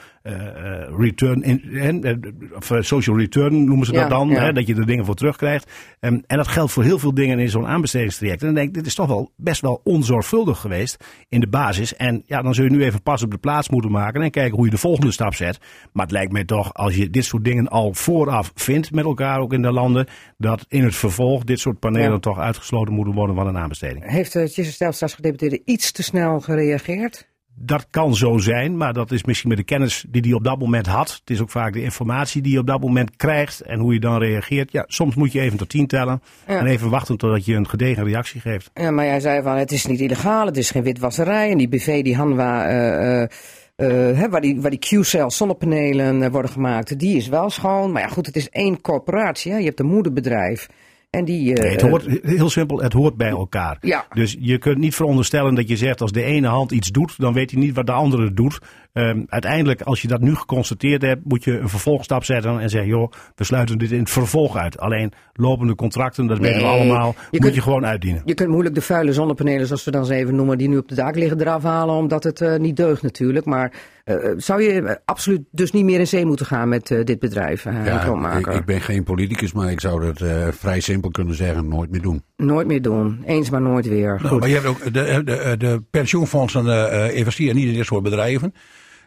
return, 0.99 1.43
in, 1.43 2.05
eh, 2.05 2.14
of 2.57 2.71
eh, 2.71 2.81
social 2.83 3.18
return 3.18 3.64
noemen 3.64 3.87
ze 3.87 3.93
Ja, 3.93 4.01
dat 4.01 4.11
dan. 4.11 4.29
ja. 4.29 4.43
Hè, 4.45 4.53
dat 4.53 4.66
je 4.66 4.75
er 4.75 4.87
dingen 4.87 5.05
voor 5.05 5.14
terugkrijgt. 5.14 5.71
En, 6.01 6.25
en 6.27 6.37
dat 6.37 6.49
geldt 6.49 6.73
voor 6.73 6.83
heel 6.85 6.99
veel 6.99 7.14
dingen 7.14 7.39
in 7.39 7.49
zo'n 7.49 7.66
aanbestedingstraject. 7.66 8.41
En 8.41 8.47
dan 8.47 8.55
denk 8.55 8.68
ik, 8.68 8.75
dit 8.75 8.87
is 8.87 8.95
toch 8.95 9.07
wel 9.07 9.33
best 9.37 9.61
wel 9.61 9.81
onzorgvuldig 9.85 10.59
geweest 10.61 11.05
in 11.29 11.41
de 11.41 11.49
basis. 11.49 11.97
En 11.97 12.23
ja, 12.27 12.43
dan 12.43 12.55
zul 12.55 12.64
je 12.64 12.71
nu 12.71 12.85
even 12.85 13.03
pas 13.03 13.23
op 13.23 13.31
de 13.31 13.39
plaats 13.39 13.68
moeten 13.68 13.91
maken 13.91 14.23
en 14.23 14.31
kijken 14.31 14.57
hoe 14.57 14.64
je 14.64 14.71
de 14.71 14.79
volgende 14.79 15.12
stap 15.12 15.35
zet. 15.35 15.59
Maar 15.93 16.05
het 16.05 16.14
lijkt 16.14 16.33
mij 16.33 16.45
toch, 16.45 16.75
als 16.75 16.97
je 16.97 17.11
dit 17.11 17.25
soort 17.25 17.45
dingen 17.45 17.68
al 17.68 17.95
vooraf 17.95 18.53
vindt 18.55 18.93
met 18.93 19.05
elkaar 19.05 19.39
ook 19.41 19.53
in 19.53 19.62
de 19.62 19.73
landen, 19.73 20.07
dat 20.39 20.64
in 20.68 20.85
het 20.85 20.95
vervolg 20.97 21.45
dit 21.45 21.61
soort 21.61 21.79
panelen 21.79 22.11
Ja. 22.12 22.18
toch 22.18 22.39
uitgesloten 22.39 22.95
moeten 22.95 23.14
worden 23.14 23.37
van 23.37 23.47
een 23.47 23.59
aanbesteding. 23.59 24.11
Heeft 24.11 24.31
Stelpstra 24.31 24.87
als 25.07 25.14
gedeputeerde 25.14 25.62
iets 25.64 25.93
te 25.93 26.03
snel 26.03 26.41
gereageerd? 26.41 27.29
Dat 27.63 27.87
kan 27.91 28.15
zo 28.15 28.39
zijn, 28.39 28.77
maar 28.77 28.93
dat 28.93 29.11
is 29.11 29.25
misschien 29.25 29.49
met 29.49 29.59
de 29.59 29.65
kennis 29.65 30.05
die 30.09 30.23
hij 30.23 30.33
op 30.33 30.45
dat 30.45 30.59
moment 30.59 30.87
had. 30.87 31.11
Het 31.11 31.31
is 31.31 31.41
ook 31.41 31.51
vaak 31.51 31.73
de 31.73 31.83
informatie 31.83 32.43
die 32.43 32.53
je 32.53 32.59
op 32.59 32.67
dat 32.67 32.81
moment 32.81 33.17
krijgt 33.17 33.61
en 33.61 33.79
hoe 33.79 33.93
je 33.95 34.01
dan 34.01 34.19
reageert. 34.19 34.73
Ja, 34.73 34.85
soms 34.87 35.15
moet 35.15 35.33
je 35.33 35.41
even 35.41 35.59
tot 35.59 35.69
tien 35.69 35.87
tellen 35.87 36.23
Ja. 36.47 36.59
en 36.59 36.67
even 36.67 36.91
wachten 36.91 37.17
totdat 37.17 37.45
je 37.45 37.55
een 37.55 37.69
gedegen 37.69 38.05
reactie 38.05 38.41
geeft. 38.41 38.71
Ja, 38.75 38.91
maar 38.91 39.05
jij 39.05 39.21
zei 39.21 39.43
van 39.43 39.57
het 39.57 39.73
is 39.73 39.87
niet 39.87 40.01
illegaal, 40.01 40.47
het 40.47 40.57
is 40.57 40.71
geen 40.71 40.83
witwasserij. 40.83 41.51
En 41.51 41.59
die 41.59 41.69
BV, 41.69 42.03
die 42.03 42.17
Hanwa, 42.17 42.67
eh, 42.69 43.23
eh, 43.23 44.23
eh, 44.23 44.31
waar 44.31 44.41
die, 44.41 44.61
waar 44.61 44.71
die 44.71 44.79
Q-cell 44.79 45.31
zonnepanelen 45.31 46.31
worden 46.31 46.51
gemaakt, 46.51 46.99
die 46.99 47.17
is 47.17 47.29
wel 47.29 47.51
schoon. 47.51 47.93
Maar 47.93 48.03
ja, 48.03 48.09
goed, 48.09 48.27
het 48.27 48.37
is 48.37 48.49
één 48.49 48.81
corporatie. 48.81 49.53
Hè? 49.53 49.59
Je 49.59 49.65
hebt 49.65 49.81
een 49.81 49.87
moederbedrijf. 49.87 50.69
En 51.11 51.25
die. 51.25 51.55
eh, 51.55 51.63
Nee, 51.63 51.73
het 51.73 51.81
hoort, 51.81 52.07
heel 52.23 52.51
simpel, 52.51 52.83
het 52.83 52.93
hoort 52.93 53.17
bij 53.17 53.29
elkaar. 53.29 53.79
Ja. 53.81 54.07
Dus 54.15 54.37
je 54.41 54.59
kunt 54.59 54.79
niet 54.79 54.95
veronderstellen 54.95 55.55
dat 55.55 55.69
je 55.69 55.77
zegt 55.77 56.01
als 56.01 56.13
de 56.13 56.23
ene 56.23 56.47
hand 56.49 56.71
iets 56.73 56.89
doet, 56.91 57.15
dan 57.19 57.33
weet 57.33 57.51
hij 57.51 57.61
niet 57.61 57.75
wat 57.75 57.87
de 57.87 57.93
andere 57.93 58.33
doet. 58.33 58.59
Ehm, 58.93 59.22
uiteindelijk, 59.28 59.82
als 59.82 60.03
je 60.03 60.09
dat 60.09 60.20
nu 60.20 60.34
geconstateerd 60.34 61.03
hebt, 61.03 61.20
moet 61.24 61.45
je 61.45 61.59
een 61.59 61.68
vervolgstap 61.68 62.24
zetten 62.24 62.61
en 62.61 62.68
zeggen, 62.70 62.88
joh, 62.91 63.12
we 63.34 63.45
sluiten 63.45 63.78
dit 63.78 63.91
in 63.91 63.99
het 63.99 64.11
vervolg 64.11 64.57
uit. 64.57 64.78
Alleen 64.78 65.12
lopende 65.32 65.74
contracten, 65.74 66.26
dat 66.26 66.38
weten 66.38 66.61
we 66.61 66.66
allemaal, 66.66 67.07
je 67.16 67.26
moet 67.30 67.41
kunt- 67.41 67.55
je 67.55 67.61
gewoon 67.62 67.86
uitdienen. 67.86 68.22
Je 68.24 68.34
kunt 68.34 68.49
moeilijk 68.51 68.74
de 68.74 68.80
vuile 68.82 69.12
zonnepanelen, 69.12 69.66
zoals 69.66 69.84
we 69.84 69.91
dan 69.91 70.07
ze 70.07 70.14
even 70.14 70.34
noemen, 70.34 70.59
die 70.59 70.68
nu 70.68 70.76
op 70.78 70.88
de 70.88 70.95
dak 70.95 71.16
liggen, 71.16 71.41
eraf 71.41 71.62
halen, 71.62 71.95
omdat 71.95 72.24
het 72.24 72.41
eh, 72.41 72.57
niet 72.59 72.76
deugt 72.76 73.03
natuurlijk. 73.03 73.45
Maar 73.47 73.72
eh, 74.05 74.16
zou 74.36 74.62
je 74.62 74.82
eh, 74.82 74.95
absoluut 75.05 75.41
dus 75.51 75.72
niet 75.72 75.84
meer 75.84 75.99
in 75.99 76.07
zee 76.07 76.26
moeten 76.26 76.47
gaan 76.47 76.68
met 76.68 76.91
eh, 76.91 77.05
dit 77.05 77.18
bedrijf, 77.18 77.64
uh, 77.64 77.86
Ja, 77.86 78.36
ik, 78.38 78.47
ik 78.47 78.64
ben 78.64 78.80
geen 78.80 79.05
politicus, 79.05 79.53
maar 79.53 79.70
ik 79.70 79.80
zou 79.80 80.01
dat 80.07 80.20
eh, 80.20 80.49
vrij 80.51 80.80
simpel 80.80 81.11
kunnen 81.11 81.34
zeggen: 81.34 81.68
nooit 81.68 81.91
meer 81.91 82.03
doen. 82.03 82.22
Nooit 82.36 82.66
meer 82.66 82.82
doen. 82.82 83.22
Eens 83.26 83.51
maar 83.51 83.61
nooit 83.62 83.88
weer. 83.88 84.18
Nou, 84.22 84.38
maar 84.38 84.49
je 84.49 84.55
hebt 84.55 84.66
ook 84.66 84.84
de, 84.84 85.22
de, 85.24 85.55
de 85.59 85.82
pensioenfondsen 85.91 86.66
eh, 86.66 87.07
eh, 87.09 87.16
investeren 87.16 87.55
niet 87.57 87.66
in 87.68 87.74
dit 87.74 87.84
soort 87.86 88.03
bedrijven. 88.03 88.55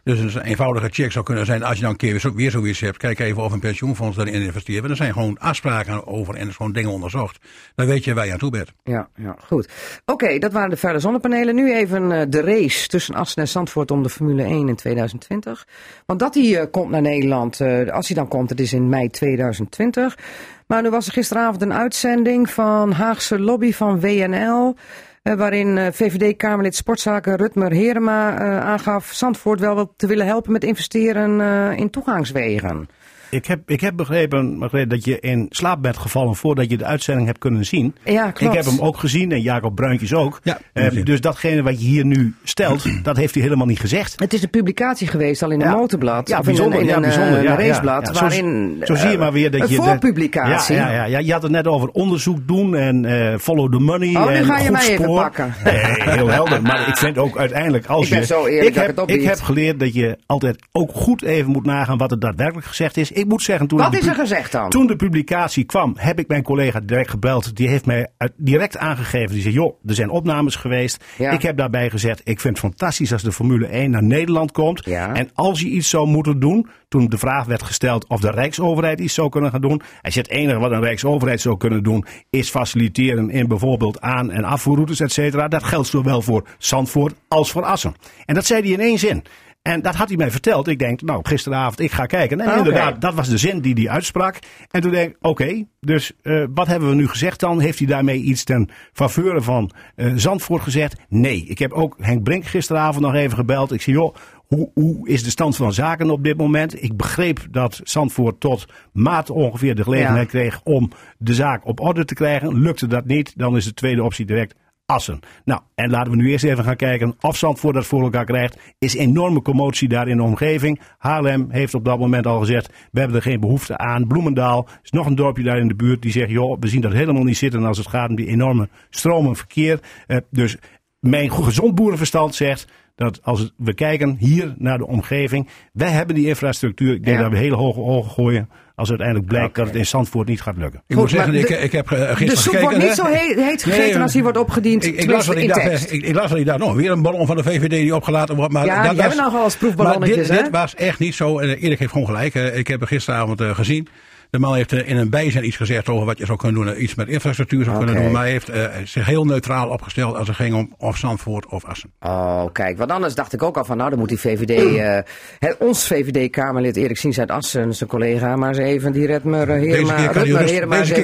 Dus 0.04 0.34
een 0.34 0.40
eenvoudige 0.42 0.88
check 0.90 1.12
zou 1.12 1.24
kunnen 1.24 1.46
zijn, 1.46 1.62
als 1.62 1.76
je 1.76 1.82
dan 1.82 1.90
een 1.90 1.96
keer 1.96 2.10
weer, 2.34 2.50
zo- 2.50 2.58
zoiets 2.58 2.80
hebt, 2.80 2.96
kijk 2.96 3.18
even 3.18 3.42
of 3.42 3.52
een 3.52 3.60
pensioenfonds 3.60 4.16
daarin 4.16 4.34
investeert. 4.42 4.78
Want 4.78 4.90
er 4.90 4.96
zijn 4.96 5.12
gewoon 5.12 5.38
afspraken 5.38 6.06
over 6.06 6.34
en 6.34 6.46
er 6.48 6.54
gewoon 6.54 6.72
dingen 6.72 6.90
onderzocht. 6.90 7.38
Dan 7.74 7.86
weet 7.86 8.04
je 8.04 8.14
waar 8.14 8.26
je 8.26 8.32
aan 8.32 8.38
toe 8.38 8.50
bent. 8.50 8.72
Ja, 8.84 9.08
ja 9.16 9.36
goed. 9.46 9.68
Oké, 10.04 10.38
dat 10.38 10.52
waren 10.52 10.70
de 10.70 10.76
vuile 10.76 10.98
zonnepanelen. 10.98 11.54
Nu 11.54 11.74
even 11.74 12.12
eh, 12.12 12.22
de 12.28 12.40
race 12.40 12.88
tussen 12.88 13.14
Assen 13.14 13.42
en 13.42 13.48
Zandvoort 13.48 13.90
om 13.90 14.02
de 14.02 14.08
Formule 14.10 14.42
1 14.42 14.68
in 14.68 14.74
2020. 14.76 15.66
Want 16.06 16.18
dat 16.18 16.32
die 16.32 16.58
eh, 16.58 16.66
komt 16.70 16.90
naar 16.90 17.02
Nederland, 17.02 17.60
eh, 17.60 17.88
als 17.92 18.06
hij 18.08 18.16
dan 18.16 18.28
komt, 18.28 18.50
het 18.50 18.60
is 18.60 18.72
in 18.72 18.88
mei 18.88 19.08
2020. 19.10 20.18
Maar 20.66 20.82
nu 20.82 20.90
was 20.90 21.06
er 21.06 21.12
gisteravond 21.12 21.62
een 21.62 21.72
uitzending 21.72 22.50
van 22.50 22.92
Haagse 22.92 23.38
lobby 23.38 23.72
van 23.72 24.00
WNL. 24.00 24.76
Eh, 25.24 25.34
waarin 25.34 25.78
eh, 25.78 25.92
VVD-Kamerlid 25.92 26.74
Sportzaken 26.74 27.36
Rutmer 27.36 27.72
Herema 27.72 28.38
eh, 28.38 28.60
aangaf 28.60 29.12
Zandvoort 29.12 29.60
wel 29.60 29.74
wat 29.74 29.92
te 29.96 30.06
willen 30.06 30.26
helpen 30.26 30.52
met 30.52 30.64
investeren 30.64 31.40
in 31.76 31.90
toegangswegen. 31.90 32.88
Ik 33.34 33.46
heb, 33.46 33.70
ik 33.70 33.80
heb 33.80 33.96
begrepen, 33.96 34.58
begrepen 34.58 34.88
dat 34.88 35.04
je 35.04 35.20
in 35.20 35.46
slaap 35.50 35.82
bent 35.82 35.96
gevallen 35.96 36.34
voordat 36.36 36.70
je 36.70 36.76
de 36.76 36.84
uitzending 36.84 37.26
hebt 37.26 37.38
kunnen 37.38 37.64
zien. 37.66 37.94
Ja, 38.04 38.30
klopt. 38.30 38.54
Ik 38.54 38.62
heb 38.64 38.72
hem 38.72 38.80
ook 38.86 38.96
gezien 38.96 39.32
en 39.32 39.40
Jacob 39.40 39.74
Bruintjes 39.74 40.14
ook. 40.14 40.40
Ja, 40.42 40.58
Eh, 40.72 41.04
dus 41.04 41.20
datgene 41.20 41.62
wat 41.62 41.80
je 41.80 41.86
hier 41.86 42.04
nu 42.04 42.34
stelt, 42.44 42.84
dat 43.02 43.16
heeft 43.16 43.34
hij 43.34 43.42
helemaal 43.42 43.66
niet 43.66 43.80
gezegd. 43.80 44.20
Het 44.20 44.32
is 44.32 44.42
een 44.42 44.50
publicatie 44.50 45.06
geweest 45.06 45.42
al 45.42 45.50
in 45.50 45.60
een 45.60 45.68
Ja. 45.68 45.74
motorblad. 45.76 46.28
Ja, 46.28 46.34
in 46.34 46.40
een, 46.40 46.46
bijzonder. 46.46 46.80
in 46.80 46.86
ja, 46.86 46.96
een, 46.96 47.02
bijzonder. 47.02 47.36
eh, 47.38 47.42
ja, 47.42 47.58
een 47.58 47.64
ja, 47.64 47.68
raceblad. 47.68 48.06
ja. 48.06 48.12
Zo- 48.14 48.20
waarin, 48.20 48.76
zo, 48.84 48.94
zie 48.94 49.06
je 49.06 49.12
eh, 49.12 49.18
maar 49.18 49.32
weer 49.32 49.50
dat 49.50 49.60
een 49.60 49.68
je. 49.68 49.76
de- 49.76 49.82
voorpublicatie. 49.82 50.74
Ja, 50.76 50.88
ja, 50.88 50.94
ja, 50.94 51.04
ja. 51.04 51.18
Je 51.18 51.32
had 51.32 51.42
het 51.42 51.50
net 51.52 51.66
over 51.66 51.88
onderzoek 51.88 52.38
doen 52.48 52.76
en 52.76 53.04
eh, 53.04 53.38
follow 53.38 53.72
the 53.72 53.78
money. 53.78 54.16
Oh, 54.16 54.28
nu 54.28 54.34
en 54.34 54.44
ga 54.44 54.56
je 54.58 54.62
goed 54.62 54.72
mij 54.72 54.88
even 54.88 55.04
spoor. 55.04 55.20
pakken. 55.20 55.54
Nee, 55.64 55.74
heel 56.10 56.28
helder. 56.28 56.62
Maar 56.62 56.88
ik 56.88 56.96
vind 56.96 57.18
ook 57.18 57.38
uiteindelijk 57.38 57.86
als 57.86 58.04
Ik 58.04 58.10
ben 58.10 58.20
je. 58.20 58.26
zo 58.26 58.46
eerlijk 58.46 58.74
dat 58.74 58.86
heb, 58.86 58.98
ik 59.10 59.14
ik 59.20 59.22
heb 59.28 59.40
geleerd 59.40 59.80
dat 59.80 59.94
je 59.94 60.18
altijd 60.26 60.58
ook 60.72 60.90
goed 60.92 61.22
even 61.22 61.50
moet 61.50 61.64
nagaan 61.66 61.98
wat 61.98 62.10
er 62.10 62.18
daadwerkelijk 62.18 62.66
gezegd 62.66 62.96
is. 62.96 63.12
Ik 63.12 63.23
ik 63.24 63.30
moet 63.30 63.42
zeggen, 63.42 63.66
toen, 63.66 63.78
Wat 63.78 63.92
de 63.92 63.98
is 63.98 64.06
er 64.06 64.12
pu- 64.14 64.18
gezegd 64.20 64.52
dan? 64.52 64.70
toen 64.70 64.86
de 64.86 64.96
publicatie 64.96 65.64
kwam, 65.64 65.92
heb 65.96 66.18
ik 66.18 66.28
mijn 66.28 66.42
collega 66.42 66.80
direct 66.80 67.10
gebeld. 67.10 67.56
Die 67.56 67.68
heeft 67.68 67.86
mij 67.86 68.08
direct 68.36 68.76
aangegeven. 68.76 69.32
Die 69.32 69.42
zei, 69.42 69.54
joh, 69.54 69.78
er 69.86 69.94
zijn 69.94 70.10
opnames 70.10 70.56
geweest. 70.56 71.04
Ja. 71.18 71.30
Ik 71.30 71.42
heb 71.42 71.56
daarbij 71.56 71.90
gezegd, 71.90 72.20
ik 72.24 72.40
vind 72.40 72.56
het 72.60 72.66
fantastisch 72.66 73.12
als 73.12 73.22
de 73.22 73.32
Formule 73.32 73.66
1 73.66 73.90
naar 73.90 74.02
Nederland 74.02 74.52
komt. 74.52 74.84
Ja. 74.84 75.14
En 75.14 75.30
als 75.34 75.60
je 75.60 75.68
iets 75.68 75.88
zou 75.88 76.06
moeten 76.08 76.40
doen, 76.40 76.68
toen 76.88 77.08
de 77.08 77.18
vraag 77.18 77.46
werd 77.46 77.62
gesteld 77.62 78.06
of 78.08 78.20
de 78.20 78.30
Rijksoverheid 78.30 79.00
iets 79.00 79.14
zou 79.14 79.28
kunnen 79.28 79.50
gaan 79.50 79.60
doen. 79.60 79.82
Hij 80.00 80.10
zei, 80.10 80.24
het 80.28 80.34
enige 80.36 80.58
wat 80.58 80.70
een 80.70 80.80
Rijksoverheid 80.82 81.40
zou 81.40 81.56
kunnen 81.56 81.82
doen, 81.82 82.04
is 82.30 82.50
faciliteren 82.50 83.30
in 83.30 83.48
bijvoorbeeld 83.48 84.00
aan- 84.00 84.30
en 84.30 84.44
afvoerroutes, 84.44 85.00
et 85.00 85.12
cetera. 85.12 85.48
Dat 85.48 85.64
geldt 85.64 85.88
zowel 85.88 86.22
voor 86.22 86.46
Zandvoort 86.58 87.14
als 87.28 87.50
voor 87.52 87.62
Assen. 87.64 87.94
En 88.24 88.34
dat 88.34 88.44
zei 88.46 88.60
hij 88.62 88.70
in 88.70 88.80
één 88.80 88.98
zin. 88.98 89.22
En 89.64 89.82
dat 89.82 89.94
had 89.94 90.08
hij 90.08 90.16
mij 90.16 90.30
verteld. 90.30 90.68
Ik 90.68 90.78
denk, 90.78 91.02
nou, 91.02 91.20
gisteravond, 91.22 91.80
ik 91.80 91.92
ga 91.92 92.06
kijken. 92.06 92.40
En 92.40 92.48
Oké. 92.48 92.56
inderdaad, 92.56 93.00
dat 93.00 93.14
was 93.14 93.28
de 93.28 93.38
zin 93.38 93.60
die 93.60 93.74
hij 93.74 93.88
uitsprak. 93.88 94.38
En 94.70 94.80
toen 94.80 94.90
denk 94.90 95.10
ik, 95.10 95.16
oké, 95.20 95.64
dus 95.80 96.12
eh, 96.22 96.44
wat 96.54 96.66
hebben 96.66 96.88
we 96.88 96.94
nu 96.94 97.08
gezegd 97.08 97.40
dan? 97.40 97.60
Heeft 97.60 97.78
hij 97.78 97.86
daarmee 97.86 98.20
iets 98.20 98.44
ten 98.44 98.68
faveur 98.92 99.42
van 99.42 99.70
eh, 99.96 100.12
Zandvoort 100.14 100.62
gezegd? 100.62 100.96
Nee. 101.08 101.44
Ik 101.44 101.58
heb 101.58 101.72
ook 101.72 101.96
Henk 102.00 102.22
Brink 102.22 102.44
gisteravond 102.44 103.04
nog 103.04 103.14
even 103.14 103.36
gebeld. 103.36 103.72
Ik 103.72 103.82
zei, 103.82 103.96
joh, 103.96 104.14
hoe, 104.46 104.70
hoe 104.74 105.08
is 105.08 105.22
de 105.22 105.30
stand 105.30 105.56
van 105.56 105.72
zaken 105.72 106.10
op 106.10 106.24
dit 106.24 106.36
moment? 106.36 106.82
Ik 106.82 106.96
begreep 106.96 107.46
dat 107.50 107.80
Zandvoort 107.82 108.40
tot 108.40 108.66
maart 108.92 109.30
ongeveer 109.30 109.74
de 109.74 109.82
gelegenheid 109.82 110.28
kreeg 110.28 110.60
om 110.64 110.90
de 111.18 111.34
zaak 111.34 111.66
op 111.66 111.80
orde 111.80 112.04
te 112.04 112.14
krijgen. 112.14 112.58
Lukte 112.58 112.86
dat 112.86 113.04
niet, 113.04 113.32
dan 113.38 113.56
is 113.56 113.64
de 113.64 113.74
tweede 113.74 114.02
optie 114.02 114.26
direct 114.26 114.54
Assen. 114.86 115.20
Nou, 115.44 115.60
en 115.74 115.90
laten 115.90 116.10
we 116.10 116.16
nu 116.16 116.30
eerst 116.30 116.44
even 116.44 116.64
gaan 116.64 116.76
kijken 116.76 117.14
of 117.20 117.36
Zandvoort 117.36 117.74
dat 117.74 117.86
voor 117.86 118.02
elkaar 118.02 118.24
krijgt. 118.24 118.58
Is 118.78 118.94
enorme 118.94 119.42
commotie 119.42 119.88
daar 119.88 120.08
in 120.08 120.16
de 120.16 120.22
omgeving. 120.22 120.80
Haarlem 120.98 121.46
heeft 121.50 121.74
op 121.74 121.84
dat 121.84 121.98
moment 121.98 122.26
al 122.26 122.38
gezegd, 122.38 122.72
we 122.90 122.98
hebben 122.98 123.16
er 123.16 123.22
geen 123.22 123.40
behoefte 123.40 123.76
aan. 123.76 124.06
Bloemendaal 124.06 124.68
is 124.82 124.90
nog 124.90 125.06
een 125.06 125.14
dorpje 125.14 125.42
daar 125.42 125.58
in 125.58 125.68
de 125.68 125.74
buurt 125.74 126.02
die 126.02 126.12
zegt, 126.12 126.30
joh, 126.30 126.56
we 126.60 126.68
zien 126.68 126.80
dat 126.80 126.92
helemaal 126.92 127.22
niet 127.22 127.36
zitten 127.36 127.64
als 127.64 127.78
het 127.78 127.88
gaat 127.88 128.08
om 128.08 128.16
die 128.16 128.26
enorme 128.26 128.68
stromen 128.90 129.36
verkeer. 129.36 129.80
Eh, 130.06 130.16
dus 130.30 130.56
mijn 131.00 131.32
gezond 131.32 131.74
boerenverstand 131.74 132.34
zegt 132.34 132.72
dat 132.96 133.20
als 133.22 133.52
we 133.56 133.74
kijken 133.74 134.16
hier 134.18 134.54
naar 134.58 134.78
de 134.78 134.86
omgeving, 134.86 135.48
wij 135.72 135.90
hebben 135.90 136.14
die 136.14 136.26
infrastructuur. 136.26 136.94
Ik 136.94 137.04
denk 137.04 137.16
Ja. 137.16 137.22
dat 137.22 137.32
we 137.32 137.38
hele 137.38 137.54
hoge 137.56 137.80
ogen 137.80 138.10
gooien 138.10 138.48
als 138.74 138.88
uiteindelijk 138.88 139.28
blijkt 139.28 139.54
dat 139.54 139.66
het 139.66 139.74
in 139.76 139.86
Zandvoort 139.86 140.28
niet 140.28 140.40
gaat 140.40 140.56
lukken. 140.56 140.82
Ik 140.86 140.94
Goed, 140.94 140.96
moet 140.96 141.10
zeggen, 141.10 141.34
ik, 141.34 141.46
de- 141.46 141.54
ik 141.58 141.72
heb 141.72 141.90
eh, 141.90 141.98
De 141.98 142.06
gisteren 142.06 142.36
soep 142.36 142.52
gekeken. 142.52 142.60
wordt 142.60 142.78
niet 142.78 142.88
hè. 142.88 142.94
zo 142.94 143.06
heet, 143.06 143.36
heet 143.36 143.62
gegeten 143.62 143.92
Nee, 143.94 144.02
als 144.02 144.12
die 144.12 144.22
wordt 144.22 144.38
opgediend. 144.38 144.84
Ik, 144.84 144.96
ik, 144.96 145.10
las 145.10 145.26
tekst. 145.26 145.90
ik, 145.90 146.02
ik 146.02 146.14
las 146.14 146.32
die 146.32 146.44
dag 146.44 146.58
nog 146.58 146.74
weer 146.74 146.90
een 146.90 147.02
ballon 147.02 147.26
van 147.26 147.36
de 147.36 147.42
VVD 147.42 147.70
die 147.70 147.94
opgelaten 147.94 148.36
wordt. 148.36 148.52
Maar 148.52 148.64
Ja, 148.66 148.82
dat 148.82 148.90
die 148.92 149.00
hebben 149.00 149.18
nog 149.22 149.32
wel 149.32 149.44
eens 149.44 149.56
proefballonnetjes, 149.56 150.16
Maar 150.16 150.26
dit, 150.26 150.36
hè? 150.36 150.42
dit 150.42 150.52
was 150.60 150.74
echt 150.74 150.98
niet 150.98 151.14
zo. 151.14 151.38
En 151.38 151.48
Erik 151.58 151.78
heeft 151.78 151.92
gewoon 151.92 152.06
gelijk. 152.06 152.34
Ik 152.34 152.66
heb 152.66 152.78
hem 152.78 152.88
gisteravond 152.88 153.40
eh, 153.40 153.54
gezien. 153.54 153.88
De 154.34 154.40
man 154.40 154.54
heeft 154.54 154.72
eh, 154.72 154.88
in 154.88 154.96
een 154.96 155.10
bijzijn 155.10 155.46
iets 155.46 155.56
gezegd 155.56 155.88
over 155.88 156.06
wat 156.06 156.18
je 156.18 156.26
zou 156.26 156.38
kunnen 156.38 156.64
doen. 156.64 156.74
eh, 156.74 156.82
Iets 156.82 156.94
met 156.94 157.08
infrastructuur 157.08 157.64
zou 157.64 157.76
kunnen 157.76 157.94
doen. 158.02 158.10
Maar 158.12 158.22
hij 158.22 158.30
heeft 158.30 158.48
eh, 158.48 158.64
zich 158.84 159.06
heel 159.06 159.24
neutraal 159.24 159.68
opgesteld 159.68 160.16
als 160.16 160.26
het 160.28 160.36
ging 160.36 160.54
om 160.54 160.74
of 160.78 160.96
Zandvoort 160.96 161.46
of 161.46 161.64
Assen. 161.64 161.90
Oh, 162.00 162.44
kijk, 162.52 162.78
want 162.78 162.90
anders 162.90 163.14
dacht 163.14 163.32
ik 163.32 163.42
ook 163.42 163.56
al 163.56 163.64
van, 163.64 163.76
nou, 163.76 163.90
dan 163.90 163.98
moet 163.98 164.08
die 164.08 164.20
VVD, 164.20 164.50
eh, 164.50 164.98
hè, 165.48 165.52
ons 165.58 165.86
VVD-Kamerlid 165.86 166.76
Erik 166.76 166.96
Sien 166.96 167.14
uit 167.18 167.30
Assen, 167.30 167.74
zijn 167.74 167.88
collega, 167.88 168.36
maar 168.36 168.48
eens 168.48 168.58
even 168.58 168.92
die 168.92 169.06
Redmer, 169.06 169.48
uh, 169.48 169.72
Deze 169.72 169.94
keer 169.94 170.10
kan 170.10 170.12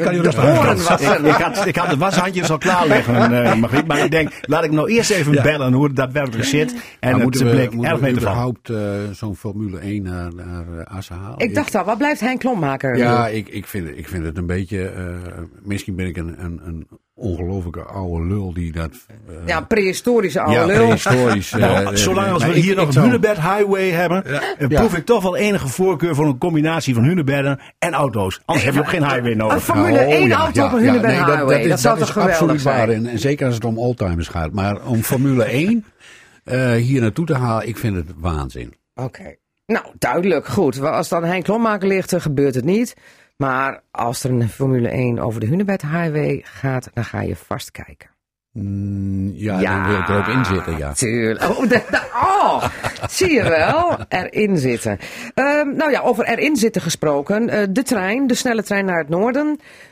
kan 0.01 0.13
de 0.13 0.21
rustig 0.23 0.89
wassen. 0.89 1.25
Ik, 1.25 1.31
ik, 1.37 1.43
had, 1.43 1.67
ik 1.67 1.77
had 1.77 1.91
de 1.91 1.97
washandjes 1.97 2.51
al 2.51 2.59
klaar 2.59 2.87
liggen, 2.87 3.59
Margriet. 3.61 3.87
Maar 3.87 4.05
ik 4.05 4.11
denk, 4.11 4.31
laat 4.43 4.65
ik 4.65 4.71
nou 4.71 4.91
eerst 4.91 5.11
even 5.11 5.33
Ja. 5.33 5.43
bellen 5.43 5.73
hoe 5.73 5.85
het 5.85 5.97
daadwerkelijk 5.97 6.45
zit. 6.49 6.75
En 7.01 7.13
het 7.13 7.23
moeten 7.23 7.45
we, 7.45 7.51
bleek 7.51 7.71
moeten 7.73 7.91
erg 7.91 8.01
we 8.01 8.07
mee 8.07 8.15
te 8.15 8.21
vallen. 8.21 8.53
überhaupt 8.55 8.69
eh, 8.69 9.15
zo'n 9.17 9.37
Formule 9.37 9.79
1 9.79 10.03
naar, 10.03 10.31
naar 10.35 10.85
Assen 10.85 11.17
halen? 11.17 11.39
Ik 11.39 11.55
dacht 11.55 11.75
al, 11.75 11.85
wat 11.85 11.99
blijft 11.99 12.21
Henk 12.21 12.39
Klommaker? 12.39 12.97
Ja, 12.97 13.20
ik, 13.27 13.49
ik, 13.49 13.67
vind, 13.67 13.87
het- 13.89 13.99
ik 13.99 14.09
vind 14.09 14.25
het 14.25 14.37
een 14.39 14.47
beetje. 14.47 14.89
eh, 14.89 15.05
misschien 15.63 15.95
ben 15.95 16.07
ik 16.07 16.17
een, 16.17 16.45
een, 16.45 16.61
een 16.65 16.89
ongelofelijke 17.15 17.83
oude 17.83 18.27
lul 18.27 18.53
die 18.53 18.73
dat. 18.73 18.91
eh, 19.29 19.35
Ja, 19.47 19.57
een 19.57 19.67
prehistorische 19.67 20.41
oude 20.41 20.55
ja, 20.61 20.67
lul. 20.67 20.77
prehistorisch. 20.87 21.53
eh, 21.53 21.59
Nou, 21.61 21.97
zolang 21.97 22.33
als 22.33 22.45
we 22.45 22.53
hier 22.53 22.71
ik 22.71 22.77
nog 22.77 22.95
een 22.95 23.03
Hunebed 23.03 23.37
Highway 23.37 23.91
hebben, 23.91 24.25
Ja. 24.59 24.67
proef 24.81 24.97
ik 24.97 25.05
toch 25.05 25.23
wel 25.23 25.37
enige 25.37 25.69
voorkeur 25.69 26.15
voor 26.15 26.27
een 26.27 26.39
combinatie 26.39 26.95
van 26.95 27.05
Hunebedden 27.05 27.61
en 27.79 27.93
auto's. 27.93 28.41
Anders 28.45 28.67
heb 28.67 28.75
je 28.75 28.81
ook 28.81 28.89
geen 28.89 29.05
highway 29.09 29.31
Een 29.31 29.37
nodig. 29.37 29.63
Formule 29.65 29.99
Oh, 29.99 30.13
1 30.13 30.29
ja, 30.29 30.37
auto 30.37 30.61
ja, 30.61 30.67
op 30.67 30.73
een 30.73 30.85
ja, 30.85 30.91
Hunebed 30.93 31.17
dat- 31.17 31.27
Highway. 31.27 31.63
Dat, 31.69 31.77
is- 31.77 31.81
zou 31.83 31.95
is 31.95 32.01
toch 32.05 32.13
geweldig 32.13 32.35
absoluut 32.41 32.63
waar. 32.63 32.87
zijn? 32.87 33.05
En, 33.05 33.07
en 33.07 33.19
zeker 33.19 33.47
als 33.47 33.55
het 33.55 33.65
om 33.65 33.79
oldtimers 33.79 34.29
gaat. 34.29 34.53
Maar 34.53 34.87
om 34.87 35.03
Formule 35.03 35.45
1 35.45 35.85
eh, 36.45 36.73
hier 36.73 37.01
naartoe 37.01 37.27
te 37.27 37.35
halen, 37.35 37.69
ik 37.69 37.77
vind 37.77 37.97
het 37.97 38.07
waanzin. 38.17 38.75
Oké. 38.95 39.35
Nou, 39.71 39.87
duidelijk. 39.99 40.47
Goed. 40.47 40.81
Als 40.81 41.09
dan 41.09 41.25
Henk 41.25 41.45
Klommaker 41.45 41.89
ligt, 41.89 42.11
dan 42.11 42.21
gebeurt 42.21 42.55
het 42.55 42.65
niet. 42.65 42.95
Maar 43.37 43.83
als 43.91 44.25
er 44.25 44.31
een 44.31 44.49
Formule 44.49 44.89
1 44.89 45.19
over 45.19 45.41
de 45.41 45.47
Hunebed 45.47 45.83
Highway 45.83 46.41
gaat, 46.45 46.91
dan 46.95 47.05
ga 47.05 47.21
je 47.21 47.37
vast 47.37 47.71
kijken. 47.71 48.11
Mm, 48.53 49.31
ja, 49.35 49.61
dan 49.61 49.87
wil 49.89 49.99
ik 49.99 50.09
er 50.09 50.19
ook 50.19 50.27
in 50.27 50.45
zitten, 50.45 50.79
ja. 50.79 50.93
Tuurlijk. 50.93 51.49
Oh, 51.51 51.61
de- 51.61 51.69
de- 51.69 52.09
oh, 52.15 52.65
zie 53.11 53.31
je 53.33 53.43
wel. 53.43 53.97
Erin 54.09 54.57
zitten. 54.59 54.99
Ehm, 55.35 55.77
nou 55.77 55.91
ja, 55.91 56.01
over 56.01 56.25
erin 56.25 56.57
zitten 56.57 56.83
gesproken. 56.83 57.49
Eh, 57.49 57.63
de 57.71 57.83
trein, 57.83 58.27
de 58.27 58.35
snelle 58.35 58.63
trein 58.63 58.85
naar 58.85 58.99
het 58.99 59.09
noorden. 59.09 59.47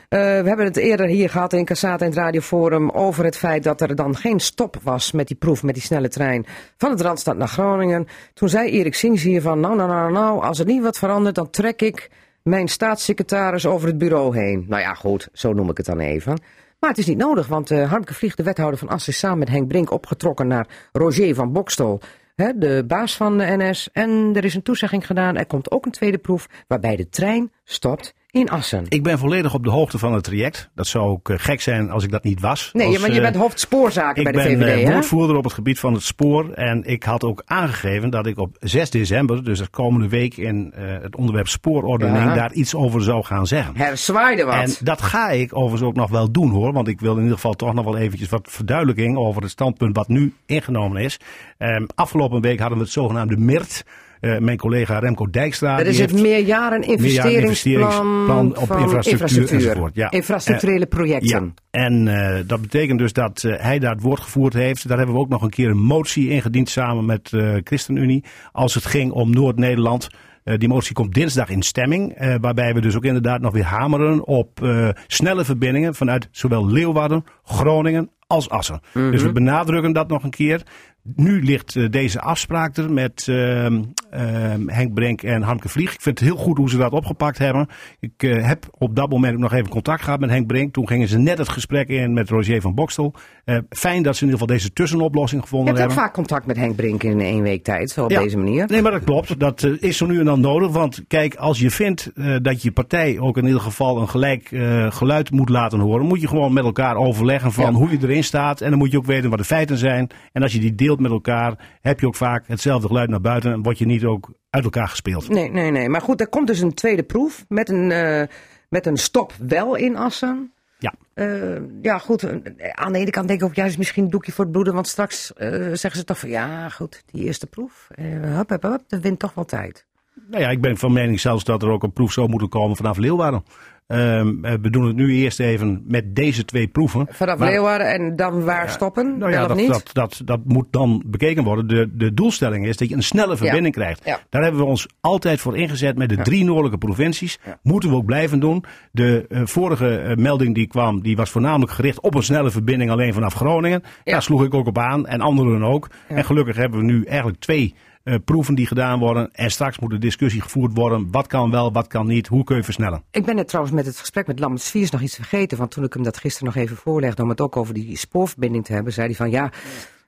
Eh, 0.09 0.19
we 0.19 0.25
hebben 0.47 0.65
het 0.65 0.77
eerder 0.77 1.07
hier 1.07 1.29
gehad 1.29 1.53
in 1.53 1.65
Cassata 1.65 2.05
in 2.05 2.11
het 2.11 2.19
radioforum 2.19 2.89
over 2.89 3.23
het 3.25 3.37
feit 3.37 3.63
dat 3.63 3.81
er 3.81 3.95
dan 3.95 4.15
geen 4.15 4.39
stop 4.39 4.75
was 4.83 5.11
met 5.11 5.27
die 5.27 5.37
proef, 5.37 5.63
met 5.63 5.73
die 5.73 5.83
snelle 5.83 6.09
trein 6.09 6.45
van 6.77 6.91
het 6.91 7.01
Randstad 7.01 7.37
naar 7.37 7.47
Groningen. 7.47 8.07
Toen 8.33 8.49
zei 8.49 8.69
Erik 8.69 8.95
Sings 8.95 9.23
hier 9.23 9.41
van, 9.41 9.59
nou, 9.59 9.75
nou, 9.75 9.89
nou, 9.89 10.11
nou, 10.11 10.43
als 10.43 10.59
er 10.59 10.65
niet 10.65 10.83
wat 10.83 10.97
verandert, 10.97 11.35
dan 11.35 11.49
trek 11.49 11.81
ik 11.81 12.09
mijn 12.43 12.67
staatssecretaris 12.67 13.65
over 13.65 13.87
het 13.87 13.97
bureau 13.97 14.37
heen. 14.37 14.65
Nou 14.67 14.81
ja, 14.81 14.93
goed, 14.93 15.29
zo 15.33 15.53
noem 15.53 15.69
ik 15.69 15.77
het 15.77 15.85
dan 15.85 15.99
even. 15.99 16.37
Maar 16.79 16.89
het 16.89 16.99
is 16.99 17.05
niet 17.05 17.17
nodig, 17.17 17.47
want 17.47 17.71
eh 17.71 17.89
Harmke 17.89 18.13
Vlieg, 18.13 18.35
de 18.35 18.43
wethouder 18.43 18.79
van 18.79 18.87
Assen, 18.87 19.13
is 19.13 19.19
samen 19.19 19.39
met 19.39 19.49
Henk 19.49 19.67
Brink 19.67 19.91
opgetrokken 19.91 20.47
naar 20.47 20.67
Roger 20.91 21.35
van 21.35 21.51
Bokstol, 21.51 21.99
hè, 22.35 22.57
de 22.57 22.83
baas 22.87 23.15
van 23.15 23.37
de 23.37 23.45
NS. 23.57 23.89
En 23.91 24.31
er 24.35 24.45
is 24.45 24.55
een 24.55 24.61
toezegging 24.61 25.05
gedaan, 25.05 25.37
er 25.37 25.45
komt 25.45 25.71
ook 25.71 25.85
een 25.85 25.91
tweede 25.91 26.17
proef 26.17 26.47
waarbij 26.67 26.95
de 26.95 27.09
trein 27.09 27.51
stopt 27.63 28.13
in 28.31 28.49
Assen. 28.49 28.85
Ik 28.89 29.03
ben 29.03 29.17
volledig 29.19 29.53
op 29.53 29.63
de 29.63 29.69
hoogte 29.69 29.97
van 29.97 30.13
het 30.13 30.23
traject. 30.23 30.69
Dat 30.75 30.87
zou 30.87 31.09
ook 31.09 31.29
eh, 31.29 31.35
gek 31.39 31.61
zijn 31.61 31.89
als 31.89 32.03
ik 32.03 32.11
dat 32.11 32.23
niet 32.23 32.39
was. 32.39 32.69
Nee, 32.73 32.87
Als, 32.87 32.97
want 32.97 33.11
je 33.11 33.17
eh, 33.17 33.23
bent 33.23 33.35
hoofdspoorzaken 33.35 34.25
Ik 34.25 34.31
bij 34.31 34.43
de 34.43 34.49
ben 34.49 34.59
VVD, 34.67 34.79
eh, 34.81 34.87
hè? 34.87 34.93
woordvoerder 34.93 35.35
op 35.35 35.43
het 35.43 35.53
gebied 35.53 35.79
van 35.79 35.93
het 35.93 36.03
spoor. 36.03 36.51
En 36.53 36.83
ik 36.83 37.03
had 37.03 37.23
ook 37.23 37.43
aangegeven 37.45 38.09
dat 38.09 38.25
ik 38.25 38.37
op 38.37 38.55
6 38.59 38.89
december, 38.89 39.43
dus 39.43 39.59
de 39.59 39.67
komende 39.67 40.07
week 40.07 40.37
in 40.37 40.73
eh, 40.75 40.83
het 41.01 41.15
onderwerp 41.15 41.47
spoorordening, 41.47 42.17
Ja. 42.23 42.33
daar 42.35 42.53
iets 42.53 42.75
over 42.75 43.01
zou 43.03 43.23
gaan 43.23 43.47
zeggen. 43.47 43.75
Er 43.75 43.97
zwaaide 43.97 44.43
wat. 44.43 44.55
En 44.55 44.71
dat 44.79 45.01
ga 45.01 45.29
ik 45.29 45.55
overigens 45.55 45.89
ook 45.89 45.95
nog 45.95 46.09
wel 46.09 46.31
doen 46.31 46.49
hoor. 46.49 46.73
Want 46.73 46.87
ik 46.87 46.99
wil 46.99 47.13
in 47.15 47.21
ieder 47.21 47.35
geval 47.35 47.53
toch 47.53 47.73
nog 47.73 47.85
wel 47.85 47.97
eventjes 47.97 48.29
wat 48.29 48.47
verduidelijking 48.49 49.17
over 49.17 49.41
het 49.41 49.51
standpunt 49.51 49.95
wat 49.95 50.07
nu 50.07 50.33
ingenomen 50.45 51.01
is. 51.01 51.19
Ehm, 51.57 51.85
afgelopen 51.95 52.41
week 52.41 52.59
hadden 52.59 52.77
we 52.77 52.83
het 52.83 52.93
zogenaamde 52.93 53.37
MIRT. 53.37 53.83
Eh, 54.19 54.37
mijn 54.37 54.57
collega 54.57 54.99
Remco 54.99 55.29
Dijkstra. 55.29 55.77
dat 55.77 55.85
is 55.85 55.99
het 55.99 56.21
meerjaren 56.21 56.81
investeringsplan 56.81 57.41
investeringsplan 57.41 58.57
op 58.57 58.77
infrastructuur 58.77 59.51
enzovoort, 59.51 59.95
ja. 59.95 60.11
Infrastructurele 60.11 60.85
projecten. 60.85 61.53
Ja, 61.71 61.79
en 61.83 62.07
eh, 62.07 62.43
dat 62.47 62.61
betekent 62.61 62.99
dus 62.99 63.13
dat 63.13 63.43
eh, 63.43 63.53
hij 63.57 63.79
daar 63.79 63.93
het 63.93 64.01
woord 64.01 64.19
gevoerd 64.19 64.53
heeft. 64.53 64.87
Daar 64.87 64.97
hebben 64.97 65.15
we 65.15 65.21
ook 65.21 65.29
nog 65.29 65.41
een 65.41 65.49
keer 65.49 65.69
een 65.69 65.83
motie 65.83 66.29
ingediend 66.29 66.69
samen 66.69 67.05
met 67.05 67.33
eh 67.33 67.55
ChristenUnie. 67.63 68.23
Als 68.51 68.73
het 68.73 68.85
ging 68.85 69.11
om 69.11 69.31
Noord-Nederland. 69.31 70.09
Eh, 70.49 70.57
die 70.57 70.67
motie 70.67 70.93
komt 70.93 71.13
dinsdag 71.13 71.49
in 71.49 71.61
stemming. 71.61 72.13
eh, 72.13 72.35
waarbij 72.41 72.73
we 72.73 72.81
dus 72.81 72.95
ook 72.95 73.05
inderdaad 73.05 73.41
nog 73.41 73.53
weer 73.53 73.63
hameren 73.63 74.25
op 74.25 74.63
eh, 74.63 74.89
snelle 75.07 75.45
verbindingen 75.45 75.95
vanuit 75.95 76.27
zowel 76.31 76.67
Leeuwarden, 76.67 77.23
Groningen 77.43 78.09
als 78.27 78.49
Assen. 78.49 78.81
Dus 78.93 79.23
we 79.23 79.31
benadrukken 79.31 79.93
dat 79.93 80.07
nog 80.07 80.23
een 80.23 80.29
keer. 80.29 80.63
Nu 81.03 81.43
ligt 81.43 81.75
eh, 81.75 81.89
deze 81.89 82.21
afspraak 82.21 82.77
er 82.77 82.91
met 82.91 83.25
ehm, 83.29 83.83
ehm, 84.11 84.67
Henk 84.67 84.93
Brink 84.93 85.23
en 85.23 85.41
Harmke 85.41 85.69
Vlieg. 85.69 85.93
Ik 85.93 86.01
vind 86.01 86.19
het 86.19 86.27
heel 86.27 86.37
goed 86.37 86.57
hoe 86.57 86.69
ze 86.69 86.77
dat 86.77 86.91
opgepakt 86.91 87.37
hebben. 87.37 87.67
Ik 87.99 88.11
eh, 88.23 88.45
heb 88.47 88.65
op 88.77 88.95
dat 88.95 89.09
moment 89.09 89.33
ook 89.33 89.39
nog 89.39 89.53
even 89.53 89.69
contact 89.69 90.03
gehad 90.03 90.19
met 90.19 90.29
Henk 90.29 90.47
Brink. 90.47 90.73
Toen 90.73 90.87
gingen 90.87 91.07
ze 91.07 91.17
net 91.17 91.37
het 91.37 91.49
gesprek 91.49 91.87
in 91.87 92.13
met 92.13 92.29
Roger 92.29 92.61
van 92.61 92.75
Bokstel. 92.75 93.13
Eh, 93.45 93.57
fijn 93.69 94.03
dat 94.03 94.15
ze 94.15 94.23
in 94.23 94.29
ieder 94.31 94.39
geval 94.41 94.55
deze 94.57 94.73
tussenoplossing 94.73 95.41
Je 95.41 95.47
gevonden 95.47 95.67
hebt 95.75 95.79
ook 95.79 95.87
hebben. 95.89 96.05
vaak 96.05 96.13
contact 96.15 96.45
met 96.45 96.57
Henk 96.57 96.75
Brink 96.75 97.03
in 97.03 97.19
één 97.21 97.41
week 97.41 97.63
tijd, 97.63 97.89
zo 97.89 98.03
op 98.03 98.11
Ja. 98.11 98.21
deze 98.21 98.37
manier. 98.37 98.65
Nee, 98.67 98.81
maar 98.81 98.91
dat 98.91 99.03
klopt. 99.03 99.39
Dat 99.39 99.63
is 99.79 99.97
zo 99.97 100.05
nu 100.05 100.19
en 100.19 100.25
dan 100.25 100.39
nodig. 100.41 100.71
Want 100.71 101.03
kijk, 101.07 101.35
als 101.35 101.59
je 101.59 101.71
vindt 101.71 102.11
dat 102.41 102.61
je 102.61 102.71
partij 102.71 103.19
ook 103.19 103.37
in 103.37 103.45
ieder 103.45 103.61
geval 103.61 104.01
een 104.01 104.09
gelijk 104.09 104.47
geluid 104.89 105.31
moet 105.31 105.49
laten 105.49 105.79
horen, 105.79 106.05
moet 106.05 106.21
je 106.21 106.27
gewoon 106.27 106.53
met 106.53 106.63
elkaar 106.63 106.95
overleggen 106.95 107.51
van 107.51 107.65
Ja. 107.65 107.71
hoe 107.71 107.89
je 107.89 107.97
erin 108.01 108.23
staat. 108.23 108.61
En 108.61 108.69
dan 108.69 108.79
moet 108.79 108.91
je 108.91 108.97
ook 108.97 109.05
weten 109.05 109.29
wat 109.29 109.39
de 109.39 109.45
feiten 109.45 109.77
zijn. 109.77 110.09
En 110.31 110.41
als 110.41 110.53
je 110.53 110.59
die 110.59 110.75
met 110.97 111.11
elkaar, 111.11 111.77
heb 111.81 111.99
je 111.99 112.07
ook 112.07 112.15
vaak 112.15 112.47
hetzelfde 112.47 112.87
geluid 112.87 113.09
naar 113.09 113.21
buiten 113.21 113.51
en 113.51 113.61
word 113.63 113.77
je 113.77 113.85
niet 113.85 114.03
ook 114.05 114.29
uit 114.49 114.63
elkaar 114.63 114.87
gespeeld. 114.87 115.29
Nee, 115.29 115.49
nee, 115.51 115.71
nee. 115.71 115.89
Maar 115.89 116.01
goed, 116.01 116.21
er 116.21 116.27
komt 116.27 116.47
dus 116.47 116.59
een 116.59 116.73
tweede 116.73 117.03
proef 117.03 117.45
met 117.47 117.69
een, 117.69 117.91
eh, 117.91 118.23
met 118.69 118.85
een 118.85 118.97
stop 118.97 119.33
wel 119.39 119.75
in 119.75 119.97
Assen. 119.97 120.53
Ja. 120.79 120.93
Eh, 121.13 121.57
ja, 121.81 121.97
goed. 121.97 122.23
eh, 122.23 122.35
Aan 122.71 122.91
de 122.93 122.99
ene 122.99 123.09
kant 123.11 123.27
denk 123.27 123.39
ik 123.41 123.45
ook 123.45 123.55
juist 123.55 123.77
misschien 123.77 124.03
een 124.03 124.09
doekje 124.09 124.31
voor 124.31 124.43
het 124.43 124.53
bloeden. 124.53 124.73
Want 124.73 124.87
straks 124.87 125.25
zeggen 125.73 125.95
ze 125.95 126.03
toch 126.03 126.19
van 126.19 126.29
ja, 126.29 126.69
goed, 126.69 127.03
die 127.11 127.23
eerste 127.23 127.47
proef. 127.47 127.87
eh 127.95 128.05
hup, 128.35 128.49
hup, 128.49 128.61
hup, 128.63 128.81
dat 128.87 128.99
wint 129.01 129.19
toch 129.19 129.33
wel 129.33 129.45
tijd. 129.45 129.87
Nou 130.29 130.43
ja, 130.43 130.49
ik 130.49 130.61
ben 130.61 130.77
van 130.77 130.93
mening 130.93 131.19
zelfs 131.19 131.43
dat 131.43 131.63
er 131.63 131.69
ook 131.69 131.83
een 131.83 131.93
proef 131.93 132.11
zou 132.11 132.29
moeten 132.29 132.49
komen 132.49 132.75
vanaf 132.75 132.97
Leeuwarden. 132.97 133.43
Ehm, 133.89 134.45
eh, 134.45 134.53
we 134.61 134.69
doen 134.69 134.87
het 134.87 134.95
nu 134.95 135.13
eerst 135.13 135.39
even 135.39 135.83
met 135.87 136.15
deze 136.15 136.45
twee 136.45 136.67
proeven. 136.67 137.07
Vanaf 137.09 137.37
Maar- 137.37 137.49
Leeuwarden 137.49 137.87
en 137.87 138.15
dan 138.15 138.43
waar 138.43 138.69
stoppen? 138.69 139.17
Nou 139.17 139.31
ja, 139.31 139.47
dat, 139.47 139.57
niet? 139.57 139.67
dat, 139.67 139.89
dat, 139.93 140.21
dat 140.25 140.39
moet 140.45 140.65
dan 140.71 141.03
bekeken 141.05 141.43
worden. 141.43 141.67
De, 141.67 141.89
de 141.93 142.13
doelstelling 142.13 142.65
is 142.65 142.77
dat 142.77 142.89
je 142.89 142.95
een 142.95 143.03
snelle 143.03 143.37
verbinding 143.37 143.73
krijgt. 143.73 144.01
Ja. 144.05 144.19
Daar 144.29 144.41
hebben 144.41 144.61
we 144.61 144.67
ons 144.67 144.87
altijd 145.01 145.39
voor 145.39 145.57
ingezet 145.57 145.97
met 145.97 146.09
de 146.09 146.17
drie 146.17 146.43
noordelijke 146.43 146.77
provincies. 146.77 147.39
Moeten 147.61 147.89
we 147.89 147.95
ook 147.95 148.05
blijven 148.05 148.39
doen. 148.39 148.63
De 148.91 149.25
eh, 149.29 149.41
vorige 149.45 149.97
eh, 149.97 150.15
melding 150.15 150.55
die 150.55 150.67
kwam, 150.67 151.01
die 151.01 151.15
was 151.15 151.29
voornamelijk 151.29 151.71
gericht 151.71 152.01
op 152.01 152.15
een 152.15 152.23
snelle 152.23 152.51
verbinding 152.51 152.91
alleen 152.91 153.13
vanaf 153.13 153.33
Groningen. 153.33 153.83
Ja. 154.03 154.11
Daar 154.11 154.23
sloeg 154.23 154.43
ik 154.43 154.53
ook 154.53 154.67
op 154.67 154.77
aan 154.77 155.07
en 155.07 155.21
anderen 155.21 155.63
ook. 155.63 155.89
En 156.07 156.25
gelukkig 156.25 156.55
hebben 156.55 156.79
we 156.79 156.85
nu 156.85 157.03
eigenlijk 157.03 157.39
twee 157.39 157.75
eh, 158.09 158.15
proeven 158.25 158.55
die 158.55 158.67
gedaan 158.67 158.99
worden. 158.99 159.29
En 159.31 159.51
straks 159.51 159.79
moet 159.79 159.89
de 159.89 159.97
discussie 159.97 160.41
gevoerd 160.41 160.73
worden. 160.73 161.07
Wat 161.11 161.27
kan 161.27 161.51
wel, 161.51 161.71
wat 161.71 161.87
kan 161.87 162.07
niet, 162.07 162.27
hoe 162.27 162.43
kun 162.43 162.55
je 162.55 162.63
versnellen. 162.63 163.03
Ik 163.11 163.25
ben 163.25 163.35
net 163.35 163.47
trouwens 163.47 163.75
met 163.75 163.85
het 163.85 163.97
gesprek 163.97 164.27
met 164.27 164.39
Lambert 164.39 164.63
Sviers 164.63 164.91
nog 164.91 165.01
iets 165.01 165.15
vergeten. 165.15 165.57
Want 165.57 165.71
toen 165.71 165.83
ik 165.83 165.93
hem 165.93 166.03
dat 166.03 166.17
gisteren 166.17 166.53
nog 166.53 166.63
even 166.63 166.75
voorlegde 166.75 167.23
om 167.23 167.29
het 167.29 167.41
ook 167.41 167.57
over 167.57 167.73
die 167.73 167.97
spoorverbinding 167.97 168.65
te 168.65 168.73
hebben, 168.73 168.93
zei 168.93 169.07
hij 169.07 169.15
van 169.15 169.29
ja. 169.29 169.51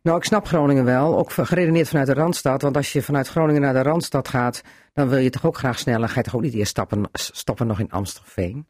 Nou, 0.04 0.18
ik 0.18 0.24
snap 0.24 0.47
Groningen 0.47 0.86
wel, 0.86 1.18
ook 1.18 1.32
geredeneerd 1.32 1.88
vanuit 1.88 2.08
de 2.08 2.14
Randstad. 2.14 2.62
Want 2.62 2.78
als 2.78 2.93
je 2.93 3.02
vanuit 3.02 3.28
Groningen 3.28 3.62
naar 3.62 3.74
de 3.74 3.82
Randstad 3.82 4.28
gaat, 4.28 4.62
dan 4.93 5.10
wil 5.10 5.18
je 5.18 5.30
toch 5.30 5.45
ook 5.45 5.58
graag 5.58 5.80
sneller. 5.80 6.10
Ga 6.10 6.16
je 6.16 6.24
toch 6.24 6.36
ook 6.36 6.41
niet 6.41 6.54
eerst 6.54 6.70
stappen, 6.70 7.10
stoppen 7.12 7.68
nog 7.68 7.80
in 7.80 7.91
Amstelveen? 7.91 8.68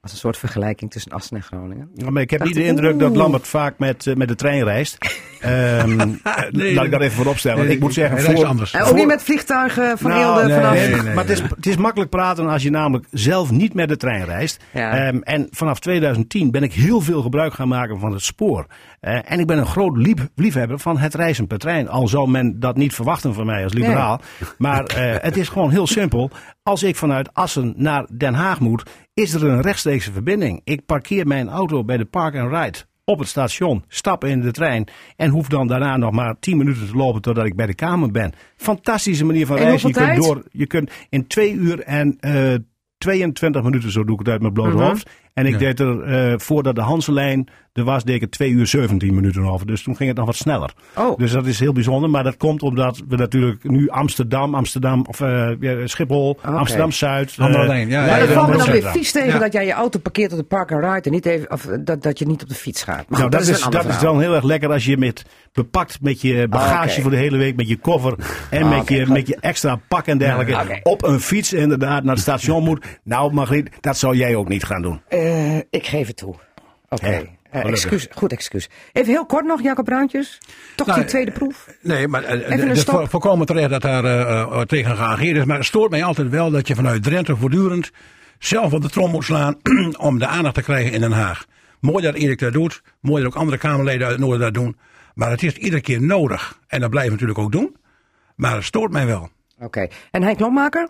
Als 0.00 0.12
een 0.12 0.18
soort 0.18 0.36
vergelijking 0.36 0.90
tussen 0.90 1.12
Assen 1.12 1.36
en 1.36 1.42
Groningen. 1.42 1.90
Ja, 1.94 2.10
maar 2.10 2.22
ik 2.22 2.30
heb 2.30 2.38
Dacht 2.38 2.54
niet 2.54 2.62
de 2.62 2.68
indruk 2.68 2.98
dat. 2.98 3.16
Lambert 3.16 3.48
vaak 3.48 3.78
met, 3.78 4.06
eh, 4.06 4.14
met 4.14 4.28
de 4.28 4.34
trein 4.34 4.64
reist. 4.64 4.98
Ehm, 5.40 5.98
laat 6.74 6.84
ik 6.84 6.90
dat 6.90 7.00
even 7.00 7.16
voorop 7.16 7.38
stellen. 7.38 7.64
Nee, 7.64 7.74
ik 7.74 7.80
moet 7.80 7.94
zeggen, 7.94 8.18
reist 8.18 8.40
voor, 8.40 8.46
anders. 8.46 8.72
En 8.72 8.82
ook 8.82 8.94
niet 8.94 9.06
met 9.06 9.22
vliegtuigen 9.22 9.98
van 9.98 10.10
Nou, 10.10 10.22
Eelde 10.22 10.48
nee, 10.48 10.56
vanaf... 10.56 10.74
nee, 10.74 10.88
nee, 10.88 11.02
nee. 11.02 11.14
maar 11.14 11.24
het 11.24 11.32
is, 11.32 11.40
het 11.40 11.66
is 11.66 11.76
makkelijk 11.76 12.10
praten 12.10 12.48
als 12.48 12.62
je 12.62 12.70
namelijk 12.70 13.06
zelf 13.10 13.50
niet 13.50 13.74
met 13.74 13.88
de 13.88 13.96
trein 13.96 14.24
reist. 14.24 14.64
Ja. 14.72 15.06
Ehm, 15.06 15.18
en 15.22 15.48
vanaf 15.50 15.78
2010 15.78 16.50
ben 16.50 16.62
ik 16.62 16.72
heel 16.72 17.00
veel 17.00 17.22
gebruik 17.22 17.54
gaan 17.54 17.68
maken 17.68 18.00
van 18.00 18.12
het 18.12 18.22
spoor. 18.22 18.66
Eh, 19.00 19.18
en 19.24 19.40
ik 19.40 19.46
ben 19.46 19.58
een 19.58 19.66
groot 19.66 19.96
lief, 19.96 20.28
liefhebber 20.34 20.78
van 20.78 20.98
het 20.98 21.14
reizen 21.14 21.46
per 21.46 21.58
trein. 21.58 21.88
Al 21.88 22.08
zou 22.08 22.30
men 22.30 22.60
dat 22.60 22.76
niet 22.76 22.94
verwachten 22.94 23.34
van 23.34 23.46
mij 23.46 23.64
als 23.64 23.72
liberaal. 23.72 24.20
Maar 24.58 24.84
eh, 24.84 25.14
het 25.22 25.36
is 25.36 25.48
gewoon 25.48 25.70
heel 25.70 25.86
simpel. 25.86 26.30
Als 26.62 26.82
ik 26.82 26.96
vanuit 26.96 27.34
Assen 27.34 27.74
naar 27.76 28.06
Den 28.16 28.34
Haag 28.34 28.60
moet, 28.60 28.90
is 29.14 29.32
er 29.32 29.44
een 29.44 29.60
rechtstreekse 29.60 30.12
verbinding. 30.12 30.60
Ik 30.64 30.86
parkeer 30.86 31.26
mijn 31.26 31.48
auto 31.48 31.84
bij 31.84 31.96
de 31.96 32.04
Park 32.04 32.36
and 32.36 32.52
Ride 32.52 32.78
op 33.10 33.18
het 33.18 33.28
station, 33.28 33.84
stap 33.88 34.24
in 34.24 34.40
de 34.40 34.50
trein 34.50 34.88
en 35.16 35.30
hoef 35.30 35.48
dan 35.48 35.66
daarna 35.66 35.96
nog 35.96 36.10
maar 36.12 36.36
10 36.40 36.56
minuten 36.56 36.86
te 36.86 36.96
lopen 36.96 37.22
totdat 37.22 37.44
ik 37.44 37.56
bij 37.56 37.66
de 37.66 37.74
Kamer 37.74 38.10
ben. 38.10 38.32
Fantastische 38.56 39.24
manier 39.24 39.46
van 39.46 39.56
reizen. 39.56 39.88
Je 39.88 39.94
kunt 39.94 40.16
door, 40.16 40.42
je 40.50 40.66
kunt 40.66 40.90
in 41.08 41.26
2 41.26 41.52
uur 41.52 41.80
en 41.80 42.16
eh 42.20 42.54
22 42.98 43.62
minuten, 43.62 43.90
zo 43.90 44.04
doe 44.04 44.12
ik 44.12 44.18
het 44.18 44.28
uit 44.28 44.40
mijn 44.40 44.52
blote 44.52 44.76
Mhm. 44.76 44.84
hoofd. 44.84 45.10
En 45.34 45.46
ik 45.46 45.52
Ja. 45.52 45.58
deed 45.58 45.80
er 45.80 46.02
eh, 46.02 46.38
voordat 46.38 46.74
de 46.74 46.80
Hanselijn 46.80 47.48
er 47.72 47.84
was, 47.84 48.04
deed 48.04 48.14
ik 48.14 48.22
er 48.22 48.30
2 48.30 48.50
uur 48.50 48.66
17 48.66 49.14
minuten 49.14 49.42
over. 49.44 49.66
Dus 49.66 49.82
toen 49.82 49.96
ging 49.96 50.08
het 50.08 50.18
nog 50.18 50.26
wat 50.26 50.36
sneller. 50.36 50.72
Oh. 50.96 51.18
Dus 51.18 51.32
dat 51.32 51.46
is 51.46 51.60
heel 51.60 51.72
bijzonder. 51.72 52.10
Maar 52.10 52.24
dat 52.24 52.36
komt 52.36 52.62
omdat 52.62 53.02
we 53.08 53.16
natuurlijk 53.16 53.64
nu 53.70 53.88
Amsterdam, 53.88 54.54
Amsterdam 54.54 55.04
of 55.08 55.20
eh, 55.20 55.50
ja, 55.60 55.86
Schiphol, 55.86 56.38
Amsterdam 56.42 56.92
Zuid. 56.92 57.34
Andere 57.38 57.66
lijn, 57.66 57.88
ja, 57.88 58.04
ja, 58.04 58.10
Maar 58.10 58.18
dat 58.20 58.28
valt 58.28 58.48
me 58.48 58.56
dan 58.56 58.70
weer 58.70 58.82
vies 58.90 59.12
tegen 59.12 59.28
Ja. 59.32 59.38
dat 59.38 59.52
jij 59.52 59.66
je 59.66 59.72
auto 59.72 59.98
parkeert 59.98 60.32
op 60.32 60.38
de 60.38 60.44
park 60.44 60.72
and 60.72 60.82
ride 60.84 61.00
en 61.00 61.10
niet 61.10 61.26
even, 61.26 61.50
of, 61.52 61.68
dat, 61.80 62.02
dat 62.02 62.18
je 62.18 62.26
niet 62.26 62.42
op 62.42 62.48
de 62.48 62.54
fiets 62.54 62.82
gaat. 62.82 62.96
Maar 62.96 63.04
Nou, 63.08 63.22
goed, 63.22 63.32
dat, 63.32 63.40
een 63.48 63.54
is, 63.54 63.66
dat 63.70 63.84
is 63.84 63.98
dan 63.98 64.20
heel 64.20 64.34
erg 64.34 64.44
lekker 64.44 64.72
als 64.72 64.84
je 64.84 64.96
met 64.96 65.24
bepakt 65.52 65.98
met 66.00 66.20
je 66.20 66.48
bagage 66.48 67.00
voor 67.00 67.10
de 67.10 67.16
hele 67.16 67.36
week, 67.36 67.56
met 67.56 67.68
je 67.68 67.76
koffer 67.76 68.14
en 68.50 68.62
Ah, 68.62 68.70
met, 68.78 68.88
je, 68.88 69.06
met 69.06 69.26
je 69.26 69.36
extra 69.40 69.80
pak 69.88 70.06
en 70.06 70.18
dergelijke. 70.18 70.80
Op 70.82 71.02
een 71.02 71.20
fiets 71.20 71.52
inderdaad 71.52 72.02
naar 72.04 72.14
het 72.14 72.22
station 72.22 72.64
moet. 72.64 72.86
Nou, 73.04 73.32
Margriet, 73.32 73.70
dat 73.80 73.96
zou 73.96 74.16
jij 74.16 74.34
ook 74.34 74.48
niet 74.48 74.64
gaan 74.64 74.82
doen. 74.82 75.00
Eh, 75.24 75.56
ik 75.56 75.86
geef 75.86 76.06
het 76.06 76.16
toe. 76.16 76.34
Oké. 76.88 77.08
Ja, 77.10 77.22
Eh, 77.50 77.64
excuus, 77.70 78.06
goed 78.14 78.32
excuus. 78.32 78.68
Even 78.92 79.12
heel 79.12 79.26
kort 79.26 79.44
nog, 79.44 79.62
Jacob 79.62 79.84
Bruintjes. 79.84 80.38
Toch 80.76 80.86
Nou, 80.86 80.98
die 81.00 81.08
tweede 81.08 81.30
proef? 81.30 81.66
Nee, 81.82 82.08
maar 82.08 82.22
eh, 82.24 82.34
Even 82.38 82.52
een 82.52 82.68
het 82.68 82.76
is 82.76 82.82
stop. 82.82 82.94
voor- 82.94 83.08
volkomen 83.08 83.46
terecht 83.46 83.70
dat 83.70 83.82
daar 83.82 84.66
tegen 84.66 84.96
geageerd 84.96 85.36
is. 85.36 85.44
Maar 85.44 85.56
het 85.56 85.66
stoort 85.66 85.90
mij 85.90 86.04
altijd 86.04 86.28
wel 86.28 86.50
dat 86.50 86.68
je 86.68 86.74
vanuit 86.74 87.02
Drenthe 87.02 87.36
voortdurend 87.36 87.90
zelf 88.38 88.72
op 88.72 88.82
de 88.82 88.88
trom 88.90 89.10
moet 89.10 89.24
slaan 89.24 89.56
om 89.98 90.18
de 90.18 90.26
aandacht 90.26 90.54
te 90.54 90.62
krijgen 90.62 90.92
in 90.92 91.00
Den 91.00 91.12
Haag. 91.12 91.44
Mooi 91.80 92.02
dat 92.04 92.14
Erik 92.14 92.38
dat 92.38 92.52
doet. 92.52 92.82
Mooi 93.00 93.22
dat 93.22 93.32
ook 93.32 93.38
andere 93.38 93.58
Kamerleden 93.58 94.02
uit 94.02 94.10
het 94.10 94.20
Noorden 94.20 94.40
dat 94.40 94.54
doen. 94.54 94.76
Maar 95.14 95.30
het 95.30 95.42
is 95.42 95.54
iedere 95.54 95.82
keer 95.82 96.02
nodig. 96.02 96.58
En 96.66 96.80
dat 96.80 96.90
blijven 96.90 97.12
we 97.16 97.20
natuurlijk 97.24 97.46
ook 97.46 97.52
doen. 97.60 97.76
Maar 98.36 98.54
het 98.54 98.64
stoort 98.64 98.92
mij 98.92 99.06
wel. 99.06 99.28
Oké. 99.60 99.86
En 100.10 100.22
Henk 100.22 100.40
Lommaker? 100.40 100.88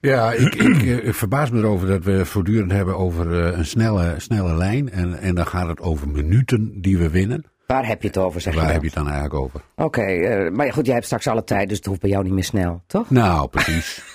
Ja, 0.00 0.32
ik, 0.32 0.54
ik, 0.54 0.82
eh, 0.82 1.06
ik 1.06 1.14
verbaas 1.14 1.50
me 1.50 1.58
erover 1.58 1.88
dat 1.88 2.04
we 2.04 2.24
voortdurend 2.24 2.72
hebben 2.72 2.96
over 2.96 3.44
eh, 3.44 3.58
een 3.58 3.66
snelle, 3.66 4.14
snelle 4.16 4.54
lijn. 4.54 4.90
En, 4.90 5.18
en 5.18 5.34
dan 5.34 5.46
gaat 5.46 5.68
het 5.68 5.80
over 5.80 6.08
minuten 6.08 6.80
die 6.80 6.98
we 6.98 7.10
winnen. 7.10 7.44
Waar 7.72 7.86
heb 7.86 8.02
je 8.02 8.08
het 8.08 8.18
over, 8.18 8.40
zeg 8.40 8.54
Waar 8.54 8.66
je 8.66 8.72
heb 8.72 8.80
je 8.80 8.86
het 8.86 8.96
dan 8.96 9.06
eigenlijk 9.08 9.34
over? 9.34 9.60
Oké, 9.76 10.02
eh, 10.02 10.50
maar 10.50 10.72
goed, 10.72 10.84
jij 10.84 10.94
hebt 10.94 11.06
straks 11.06 11.26
alle 11.26 11.44
tijd, 11.44 11.68
dus 11.68 11.76
het 11.76 11.86
hoeft 11.86 12.00
bij 12.00 12.10
jou 12.10 12.24
niet 12.24 12.32
meer 12.32 12.44
snel, 12.44 12.82
toch? 12.86 13.10
Nou, 13.10 13.48
precies. 13.48 14.02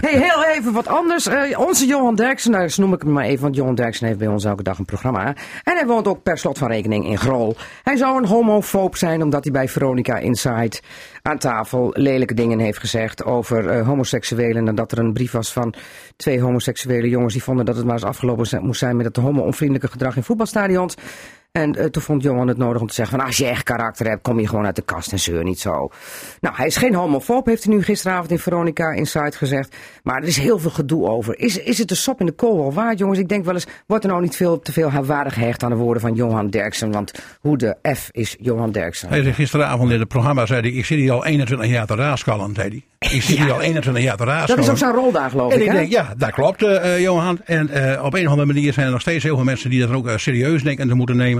Hey, 0.00 0.18
heel 0.18 0.44
even 0.44 0.72
wat 0.72 0.86
anders. 0.86 1.26
Eh, 1.26 1.58
onze 1.58 1.86
Johan 1.86 2.14
Derksen, 2.14 2.50
nou, 2.50 2.62
dus 2.62 2.76
noem 2.76 2.92
ik 2.92 3.02
hem 3.02 3.12
maar 3.12 3.24
even, 3.24 3.42
want 3.42 3.56
Johan 3.56 3.74
Derksen 3.74 4.06
heeft 4.06 4.18
bij 4.18 4.28
ons 4.28 4.44
elke 4.44 4.62
dag 4.62 4.78
een 4.78 4.84
programma. 4.84 5.26
En 5.62 5.76
hij 5.76 5.86
woont 5.86 6.08
ook 6.08 6.22
per 6.22 6.38
slot 6.38 6.58
van 6.58 6.68
rekening 6.68 7.06
in 7.06 7.18
Grol. 7.18 7.56
Hij 7.82 7.96
zou 7.96 8.18
een 8.18 8.26
homofoob 8.26 8.96
zijn 8.96 9.22
omdat 9.22 9.44
hij 9.44 9.52
bij 9.52 9.68
Veronica 9.68 10.16
Inside 10.18 10.80
aan 11.22 11.38
tafel 11.38 11.90
lelijke 11.92 12.34
dingen 12.34 12.58
heeft 12.58 12.78
gezegd 12.78 13.24
over 13.24 13.68
eh, 13.68 13.86
homoseksuelen. 13.86 14.68
En 14.68 14.74
dat 14.74 14.92
er 14.92 14.98
een 14.98 15.12
brief 15.12 15.32
was 15.32 15.52
van 15.52 15.74
twee 16.16 16.40
homoseksuele 16.40 17.08
jongens 17.08 17.32
die 17.32 17.42
vonden 17.42 17.64
dat 17.64 17.76
het 17.76 17.84
maar 17.84 17.94
eens 17.94 18.04
afgelopen 18.04 18.64
moest 18.64 18.80
zijn 18.80 18.96
met 18.96 19.06
het 19.06 19.16
homo-onvriendelijke 19.16 19.90
gedrag 19.90 20.16
in 20.16 20.22
voetbalstadions. 20.22 20.94
En 21.52 21.74
eh, 21.76 21.84
toen 21.84 22.02
vond 22.02 22.22
Johan 22.22 22.48
het 22.48 22.56
nodig 22.56 22.80
om 22.80 22.86
te 22.86 22.94
zeggen 22.94 23.18
van 23.18 23.26
als 23.26 23.36
je 23.36 23.46
echt 23.46 23.62
karakter 23.62 24.06
hebt, 24.06 24.22
kom 24.22 24.40
je 24.40 24.48
gewoon 24.48 24.64
uit 24.64 24.76
de 24.76 24.82
kast 24.82 25.12
en 25.12 25.18
zeur 25.18 25.44
niet 25.44 25.60
zo. 25.60 25.90
Nou, 26.40 26.54
hij 26.56 26.66
is 26.66 26.76
geen 26.76 26.94
homofoob, 26.94 27.46
heeft 27.46 27.64
hij 27.64 27.74
nu 27.74 27.82
gisteravond 27.82 28.30
in 28.30 28.38
Veronica 28.38 28.90
Inside 28.90 29.32
gezegd. 29.32 29.76
Maar 30.02 30.16
er 30.22 30.28
is 30.28 30.36
heel 30.36 30.58
veel 30.58 30.70
gedoe 30.70 31.08
over. 31.08 31.38
Is, 31.38 31.58
is 31.58 31.78
het 31.78 31.88
de 31.88 31.94
sop 31.94 32.20
in 32.20 32.26
de 32.26 32.32
kool 32.32 32.62
al 32.62 32.72
waard, 32.72 32.98
jongens? 32.98 33.18
Ik 33.18 33.28
denk 33.28 33.44
wel 33.44 33.54
eens, 33.54 33.66
wordt 33.86 34.04
er 34.04 34.10
nou 34.10 34.22
niet 34.22 34.36
veel 34.36 34.60
te 34.60 34.72
veel 34.72 34.90
waarde 34.90 35.30
gehecht 35.30 35.62
aan 35.62 35.70
de 35.70 35.76
woorden 35.76 36.02
van 36.02 36.14
Johan 36.14 36.50
Derksen? 36.50 36.92
Want 36.92 37.12
hoe 37.40 37.56
de 37.56 37.76
F 37.94 38.08
is 38.10 38.36
Johan 38.40 38.72
Derksen? 38.72 39.08
Hij 39.08 39.22
zei 39.22 39.34
gisteravond 39.34 39.90
in 39.90 39.98
het 39.98 40.08
programma, 40.08 40.46
zei 40.46 40.60
hij, 40.60 40.70
ik 40.70 40.84
zit 40.84 40.98
hier 40.98 41.12
al 41.12 41.24
21 41.24 41.68
jaar 41.68 41.86
te 41.86 41.94
raaskallen, 41.94 42.54
zei 42.54 42.68
hij. 42.68 42.84
Ik 43.10 43.22
zit 43.22 43.38
hier 43.38 43.52
al 43.52 43.60
21 43.60 44.02
jaar 44.02 44.16
te 44.16 44.24
Dat 44.24 44.34
raaskallen. 44.34 44.62
is 44.62 44.70
ook 44.70 44.76
zijn 44.76 44.92
rol 44.92 45.12
daar, 45.12 45.30
geloof 45.30 45.52
En 45.52 45.62
ik, 45.62 45.70
denk, 45.70 45.90
ja, 45.90 46.14
dat 46.16 46.30
klopt, 46.30 46.62
eh, 46.62 46.94
eh, 46.94 47.00
Johan. 47.00 47.40
En 47.44 47.64
op 48.02 48.14
een 48.14 48.24
of 48.24 48.30
andere 48.30 48.46
manier 48.46 48.72
zijn 48.72 48.86
er 48.86 48.92
nog 48.92 49.00
steeds 49.00 49.24
heel 49.24 49.34
veel 49.36 49.44
mensen 49.44 49.70
die 49.70 49.80
dat 49.80 49.90
ook 49.90 50.10
serieus 50.16 50.62
denken 50.62 50.88
te 50.88 50.94
moeten 50.94 51.16
nemen. 51.16 51.39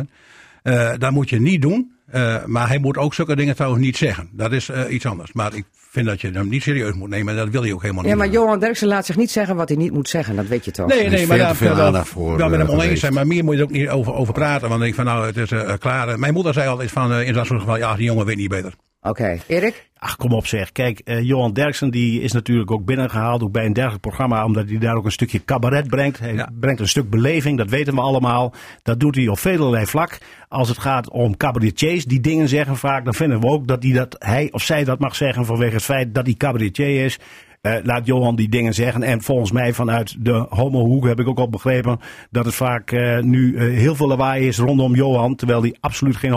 Eh 0.62 0.92
dat 0.98 1.10
moet 1.10 1.30
je 1.30 1.40
niet 1.40 1.62
doen. 1.62 1.92
Eh, 2.06 2.44
maar 2.44 2.68
hij 2.68 2.78
moet 2.78 2.96
ook 2.96 3.14
zulke 3.14 3.36
dingen 3.36 3.54
trouwens 3.54 3.82
niet 3.82 3.96
zeggen. 3.96 4.28
Dat 4.32 4.52
is 4.52 4.68
eh, 4.68 4.92
iets 4.92 5.06
anders. 5.06 5.32
Maar 5.32 5.54
ik 5.54 5.64
vind 5.90 6.06
dat 6.06 6.20
je 6.20 6.30
hem 6.30 6.48
niet 6.48 6.62
serieus 6.62 6.94
moet 6.94 7.08
nemen. 7.08 7.32
En 7.34 7.40
dat 7.40 7.48
wil 7.48 7.62
hij 7.62 7.72
ook 7.72 7.82
helemaal 7.82 8.02
Ja, 8.04 8.08
niet. 8.08 8.18
maar 8.18 8.30
doen. 8.30 8.36
Johan 8.36 8.58
Derksen 8.58 8.88
laat 8.88 9.06
zich 9.06 9.16
niet 9.16 9.30
zeggen 9.30 9.56
wat 9.56 9.68
hij 9.68 9.76
niet 9.78 9.92
moet 9.92 10.08
zeggen. 10.08 10.36
Dat 10.36 10.46
weet 10.46 10.64
je 10.64 10.70
toch? 10.70 10.86
Nee, 10.88 11.08
nee, 11.08 11.26
maar 11.26 11.38
daar 11.38 11.56
veel 11.56 11.74
wel, 11.76 11.86
aandacht 11.86 12.08
voor, 12.08 12.36
wel 12.36 12.48
met 12.48 12.58
hem 12.60 12.68
oneens 12.68 13.00
zijn. 13.00 13.12
Maar 13.12 13.26
meer 13.26 13.44
moet 13.44 13.54
je 13.54 13.60
er 13.60 13.66
ook 13.66 13.72
niet 13.72 13.88
over, 13.88 14.14
over 14.14 14.34
praten. 14.34 14.68
Want 14.68 14.80
ik 14.80 14.86
denk 14.86 14.94
van 14.94 15.04
nou, 15.04 15.26
het 15.26 15.36
is 15.36 15.50
eh, 15.50 15.72
klaar. 15.78 16.18
Mijn 16.18 16.34
moeder 16.34 16.52
zei 16.52 16.68
altijd 16.68 16.90
van, 16.90 17.12
eh, 17.12 17.26
in 17.26 17.32
dat 17.32 17.46
soort 17.46 17.60
geval, 17.60 17.76
ja, 17.76 17.94
die 17.96 18.04
jongen 18.04 18.26
weet 18.26 18.36
niet 18.36 18.48
beter. 18.48 18.72
Oké, 19.02 19.38
Erik? 19.46 19.88
Ach, 19.98 20.16
kom 20.16 20.32
op 20.32 20.46
zeg. 20.46 20.72
Kijk, 20.72 20.98
eh, 20.98 21.22
Johan 21.22 21.52
Derksen 21.52 21.90
die 21.90 22.20
is 22.20 22.32
natuurlijk 22.32 22.70
ook 22.70 22.84
binnengehaald, 22.84 23.42
ook 23.42 23.52
bij 23.52 23.64
een 23.66 23.72
dergelijk 23.72 24.00
programma, 24.00 24.44
omdat 24.44 24.68
hij 24.68 24.78
daar 24.78 24.96
ook 24.96 25.04
een 25.04 25.12
stukje 25.12 25.44
cabaret 25.44 25.86
brengt. 25.88 26.18
Hij 26.18 26.34
Ja. 26.34 26.48
brengt 26.60 26.80
een 26.80 26.88
stuk 26.88 27.10
beleving, 27.10 27.58
dat 27.58 27.70
weten 27.70 27.94
we 27.94 28.00
allemaal. 28.00 28.54
Dat 28.82 29.00
doet 29.00 29.14
hij 29.16 29.28
op 29.28 29.38
velerlei 29.38 29.86
vlak. 29.86 30.18
Als 30.48 30.68
het 30.68 30.78
gaat 30.78 31.10
om 31.10 31.36
cabaretiers, 31.36 32.04
die 32.04 32.20
dingen 32.20 32.48
zeggen 32.48 32.76
vaak, 32.76 33.04
dan 33.04 33.14
vinden 33.14 33.40
we 33.40 33.46
ook 33.46 33.66
dat, 33.66 33.80
die 33.80 33.94
dat 33.94 34.16
hij 34.18 34.48
of 34.52 34.62
zij 34.62 34.84
dat 34.84 34.98
mag 34.98 35.16
zeggen 35.16 35.44
vanwege 35.46 35.74
het 35.74 35.82
feit 35.84 36.14
dat 36.14 36.26
hij 36.26 36.34
cabaretier 36.34 37.04
is. 37.04 37.18
Eh, 37.60 37.74
laat 37.82 38.06
Johan 38.06 38.36
die 38.36 38.48
dingen 38.48 38.74
zeggen. 38.74 39.02
En 39.02 39.22
volgens 39.22 39.52
mij 39.52 39.72
vanuit 39.72 40.16
de 40.24 40.46
homohoek 40.48 41.06
heb 41.06 41.20
ik 41.20 41.28
ook 41.28 41.38
al 41.38 41.48
begrepen 41.48 42.00
dat 42.30 42.44
het 42.44 42.54
vaak 42.54 42.92
eh, 42.92 43.18
nu 43.18 43.56
eh, 43.56 43.62
heel 43.62 43.94
veel 43.94 44.06
lawaai 44.06 44.46
is 44.46 44.58
rondom 44.58 44.94
Johan. 44.94 45.34
Terwijl 45.34 45.60
hij 45.60 45.76
absoluut 45.80 46.16
geen 46.16 46.32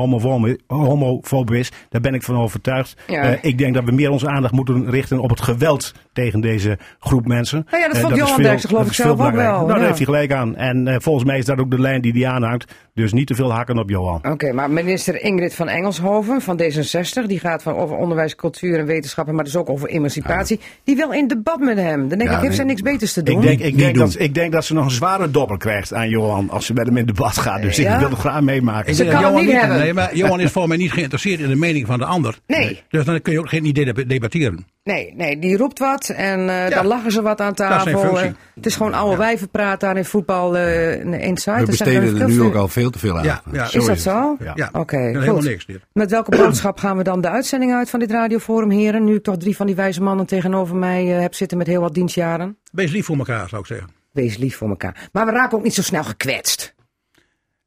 homofoob 0.67 1.51
is. 1.51 1.71
Daar 1.89 2.01
ben 2.01 2.13
ik 2.13 2.23
van 2.23 2.35
overtuigd. 2.35 2.97
Ja. 3.07 3.37
Ik 3.41 3.57
denk 3.57 3.73
dat 3.73 3.83
we 3.83 3.91
meer 3.91 4.09
onze 4.09 4.29
aandacht 4.29 4.53
moeten 4.53 4.89
richten 4.89 5.19
op 5.19 5.29
het 5.29 5.41
geweld 5.41 5.93
tegen 6.13 6.41
deze 6.41 6.77
groep 6.99 7.27
mensen. 7.27 7.65
Nou 7.69 7.81
ja, 7.81 7.87
dat 7.87 7.95
Eh, 7.95 8.01
vond 8.01 8.13
is 8.13 8.19
Johan 8.19 8.35
veel- 8.35 8.43
Derksen 8.43 8.69
geloof 8.69 8.83
dat 8.83 8.91
ik 8.93 8.97
is 8.99 9.05
zelf 9.05 9.17
veel 9.17 9.27
ook 9.27 9.33
wel, 9.35 9.51
Nou, 9.51 9.67
daar 9.67 9.77
ja. 9.79 9.83
heeft 9.85 9.97
hij 9.97 10.05
gelijk 10.05 10.31
aan. 10.33 10.55
En 10.55 10.87
eh, 10.87 10.95
volgens 10.99 11.25
mij 11.25 11.37
is 11.37 11.45
dat 11.45 11.59
ook 11.59 11.71
de 11.71 11.79
lijn 11.79 12.01
die 12.01 12.11
hij 12.11 12.27
aanhangt. 12.31 12.71
Dus 12.93 13.13
niet 13.13 13.27
te 13.27 13.35
veel 13.35 13.51
hakken 13.53 13.77
op 13.77 13.89
Johan. 13.89 14.21
Oké, 14.31 14.51
maar 14.53 14.71
minister 14.71 15.21
Ingrid 15.23 15.55
van 15.55 15.67
Engelshoven 15.67 16.41
van 16.41 16.61
D66, 16.61 17.25
die 17.27 17.39
gaat 17.39 17.63
van 17.63 17.75
over 17.75 17.95
onderwijs, 17.97 18.35
cultuur 18.35 18.79
en 18.79 18.85
wetenschappen, 18.85 19.35
maar 19.35 19.43
dus 19.43 19.55
ook 19.55 19.69
over 19.69 19.89
emancipatie, 19.89 20.59
die 20.83 20.95
wil 20.95 21.11
in 21.11 21.27
debat 21.27 21.59
met 21.59 21.77
hem. 21.77 21.99
Dan 22.09 22.17
denk 22.17 22.21
Ja, 22.21 22.25
ik, 22.25 22.31
heeft 22.31 22.43
nee. 22.43 22.53
zij 22.55 22.65
niks 22.65 22.81
beters 22.81 23.13
te 23.13 23.23
doen? 23.23 23.35
Ik 23.35 23.41
denk, 23.47 23.59
ik, 23.59 23.77
denk 23.77 23.95
doen. 23.95 24.05
dat, 24.05 24.19
ik 24.19 24.33
denk 24.33 24.51
dat 24.51 24.65
ze 24.65 24.73
nog 24.73 24.85
een 24.85 24.91
zware 24.91 25.31
dobber 25.31 25.57
krijgt 25.57 25.93
aan 25.93 26.09
Johan 26.09 26.49
als 26.49 26.65
ze 26.65 26.73
met 26.73 26.85
hem 26.87 26.97
in 26.97 27.05
debat 27.05 27.37
gaat. 27.37 27.61
Dus 27.61 27.75
Ja? 27.77 27.93
ik 27.93 27.99
wil 27.99 28.09
het 28.09 28.19
graag 28.19 28.41
meemaken. 28.41 28.95
Ze 28.95 29.03
Ja, 29.03 29.11
kan 29.11 29.19
het 29.23 29.29
Johan 29.31 29.45
niet 29.45 29.59
hebben. 29.59 29.77
Nee, 29.79 29.93
maar 29.93 30.15
Johan 30.15 30.39
is 30.39 30.51
voor 30.51 30.67
mij 30.67 30.77
niet 30.77 30.91
geïnteresseerd 30.91 31.39
in 31.39 31.49
de 31.49 31.55
mening 31.55 31.85
van 31.87 31.97
de 31.99 32.05
ander. 32.05 32.39
Nee. 32.47 32.81
Dus 32.89 33.05
dan 33.05 33.21
kun 33.21 33.33
je 33.33 33.39
ook 33.39 33.49
geen 33.49 33.65
idee 33.65 33.93
debatteren. 34.07 34.65
Nee, 34.83 35.13
nee, 35.17 35.39
die 35.39 35.57
roept 35.57 35.79
wat 35.79 36.02
en 36.09 36.49
eh, 36.49 36.69
dan 36.75 36.85
lachen 36.85 37.11
ze 37.11 37.21
wat 37.21 37.41
aan 37.41 37.53
tafel. 37.53 38.19
Eh, 38.19 38.31
het 38.55 38.65
is 38.65 38.75
gewoon 38.75 38.93
oude 38.93 39.17
wijvenpraat 39.17 39.79
daar 39.79 39.97
in 39.97 40.05
voetbal 40.05 40.57
eh 40.57 41.03
inside. 41.03 41.55
We 41.55 41.61
Er 41.61 41.65
besteden 41.65 42.19
er 42.19 42.27
nu 42.27 42.33
veel- 42.33 42.45
ook 42.45 42.55
al 42.55 42.67
veel 42.67 42.89
te 42.89 42.99
veel 42.99 43.17
aan. 43.17 43.23
Ja, 43.23 43.41
ja. 43.51 43.63
Is 43.71 43.85
dat 43.85 43.99
zo? 43.99 44.35
Ja. 44.39 44.51
Ja, 44.55 44.69
Oké, 44.71 44.97
helemaal 44.97 45.41
niks 45.41 45.65
dit. 45.65 45.79
Met 45.93 46.11
welke 46.11 46.37
boodschap 46.37 46.77
gaan 46.79 46.97
we 46.97 47.03
dan 47.03 47.21
de 47.21 47.29
uitzending 47.29 47.73
uit 47.73 47.89
van 47.89 47.99
dit 47.99 48.11
radioforum, 48.11 48.69
heren? 48.69 49.03
Nu 49.03 49.15
ik 49.15 49.23
toch 49.23 49.37
drie 49.37 49.55
van 49.55 49.65
die 49.65 49.75
wijze 49.75 50.01
mannen 50.01 50.25
tegenover 50.25 50.75
mij 50.75 51.05
heb 51.05 51.33
zitten 51.33 51.57
met 51.57 51.67
heel 51.67 51.81
wat 51.81 51.93
dienstjaren. 51.93 52.57
Wees 52.71 52.91
lief 52.91 53.05
voor 53.05 53.17
elkaar, 53.17 53.49
zou 53.49 53.61
ik 53.61 53.67
zeggen. 53.67 53.89
Wees 54.11 54.37
lief 54.37 54.57
voor 54.57 54.69
elkaar. 54.69 55.09
Maar 55.11 55.25
we 55.25 55.31
raken 55.31 55.57
ook 55.57 55.63
niet 55.63 55.73
zo 55.73 55.81
snel 55.81 56.03
gekwetst. 56.03 56.75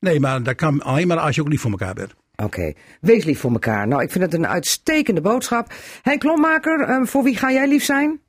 Nee, 0.00 0.20
maar 0.20 0.42
dat 0.42 0.54
kan 0.54 0.82
alleen 0.82 1.06
maar 1.06 1.18
als 1.18 1.34
je 1.34 1.40
ook 1.40 1.48
lief 1.48 1.60
voor 1.60 1.70
elkaar 1.70 1.94
bent. 1.94 2.14
Oké, 2.42 2.72
wees 3.00 3.24
lief 3.24 3.40
voor 3.40 3.52
elkaar. 3.52 3.88
Nou, 3.88 4.02
ik 4.02 4.10
vind 4.10 4.24
het 4.24 4.34
een 4.34 4.46
uitstekende 4.46 5.20
boodschap. 5.20 5.72
Henk 6.02 6.20
Klommaker, 6.20 6.80
eh, 6.80 7.00
voor 7.02 7.22
wie 7.22 7.36
ga 7.36 7.52
jij 7.52 7.68
lief 7.68 7.84
zijn? 7.84 8.20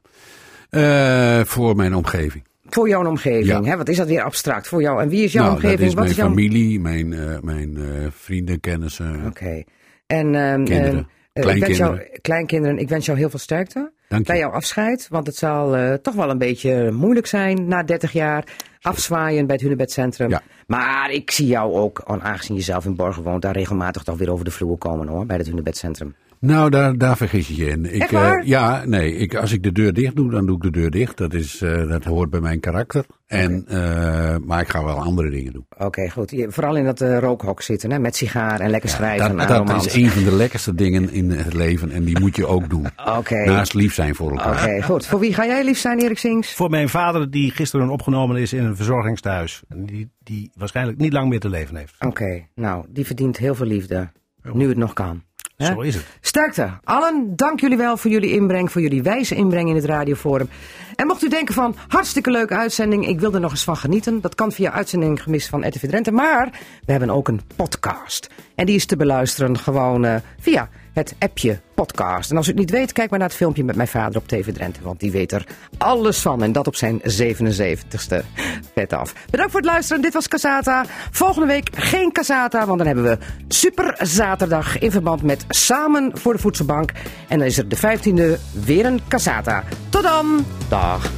Eh, 0.69 1.39
voor 1.43 1.75
mijn 1.75 1.93
omgeving. 1.95 2.43
Voor 2.69 2.89
jouw 2.89 3.05
omgeving, 3.05 3.45
Ja. 3.65 3.71
hè? 3.71 3.77
Wat 3.77 3.89
is 3.89 3.97
dat 3.97 4.07
weer 4.07 4.21
abstract 4.23 4.67
voor 4.67 4.81
jou? 4.81 5.01
En 5.01 5.09
wie 5.09 5.23
is 5.23 5.31
jouw 5.31 5.43
nou, 5.43 5.55
omgeving? 5.55 5.79
dat 5.79 5.87
is 5.87 5.93
Wat 5.93 6.03
mijn 6.03 6.15
is 6.15 6.21
jouw... 6.21 6.27
familie, 6.27 6.79
mijn, 6.79 7.13
eh, 7.13 7.39
mijn 7.41 7.77
eh, 7.77 7.83
vrienden, 8.11 8.59
kennissen. 8.59 9.25
Oké. 9.25 9.63
En 10.07 10.35
ehm, 10.35 10.63
Kinderen. 10.63 10.93
ehm, 11.33 11.47
eh, 11.47 11.55
ik 11.55 11.59
wens 11.59 11.77
jou, 11.77 11.89
Kleinkinderen. 11.95 12.21
kleinkinderen, 12.21 12.77
ik 12.77 12.89
wens 12.89 13.05
jou 13.05 13.17
heel 13.17 13.29
veel 13.29 13.39
sterkte 13.39 13.91
bij 14.23 14.37
jouw 14.37 14.49
afscheid. 14.51 15.07
Want 15.09 15.27
het 15.27 15.35
zal 15.35 15.97
toch 16.01 16.13
wel 16.15 16.29
een 16.29 16.37
beetje 16.37 16.91
moeilijk 16.91 17.27
zijn 17.27 17.67
na 17.67 17.83
30 17.83 18.11
jaar 18.11 18.43
afzwaaien 18.81 19.45
bij 19.45 19.55
het 19.55 19.63
Hunebedcentrum. 19.63 20.29
Ja. 20.29 20.41
Maar 20.67 21.11
ik 21.11 21.31
zie 21.31 21.47
jou 21.47 21.73
ook, 21.73 22.01
aangezien 22.05 22.55
je 22.55 22.61
zelf 22.61 22.85
in 22.85 22.95
Borgen 22.95 23.23
woont, 23.23 23.41
daar 23.41 23.53
regelmatig 23.53 24.03
toch 24.03 24.17
weer 24.17 24.31
over 24.31 24.45
de 24.45 24.51
vloer 24.51 24.77
komen 24.77 25.07
hoor, 25.07 25.25
bij 25.25 25.37
het 25.37 25.47
Hunebedcentrum. 25.47 26.15
Nou, 26.39 26.69
daar, 26.69 26.97
daar 26.97 27.17
vergis 27.17 27.47
je 27.47 27.55
je 27.55 27.65
in. 27.69 27.93
Ik, 27.93 28.01
Echt 28.01 28.11
waar? 28.11 28.39
eh, 28.39 28.47
ja, 28.47 28.85
nee. 28.85 29.15
Ik, 29.15 29.35
als 29.35 29.51
ik 29.51 29.63
de 29.63 29.71
deur 29.71 29.93
dicht 29.93 30.15
doe, 30.15 30.31
dan 30.31 30.45
doe 30.45 30.55
ik 30.55 30.61
de 30.61 30.71
deur 30.71 30.91
dicht. 30.91 31.17
Dat, 31.17 31.33
is, 31.33 31.61
eh, 31.61 31.89
dat 31.89 32.03
hoort 32.03 32.29
bij 32.29 32.39
mijn 32.39 32.59
karakter. 32.59 33.05
En, 33.27 33.63
eh, 33.67 34.35
maar 34.45 34.61
ik 34.61 34.69
ga 34.69 34.83
wel 34.83 34.99
andere 34.99 35.29
dingen 35.29 35.53
doen. 35.53 35.65
Oké, 35.77 36.09
goed. 36.09 36.31
Je- 36.31 36.51
vooral 36.51 36.75
in 36.75 36.85
dat 36.85 37.01
rookhok 37.01 37.61
zitten, 37.61 37.91
hè, 37.91 37.99
met 37.99 38.15
sigaar 38.15 38.59
en 38.59 38.69
lekker 38.69 38.89
schrijven. 38.89 39.37
dat 39.37 39.49
en 39.49 39.65
dat 39.65 39.85
is 39.85 39.93
een 39.93 40.09
van 40.09 40.23
de 40.23 40.35
lekkerste 40.35 40.75
dingen 40.75 41.11
in 41.11 41.31
het 41.31 41.53
leven. 41.53 41.91
En 41.91 42.03
die 42.03 42.19
moet 42.19 42.35
je 42.35 42.45
ook 42.47 42.69
doen. 42.69 42.85
Oké. 43.17 43.45
Naast 43.45 43.73
lief 43.73 43.93
zijn 43.93 44.15
voor 44.15 44.31
elkaar. 44.31 44.63
Oké, 44.63 44.81
goed. 44.83 45.05
Voor 45.05 45.19
wie 45.19 45.33
ga 45.33 45.45
jij 45.45 45.63
lief 45.63 45.77
zijn, 45.77 45.99
Erik 45.99 46.17
Sings? 46.17 46.53
Voor 46.55 46.69
mijn 46.69 46.89
vader, 46.89 47.31
die 47.31 47.51
gisteren 47.51 47.89
opgenomen 47.89 48.37
is 48.37 48.53
in 48.53 48.63
een 48.63 48.75
verzorgingstehuis. 48.75 49.63
Die, 49.75 50.09
die 50.23 50.51
waarschijnlijk 50.55 50.97
niet 50.97 51.13
lang 51.13 51.29
meer 51.29 51.39
te 51.39 51.49
leven 51.49 51.75
heeft. 51.75 51.95
Oké, 51.99 52.47
nou, 52.55 52.85
die 52.89 53.05
verdient 53.05 53.37
heel 53.37 53.55
veel 53.55 53.65
liefde. 53.65 54.09
Nu 54.53 54.67
het 54.67 54.77
nog 54.77 54.93
kan. 54.93 55.21
Hè? 55.57 55.65
Zo 55.65 55.81
is 55.81 55.95
het. 55.95 56.05
Sterkte. 56.21 56.69
Allen, 56.83 57.35
dank 57.35 57.59
jullie 57.59 57.77
wel 57.77 57.97
voor 57.97 58.11
jullie 58.11 58.31
inbreng, 58.31 58.71
voor 58.71 58.81
jullie 58.81 59.03
wijze 59.03 59.35
inbreng 59.35 59.69
in 59.69 59.75
het 59.75 59.85
radioforum. 59.85 60.49
En 60.95 61.07
mocht 61.07 61.23
u 61.23 61.29
denken 61.29 61.53
van, 61.53 61.75
hartstikke 61.87 62.31
leuke 62.31 62.55
uitzending, 62.55 63.07
ik 63.07 63.19
wil 63.19 63.33
er 63.33 63.39
nog 63.39 63.51
eens 63.51 63.63
van 63.63 63.77
genieten. 63.77 64.21
Dat 64.21 64.35
kan 64.35 64.51
via 64.51 64.71
uitzending 64.71 65.23
gemist 65.23 65.49
van 65.49 65.67
RTV 65.67 65.87
Drenthe. 65.87 66.11
Maar 66.11 66.49
we 66.85 66.91
hebben 66.91 67.09
ook 67.09 67.27
een 67.27 67.41
podcast. 67.55 68.29
En 68.55 68.65
die 68.65 68.75
is 68.75 68.85
te 68.85 68.95
beluisteren 68.95 69.57
gewoon 69.57 70.05
eh, 70.05 70.15
via 70.39 70.69
het 70.97 71.15
appje 71.19 71.59
podcast. 71.75 72.31
En 72.31 72.37
als 72.37 72.45
u 72.45 72.49
het 72.49 72.59
niet 72.59 72.69
weet, 72.69 72.91
kijk 72.91 73.09
maar 73.09 73.19
naar 73.19 73.27
het 73.27 73.37
filmpje 73.37 73.63
met 73.63 73.75
mijn 73.75 73.87
vader 73.87 74.17
op 74.17 74.27
TV 74.27 74.53
Drenthe. 74.53 74.81
Want 74.83 74.99
die 74.99 75.11
weet 75.11 75.31
er 75.31 75.47
alles 75.77 76.19
van. 76.19 76.43
En 76.43 76.51
dat 76.51 76.67
op 76.67 76.75
zijn 76.75 77.01
77ste. 77.01 78.25
Vet 78.73 78.93
af. 78.93 79.13
Bedankt 79.29 79.51
voor 79.51 79.61
het 79.61 79.69
luisteren. 79.69 80.01
Dit 80.01 80.13
was 80.13 80.27
Casata. 80.27 80.85
Volgende 81.11 81.47
week 81.47 81.69
geen 81.73 82.11
Casata. 82.11 82.65
Want 82.65 82.77
dan 82.77 82.87
hebben 82.87 83.05
we 83.05 83.17
Super 83.47 83.95
Zaterdag 84.01 84.79
in 84.79 84.91
verband 84.91 85.21
met 85.21 85.45
Samen 85.47 86.17
voor 86.17 86.33
de 86.33 86.39
Voedselbank. 86.39 86.91
En 87.27 87.37
dan 87.37 87.47
is 87.47 87.57
er 87.57 87.67
de 87.67 87.77
15e 87.77 88.41
weer 88.65 88.85
een 88.85 89.01
Casata. 89.07 89.63
Tot 89.89 90.03
dan. 90.03 90.45
Dag. 90.69 91.11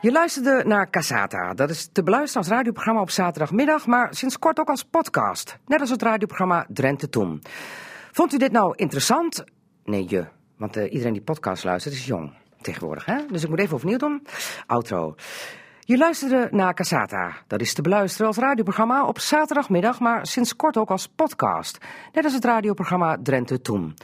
Je 0.00 0.12
luisterde 0.12 0.62
naar 0.66 0.90
Casata. 0.90 1.54
Dat 1.54 1.70
is 1.70 1.88
te 1.92 2.02
beluisteren 2.02 2.42
als 2.42 2.56
radioprogramma 2.56 3.00
op 3.00 3.10
zaterdagmiddag, 3.10 3.86
maar 3.86 4.14
sinds 4.14 4.38
kort 4.38 4.60
ook 4.60 4.68
als 4.68 4.84
podcast. 4.84 5.58
Net 5.66 5.80
als 5.80 5.90
het 5.90 6.02
radioprogramma 6.02 6.66
Drenthe 6.68 7.08
Toen. 7.08 7.42
Vond 8.12 8.32
u 8.32 8.38
dit 8.38 8.52
nou 8.52 8.72
interessant? 8.76 9.44
Nee, 9.84 10.04
je. 10.08 10.26
Want 10.56 10.76
eh, 10.76 10.92
iedereen 10.92 11.12
die 11.12 11.22
podcast 11.22 11.64
luistert 11.64 11.94
is 11.94 12.06
jong 12.06 12.32
tegenwoordig, 12.60 13.04
hè? 13.04 13.26
Dus 13.30 13.42
ik 13.42 13.48
moet 13.48 13.58
even 13.58 13.76
opnieuw 13.76 13.96
doen. 13.96 14.26
Outro. 14.66 15.14
Je 15.80 15.96
luisterde 15.96 16.48
naar 16.50 16.74
Casata. 16.74 17.36
Dat 17.46 17.60
is 17.60 17.74
te 17.74 17.82
beluisteren 17.82 18.26
als 18.26 18.36
radioprogramma 18.36 19.04
op 19.04 19.18
zaterdagmiddag, 19.18 20.00
maar 20.00 20.26
sinds 20.26 20.56
kort 20.56 20.76
ook 20.76 20.90
als 20.90 21.06
podcast. 21.06 21.78
Net 22.12 22.24
als 22.24 22.34
het 22.34 22.44
radioprogramma 22.44 23.16
Drenthe 23.22 23.60
Toen. 23.60 23.94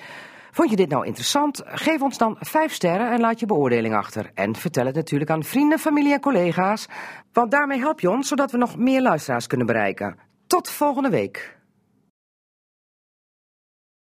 Vond 0.54 0.70
je 0.70 0.76
dit 0.76 0.88
nou 0.88 1.06
interessant? 1.06 1.62
Geef 1.64 2.02
ons 2.02 2.18
dan 2.18 2.36
5 2.40 2.72
sterren 2.72 3.10
en 3.10 3.20
laat 3.20 3.40
je 3.40 3.46
beoordeling 3.46 3.94
achter. 3.94 4.30
En 4.34 4.56
vertel 4.56 4.86
het 4.86 4.94
natuurlijk 4.94 5.30
aan 5.30 5.44
vrienden, 5.44 5.78
familie 5.78 6.12
en 6.12 6.20
collega's. 6.20 6.86
Want 7.32 7.50
daarmee 7.50 7.78
help 7.78 8.00
je 8.00 8.10
ons 8.10 8.28
zodat 8.28 8.50
we 8.50 8.58
nog 8.58 8.76
meer 8.76 9.02
luisteraars 9.02 9.46
kunnen 9.46 9.66
bereiken. 9.66 10.18
Tot 10.46 10.70
volgende 10.70 11.10
week. 11.10 11.56